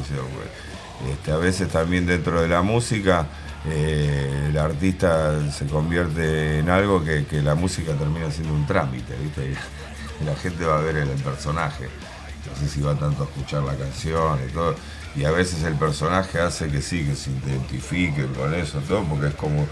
a 1.31 1.37
veces 1.37 1.69
también 1.69 2.05
dentro 2.05 2.41
de 2.41 2.47
la 2.47 2.61
música 2.61 3.27
eh, 3.65 4.47
el 4.49 4.57
artista 4.57 5.49
se 5.51 5.65
convierte 5.67 6.59
en 6.59 6.69
algo 6.69 7.03
que, 7.03 7.25
la 7.41 7.55
música 7.55 7.93
termina 7.93 8.29
siendo 8.29 8.53
un 8.53 8.65
trámite, 8.65 9.15
¿viste? 9.15 9.55
Y 10.21 10.25
la 10.25 10.35
gente 10.35 10.65
va 10.65 10.79
a 10.79 10.81
ver 10.81 10.97
el, 10.97 11.09
personaje. 11.09 11.87
No 12.49 12.59
sé 12.59 12.67
si 12.67 12.81
va 12.81 12.93
tanto 12.95 13.23
a 13.23 13.25
escuchar 13.25 13.63
la 13.63 13.75
canción 13.75 14.39
y 14.47 14.51
todo. 14.51 14.75
Y 15.15 15.23
a 15.23 15.31
veces 15.31 15.63
el 15.63 15.75
personaje 15.75 16.39
hace 16.39 16.69
que 16.69 16.81
sí, 16.81 17.05
que 17.05 17.15
se 17.15 17.31
identifiquen 17.31 18.33
con 18.33 18.53
eso, 18.53 18.79
todo, 18.79 19.03
porque 19.03 19.27
es 19.27 19.35
como 19.35 19.65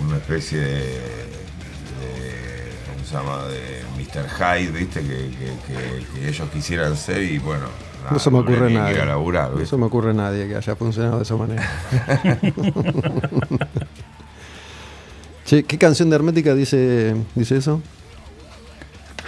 una 0.00 0.16
especie 0.16 0.58
de, 0.58 0.76
de- 0.76 2.72
¿cómo 2.92 3.04
se 3.04 3.14
llama? 3.14 3.44
De 3.44 3.82
Mr. 4.14 4.28
Hyde, 4.28 4.70
¿viste? 4.72 5.00
Que, 5.00 5.08
que- 5.08 5.56
que- 5.66 6.06
que 6.20 6.28
ellos 6.28 6.48
quisieran 6.52 6.96
ser 6.96 7.22
y 7.22 7.38
bueno, 7.38 7.64
nada, 8.00 8.12
no 8.12 8.18
se 8.18 8.30
me 8.30 8.36
no 8.38 8.42
ocurre 8.42 8.68
ni 8.68 8.74
nadie. 8.74 9.06
laburar, 9.06 9.50
no 9.52 9.78
me 9.78 9.86
ocurre 9.86 10.10
a 10.10 10.14
nadie 10.14 10.46
que 10.48 10.56
haya 10.56 10.76
funcionado 10.76 11.16
de 11.18 11.22
esa 11.22 11.36
manera. 11.36 11.62
che, 15.44 15.64
¿qué 15.64 15.78
canción 15.78 16.10
de 16.10 16.16
Hermética 16.16 16.54
dice, 16.54 17.14
dice 17.34 17.56
eso? 17.56 17.80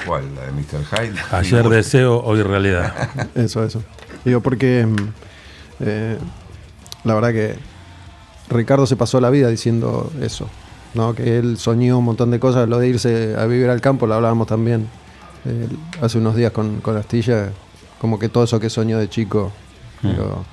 ¿Cuál? 0.06 0.34
¿La 0.34 0.42
de 0.42 0.52
Mr. 0.52 0.84
Hyde? 0.84 1.14
Ayer 1.32 1.68
deseo, 1.68 2.22
hoy 2.22 2.42
realidad. 2.42 2.92
Eso, 3.34 3.64
eso. 3.64 3.82
Digo, 4.24 4.40
porque 4.42 4.86
eh, 5.80 6.18
la 7.04 7.14
verdad 7.14 7.30
que 7.32 7.54
Ricardo 8.50 8.86
se 8.86 8.96
pasó 8.96 9.18
la 9.20 9.30
vida 9.30 9.48
diciendo 9.48 10.12
eso, 10.20 10.48
¿no? 10.94 11.14
Que 11.14 11.38
él 11.38 11.58
soñó 11.58 11.98
un 11.98 12.04
montón 12.04 12.30
de 12.30 12.40
cosas, 12.40 12.68
lo 12.68 12.78
de 12.78 12.88
irse 12.88 13.34
a 13.36 13.44
vivir 13.46 13.68
al 13.68 13.80
campo, 13.80 14.06
lo 14.06 14.14
hablábamos 14.14 14.46
también 14.46 14.88
eh, 15.44 15.68
hace 16.00 16.18
unos 16.18 16.36
días 16.36 16.52
con, 16.52 16.80
con 16.80 16.96
Astilla, 16.96 17.50
como 18.00 18.18
que 18.18 18.28
todo 18.28 18.44
eso 18.44 18.58
que 18.60 18.70
soñó 18.70 18.98
de 18.98 19.08
chico. 19.08 19.52
digo, 20.02 20.44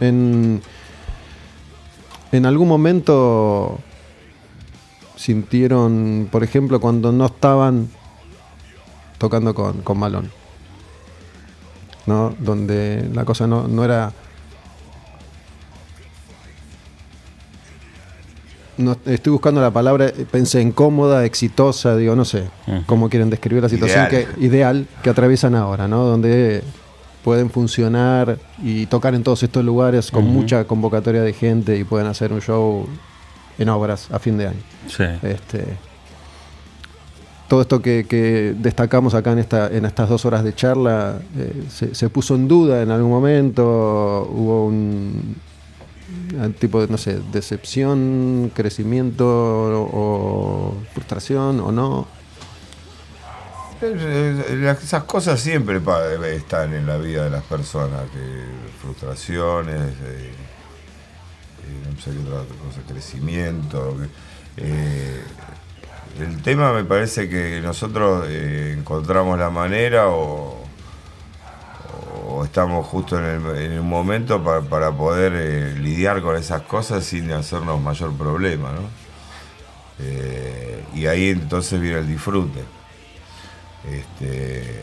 en, 0.00 0.62
en 2.32 2.46
algún 2.46 2.68
momento 2.68 3.78
sintieron, 5.16 6.28
por 6.30 6.42
ejemplo, 6.42 6.80
cuando 6.80 7.12
no 7.12 7.26
estaban 7.26 7.88
tocando 9.18 9.54
con, 9.54 9.82
con 9.82 9.98
Malón. 9.98 10.30
¿no? 12.06 12.34
Donde 12.38 13.08
la 13.12 13.24
cosa 13.24 13.46
no, 13.46 13.68
no 13.68 13.84
era. 13.84 14.12
No, 18.80 18.96
estoy 19.06 19.30
buscando 19.32 19.60
la 19.60 19.70
palabra, 19.70 20.06
eh, 20.08 20.26
pensé 20.30 20.60
en 20.60 20.72
cómoda, 20.72 21.24
exitosa, 21.24 21.96
digo, 21.96 22.16
no 22.16 22.24
sé 22.24 22.44
Ujú. 22.66 22.82
cómo 22.86 23.08
quieren 23.10 23.28
describir 23.30 23.62
la 23.62 23.68
situación 23.68 24.06
Ideal. 24.10 24.26
que 24.36 24.44
ideal 24.46 24.86
que 25.02 25.10
atraviesan 25.10 25.54
ahora, 25.54 25.86
¿no? 25.86 26.04
Donde 26.04 26.62
pueden 27.22 27.50
funcionar 27.50 28.38
y 28.62 28.86
tocar 28.86 29.14
en 29.14 29.22
todos 29.22 29.42
estos 29.42 29.62
lugares 29.64 30.10
con 30.10 30.24
mucha 30.24 30.64
convocatoria 30.64 31.20
de 31.22 31.32
gente 31.34 31.76
y 31.76 31.84
pueden 31.84 32.06
hacer 32.06 32.32
un 32.32 32.40
show 32.40 32.86
en 33.58 33.68
obras 33.68 34.10
a 34.10 34.18
fin 34.18 34.38
de 34.38 34.48
año. 34.48 34.60
Sí. 34.88 35.04
Este, 35.22 35.76
todo 37.48 37.60
esto 37.60 37.82
que, 37.82 38.06
que 38.08 38.54
destacamos 38.56 39.12
acá 39.14 39.32
en, 39.32 39.40
esta, 39.40 39.68
en 39.70 39.84
estas 39.84 40.08
dos 40.08 40.24
horas 40.24 40.42
de 40.44 40.54
charla 40.54 41.20
eh, 41.36 41.64
se, 41.68 41.94
se 41.94 42.08
puso 42.08 42.34
en 42.36 42.48
duda 42.48 42.80
en 42.82 42.90
algún 42.90 43.10
momento, 43.10 43.62
hubo 44.32 44.66
un 44.66 45.36
tipo 46.58 46.80
de, 46.80 46.88
no 46.88 46.98
sé, 46.98 47.20
decepción, 47.32 48.50
crecimiento 48.54 49.26
o, 49.26 50.76
frustración 50.92 51.60
o 51.60 51.72
no. 51.72 52.06
Eh, 53.82 54.76
Esas 54.82 55.04
cosas 55.04 55.40
siempre 55.40 55.80
están 56.34 56.74
en 56.74 56.86
la 56.86 56.98
vida 56.98 57.24
de 57.24 57.30
las 57.30 57.44
personas, 57.44 58.02
que 58.10 58.44
frustraciones, 58.80 59.94
eh, 60.04 60.32
eh, 61.64 61.92
no 61.94 62.00
sé 62.00 62.10
qué 62.10 62.18
otra 62.18 62.44
cosa, 62.62 62.80
crecimiento. 62.86 63.96
el 66.18 66.42
tema 66.42 66.72
me 66.72 66.84
parece 66.84 67.28
que 67.28 67.60
nosotros 67.62 68.28
encontramos 68.28 69.38
la 69.38 69.50
manera 69.50 70.08
o 70.08 70.59
estamos 72.50 72.84
justo 72.86 73.16
en, 73.16 73.24
el, 73.46 73.56
en 73.72 73.78
un 73.78 73.88
momento 73.88 74.42
pa- 74.42 74.60
para 74.60 74.90
poder 74.90 75.32
eh, 75.36 75.74
lidiar 75.78 76.20
con 76.20 76.34
esas 76.36 76.62
cosas 76.62 77.04
sin 77.04 77.30
hacernos 77.30 77.80
mayor 77.80 78.12
problema, 78.14 78.72
¿no? 78.72 78.80
Eh, 80.00 80.82
y 80.94 81.06
ahí 81.06 81.28
entonces 81.30 81.80
viene 81.80 81.98
el 82.00 82.08
disfrute. 82.08 82.60
Este, 83.88 84.82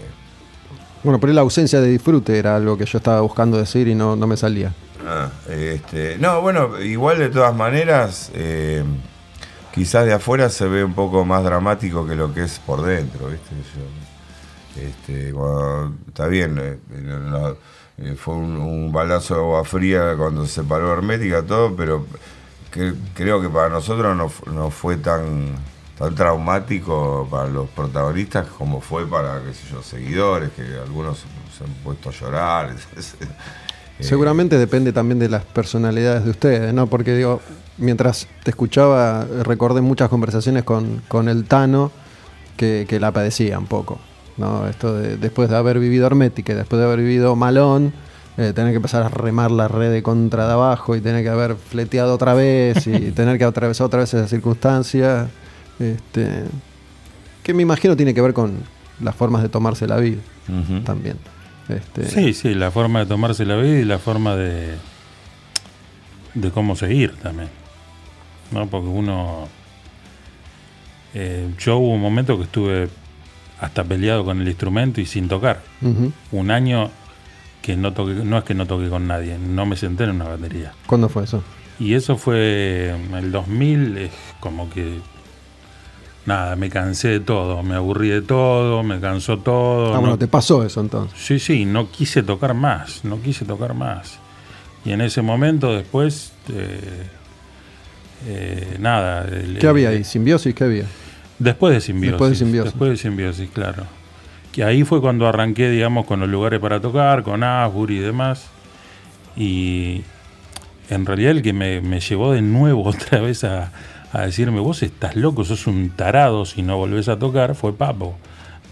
Bueno, 1.04 1.20
pero 1.20 1.34
la 1.34 1.42
ausencia 1.42 1.82
de 1.82 1.90
disfrute 1.90 2.38
era 2.40 2.56
algo 2.56 2.78
que 2.78 2.86
yo 2.86 2.98
estaba 3.00 3.20
buscando 3.22 3.58
decir 3.58 3.88
y 3.90 3.96
no, 3.96 4.16
no 4.16 4.28
me 4.28 4.38
salía. 4.38 4.74
ah, 5.06 5.30
este, 5.50 6.18
no, 6.20 6.42
bueno, 6.42 6.80
igual 6.82 7.20
de 7.20 7.30
todas 7.30 7.54
maneras, 7.56 8.32
eh, 8.34 8.84
quizás 9.74 10.06
de 10.06 10.14
afuera 10.14 10.50
se 10.50 10.68
ve 10.68 10.84
un 10.86 10.94
poco 10.94 11.26
más 11.26 11.44
dramático 11.44 12.08
que 12.08 12.16
lo 12.16 12.34
que 12.34 12.44
es 12.46 12.60
por 12.60 12.82
dentro, 12.84 13.28
¿viste? 13.28 13.56
Yo, 13.76 14.07
este, 14.82 15.32
cuando- 15.34 15.94
está 16.08 16.28
bien, 16.28 16.58
eh, 16.60 16.78
eh, 18.00 18.16
fue 18.16 18.36
un, 18.36 18.92
balazo 18.92 19.36
de 19.36 19.40
agua 19.42 19.64
fría 19.66 20.16
cuando 20.18 20.46
se 20.46 20.64
paró 20.64 20.94
Hermética, 20.94 21.44
todo, 21.44 21.76
pero 21.76 22.06
creo 23.16 23.42
que 23.42 23.50
para 23.50 23.70
nosotros 23.70 24.16
no 24.48 24.70
fue 24.70 24.98
tan 24.98 25.56
tan 25.98 26.14
traumático 26.14 27.28
para 27.30 27.48
los 27.48 27.68
protagonistas 27.70 28.48
como 28.48 28.82
fue 28.82 29.08
para, 29.08 29.42
qué 29.44 29.54
sé 29.54 29.68
yo, 29.72 29.82
seguidores, 29.82 30.52
que 30.52 30.62
algunos 30.78 31.26
se 31.58 31.64
han 31.64 31.72
puesto 31.84 32.10
a 32.10 32.14
llorar. 32.14 32.76
Eh, 34.00 34.04
Seguramente 34.04 34.60
depende 34.60 34.94
también 34.94 35.18
de 35.18 35.28
las 35.28 35.44
personalidades 35.44 36.24
de 36.24 36.30
ustedes, 36.30 36.72
¿no? 36.72 36.86
Porque 36.86 37.16
digo, 37.16 37.42
mientras 37.80 38.28
te 38.44 38.52
escuchaba, 38.52 39.26
recordé 39.42 39.82
muchas 39.82 40.08
conversaciones 40.08 40.64
con, 40.64 41.02
con 41.08 41.28
el 41.28 41.46
Tano 41.46 41.92
que, 42.58 42.86
que 42.88 43.00
la 43.00 43.12
padecía 43.12 43.58
un 43.58 43.66
poco, 43.66 43.98
¿no? 44.38 44.68
Esto 44.68 44.94
de 44.94 45.18
después 45.18 45.50
de 45.50 45.58
haber 45.58 45.80
vivido 45.80 46.06
Hermética, 46.08 46.54
y 46.54 46.56
después 46.56 46.80
de 46.80 46.86
haber 46.86 47.00
vivido 47.00 47.36
Malón, 47.36 47.94
eh, 48.38 48.54
tener 48.54 48.72
que 48.72 48.78
empezar 48.78 49.04
a 49.04 49.10
remar 49.10 49.50
la 49.52 49.68
red 49.68 49.92
de 49.92 50.04
contra 50.04 50.46
de 50.48 50.54
abajo 50.54 50.96
y 50.96 51.02
tener 51.02 51.24
que 51.24 51.30
haber 51.30 51.56
fleteado 51.56 52.14
otra 52.14 52.34
vez 52.34 52.86
y 52.88 53.12
tener 53.16 53.38
que 53.38 53.44
atravesar 53.46 53.88
otra 53.88 54.00
vez 54.00 54.14
esas 54.14 54.30
circunstancias, 54.30 55.28
este, 55.80 56.44
que 57.44 57.54
me 57.54 57.64
imagino 57.64 57.96
tiene 57.96 58.14
que 58.14 58.22
ver 58.22 58.34
con 58.34 58.58
las 59.02 59.16
formas 59.16 59.42
de 59.42 59.50
tomarse 59.50 59.88
la 59.88 59.98
vida 59.98 60.22
también. 60.86 61.18
Este, 61.70 62.08
Sí, 62.08 62.34
sí, 62.34 62.54
la 62.56 62.72
forma 62.72 63.00
de 63.00 63.06
tomarse 63.08 63.46
la 63.46 63.56
vida 63.58 63.80
y 63.80 63.86
la 63.86 63.98
forma 64.00 64.36
de, 64.36 64.76
de 66.34 66.52
cómo 66.52 66.76
seguir 66.76 67.16
también. 67.18 67.50
¿No? 68.52 68.68
Porque 68.68 68.88
uno. 68.88 69.48
eh, 71.14 71.50
yo 71.60 71.78
hubo 71.78 71.94
un 71.96 72.02
momento 72.02 72.38
que 72.38 72.44
estuve 72.44 72.88
hasta 73.60 73.84
peleado 73.84 74.24
con 74.26 74.42
el 74.42 74.48
instrumento 74.48 75.02
y 75.02 75.06
sin 75.06 75.28
tocar. 75.28 75.62
Un 76.32 76.52
año 76.52 76.90
que 77.62 77.76
no 77.76 77.94
toqué, 77.94 78.14
no 78.14 78.38
es 78.38 78.44
que 78.44 78.54
no 78.54 78.66
toqué 78.66 78.88
con 78.90 79.08
nadie, 79.08 79.38
no 79.38 79.66
me 79.66 79.76
senté 79.76 80.04
en 80.06 80.12
una 80.12 80.26
batería. 80.26 80.74
¿Cuándo 80.86 81.10
fue 81.10 81.24
eso? 81.24 81.44
Y 81.80 81.94
eso 81.94 82.18
fue 82.18 82.90
en 82.90 83.14
el 83.16 83.32
2000, 83.32 83.98
es 83.98 84.12
como 84.40 84.70
que. 84.70 85.00
Nada, 86.26 86.58
me 86.58 86.70
cansé 86.70 87.08
de 87.08 87.20
todo, 87.22 87.64
me 87.64 87.76
aburrí 87.76 88.10
de 88.10 88.22
todo, 88.22 88.84
me 88.84 89.00
cansó 89.00 89.38
todo. 89.40 89.92
Ah, 89.92 89.96
no- 89.96 90.02
bueno, 90.02 90.18
te 90.18 90.28
pasó 90.28 90.64
eso 90.66 90.82
entonces. 90.82 91.18
Sí, 91.18 91.40
sí, 91.40 91.64
no 91.66 91.90
quise 91.90 92.22
tocar 92.22 92.54
más, 92.54 93.06
no 93.06 93.22
quise 93.22 93.46
tocar 93.46 93.74
más. 93.74 94.20
Y 94.84 94.92
en 94.92 95.00
ese 95.02 95.22
momento 95.22 95.74
después, 95.74 96.34
eh, 96.50 97.08
eh, 98.26 98.78
nada. 98.80 99.26
el- 99.28 99.58
¿Qué 99.60 99.68
había 99.68 99.90
ahí? 99.90 100.04
¿Simbiosis? 100.04 100.54
¿Qué 100.54 100.64
había? 100.64 100.86
Después 101.40 101.74
de 101.74 101.82
simbiosis. 101.82 102.12
Después 102.12 102.32
de 102.32 102.36
Simbiosis. 102.38 102.72
Después 102.74 102.92
de 102.92 102.98
simbiosis, 102.98 103.50
claro. 103.52 103.84
Que 104.52 104.64
ahí 104.64 104.84
fue 104.84 105.02
cuando 105.02 105.28
arranqué, 105.28 105.70
digamos, 105.70 106.06
con 106.06 106.20
los 106.20 106.30
lugares 106.30 106.60
para 106.60 106.80
tocar, 106.80 107.24
con 107.24 107.44
Asbury 107.44 107.98
y 107.98 108.00
demás. 108.00 108.48
Y 109.36 110.02
en 110.90 111.06
realidad 111.06 111.32
el 111.32 111.42
que 111.44 111.54
me, 111.54 111.82
me 111.82 112.00
llevó 112.00 112.32
de 112.32 112.42
nuevo 112.42 112.84
otra 112.90 113.20
vez 113.22 113.44
a, 113.44 113.72
a 114.12 114.22
decirme, 114.22 114.60
vos 114.60 114.82
estás 114.82 115.16
loco, 115.16 115.44
sos 115.44 115.68
un 115.68 115.92
tarado 115.92 116.46
si 116.46 116.64
no 116.64 116.78
volvés 116.78 117.08
a 117.08 117.20
tocar, 117.20 117.54
fue 117.54 117.74
Papo. 117.74 118.18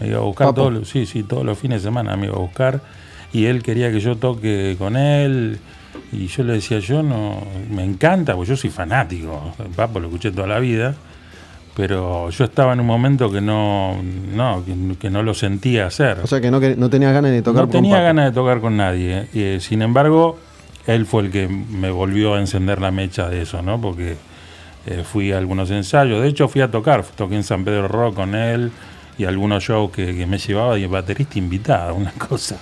Me 0.00 0.08
iba 0.08 0.18
a 0.18 0.22
buscar 0.22 0.48
Papo. 0.48 0.62
todos 0.62 0.72
los, 0.72 0.88
sí, 0.88 1.06
sí, 1.06 1.22
todos 1.22 1.44
los 1.44 1.58
fines 1.58 1.82
de 1.82 1.88
semana 1.88 2.16
me 2.16 2.26
iba 2.26 2.34
a 2.34 2.40
buscar. 2.40 2.80
Y 3.32 3.46
él 3.46 3.62
quería 3.62 3.92
que 3.92 4.00
yo 4.00 4.16
toque 4.16 4.74
con 4.78 4.96
él. 4.96 5.58
Y 6.12 6.26
yo 6.26 6.42
le 6.44 6.54
decía, 6.54 6.78
yo 6.78 7.02
no, 7.02 7.46
me 7.70 7.84
encanta, 7.84 8.34
porque 8.34 8.50
yo 8.50 8.56
soy 8.56 8.70
fanático. 8.70 9.54
Papo 9.76 10.00
lo 10.00 10.06
escuché 10.08 10.30
toda 10.32 10.46
la 10.48 10.58
vida 10.58 10.96
pero 11.76 12.30
yo 12.30 12.44
estaba 12.44 12.72
en 12.72 12.80
un 12.80 12.86
momento 12.86 13.30
que 13.30 13.42
no, 13.42 14.00
no 14.02 14.64
que, 14.64 14.96
que 14.98 15.10
no 15.10 15.22
lo 15.22 15.34
sentía 15.34 15.86
hacer. 15.86 16.20
O 16.22 16.26
sea 16.26 16.40
que 16.40 16.50
no, 16.50 16.58
que- 16.58 16.74
no 16.74 16.88
tenías 16.88 17.12
ganas 17.12 17.30
de 17.32 17.42
tocar 17.42 17.66
no 17.66 17.70
con 17.70 17.82
tenía 17.82 18.00
ganas 18.00 18.24
de 18.24 18.32
tocar 18.32 18.60
con 18.60 18.78
nadie. 18.78 19.28
Y, 19.34 19.42
eh, 19.42 19.58
sin 19.60 19.82
embargo, 19.82 20.38
él 20.86 21.04
fue 21.04 21.24
el 21.24 21.30
que 21.30 21.46
me 21.48 21.90
volvió 21.90 22.34
a 22.34 22.40
encender 22.40 22.80
la 22.80 22.90
mecha 22.90 23.28
de 23.28 23.42
eso, 23.42 23.60
¿no? 23.60 23.78
Porque 23.78 24.16
eh, 24.86 25.04
fui 25.04 25.32
a 25.32 25.38
algunos 25.38 25.70
ensayos. 25.70 26.22
De 26.22 26.28
hecho, 26.28 26.48
fui 26.48 26.62
a 26.62 26.70
tocar. 26.70 27.04
Toqué 27.04 27.34
en 27.36 27.44
San 27.44 27.62
Pedro 27.62 27.88
Rock 27.88 28.14
con 28.14 28.34
él 28.34 28.72
y 29.18 29.24
algunos 29.24 29.62
shows 29.62 29.90
que, 29.90 30.16
que 30.16 30.26
me 30.26 30.38
llevaba 30.38 30.78
y 30.78 30.86
baterista 30.86 31.38
invitada, 31.38 31.92
una 31.92 32.12
cosa, 32.28 32.56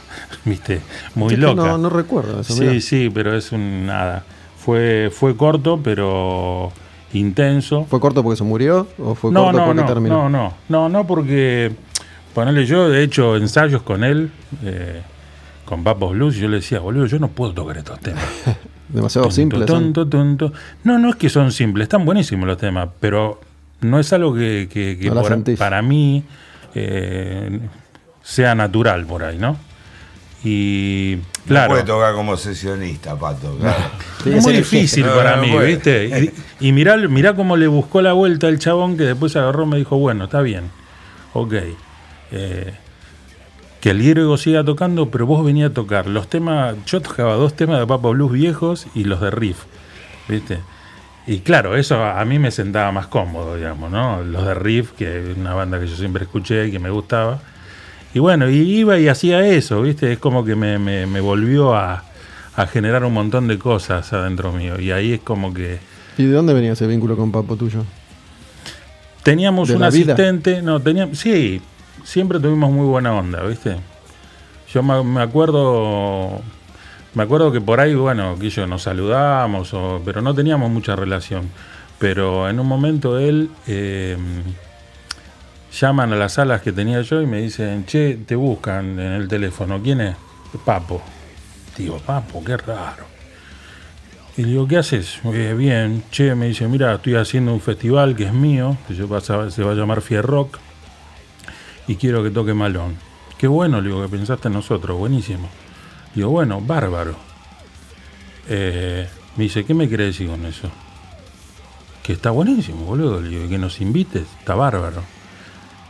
viste, 0.45 0.81
muy 1.15 1.35
Es 1.35 1.39
loca. 1.39 1.55
No, 1.63 1.79
no 1.79 1.89
recuerdo 1.89 2.41
eso. 2.41 2.53
Sí, 2.55 2.61
mirá. 2.63 2.81
sí, 2.81 3.11
pero 3.15 3.37
es 3.37 3.53
un 3.53 3.87
nada. 3.87 4.25
Fue, 4.57 5.11
fue 5.13 5.37
corto, 5.37 5.79
pero 5.83 6.73
intenso. 7.15 7.87
¿Fue 7.89 8.01
corto 8.01 8.23
porque 8.23 8.37
se 8.37 8.45
murió 8.45 8.87
o 8.99 9.15
fue 9.15 9.31
no, 9.33 9.45
corto 9.45 9.59
no, 9.59 9.67
porque 9.67 9.81
no, 9.83 9.87
terminó? 9.87 10.29
no, 10.29 10.31
no, 10.31 10.55
no, 10.69 10.89
no, 10.89 11.07
porque 11.07 11.73
ponerle 12.35 12.67
yo 12.67 12.93
he 12.93 13.03
hecho 13.03 13.37
ensayos 13.37 13.83
con 13.83 14.05
él, 14.05 14.31
eh, 14.65 15.03
con 15.65 15.83
Papos 15.85 16.13
Blues, 16.13 16.37
y 16.37 16.41
yo 16.41 16.49
le 16.49 16.57
decía, 16.57 16.81
boludo, 16.81 17.07
yo 17.07 17.19
no 17.19 17.29
puedo 17.29 17.53
tocar 17.55 17.77
estos 17.79 17.99
temas. 18.01 18.25
Demasiado 18.89 19.25
Tonto, 19.29 19.35
simple. 19.35 19.59
son. 19.67 19.93
tonto, 19.93 20.07
tonto. 20.09 20.53
No, 20.85 20.99
no 20.99 21.09
es 21.11 21.17
que 21.17 21.29
son 21.29 21.51
simples, 21.53 21.85
están 21.85 22.05
buenísimos 22.05 22.47
los 22.47 22.59
temas, 22.59 22.89
pero 23.01 23.41
no 23.81 23.99
es 23.99 24.13
algo 24.13 24.35
que, 24.35 24.69
por- 25.13 25.57
para 25.57 25.81
mí 25.83 26.23
eh, 26.75 27.61
sea 28.23 28.55
natural 28.55 29.05
por 29.07 29.25
ahí, 29.25 29.39
¿no? 29.39 29.57
Y 30.45 31.17
No 31.47 31.47
claro, 31.47 31.71
puede 31.71 31.85
tocar 31.85 32.15
como 32.15 32.37
sesionista, 32.37 33.17
Pato. 33.19 33.57
Claro. 33.59 33.85
Es 34.27 34.43
muy 34.45 34.53
difícil 34.55 35.07
No, 35.07 35.15
para 35.15 35.37
no 35.37 35.43
mí, 35.43 35.51
puede. 35.53 35.67
¿viste? 35.69 36.33
Y, 36.61 36.69
y 36.69 36.73
mirá, 36.73 36.97
mirá 36.97 37.35
cómo 37.35 37.57
le 37.57 37.67
buscó 37.67 38.03
la 38.03 38.13
vuelta 38.13 38.49
el 38.49 38.59
chabón 38.59 38.97
que 38.97 39.05
después 39.05 39.35
agarró 39.37 39.65
y 39.65 39.67
me 39.69 39.77
dijo, 39.79 39.97
bueno, 39.99 40.25
está 40.25 40.43
bien, 40.43 40.71
ok. 41.33 41.55
eh, 42.33 42.75
que 43.81 43.91
el 43.91 43.99
griego 44.03 44.37
siga 44.39 44.65
tocando, 44.65 45.11
pero 45.11 45.27
vos 45.27 45.45
venía 45.45 45.67
a 45.67 45.71
tocar 45.71 46.07
los 46.07 46.29
temas, 46.29 46.75
yo 46.87 47.03
tocaba 47.03 47.35
dos 47.35 47.55
temas 47.55 47.79
de 47.81 47.87
Papa 47.87 48.09
Blues 48.09 48.33
viejos 48.33 48.87
y 48.95 49.05
los 49.05 49.21
de 49.21 49.31
Riff, 49.31 49.65
¿viste? 50.29 50.61
Y 51.27 51.41
claro, 51.41 51.77
eso 51.77 51.97
a 52.03 52.21
a 52.21 52.25
mí 52.25 52.39
me 52.39 52.51
sentaba 52.51 52.93
más 52.93 53.09
cómodo, 53.09 53.57
digamos, 53.57 53.91
¿no? 53.91 54.23
Los 54.23 54.47
de 54.47 54.55
Riff, 54.55 54.93
que 54.93 55.31
es 55.33 55.37
una 55.37 55.55
banda 55.55 55.79
que 55.81 55.87
yo 55.87 55.97
siempre 55.97 56.25
escuché 56.25 56.69
y 56.69 56.71
que 56.71 56.79
me 56.79 56.89
gustaba. 56.91 57.41
Y 58.15 58.21
bueno, 58.21 58.49
y 58.49 58.57
iba 58.57 58.99
y 58.99 59.09
hacía 59.09 59.47
eso, 59.47 59.83
¿viste? 59.83 60.13
Es 60.13 60.19
como 60.19 60.45
que 60.45 60.55
me, 60.55 60.79
me- 60.79 61.07
me 61.07 61.21
volvió 61.21 61.75
a, 61.75 62.05
a 62.57 62.67
generar 62.67 63.05
un 63.05 63.13
montón 63.13 63.49
de 63.49 63.59
cosas 63.59 64.13
adentro 64.13 64.53
mío. 64.53 64.81
Y 64.81 64.93
ahí 64.93 65.13
es 65.15 65.21
como 65.21 65.53
que 65.53 65.79
¿Y 66.17 66.25
de 66.25 66.33
dónde 66.33 66.55
venía 66.55 66.73
ese 66.73 66.87
vínculo 66.87 67.17
con 67.17 67.33
Papo 67.33 67.57
tuyo? 67.57 67.85
teníamos 69.23 69.69
¿De 69.69 69.75
un 69.75 69.81
vida? 69.81 69.89
asistente, 69.89 70.63
no, 70.63 70.81
teníamos, 70.81 71.19
sí, 71.19 71.61
siempre 72.05 72.39
tuvimos 72.39 72.71
muy 72.71 72.87
buena 72.87 73.15
onda, 73.15 73.43
¿viste? 73.45 73.77
Yo 74.73 74.83
me, 74.83 75.03
me 75.03 75.23
acuerdo, 75.23 76.41
me 77.15 77.23
acuerdo 77.23 77.51
que 77.53 77.61
por 77.61 77.81
ahí, 77.81 77.95
bueno, 77.95 78.37
que 78.39 78.51
yo 78.51 78.67
nos 78.67 78.83
saludamos, 78.83 79.73
o- 79.75 80.03
pero 80.05 80.21
no 80.21 80.35
teníamos 80.35 80.71
mucha 80.71 80.95
relación. 80.97 81.49
Pero 81.99 82.49
en 82.51 82.61
un 82.61 82.67
momento 82.67 83.19
él 83.19 83.51
eh, 83.67 84.17
llaman 85.81 86.13
a 86.13 86.17
las 86.17 86.35
salas 86.35 86.63
que 86.63 86.73
tenía 86.73 87.01
yo 87.03 87.21
y 87.21 87.27
me 87.27 87.41
dicen, 87.43 87.85
che, 87.87 88.17
te 88.17 88.37
buscan 88.37 88.99
en 88.99 89.13
el 89.13 89.29
teléfono, 89.29 89.81
¿quién 89.83 90.01
es? 90.01 90.17
Papo. 90.65 91.03
Digo, 91.77 91.99
Papo, 91.99 92.43
qué 92.45 92.57
raro. 92.57 93.05
Y 94.37 94.43
digo, 94.45 94.67
¿qué 94.67 94.79
haces? 94.79 95.21
"Eh, 95.25 95.55
bien, 95.57 96.05
che, 96.11 96.35
me 96.35 96.47
dice, 96.47 96.67
mira, 96.67 96.95
estoy 96.95 97.15
haciendo 97.17 97.53
un 97.53 97.61
festival 97.61 98.17
que 98.17 98.25
es 98.25 98.33
mío, 98.33 98.77
que 98.89 98.95
a, 98.95 99.21
se 99.51 99.63
va 99.63 99.73
a 99.73 99.75
llamar 99.75 100.01
Fierrock, 100.01 100.59
y 101.87 101.97
quiero 101.97 102.23
que 102.23 102.31
toque 102.31 102.55
Malón. 102.55 102.97
Qué 103.39 103.47
bueno, 103.47 103.81
le 103.81 103.89
digo, 103.89 104.03
que 104.03 104.09
pensaste 104.09 104.49
en 104.49 104.55
nosotros, 104.55 104.97
buenísimo. 104.99 105.49
Digo, 106.15 106.31
bueno, 106.31 106.61
bárbaro. 106.61 107.15
Eh, 108.49 109.09
me 109.37 109.45
dice, 109.45 109.65
¿qué 109.65 109.75
me 109.75 109.89
quiere 109.89 110.05
decir 110.05 110.29
con 110.29 110.45
eso? 110.47 110.71
Que 112.03 112.13
está 112.13 112.31
buenísimo, 112.31 112.85
boludo. 112.85 113.21
Le 113.21 113.29
digo, 113.29 113.49
que 113.49 113.59
nos 113.59 113.81
invites, 113.81 114.27
está 114.39 114.55
bárbaro. 114.55 115.03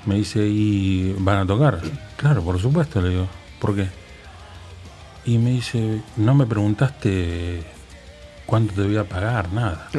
Me 0.07 0.17
dice, 0.17 0.47
¿y 0.47 1.15
van 1.19 1.39
a 1.39 1.47
tocar? 1.47 1.81
Claro, 2.17 2.43
por 2.43 2.61
supuesto, 2.61 3.01
le 3.01 3.09
digo, 3.11 3.27
¿por 3.59 3.75
qué? 3.75 3.89
Y 5.25 5.39
me 5.39 5.51
dice, 5.51 6.03
no 6.17 6.35
me 6.35 6.45
preguntaste 6.47 7.63
cuánto 8.45 8.75
te 8.75 8.83
voy 8.83 8.97
a 8.99 9.05
pagar, 9.05 9.53
nada. 9.53 9.89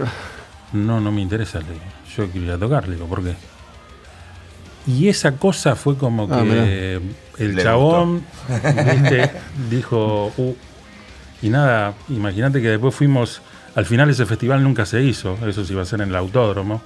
No, 0.73 0.99
no 0.99 1.09
me 1.11 1.21
interesa, 1.21 1.59
le 1.59 1.67
digo. 1.67 1.85
Yo 2.17 2.27
quiero 2.29 2.47
ir 2.47 2.51
a 2.53 2.57
tocar, 2.57 2.87
le 2.87 2.95
digo, 2.95 3.07
¿por 3.07 3.23
qué? 3.23 3.35
Y 4.87 5.07
esa 5.07 5.37
cosa 5.37 5.75
fue 5.75 5.95
como 5.97 6.27
Ah, 6.29 6.41
que 6.43 6.99
el 7.37 7.55
Le 7.55 7.63
chabón, 7.63 8.23
viste, 8.93 9.31
dijo, 9.69 10.33
"Uh", 10.35 10.53
y 11.41 11.49
nada, 11.49 11.93
imagínate 12.09 12.61
que 12.61 12.69
después 12.69 12.93
fuimos, 12.93 13.41
al 13.75 13.85
final 13.85 14.09
ese 14.09 14.25
festival 14.25 14.63
nunca 14.63 14.85
se 14.85 15.01
hizo, 15.01 15.37
eso 15.47 15.63
se 15.63 15.71
iba 15.71 15.81
a 15.81 15.83
hacer 15.83 16.01
en 16.01 16.09
el 16.09 16.15
autódromo. 16.15 16.81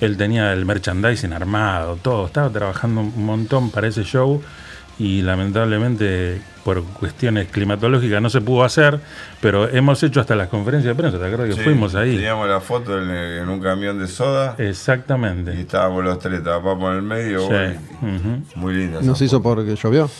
Él 0.00 0.16
tenía 0.16 0.52
el 0.52 0.64
merchandising 0.64 1.32
armado, 1.32 1.96
todo, 2.00 2.26
estaba 2.26 2.50
trabajando 2.50 3.00
un 3.00 3.24
montón 3.26 3.70
para 3.70 3.88
ese 3.88 4.04
show 4.04 4.40
y 4.98 5.22
lamentablemente 5.22 6.40
por 6.64 6.82
cuestiones 6.84 7.48
climatológicas 7.48 8.20
no 8.20 8.28
se 8.30 8.40
pudo 8.40 8.62
hacer, 8.64 9.00
pero 9.40 9.68
hemos 9.68 10.02
hecho 10.02 10.20
hasta 10.20 10.34
las 10.36 10.48
conferencias 10.48 10.94
de 10.96 11.00
prensa, 11.00 11.18
¿te 11.18 11.24
acuerdas 11.24 11.48
que 11.48 11.54
Sí, 11.54 11.60
fuimos 11.62 11.94
ahí? 11.94 12.16
Teníamos 12.16 12.48
la 12.48 12.60
foto 12.60 13.00
en, 13.00 13.10
en 13.10 13.48
un 13.48 13.60
camión 13.60 13.98
de 13.98 14.06
soda 14.08 14.54
y 14.58 14.62
Exactamente. 14.64 15.58
estábamos 15.58 16.04
los 16.04 16.18
tres, 16.18 16.40
Papo 16.40 16.90
en 16.90 16.96
el 16.96 17.02
medio. 17.02 17.40
Sí. 17.40 17.46
bueno. 17.46 18.42
Muy 18.56 18.74
linda. 18.74 19.00
¿No 19.02 19.14
se 19.14 19.24
hizo 19.26 19.40
porque 19.40 19.76
llovió? 19.76 20.10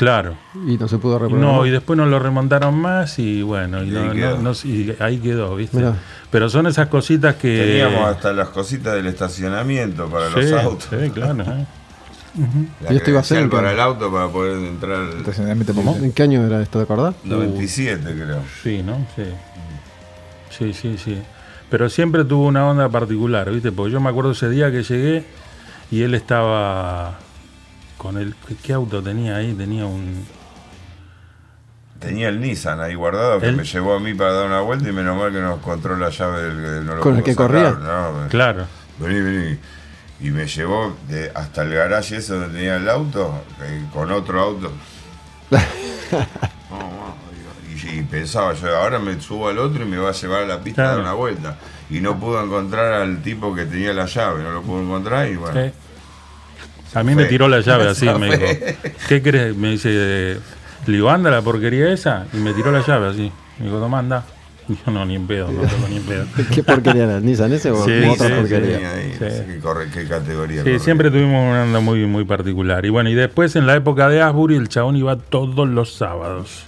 Claro. 0.00 0.34
y 0.66 0.78
no 0.78 0.88
se 0.88 0.96
pudo 0.96 1.16
Y 1.16 1.18
reprogramar. 1.20 1.54
No, 1.56 1.66
y 1.66 1.70
después 1.70 1.94
no 1.98 2.06
lo 2.06 2.18
remontaron 2.18 2.74
más 2.74 3.18
y 3.18 3.42
bueno, 3.42 3.82
y, 3.84 3.88
Y 3.88 3.90
no- 3.90 4.00
ahí 4.00 4.10
quedó. 4.16 4.38
no- 4.38 4.52
y 4.64 4.96
ahí 4.98 5.18
quedó, 5.18 5.54
¿viste? 5.56 5.76
Mirá. 5.76 5.94
Pero 6.30 6.48
son 6.48 6.66
esas 6.66 6.88
cositas 6.88 7.34
que... 7.34 7.58
Teníamos 7.82 8.08
hasta 8.08 8.32
las 8.32 8.48
cositas 8.48 8.94
del 8.94 9.06
estacionamiento 9.08 10.06
para 10.08 10.30
los 10.30 10.42
Sí, 10.42 10.54
autos. 10.54 10.88
sí, 10.88 11.10
claro. 11.10 11.42
¿eh? 11.42 11.66
La 12.80 12.92
¿Y 12.94 12.96
esto 12.96 13.10
iba 13.10 13.20
a 13.20 13.24
ser 13.24 13.50
para 13.50 13.72
el 13.72 13.80
auto 13.80 14.10
para 14.10 14.28
poder 14.28 14.56
entrar. 14.64 15.02
Estacionamiento 15.18 15.74
¿Cómo? 15.74 15.94
¿En 15.96 16.12
qué 16.12 16.22
año 16.22 16.46
era 16.46 16.62
esto, 16.62 16.78
te 16.78 16.84
acordás? 16.84 17.14
97 17.24 18.02
creo. 18.14 18.38
Sí, 18.62 18.82
¿no? 18.82 19.04
Sí. 19.16 19.24
Sí, 20.48 20.72
sí, 20.72 20.96
sí. 20.96 21.20
Pero 21.68 21.90
siempre 21.90 22.24
tuvo 22.24 22.46
una 22.46 22.66
onda 22.66 22.88
particular, 22.88 23.50
¿viste? 23.50 23.70
Porque 23.70 23.92
yo 23.92 24.00
me 24.00 24.08
acuerdo 24.08 24.30
ese 24.30 24.48
día 24.48 24.70
que 24.72 24.82
llegué 24.82 25.24
y 25.90 26.02
él 26.02 26.14
estaba 26.14 27.18
con 28.00 28.16
el... 28.16 28.34
¿Qué, 28.62 28.72
auto 28.72 29.02
tenía 29.02 29.36
ahí? 29.36 29.52
Tenía 29.52 29.84
un... 29.84 30.24
Tenía 31.98 32.30
el 32.30 32.40
Nissan 32.40 32.80
ahí 32.80 32.94
guardado 32.94 33.38
que 33.40 33.48
¿El? 33.48 33.56
me 33.56 33.64
llevó 33.64 33.92
a 33.94 34.00
mí 34.00 34.14
para 34.14 34.32
dar 34.32 34.46
una 34.46 34.62
vuelta 34.62 34.88
y 34.88 34.92
menos 34.92 35.18
mal 35.18 35.30
que 35.30 35.38
nos 35.38 35.58
encontró 35.58 35.98
la 35.98 36.08
llave 36.08 36.40
del 36.44 36.86
no 36.86 36.94
lo 36.94 37.02
¿Con 37.02 37.16
el 37.16 37.22
pudo 37.22 37.24
que 37.26 37.34
sacar, 37.34 37.46
corría? 37.46 37.70
no, 37.72 38.28
Claro. 38.30 38.64
Vení, 38.98 39.20
vení. 39.20 39.58
Y 40.20 40.30
me 40.30 40.46
llevó 40.46 40.96
de- 41.08 41.30
hasta 41.34 41.60
el 41.62 41.74
garaje 41.74 42.16
ese 42.16 42.32
donde 42.32 42.56
tenía 42.56 42.76
el 42.76 42.88
auto, 42.88 43.44
eh, 43.62 43.84
con 43.92 44.10
otro 44.10 44.40
auto. 44.40 44.72
No, 46.70 46.78
no, 46.78 47.16
digo, 47.34 47.92
y, 47.94 47.98
y 47.98 48.02
pensaba 48.02 48.54
yo, 48.54 48.76
ahora 48.76 48.98
me 48.98 49.20
subo 49.20 49.48
al 49.48 49.58
otro 49.58 49.82
y 49.84 49.86
me 49.86 49.96
va 49.98 50.08
a 50.10 50.12
llevar 50.12 50.42
a 50.44 50.46
la 50.46 50.60
pista 50.60 50.84
a 50.84 50.90
dar 50.92 51.00
una 51.00 51.12
vuelta. 51.12 51.56
Y 51.90 52.00
no 52.00 52.18
pudo 52.18 52.42
encontrar 52.42 52.92
al 52.94 53.22
tipo 53.22 53.54
que 53.54 53.64
tenía 53.66 53.92
la 53.92 54.06
llave, 54.06 54.42
no 54.42 54.52
lo 54.52 54.62
pudo 54.62 54.80
encontrar 54.82 55.28
y 55.28 55.36
bueno. 55.36 55.60
Sí. 55.62 55.72
A 56.94 57.02
mí 57.02 57.14
me 57.14 57.24
tiró 57.26 57.48
la 57.48 57.60
llave 57.60 57.88
así, 57.88 58.06
Esa 58.08 58.18
me 58.18 58.36
dijo. 58.36 58.52
¿Qué 59.08 59.22
crees? 59.22 59.56
Me 59.56 59.70
dice, 59.70 60.38
le 60.86 60.92
digo, 60.92 61.08
anda 61.10 61.30
la 61.30 61.40
porquería 61.42 61.92
esa. 61.92 62.26
Y 62.32 62.38
me 62.38 62.52
tiró 62.52 62.72
la 62.72 62.84
llave 62.84 63.08
así. 63.08 63.30
Me 63.58 63.66
dijo, 63.66 63.78
toma, 63.78 63.98
anda. 64.00 64.24
Y 64.68 64.74
yo 64.86 64.92
no, 64.92 65.04
ni 65.04 65.16
en 65.16 65.26
pedo, 65.26 65.50
no 65.50 65.62
toco 65.62 65.88
ni 65.88 65.96
en 65.96 66.02
pedo. 66.04 66.24
¿Qué 66.54 66.62
porquería 66.62 67.04
era? 67.04 67.20
¿Nissan 67.20 67.52
ese 67.52 67.70
o 67.72 67.84
Sí, 67.84 67.90
otra 68.08 68.28
sí, 68.28 68.34
porquería? 68.34 68.92
Ahí, 68.92 69.14
qué, 69.18 69.58
corre- 69.60 69.90
qué 69.92 70.06
categoría. 70.06 70.62
Sí, 70.62 70.78
siempre 70.78 71.10
tuvimos 71.10 71.44
una 71.50 71.64
onda 71.64 71.80
muy, 71.80 72.06
muy 72.06 72.24
particular. 72.24 72.84
Y 72.86 72.88
bueno, 72.90 73.10
y 73.10 73.14
después 73.14 73.56
en 73.56 73.66
la 73.66 73.74
época 73.74 74.08
de 74.08 74.22
Asbury, 74.22 74.56
el 74.56 74.68
chabón 74.68 74.96
iba 74.96 75.16
todos 75.16 75.68
los 75.68 75.94
sábados. 75.94 76.64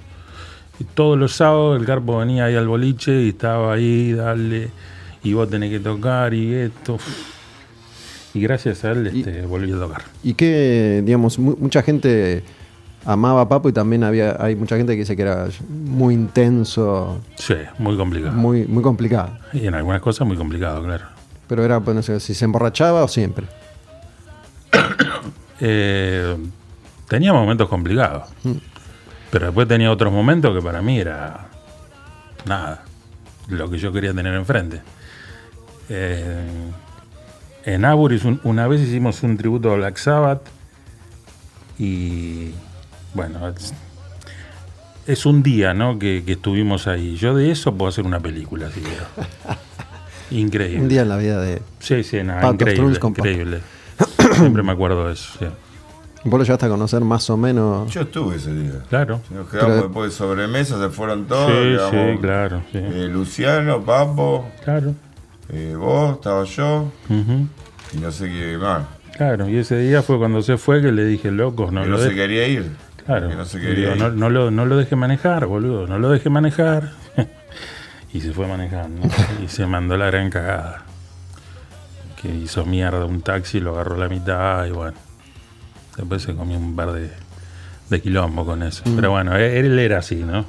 Y 0.80 0.84
todos 0.84 1.16
los 1.18 1.32
sábados 1.32 1.78
el 1.80 1.86
carpo 1.86 2.18
venía 2.18 2.46
ahí 2.46 2.56
al 2.56 2.66
boliche 2.66 3.22
y 3.22 3.28
estaba 3.28 3.72
ahí, 3.74 4.12
dale, 4.14 4.70
y 5.22 5.32
vos 5.34 5.48
tenés 5.48 5.70
que 5.70 5.78
tocar 5.78 6.34
y 6.34 6.54
esto. 6.54 6.98
Y 8.34 8.40
gracias 8.40 8.84
a 8.84 8.92
él 8.92 9.06
este, 9.08 9.42
volví 9.46 9.70
a 9.72 9.76
tocar. 9.78 10.02
Y 10.22 10.34
que, 10.34 11.02
digamos, 11.04 11.38
mu- 11.38 11.56
mucha 11.58 11.82
gente 11.82 12.42
amaba 13.04 13.42
a 13.42 13.48
Papo 13.48 13.68
y 13.68 13.72
también 13.72 14.04
había 14.04 14.36
hay 14.42 14.54
mucha 14.56 14.76
gente 14.76 14.92
que 14.94 15.00
dice 15.00 15.16
que 15.16 15.22
era 15.22 15.48
muy 15.68 16.14
intenso, 16.14 17.20
Sí, 17.36 17.54
muy 17.78 17.96
complicado. 17.96 18.32
muy 18.32 18.64
muy 18.66 18.82
complicado. 18.82 19.36
Y 19.52 19.66
en 19.66 19.74
algunas 19.74 20.00
cosas 20.00 20.26
muy 20.26 20.36
complicado, 20.36 20.82
claro. 20.82 21.04
Pero 21.48 21.64
era, 21.64 21.80
pues, 21.80 21.94
no 21.94 22.02
sé, 22.02 22.18
si 22.20 22.32
se 22.34 22.44
emborrachaba 22.46 23.02
o 23.04 23.08
siempre. 23.08 23.46
Eh, 25.64 26.36
tenía 27.06 27.32
momentos 27.32 27.68
complicados. 27.68 28.24
Pero 29.30 29.46
después 29.46 29.68
tenía 29.68 29.92
otros 29.92 30.12
momentos 30.12 30.52
que 30.56 30.60
para 30.60 30.82
mí 30.82 30.98
era 30.98 31.46
nada. 32.46 32.82
Lo 33.48 33.70
que 33.70 33.78
yo 33.78 33.92
quería 33.92 34.12
tener 34.12 34.34
enfrente. 34.34 34.80
Eh, 35.88 36.42
en 37.64 37.84
Aburis 37.84 38.24
un- 38.24 38.40
una 38.44 38.66
vez 38.68 38.80
hicimos 38.80 39.22
un 39.22 39.36
tributo 39.36 39.72
a 39.72 39.76
Black 39.76 39.96
Sabbath. 39.96 40.42
Y 41.78 42.50
bueno, 43.14 43.48
es, 43.48 43.72
es 45.06 45.26
un 45.26 45.42
día 45.42 45.74
¿no? 45.74 45.98
que, 45.98 46.22
que 46.24 46.32
estuvimos 46.32 46.86
ahí. 46.86 47.16
Yo 47.16 47.34
de 47.34 47.50
eso 47.50 47.74
puedo 47.74 47.88
hacer 47.88 48.04
una 48.04 48.20
película, 48.20 48.70
si 48.70 48.80
quiero. 48.80 49.04
Increíble. 50.30 50.80
Un 50.82 50.88
día 50.88 51.02
en 51.02 51.08
la 51.08 51.16
vida 51.16 51.40
de... 51.40 51.60
Sí, 51.78 52.02
sí, 52.04 52.22
nada, 52.22 52.40
Pato 52.40 52.64
increíble. 52.70 53.60
Siempre 54.34 54.62
me 54.62 54.72
acuerdo 54.72 55.06
de 55.08 55.12
eso, 55.14 55.30
sí. 55.38 55.46
Vos 56.24 56.38
lo 56.38 56.44
llegaste 56.44 56.66
a 56.66 56.68
conocer 56.68 57.00
más 57.02 57.28
o 57.30 57.36
menos... 57.36 57.90
Yo 57.92 58.02
estuve 58.02 58.36
ese 58.36 58.54
día. 58.54 58.74
Claro. 58.88 59.20
Nos 59.30 59.48
quedamos 59.48 59.72
Pero- 59.72 59.82
después 59.88 60.10
de 60.12 60.16
sobremesa, 60.16 60.80
se 60.80 60.88
fueron 60.88 61.26
todos. 61.26 61.48
Sí, 61.50 61.52
quedamos, 61.76 61.90
sí, 62.14 62.18
claro, 62.20 62.62
sí. 62.70 62.78
eh, 62.78 63.08
Luciano, 63.12 63.82
Papo, 63.82 64.48
Claro. 64.64 64.94
Eh, 65.50 65.74
vos, 65.76 66.14
estaba 66.16 66.44
yo 66.44 66.90
y 67.10 67.98
no 67.98 68.10
sé 68.12 68.28
qué 68.28 68.56
más. 68.58 68.84
Claro, 69.16 69.48
y 69.48 69.56
ese 69.58 69.78
día 69.78 70.02
fue 70.02 70.18
cuando 70.18 70.40
se 70.42 70.56
fue 70.56 70.80
que 70.80 70.90
le 70.92 71.04
dije, 71.04 71.30
locos, 71.30 71.72
no 71.72 71.82
que 71.82 71.88
lo 71.88 71.98
no 71.98 72.02
se 72.02 72.14
quería 72.14 72.46
ir. 72.48 72.70
Claro. 73.04 73.28
Que 73.28 73.34
no 73.36 73.44
se 73.44 73.60
quería 73.60 73.94
ir. 73.94 73.98
no 74.14 74.30
lo, 74.30 74.50
no 74.50 74.64
lo 74.64 74.76
deje 74.76 74.96
manejar, 74.96 75.46
boludo, 75.46 75.86
no 75.86 75.98
lo 75.98 76.08
deje 76.10 76.30
manejar. 76.30 76.92
y 78.12 78.20
se 78.20 78.32
fue 78.32 78.46
manejando. 78.46 79.06
y 79.44 79.48
se 79.48 79.66
mandó 79.66 79.96
la 79.96 80.06
gran 80.06 80.30
cagada. 80.30 80.82
Que 82.20 82.28
hizo 82.28 82.64
mierda 82.64 83.04
un 83.04 83.20
taxi, 83.20 83.60
lo 83.60 83.72
agarró 83.72 83.96
a 83.96 83.98
la 83.98 84.08
mitad 84.08 84.64
y 84.66 84.70
bueno. 84.70 84.96
Después 85.96 86.22
se 86.22 86.34
comió 86.34 86.56
un 86.56 86.74
par 86.74 86.92
de, 86.92 87.10
de 87.90 88.00
quilombo 88.00 88.46
con 88.46 88.62
eso. 88.62 88.82
Mm. 88.86 88.96
Pero 88.96 89.10
bueno, 89.10 89.36
e- 89.36 89.58
él 89.58 89.78
era 89.78 89.98
así, 89.98 90.16
¿no? 90.24 90.46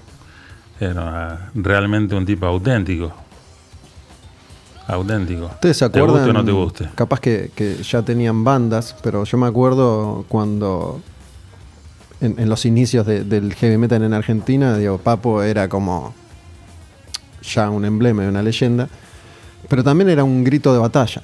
Era 0.80 1.50
realmente 1.56 2.16
un 2.16 2.26
tipo 2.26 2.46
auténtico. 2.46 3.14
Auténtico. 4.88 5.46
¿Ustedes 5.46 5.78
se 5.78 5.90
¿Te 5.90 6.00
acuerdan? 6.00 6.18
guste 6.26 6.30
o 6.30 6.34
no 6.34 6.46
te 6.46 6.52
guste? 6.52 6.90
Capaz 6.96 7.20
que, 7.20 7.52
que 7.56 7.78
ya 7.84 8.02
tenían 8.02 8.44
bandas, 8.44 8.96
pero 9.02 9.24
yo 9.24 9.38
me 9.38 9.48
acuerdo 9.48 10.26
cuando 10.28 11.02
en, 12.22 12.38
en 12.40 12.50
los 12.50 12.66
inicios 12.66 13.06
de- 13.06 13.24
del 13.24 13.54
heavy 13.54 13.78
metal 13.78 14.04
en 14.04 14.14
Argentina, 14.14 14.78
digo, 14.78 14.98
Papo 14.98 15.42
era 15.44 15.70
como 15.70 16.14
ya 17.44 17.70
un 17.70 17.86
emblema 17.86 18.24
y 18.24 18.28
una 18.28 18.42
leyenda, 18.42 18.90
pero 19.70 19.84
también 19.84 20.10
era 20.10 20.24
un 20.24 20.44
grito 20.44 20.74
de 20.74 20.80
batalla. 20.80 21.22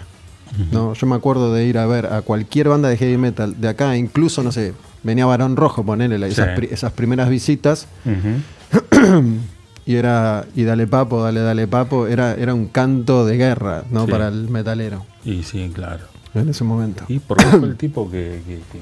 ¿no? 0.72 0.94
Yo 0.94 1.06
me 1.06 1.15
acuerdo 1.15 1.53
de 1.53 1.65
ir 1.65 1.77
a 1.77 1.86
ver 1.86 2.07
a 2.07 2.22
cualquier 2.23 2.69
banda 2.69 2.90
de 2.90 2.98
heavy 2.98 3.18
metal 3.18 3.60
de 3.61 3.68
acá, 3.68 3.95
incluso, 3.95 4.41
no 4.41 4.52
sé, 4.52 4.73
venía 5.03 5.26
Barón 5.27 5.56
Rojo, 5.56 5.84
ponerle 5.84 6.27
esas, 6.27 6.48
Sí. 6.48 6.52
pri- 6.56 6.69
esas 6.72 6.91
primeras 6.94 7.30
visitas, 7.30 7.88
Ujú. 8.06 9.30
y 9.90 9.95
era, 9.95 10.45
y 10.56 10.66
dale 10.66 10.86
papo, 10.86 11.24
dale, 11.24 11.40
dale 11.40 11.66
papo, 11.66 12.06
era, 12.06 12.36
era 12.36 12.53
un 12.53 12.68
canto 12.68 13.26
de 13.26 13.38
guerra, 13.38 13.86
¿no? 13.90 14.06
Sí. 14.06 14.11
Para 14.11 14.28
el 14.28 14.48
metalero, 14.48 15.03
Y 15.26 15.41
sí, 15.41 15.72
claro. 15.74 16.06
en 16.36 16.48
ese 16.49 16.64
momento. 16.64 17.06
Y 17.07 17.18
porque 17.18 17.44
fue 17.45 17.68
el 17.70 17.76
tipo 17.76 18.06
que, 18.11 18.41
que- 18.45 18.57
que 18.72 18.80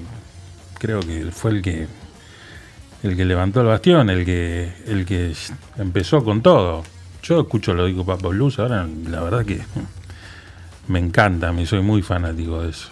creo 0.80 1.00
que 1.00 1.32
fue 1.32 1.52
el 1.52 1.62
que 1.62 1.88
el 3.04 3.16
que 3.16 3.24
levantó 3.24 3.62
el 3.62 3.68
bastión, 3.68 4.10
el 4.10 4.26
que 4.26 4.70
el 4.86 5.06
que 5.06 5.34
empezó 5.78 6.24
con 6.26 6.42
todo. 6.42 6.84
Yo 7.24 7.40
escucho 7.40 7.74
lo 7.74 7.86
digo 7.86 8.04
Papo 8.06 8.30
Blues, 8.30 8.60
ahora 8.60 8.86
la 9.10 9.22
verdad 9.22 9.46
que 9.46 9.62
me 10.90 11.00
encanta, 11.00 11.52
me 11.54 11.66
soy 11.66 11.82
muy 11.82 12.02
fanático 12.02 12.62
de 12.64 12.70
eso. 12.72 12.90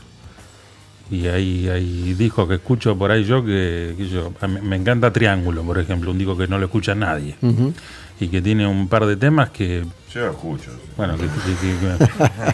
Y 1.12 1.28
hay, 1.28 1.68
hay 1.70 2.14
discos 2.16 2.48
que 2.48 2.56
escucho 2.56 2.98
por 2.98 3.12
ahí 3.12 3.24
yo 3.26 3.46
que, 3.46 3.96
yo 4.12 4.34
me 4.64 4.76
encanta 4.76 5.14
Triángulo, 5.14 5.62
por 5.64 5.78
ejemplo, 5.80 6.10
un 6.12 6.18
disco 6.18 6.36
que 6.36 6.48
no 6.48 6.58
lo 6.58 6.66
escucha 6.66 6.96
nadie 6.96 7.36
Ujú. 7.44 7.74
Y 8.20 8.28
que 8.30 8.42
tiene 8.42 8.66
un 8.68 8.88
par 8.88 9.06
de 9.06 9.16
temas 9.18 9.50
que 9.50 9.84
Yo 10.14 10.30
escucho. 10.30 10.72
bueno, 10.98 11.16
que, 11.18 11.24
que- 11.24 11.56
que- 11.62 12.06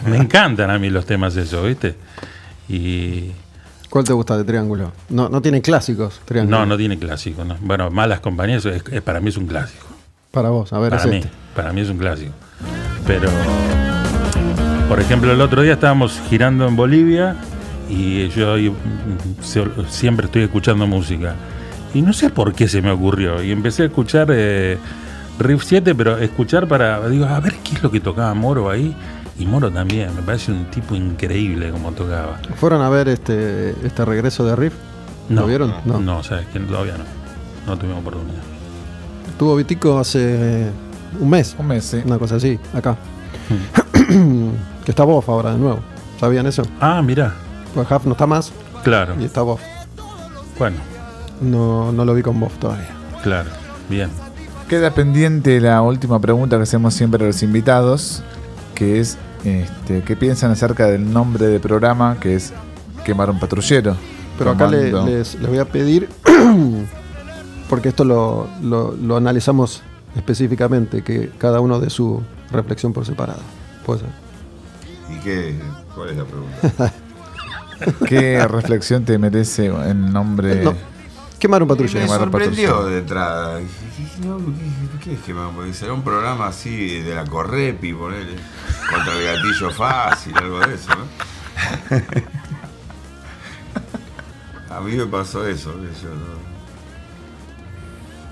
que- 0.04 0.10
me 0.10 0.16
encantan 0.16 0.70
a 0.70 0.78
mí 0.78 0.90
los 0.90 1.06
temas 1.06 1.36
esos, 1.36 1.66
¿viste? 1.66 1.96
Y 2.68 3.30
¿Cuál 3.90 4.04
te 4.04 4.12
gusta 4.14 4.38
de 4.38 4.44
Triángulo? 4.44 4.90
No, 5.10 5.28
no 5.28 5.42
tiene 5.42 5.60
clásicos, 5.60 6.20
Triángulo. 6.24 6.58
no, 6.60 6.66
no 6.66 6.76
tiene 6.78 6.98
clásico, 6.98 7.44
¿no? 7.44 7.56
Bueno, 7.60 7.90
Malas 7.90 8.20
Compañías 8.20 8.64
es- 8.64 8.82
es- 8.90 9.02
para 9.02 9.20
mí 9.20 9.28
es 9.28 9.36
un 9.36 9.46
clásico. 9.46 9.86
Para 10.30 10.48
vos, 10.48 10.72
a 10.72 10.78
ver, 10.78 10.90
Para 10.90 11.02
es 11.02 11.08
mí, 11.10 11.16
este. 11.18 11.30
para 11.54 11.72
mí 11.74 11.82
es 11.82 11.90
un 11.90 11.98
clásico. 11.98 12.32
Pero, 13.06 13.28
por 14.88 15.00
ejemplo, 15.00 15.32
el 15.32 15.40
otro 15.40 15.62
día 15.62 15.74
estábamos 15.74 16.20
girando 16.28 16.66
en 16.66 16.76
Bolivia 16.76 17.36
y 17.90 18.28
yo 18.28 18.54
ahí, 18.54 18.70
mm, 18.70 19.42
siempre 19.88 20.26
estoy 20.26 20.42
escuchando 20.42 20.86
música. 20.86 21.34
Y 21.94 22.00
no 22.02 22.12
sé 22.12 22.30
por 22.30 22.54
qué 22.54 22.68
se 22.68 22.80
me 22.80 22.90
ocurrió. 22.90 23.42
Y 23.42 23.50
empecé 23.52 23.82
a 23.82 23.86
escuchar 23.86 24.28
eh, 24.30 24.78
Riff 25.42 25.64
7, 25.64 25.94
pero 25.94 26.18
escuchar 26.18 26.66
para, 26.68 27.08
digo, 27.08 27.24
a 27.26 27.40
ver 27.40 27.54
qué 27.64 27.74
es 27.76 27.82
lo 27.82 27.90
que 27.90 28.00
tocaba 28.00 28.32
Moro 28.34 28.70
ahí. 28.70 28.94
Y 29.38 29.46
Moro 29.46 29.70
también, 29.70 30.14
me 30.14 30.22
parece 30.22 30.52
un 30.52 30.66
tipo 30.66 30.94
increíble 30.94 31.70
como 31.70 31.92
tocaba. 31.92 32.38
¿Fueron 32.56 32.82
a 32.82 32.88
ver 32.90 33.08
este, 33.08 33.70
este 33.84 34.04
regreso 34.04 34.44
de 34.44 34.54
Riff? 34.56 34.74
¿Lo 35.30 35.46
vieron? 35.46 35.74
No, 35.86 35.98
no, 36.00 36.22
sabes 36.22 36.46
que 36.52 36.60
todavía 36.60 36.94
no. 36.98 37.04
No 37.66 37.78
tuvimos 37.78 38.00
oportunidad. 38.00 38.42
Tuvo 39.38 39.56
Vitico 39.56 39.98
hace 39.98 40.68
un 41.18 41.30
mes, 41.30 41.56
Un 41.58 41.66
mes, 41.68 41.84
sí. 41.84 42.02
una 42.04 42.18
cosa 42.18 42.36
así, 42.36 42.58
acá. 42.74 42.96
Hmm. 43.48 44.50
que 44.84 44.90
está 44.90 45.04
Boff 45.04 45.28
ahora 45.28 45.52
de 45.52 45.58
nuevo. 45.58 45.80
¿Sabían 46.20 46.46
eso? 46.46 46.62
Ah, 46.80 47.00
mira, 47.02 47.32
Pues 47.74 47.90
Huff 47.90 48.04
no 48.04 48.12
está 48.12 48.26
más 48.26 48.52
claro. 48.84 49.14
y 49.18 49.24
está 49.24 49.42
Boff. 49.42 49.60
Bueno, 50.58 50.76
No, 51.40 51.90
no 51.92 52.04
lo 52.04 52.14
vi 52.14 52.22
con 52.22 52.38
Boff 52.38 52.58
todavía. 52.58 52.88
claro, 53.22 53.50
bien. 53.88 54.10
Queda 54.72 54.90
pendiente 54.94 55.60
la 55.60 55.82
última 55.82 56.18
pregunta 56.18 56.56
que 56.56 56.62
hacemos 56.62 56.94
siempre 56.94 57.22
a 57.22 57.26
los 57.26 57.42
invitados, 57.42 58.22
que 58.74 59.00
es 59.00 59.18
este, 59.44 60.00
¿qué 60.00 60.16
piensan 60.16 60.50
acerca 60.50 60.86
del 60.86 61.12
nombre 61.12 61.44
del 61.48 61.60
programa 61.60 62.16
que 62.18 62.34
es 62.36 62.54
Quemar 63.04 63.28
un 63.28 63.38
patrullero? 63.38 63.94
Pero 64.38 64.52
acá 64.52 64.66
le- 64.68 64.90
les, 64.90 65.34
les 65.34 65.46
voy 65.46 65.58
a 65.58 65.66
pedir 65.66 66.08
porque 67.68 67.90
esto 67.90 68.06
lo, 68.06 68.48
lo- 68.62 68.92
lo 68.96 69.18
analizamos 69.18 69.82
específicamente, 70.16 71.02
que 71.02 71.28
cada 71.36 71.60
uno 71.60 71.78
de 71.78 71.90
su 71.90 72.22
reflexión 72.50 72.94
por 72.94 73.04
separado. 73.04 73.40
Puede 73.84 74.00
ser. 74.00 74.08
¿Y 75.14 75.18
qué? 75.20 75.54
¿Cuál 75.94 76.08
es 76.08 76.16
la 76.16 76.24
pregunta? 76.24 76.94
¿Qué 78.08 78.48
reflexión 78.48 79.04
te 79.04 79.18
merece 79.18 79.66
en 79.66 80.14
nombre? 80.14 80.64
No, 80.64 80.74
quemar 81.42 81.60
un 81.60 81.68
me 81.68 82.06
sorprendió 82.06 82.84
de 82.84 82.98
entrada. 82.98 83.58
¿qué, 85.02 85.14
es 85.14 85.20
que 85.22 85.34
Porque 85.34 85.74
será 85.74 85.92
un 85.92 86.04
programa 86.04 86.46
así 86.46 87.00
de 87.00 87.16
la 87.16 87.24
Correpi, 87.24 87.92
ponele, 87.92 88.36
contra 88.88 89.12
el 89.18 89.24
gatillo 89.24 89.70
fácil, 89.72 90.38
algo 90.38 90.60
de 90.60 90.74
eso, 90.76 90.90
¿no? 90.94 91.04
A 94.76 94.80
mí 94.80 94.92
me 94.92 95.06
pasó 95.06 95.44
eso, 95.46 95.72
yo 95.72 96.08
no- 96.10 96.52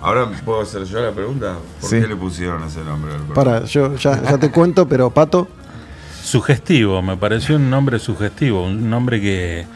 Ahora 0.01 0.31
puedo 0.45 0.61
hacer 0.63 0.85
yo 0.85 1.01
la 1.01 1.11
pregunta. 1.11 1.57
¿Por 1.81 1.91
Sí. 1.91 2.01
qué 2.01 2.07
le 2.07 2.15
pusieron 2.17 2.63
ese 2.63 2.83
nombre 2.85 3.13
al 3.13 3.23
programa? 3.23 3.35
Para, 3.35 3.65
yo 3.67 3.97
ya, 3.97 4.23
ya 4.23 4.39
te 4.39 4.53
cuento, 4.53 4.87
pero 4.89 5.11
Pato, 5.11 5.49
Sugestivo, 6.23 7.03
me 7.03 7.17
pareció 7.17 7.57
un 7.57 7.69
nombre 7.69 7.99
sugestivo, 7.99 8.65
un 8.67 8.89
nombre 8.89 9.21
que, 9.21 9.67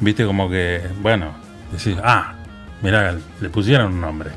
viste, 0.00 0.24
como 0.24 0.48
que, 0.48 0.82
bueno, 1.02 1.34
decís, 1.72 1.96
ah, 2.02 2.35
mirá, 2.82 3.14
le 3.40 3.48
pusieron 3.48 3.94
un 3.94 4.00
nombre. 4.00 4.30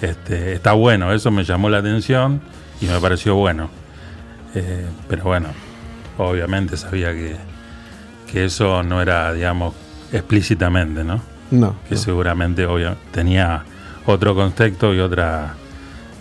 Este, 0.00 0.52
está 0.52 0.72
bueno, 0.72 1.12
eso 1.12 1.30
me 1.30 1.44
llamó 1.44 1.68
la 1.68 1.78
atención 1.78 2.40
y 2.80 2.86
me 2.86 3.00
pareció 3.00 3.34
bueno. 3.34 3.68
Eh, 4.54 4.86
pero 5.08 5.24
bueno, 5.24 5.48
obviamente 6.16 6.76
sabía 6.76 7.12
que, 7.12 7.36
que 8.30 8.44
eso 8.44 8.82
no 8.82 9.02
era, 9.02 9.32
digamos, 9.32 9.74
explícitamente, 10.12 11.04
¿no? 11.04 11.20
no. 11.50 11.76
Que 11.88 11.94
no. 11.94 12.00
seguramente 12.00 12.66
obvio, 12.66 12.96
tenía 13.12 13.64
otro 14.06 14.34
contexto 14.34 14.94
y 14.94 15.00
otra, 15.00 15.54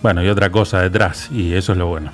bueno, 0.01 0.23
y 0.23 0.27
otra 0.27 0.49
cosa 0.49 0.81
detrás, 0.81 1.29
y 1.31 1.53
eso 1.53 1.71
es 1.71 1.77
lo 1.77 1.87
bueno. 1.87 2.11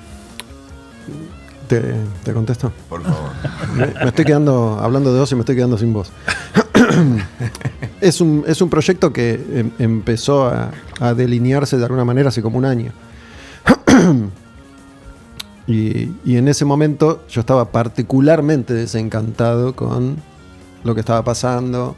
¿Te, 1.66 1.94
te 2.22 2.32
contesto? 2.34 2.72
Por 2.88 3.02
favor. 3.02 3.30
Me, 3.74 3.86
me 3.86 4.08
estoy 4.08 4.24
quedando, 4.26 4.78
hablando 4.80 5.14
de 5.14 5.20
vos 5.20 5.32
y 5.32 5.34
me 5.34 5.40
estoy 5.40 5.56
quedando 5.56 5.78
sin 5.78 5.92
voz. 5.92 6.12
es, 8.00 8.20
un, 8.20 8.44
es 8.46 8.60
un 8.60 8.70
proyecto 8.70 9.12
que 9.12 9.34
em- 9.34 9.70
empezó 9.78 10.46
a, 10.46 10.70
a 11.00 11.14
delinearse 11.14 11.76
de 11.78 11.84
alguna 11.84 12.04
manera 12.04 12.28
hace 12.28 12.42
como 12.42 12.58
un 12.58 12.64
año. 12.64 12.92
y, 15.66 16.10
y 16.24 16.36
en 16.36 16.48
ese 16.48 16.64
momento 16.64 17.24
yo 17.28 17.40
estaba 17.40 17.70
particularmente 17.70 18.74
desencantado 18.74 19.74
con 19.74 20.16
lo 20.84 20.94
que 20.94 21.00
estaba 21.00 21.24
pasando, 21.24 21.96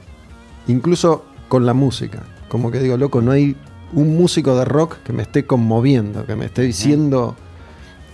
incluso 0.69 1.25
con 1.49 1.67
la 1.67 1.75
música. 1.75 2.23
Como 2.49 2.71
que 2.71 2.79
digo, 2.79 2.97
loco, 2.97 3.21
no 3.21 3.33
hay 3.33 3.57
un 3.93 4.17
músico 4.17 4.57
de 4.57 4.65
rock 4.65 4.97
que 5.05 5.13
me 5.13 5.23
esté 5.23 5.47
conmoviendo, 5.47 6.27
que 6.27 6.37
me 6.37 6.47
esté 6.47 6.63
diciendo 6.63 7.37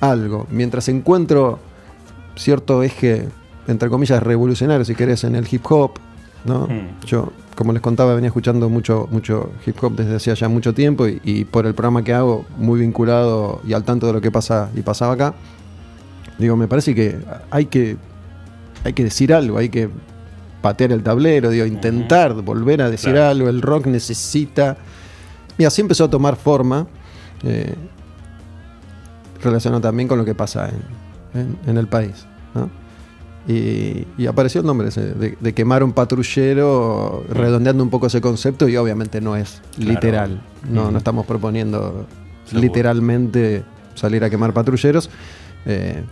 algo. 0.00 0.46
Mientras 0.50 0.88
encuentro 0.88 1.58
cierto 2.36 2.82
eje, 2.82 3.28
entre 3.66 3.88
comillas, 3.88 4.22
revolucionario, 4.22 4.84
si 4.84 4.94
querés, 4.94 5.24
en 5.24 5.36
el 5.36 5.46
hip 5.50 5.64
hop, 5.70 5.92
¿no? 6.44 6.66
Mm. 6.66 7.04
Yo, 7.06 7.32
como 7.54 7.72
les 7.72 7.82
contaba, 7.82 8.14
venía 8.14 8.28
escuchando 8.28 8.68
mucho, 8.68 9.08
mucho 9.10 9.50
hip 9.66 9.76
hop 9.82 9.94
desde 9.96 10.16
hacía 10.16 10.34
ya 10.34 10.48
mucho 10.48 10.72
tiempo 10.74 11.06
y, 11.06 11.20
y 11.24 11.44
por 11.44 11.66
el 11.66 11.74
programa 11.74 12.02
que 12.02 12.12
hago, 12.14 12.44
muy 12.56 12.80
vinculado 12.80 13.60
y 13.66 13.72
al 13.74 13.84
tanto 13.84 14.06
de 14.06 14.12
lo 14.14 14.20
que 14.20 14.30
pasa 14.30 14.70
y 14.74 14.80
pasaba 14.82 15.14
acá, 15.14 15.34
digo, 16.38 16.56
me 16.56 16.66
parece 16.68 16.94
que 16.94 17.18
hay 17.50 17.66
que, 17.66 17.96
hay 18.84 18.92
que 18.92 19.04
decir 19.04 19.32
algo, 19.34 19.58
hay 19.58 19.68
que 19.68 19.88
patear 20.62 20.92
el 20.92 21.02
tablero, 21.02 21.50
digo, 21.50 21.66
intentar 21.66 22.32
volver 22.34 22.82
a 22.82 22.90
decir 22.90 23.12
Claro. 23.12 23.30
algo, 23.30 23.48
el 23.48 23.60
rock 23.62 23.86
necesita... 23.86 24.76
Y 25.58 25.64
así 25.64 25.82
empezó 25.82 26.04
a 26.04 26.10
tomar 26.10 26.36
forma. 26.36 26.86
eh, 27.44 27.74
relacionado 29.42 29.80
también 29.80 30.08
con 30.08 30.18
lo 30.18 30.24
que 30.24 30.34
pasa 30.34 30.68
en, 31.34 31.40
en- 31.40 31.58
en 31.66 31.76
el 31.78 31.88
país. 31.88 32.26
¿no? 32.54 32.70
Y, 33.48 34.06
y 34.16 34.26
apareció 34.26 34.60
el 34.60 34.66
nombre 34.66 34.88
ese, 34.88 35.00
de, 35.14 35.36
de 35.40 35.52
quemar 35.52 35.82
un 35.82 35.92
patrullero, 35.92 37.24
redondeando 37.28 37.82
un 37.82 37.90
poco 37.90 38.06
ese 38.06 38.20
concepto, 38.20 38.68
y 38.68 38.76
obviamente 38.76 39.20
no 39.20 39.34
es 39.36 39.60
Claro. 39.76 39.90
literal. 39.90 40.42
No, 40.70 40.90
no 40.92 40.98
estamos 40.98 41.26
proponiendo 41.26 42.06
Seguro. 42.44 42.62
literalmente 42.62 43.64
salir 43.94 44.22
a 44.24 44.30
quemar 44.30 44.52
patrulleros. 44.52 45.10
eh, 45.66 46.02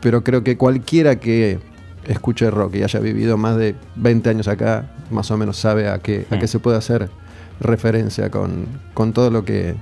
pero 0.00 0.24
creo 0.24 0.42
que 0.42 0.56
cualquiera 0.56 1.20
que 1.20 1.60
escuche 2.08 2.50
rock 2.50 2.74
y 2.74 2.82
haya 2.82 2.98
vivido 2.98 3.36
más 3.36 3.56
de 3.56 3.76
20 3.94 4.30
años 4.30 4.48
acá, 4.48 4.90
más 5.12 5.30
o 5.30 5.36
menos 5.36 5.56
sabe 5.56 5.88
a 5.88 6.00
qué, 6.00 6.26
a 6.30 6.38
qué 6.40 6.46
Mm. 6.46 6.48
se 6.48 6.58
puede 6.58 6.76
hacer 6.76 7.08
referencia 7.60 8.28
con, 8.30 8.66
con 8.94 9.12
todo 9.12 9.30
lo 9.30 9.44
que 9.44 9.76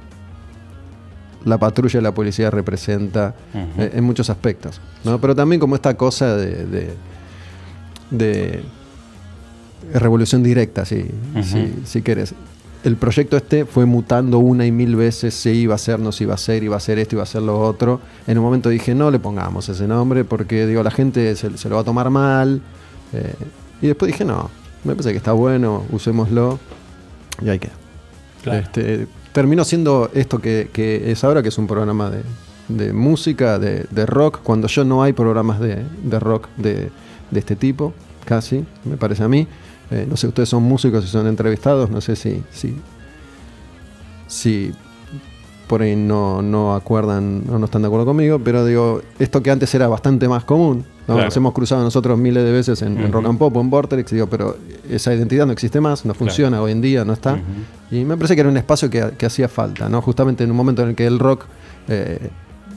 la 1.45 1.59
patrulla 1.59 2.01
y 2.01 2.03
la 2.03 2.13
policía 2.13 2.51
representa 2.51 3.35
eh, 3.55 3.93
en 3.95 4.05
muchos 4.05 4.29
aspectos. 4.31 4.81
¿no? 5.05 5.21
Pero 5.21 5.35
también 5.35 5.61
como 5.61 5.75
esta 5.75 5.97
cosa 5.97 6.37
de, 6.37 6.67
de, 6.67 6.95
de 8.11 8.63
revolución 9.95 10.43
directa, 10.43 10.85
si, 10.85 11.07
Ujú. 11.35 11.43
si, 11.43 11.75
si 11.85 12.03
querés. 12.03 12.35
El 12.83 12.97
proyecto 12.97 13.37
este 13.37 13.67
fue 13.67 13.85
mutando 13.85 14.39
una 14.39 14.65
y 14.65 14.73
mil 14.73 14.97
veces, 14.97 15.35
se 15.35 15.53
iba 15.53 15.75
a 15.75 15.77
hacer, 15.77 16.01
no 16.01 16.13
se 16.13 16.25
iba 16.25 16.33
a 16.33 16.37
hacer, 16.37 16.63
iba 16.63 16.77
a 16.77 16.79
hacer 16.79 16.99
esto, 16.99 17.15
iba 17.17 17.23
a 17.23 17.25
hacer 17.25 17.43
lo 17.43 17.61
otro. 17.61 18.01
En 18.27 18.39
un 18.39 18.45
momento 18.45 18.71
dije, 18.71 18.95
no 18.95 19.11
le 19.11 19.19
pongamos 19.19 19.69
ese 19.69 19.87
nombre 19.87 20.25
porque 20.25 20.67
digo, 20.67 20.83
la 20.83 20.91
gente 20.91 21.37
se, 21.37 21.57
se 21.59 21.69
lo 21.69 21.75
va 21.75 21.83
a 21.83 21.85
tomar 21.85 22.09
mal. 22.09 22.63
Eh, 23.13 23.35
y 23.83 23.87
después 23.89 24.11
dije, 24.11 24.25
no, 24.25 24.49
me 24.85 24.95
parece 24.95 25.11
que 25.11 25.19
está 25.19 25.33
bueno, 25.33 25.85
usémoslo. 25.91 26.59
Y 27.45 27.51
ahí 27.51 27.59
queda. 27.59 27.73
Claro. 28.43 28.61
Este, 28.61 29.07
terminó 29.33 29.65
siendo 29.65 30.11
esto 30.15 30.39
que, 30.39 30.71
que 30.73 31.11
es 31.11 31.25
ahora, 31.25 31.43
que 31.43 31.49
es 31.49 31.59
un 31.59 31.67
programa 31.67 32.11
de, 32.11 32.23
de 32.71 32.93
música, 32.93 33.59
de, 33.59 33.87
de 33.91 34.07
rock, 34.07 34.41
cuando 34.43 34.69
yo 34.69 34.85
no 34.85 35.03
hay 35.03 35.13
programas 35.13 35.61
de, 35.61 35.85
de 36.03 36.21
rock 36.21 36.49
de, 36.57 36.91
este 37.35 37.57
tipo, 37.57 37.93
casi, 38.25 38.65
me 38.85 38.97
parece 38.97 39.23
a 39.23 39.29
mí. 39.29 39.47
Eh, 39.91 40.07
no 40.09 40.17
sé, 40.17 40.29
ustedes 40.29 40.49
son 40.49 40.63
músicos 40.63 41.05
y 41.05 41.09
son 41.09 41.27
entrevistados, 41.27 41.91
no 41.91 42.01
sé 42.01 42.15
si, 42.15 42.43
si, 42.53 42.77
si 44.29 44.73
por 45.71 45.83
ahí 45.83 45.95
no, 45.95 46.43
no 46.43 46.75
acuerdan 46.75 47.45
o 47.49 47.57
no 47.59 47.65
están 47.67 47.83
de 47.83 47.87
acuerdo 47.87 48.05
conmigo, 48.07 48.41
pero 48.41 48.65
digo, 48.67 49.03
esto 49.21 49.41
que 49.41 49.53
antes 49.53 49.73
era 49.73 49.87
bastante 49.87 50.29
más 50.29 50.43
común, 50.45 50.79
¿no? 51.07 51.15
Claro. 51.15 51.25
nos 51.27 51.37
hemos 51.37 51.53
cruzado 51.53 51.83
nosotros 51.85 52.19
miles 52.19 52.43
de 52.43 52.51
veces 52.51 52.83
en, 52.83 52.99
en 52.99 53.05
Ujú. 53.05 53.13
Rock 53.13 53.27
and 53.27 53.39
Pop 53.39 53.57
o 53.57 53.61
en 53.61 53.71
Vortex, 53.71 54.11
digo, 54.11 54.27
pero 54.27 54.57
esa 54.91 55.15
identidad 55.15 55.47
no 55.47 55.53
existe 55.53 55.81
más, 55.81 56.05
no 56.05 56.13
funciona 56.15 56.61
hoy 56.61 56.73
en 56.73 56.81
día, 56.81 57.05
no 57.05 57.13
está. 57.13 57.35
Ujú. 57.35 57.43
Y 57.97 58.05
me 58.05 58.17
parece 58.17 58.35
que 58.35 58.41
era 58.41 58.51
un 58.51 58.57
espacio 58.57 58.91
que, 58.91 59.13
que 59.17 59.27
hacía 59.27 59.47
falta, 59.49 59.89
¿no? 59.89 60.03
Justamente 60.03 60.43
en 60.43 60.51
un 60.51 60.57
momento 60.57 60.83
en 60.83 60.89
el 60.89 60.95
que 60.97 61.07
el 61.07 61.21
rock 61.21 61.45
eh, 61.87 62.19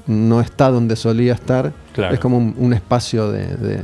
no 0.06 0.40
está 0.40 0.70
donde 0.70 0.95
solía 0.95 1.34
estar, 1.34 1.74
Claro. 1.94 2.14
es 2.14 2.20
como 2.20 2.38
un, 2.38 2.53
un 2.57 2.74
espacio 2.74 3.32
de, 3.32 3.48
de- 3.57 3.84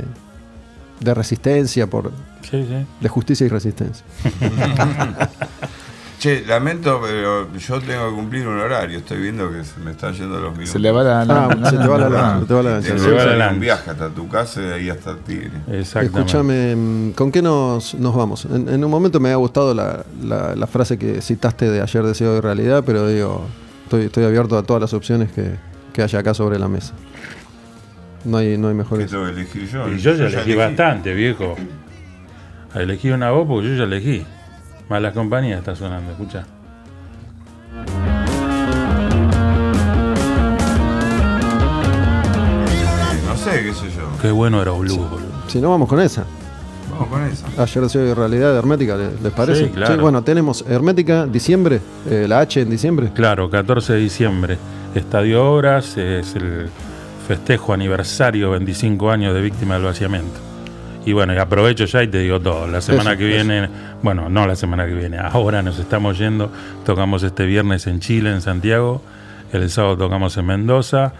de 1.00 1.14
resistencia, 1.14 1.86
por, 1.88 2.12
Sí, 2.42 2.64
sí. 2.68 2.86
de 3.00 3.08
justicia 3.08 3.46
y 3.46 3.48
resistencia. 3.48 4.04
Che, 6.20 6.44
lamento, 6.46 7.00
pero 7.02 7.50
yo 7.56 7.80
tengo 7.80 8.10
que 8.10 8.14
cumplir 8.14 8.46
un 8.46 8.60
horario. 8.60 8.98
Estoy 8.98 9.22
viendo 9.22 9.50
que 9.50 9.64
se 9.64 9.80
me 9.80 9.92
están 9.92 10.12
yendo 10.12 10.38
los 10.38 10.52
minutos. 10.52 10.72
Se 10.72 10.78
le 10.78 10.90
va 10.90 11.02
la. 11.02 11.22
Ah, 11.22 11.70
se 11.70 11.78
te 11.78 11.86
va 11.88 11.96
la 11.96 12.08
lanza, 12.10 12.40
se 12.40 12.46
te 12.46 12.52
va 12.54 12.62
la 12.62 12.70
lanza. 12.72 12.88
Tengo 12.88 13.00
Se 13.00 13.06
que 13.06 13.10
va 13.12 13.16
la 13.16 13.22
hacer 13.22 13.38
lanza. 13.38 13.54
un 13.54 13.60
viaje 13.60 13.90
hasta 13.90 14.08
tu 14.10 14.28
casa 14.28 14.60
y 14.60 14.64
de 14.66 14.74
ahí 14.74 14.90
hasta 14.90 15.16
Tigre. 15.16 15.50
Exactamente. 15.72 16.18
Escúchame, 16.18 17.12
¿con 17.16 17.32
qué 17.32 17.40
nos, 17.40 17.94
nos 17.94 18.14
vamos? 18.14 18.44
En, 18.44 18.68
en 18.68 18.84
un 18.84 18.90
momento 18.90 19.18
me 19.18 19.32
ha 19.32 19.36
gustado 19.36 19.72
la, 19.72 20.04
la- 20.22 20.54
la 20.54 20.66
frase 20.66 20.98
que 20.98 21.22
citaste 21.22 21.70
de 21.70 21.80
ayer 21.80 22.02
deseo 22.04 22.34
de 22.34 22.42
realidad, 22.42 22.82
pero 22.84 23.08
digo, 23.08 23.46
estoy, 23.84 24.04
estoy 24.04 24.24
abierto 24.24 24.58
a 24.58 24.62
todas 24.62 24.82
las 24.82 24.92
opciones 24.92 25.32
que, 25.32 25.52
que 25.94 26.02
haya 26.02 26.18
acá 26.18 26.34
sobre 26.34 26.58
la 26.58 26.68
mesa. 26.68 26.92
No 28.26 28.36
hay, 28.36 28.58
no 28.58 28.68
hay 28.68 28.74
¿Qué 28.74 28.78
mejores. 28.78 29.10
yo? 29.10 29.26
Y 29.88 29.98
yo 29.98 30.14
ya 30.14 30.26
elegí 30.26 30.54
bastante, 30.54 31.14
viejo. 31.14 31.56
Elegí 32.74 33.08
una 33.10 33.30
voz 33.30 33.46
porque 33.48 33.68
yo 33.70 33.74
ya 33.76 33.84
elegí. 33.84 34.26
Malas 34.90 35.14
compañías 35.14 35.60
está 35.60 35.74
sonando, 35.74 36.10
escucha. 36.10 36.44
No 43.26 43.36
sé, 43.36 43.62
qué 43.62 43.72
sé 43.72 43.86
yo. 43.96 44.08
Qué 44.20 44.30
bueno 44.30 44.60
era 44.60 44.72
Blue, 44.72 44.96
boludo. 44.96 45.20
Si 45.48 45.60
no, 45.60 45.70
vamos 45.70 45.88
con 45.88 46.00
esa. 46.00 46.24
Vamos 46.90 47.08
con 47.08 47.24
esa. 47.26 47.46
Ayer 47.62 47.84
de 47.86 48.14
realidad 48.14 48.52
de 48.52 48.58
Hermética, 48.58 48.96
¿le- 48.96 49.12
¿les 49.22 49.32
parece? 49.32 49.64
Sí, 49.66 49.70
claro. 49.70 50.00
bueno, 50.02 50.22
tenemos 50.22 50.64
Hermética, 50.68 51.26
diciembre, 51.26 51.80
eh, 52.08 52.26
la 52.28 52.40
H 52.40 52.60
en 52.60 52.70
diciembre. 52.70 53.10
Claro, 53.14 53.48
14 53.48 53.94
de 53.94 53.98
diciembre. 54.00 54.58
Estadio 54.94 55.44
Obras 55.52 55.96
es 55.96 56.34
el 56.34 56.68
festejo 57.28 57.72
aniversario 57.72 58.50
25 58.50 59.10
años 59.10 59.34
de 59.34 59.40
víctima 59.40 59.74
del 59.74 59.84
vaciamiento. 59.84 60.40
Y 61.06 61.12
bueno, 61.12 61.32
y 61.34 61.38
aprovecho 61.38 61.86
ya 61.86 62.02
y 62.02 62.08
te 62.08 62.18
digo 62.18 62.40
todo. 62.40 62.66
La 62.66 62.80
semana 62.80 63.12
Eso, 63.12 63.18
que 63.18 63.36
eso. 63.36 63.48
viene, 63.48 63.68
bueno, 64.02 64.28
no 64.28 64.46
la 64.46 64.54
semana 64.56 64.86
que 64.86 64.94
viene, 64.94 65.18
ahora 65.18 65.62
nos 65.62 65.78
estamos 65.78 66.18
yendo. 66.18 66.52
Tocamos 66.84 67.22
este 67.22 67.46
viernes 67.46 67.86
en 67.86 68.00
Chile, 68.00 68.30
en 68.30 68.42
Santiago. 68.42 69.02
El 69.52 69.68
sábado 69.70 69.96
tocamos 69.96 70.36
en 70.36 70.46
Mendoza. 70.46 71.12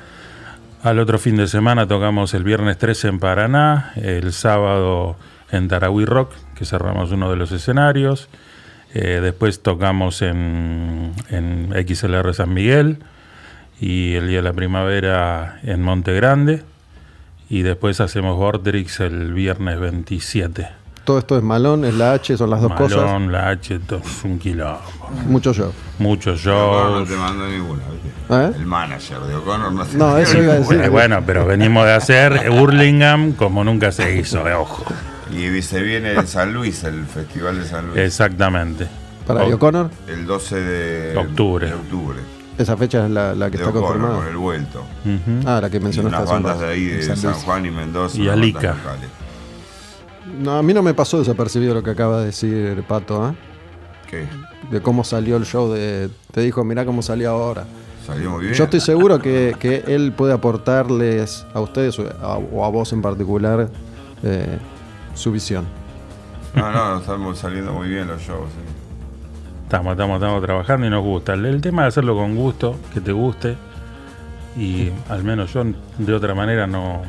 Al 0.82 0.98
otro 0.98 1.18
fin 1.18 1.36
de 1.36 1.46
semana 1.46 1.86
tocamos 1.86 2.32
el 2.34 2.44
viernes 2.44 2.78
13 2.78 3.08
en 3.08 3.18
Paraná. 3.20 3.92
El 3.96 4.32
sábado 4.32 5.16
en 5.50 5.68
Tarahui 5.68 6.04
Rock, 6.04 6.32
que 6.54 6.64
cerramos 6.64 7.10
uno 7.12 7.30
de 7.30 7.36
los 7.36 7.50
escenarios. 7.52 8.28
Eh, 8.94 9.20
después 9.22 9.62
tocamos 9.62 10.20
en, 10.22 11.12
en 11.30 11.72
XLR 11.86 12.34
San 12.34 12.52
Miguel 12.52 12.98
y 13.80 14.14
el 14.14 14.28
día 14.28 14.38
de 14.38 14.42
la 14.42 14.52
primavera 14.52 15.58
en 15.62 15.82
Monte 15.82 16.12
Grande. 16.12 16.62
Y 17.50 17.62
después 17.62 18.00
hacemos 18.00 18.36
Vortrix 18.36 19.00
el 19.00 19.34
viernes 19.34 19.78
27. 19.80 20.68
Todo 21.04 21.18
esto 21.18 21.36
es 21.36 21.42
Malón, 21.42 21.84
es 21.84 21.94
la 21.94 22.12
H, 22.12 22.36
son 22.36 22.50
las 22.50 22.60
dos 22.62 22.72
cosas. 22.74 22.98
Malón, 22.98 23.32
la 23.32 23.48
H, 23.48 23.80
todo 23.80 23.98
es 23.98 24.24
un 24.24 24.38
quilombo. 24.38 24.80
Mucho 25.26 25.52
show. 25.52 25.72
Muchos 25.98 26.46
O'Connor 26.46 27.00
no 27.00 27.04
te 27.06 27.16
mandó 27.16 27.48
ninguna, 27.48 27.82
¿viste? 27.90 28.08
¿Eh? 28.30 28.52
El 28.56 28.66
manager 28.66 29.18
de 29.20 29.34
O'Connor 29.34 29.72
no 29.72 29.84
No, 29.94 30.16
eso 30.18 30.40
iba 30.40 30.52
a 30.52 30.56
decir. 30.60 30.88
Bueno, 30.90 31.22
pero 31.26 31.44
venimos 31.44 31.84
de 31.86 31.92
hacer 31.94 32.48
Hurlingham 32.50 33.32
como 33.32 33.64
nunca 33.64 33.90
se 33.90 34.14
hizo, 34.16 34.46
eh, 34.48 34.54
ojo. 34.54 34.84
Y 35.32 35.60
se 35.62 35.82
viene 35.82 36.12
en 36.12 36.26
San 36.28 36.52
Luis, 36.52 36.84
el 36.84 37.04
Festival 37.06 37.58
de 37.58 37.64
San 37.66 37.88
Luis. 37.88 37.98
Exactamente. 37.98 38.86
Para 39.26 39.44
O- 39.44 39.54
O'Connor, 39.54 39.90
El 40.06 40.26
12 40.26 40.56
de 40.60 41.16
Octubre. 41.16 41.66
de 41.66 41.74
octubre. 41.74 42.18
Esa 42.62 42.76
fecha 42.76 43.04
es 43.06 43.10
la, 43.10 43.34
la 43.34 43.50
que 43.50 43.58
de 43.58 43.64
está 43.64 43.70
O'Connor, 43.70 43.92
confirmada. 43.92 44.18
con 44.18 44.28
el 44.28 44.36
vuelto. 44.36 44.80
Ujú. 45.04 45.48
Ah, 45.48 45.60
la 45.60 45.70
que 45.70 45.76
Y 45.78 45.80
mencionaste 45.80 46.16
unas 46.16 46.28
hace 46.28 46.36
un 46.36 46.42
bandas 46.42 46.60
de 46.60 46.66
ahí, 46.68 46.84
de 46.84 47.16
San. 47.16 47.32
Juan 47.34 47.66
y 47.66 47.70
Mendoza. 47.70 48.18
Y 48.18 48.22
unas 48.22 48.32
Alica. 48.34 48.76
No, 50.38 50.58
a 50.58 50.62
mí 50.62 50.72
no 50.74 50.82
me 50.82 50.94
pasó 50.94 51.18
desapercibido 51.18 51.74
lo 51.74 51.82
que 51.82 51.90
acaba 51.90 52.20
de 52.20 52.26
decir 52.26 52.82
Pato, 52.86 53.30
¿eh? 53.30 53.34
¿Qué? 54.08 54.26
De 54.70 54.80
cómo 54.80 55.02
salió 55.04 55.36
el 55.36 55.44
show, 55.44 55.72
de, 55.72 56.10
te 56.32 56.40
dijo, 56.42 56.62
mirá 56.64 56.84
cómo 56.84 57.02
salió 57.02 57.30
ahora. 57.30 57.64
Salió 58.06 58.30
muy 58.30 58.42
bien. 58.44 58.54
Yo 58.54 58.64
estoy 58.64 58.80
seguro 58.80 59.18
que, 59.18 59.56
que 59.58 59.84
él 59.86 60.12
puede 60.12 60.32
aportarles 60.32 61.46
a 61.54 61.60
ustedes 61.60 61.98
o 61.98 62.08
a, 62.22 62.36
o 62.38 62.64
a 62.64 62.68
vos 62.68 62.92
en 62.92 63.02
particular 63.02 63.68
eh, 64.22 64.58
su 65.14 65.32
visión. 65.32 65.66
No, 66.54 66.70
no, 66.72 66.98
estamos 66.98 67.38
saliendo 67.38 67.72
muy 67.72 67.88
bien 67.88 68.06
los 68.08 68.20
shows. 68.20 68.50
sí. 68.50 68.69
Estamos, 69.70 69.92
estamos, 69.92 70.16
estamos 70.16 70.42
trabajando 70.42 70.84
y 70.88 70.90
nos 70.90 71.04
gusta. 71.04 71.34
El, 71.34 71.60
tema 71.60 71.82
de 71.82 71.88
hacerlo 71.88 72.16
con 72.16 72.34
gusto, 72.34 72.80
que 72.92 73.00
te 73.00 73.12
guste. 73.12 73.56
Y 74.56 74.88
al 75.08 75.22
menos 75.22 75.52
yo 75.52 75.62
de 75.96 76.12
otra 76.12 76.34
manera 76.34 76.66
no, 76.66 77.02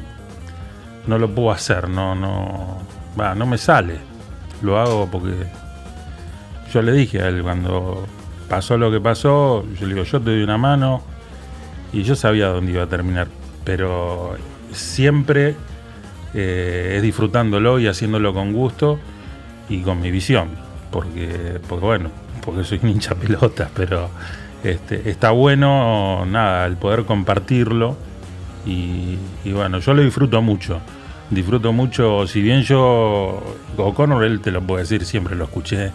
no 1.08 1.18
lo 1.18 1.28
puedo 1.34 1.50
hacer, 1.50 1.90
no, 1.90 2.14
no, 2.14 2.78
va, 3.20 3.34
no 3.34 3.48
me 3.48 3.58
sale. 3.58 3.98
Lo 4.62 4.78
hago 4.78 5.10
porque 5.12 5.34
yo 6.72 6.84
le 6.84 6.92
dije 6.92 7.24
a 7.24 7.30
él 7.30 7.42
cuando 7.42 8.06
pasó 8.48 8.78
lo 8.78 8.92
que 8.92 9.02
pasó, 9.02 9.66
yo 9.80 9.88
le 9.88 9.96
digo, 9.96 10.06
yo 10.06 10.20
te 10.20 10.30
doy 10.30 10.44
una 10.44 10.60
mano 10.60 11.02
y 11.92 12.04
yo 12.04 12.16
sabía 12.16 12.50
dónde 12.50 12.74
iba 12.74 12.84
a 12.84 12.88
terminar, 12.88 13.28
pero 13.64 14.36
siempre 14.72 15.56
eh, 16.36 16.94
es 16.98 17.02
disfrutándolo 17.02 17.80
y 17.80 17.88
haciéndolo 17.88 18.36
con 18.36 18.54
gusto 18.54 19.00
y 19.68 19.82
con 19.82 20.00
mi 20.00 20.12
visión, 20.12 20.50
porque, 20.92 21.60
porque 21.68 21.86
bueno, 21.86 22.12
porque 22.44 22.64
soy 22.64 22.80
hincha 22.84 23.16
pelota, 23.16 23.70
pero 23.76 24.10
este, 24.64 25.10
está 25.10 25.32
bueno, 25.32 26.26
nada, 26.26 26.66
el 26.66 26.78
poder 26.78 27.06
compartirlo 27.06 27.98
y, 28.66 29.18
y 29.44 29.52
bueno, 29.52 29.80
yo 29.80 29.94
lo 29.94 30.04
disfruto 30.04 30.42
mucho. 30.42 30.80
Disfruto 31.30 31.72
mucho, 31.72 32.28
si 32.28 32.42
bien 32.42 32.62
yo, 32.64 33.42
O'Connor, 33.78 34.26
él 34.26 34.42
te 34.42 34.52
lo 34.52 34.62
puede 34.62 34.84
decir, 34.84 35.06
siempre 35.06 35.36
lo 35.36 35.46
escuché, 35.46 35.92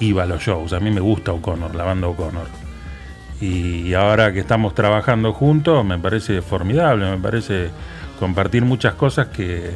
iba 0.00 0.24
a 0.24 0.26
los 0.26 0.42
shows. 0.42 0.72
A 0.72 0.80
mí 0.80 0.90
me 0.90 1.00
gusta 1.00 1.32
O'Connor, 1.32 1.74
la 1.76 1.84
banda 1.84 2.08
O'Connor. 2.08 2.46
Y 3.40 3.94
ahora 3.94 4.32
que 4.32 4.40
estamos 4.40 4.74
trabajando 4.74 5.32
juntos, 5.32 5.84
me 5.84 5.98
parece 5.98 6.42
formidable, 6.42 7.08
me 7.08 7.18
parece 7.18 7.70
compartir 8.18 8.64
muchas 8.64 8.94
cosas 8.94 9.28
que, 9.28 9.70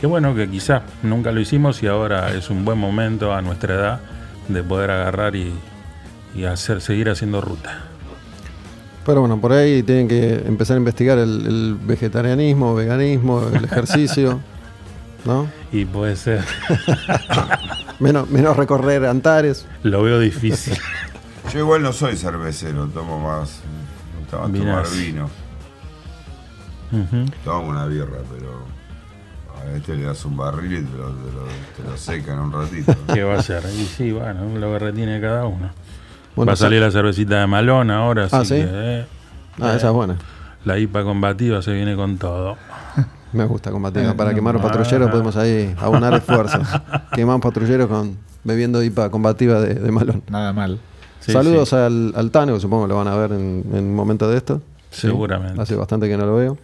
que 0.00 0.06
bueno, 0.06 0.34
que 0.34 0.48
quizás 0.48 0.82
nunca 1.02 1.32
lo 1.32 1.40
hicimos 1.40 1.82
y 1.82 1.88
ahora 1.88 2.32
es 2.32 2.48
un 2.48 2.64
buen 2.64 2.78
momento 2.78 3.34
a 3.34 3.42
nuestra 3.42 3.74
edad 3.74 4.00
de 4.48 4.62
poder 4.62 4.90
agarrar 4.90 5.36
y, 5.36 5.52
y 6.34 6.44
hacer, 6.44 6.80
seguir 6.80 7.08
haciendo 7.10 7.40
ruta. 7.40 7.84
Pero 9.06 9.20
bueno, 9.20 9.40
por 9.40 9.52
ahí 9.52 9.82
tienen 9.82 10.08
que 10.08 10.34
empezar 10.46 10.76
a 10.76 10.78
investigar 10.78 11.18
el, 11.18 11.46
el 11.46 11.76
vegetarianismo, 11.80 12.74
veganismo, 12.74 13.48
el 13.52 13.64
ejercicio, 13.64 14.40
¿no? 15.24 15.48
Y 15.72 15.84
puede 15.84 16.16
ser, 16.16 16.42
Menos, 18.00 18.28
menos 18.28 18.56
recorrer 18.56 19.04
Antares. 19.06 19.66
lo 19.82 20.02
veo 20.02 20.18
difícil. 20.20 20.76
Yo 21.52 21.60
igual 21.60 21.82
no 21.82 21.92
soy 21.92 22.16
cervecero, 22.16 22.86
tomo 22.88 23.20
más. 23.20 23.60
Me 24.14 24.20
gusta 24.20 24.38
más 24.38 24.52
tomar 24.52 24.84
vino. 24.98 25.30
Ujú. 26.92 27.30
Tomo 27.44 27.68
una 27.68 27.86
birra, 27.86 28.18
pero. 28.34 28.64
A 29.66 29.76
este 29.76 29.94
le 29.96 30.04
das 30.04 30.24
un 30.24 30.36
barril 30.36 30.72
y 30.72 30.82
te 30.82 30.96
lo, 30.96 31.08
te 31.10 31.32
lo, 31.32 31.42
te 31.84 31.90
lo 31.90 31.96
seca 31.96 32.32
en 32.34 32.38
un 32.40 32.52
ratito. 32.52 32.94
¿Qué 33.12 33.22
va 33.24 33.34
a 33.38 33.42
ser? 33.42 33.62
Y 33.78 33.84
sí, 33.84 34.12
bueno, 34.12 34.40
lo 34.58 34.72
que 34.72 34.78
retiene 34.78 35.20
cada 35.20 35.46
uno. 35.46 35.70
Bueno, 36.36 36.48
va 36.50 36.52
a 36.54 36.56
salir 36.56 36.80
la 36.80 36.90
cervecita 36.90 37.40
de 37.40 37.46
Malón 37.46 37.90
ahora, 37.90 38.28
Ah, 38.32 38.44
¿sí? 38.44 38.54
que, 38.56 38.66
eh, 38.68 39.06
Ah, 39.60 39.74
esa 39.76 39.88
es 39.88 39.92
buena. 39.92 40.16
la 40.64 40.78
IPA 40.78 41.04
combativa 41.04 41.62
se 41.62 41.72
viene 41.72 41.94
con 41.96 42.18
todo. 42.18 42.56
Me 43.32 43.44
gusta 43.44 43.70
combativa. 43.70 44.10
Eh, 44.10 44.14
Para 44.14 44.30
no, 44.30 44.36
quemar 44.36 44.56
un 44.56 44.62
ah. 44.62 44.64
patrullero 44.66 45.10
podemos 45.10 45.36
ahí 45.36 45.74
aunar 45.80 46.14
esfuerzos. 46.14 46.66
Quemar 47.12 47.36
un 47.36 47.40
patrullero 47.40 47.88
con 47.88 48.16
bebiendo 48.44 48.82
IPA 48.82 49.10
combativa 49.10 49.60
de, 49.60 49.74
de 49.74 49.90
malón. 49.90 50.22
Nada 50.28 50.52
mal. 50.52 50.78
Sí, 51.20 51.32
Saludos 51.32 51.70
sí, 51.70 51.76
Al, 51.76 52.12
al 52.16 52.30
Tano, 52.30 52.54
que 52.54 52.60
supongo 52.60 52.86
lo 52.86 52.96
van 52.96 53.08
a 53.08 53.16
ver 53.16 53.32
en, 53.32 53.64
en 53.72 53.84
un 53.84 53.94
momento 53.94 54.28
de 54.28 54.36
esto. 54.36 54.60
Sí, 54.90 55.02
seguramente. 55.08 55.60
Hace 55.60 55.74
bastante 55.74 56.08
que 56.08 56.16
no 56.16 56.26
lo 56.26 56.36
veo. 56.36 56.58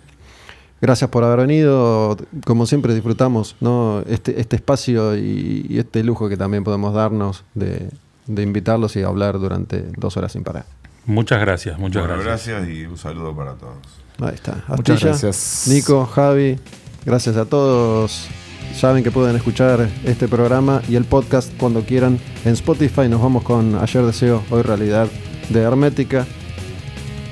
Gracias 0.81 1.11
por 1.11 1.25
haber 1.25 1.47
venido. 1.47 2.17
Como 2.47 2.67
siempre 2.67 2.95
disfrutamos 2.95 3.57
¿no? 3.61 4.03
este, 4.09 4.41
este 4.41 4.57
espacio 4.57 5.17
y, 5.17 5.67
y 5.69 5.79
este 5.79 6.03
lujo 6.03 6.29
que 6.29 6.37
también 6.37 6.65
podemos 6.65 6.95
darnos 6.95 7.45
de, 7.55 7.91
de 8.27 8.43
invitarlos 8.43 8.97
y 8.97 9.03
hablar 9.03 9.39
durante 9.39 9.83
dos 9.97 10.17
horas 10.17 10.33
sin 10.33 10.43
parar. 10.45 10.65
Muchas 11.07 11.41
gracias, 11.41 11.79
muchas 11.79 12.07
Bueno, 12.07 12.23
gracias. 12.23 12.57
gracias 12.57 12.77
y 12.77 12.85
un 12.87 12.97
saludo 12.97 13.35
para 13.37 13.55
todos. 13.55 13.77
Ahí 14.21 14.35
está. 14.35 14.65
Muchas 14.69 14.97
Astilla, 14.97 15.09
gracias. 15.11 15.65
Nico, 15.69 16.07
Javi, 16.07 16.59
gracias 17.05 17.37
a 17.37 17.45
todos. 17.47 18.29
Saben 18.75 19.03
que 19.03 19.11
pueden 19.11 19.35
escuchar 19.35 19.89
este 20.05 20.29
programa 20.29 20.81
y 20.89 20.95
el 20.97 21.05
podcast 21.05 21.51
cuando 21.59 21.83
quieran 21.83 22.19
en 22.45 22.53
Spotify. 22.53 23.09
Nos 23.09 23.21
vamos 23.21 23.43
con 23.43 23.75
Ayer 23.77 24.05
Deseo, 24.05 24.43
Hoy 24.51 24.63
Realidad 24.63 25.09
de 25.49 25.61
Hermética, 25.61 26.27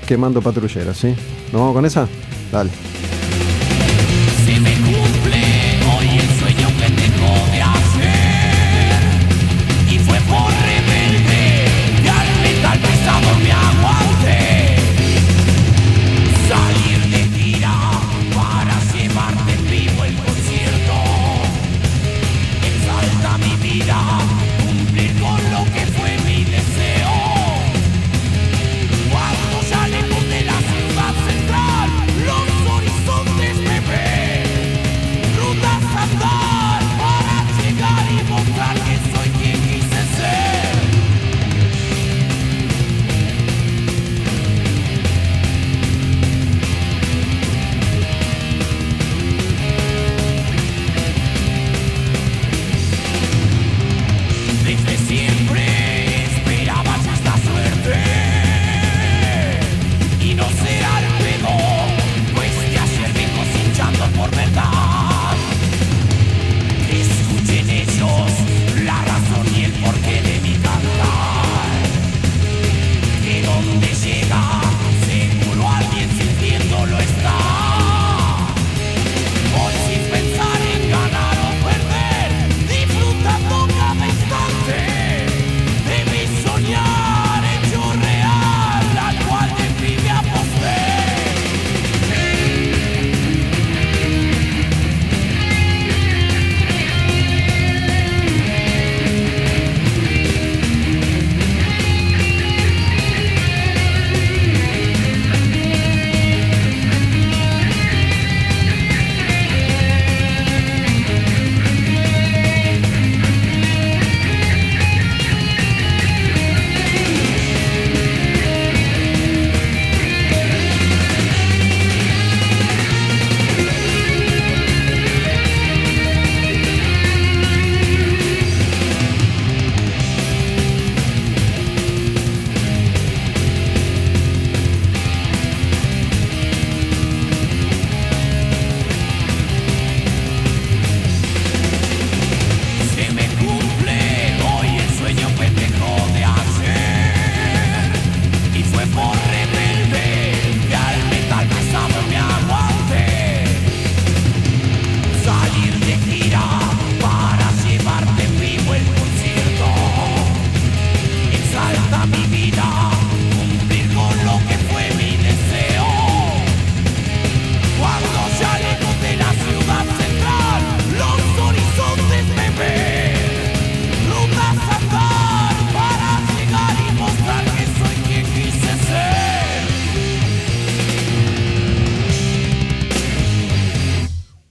quemando 0.07 0.43
patrulleros, 0.43 0.97
¿sí? 0.97 1.15
¿Nos 1.53 1.61
vamos 1.61 1.75
con 1.75 1.87
esa? 1.87 2.09
Dale. 2.51 3.08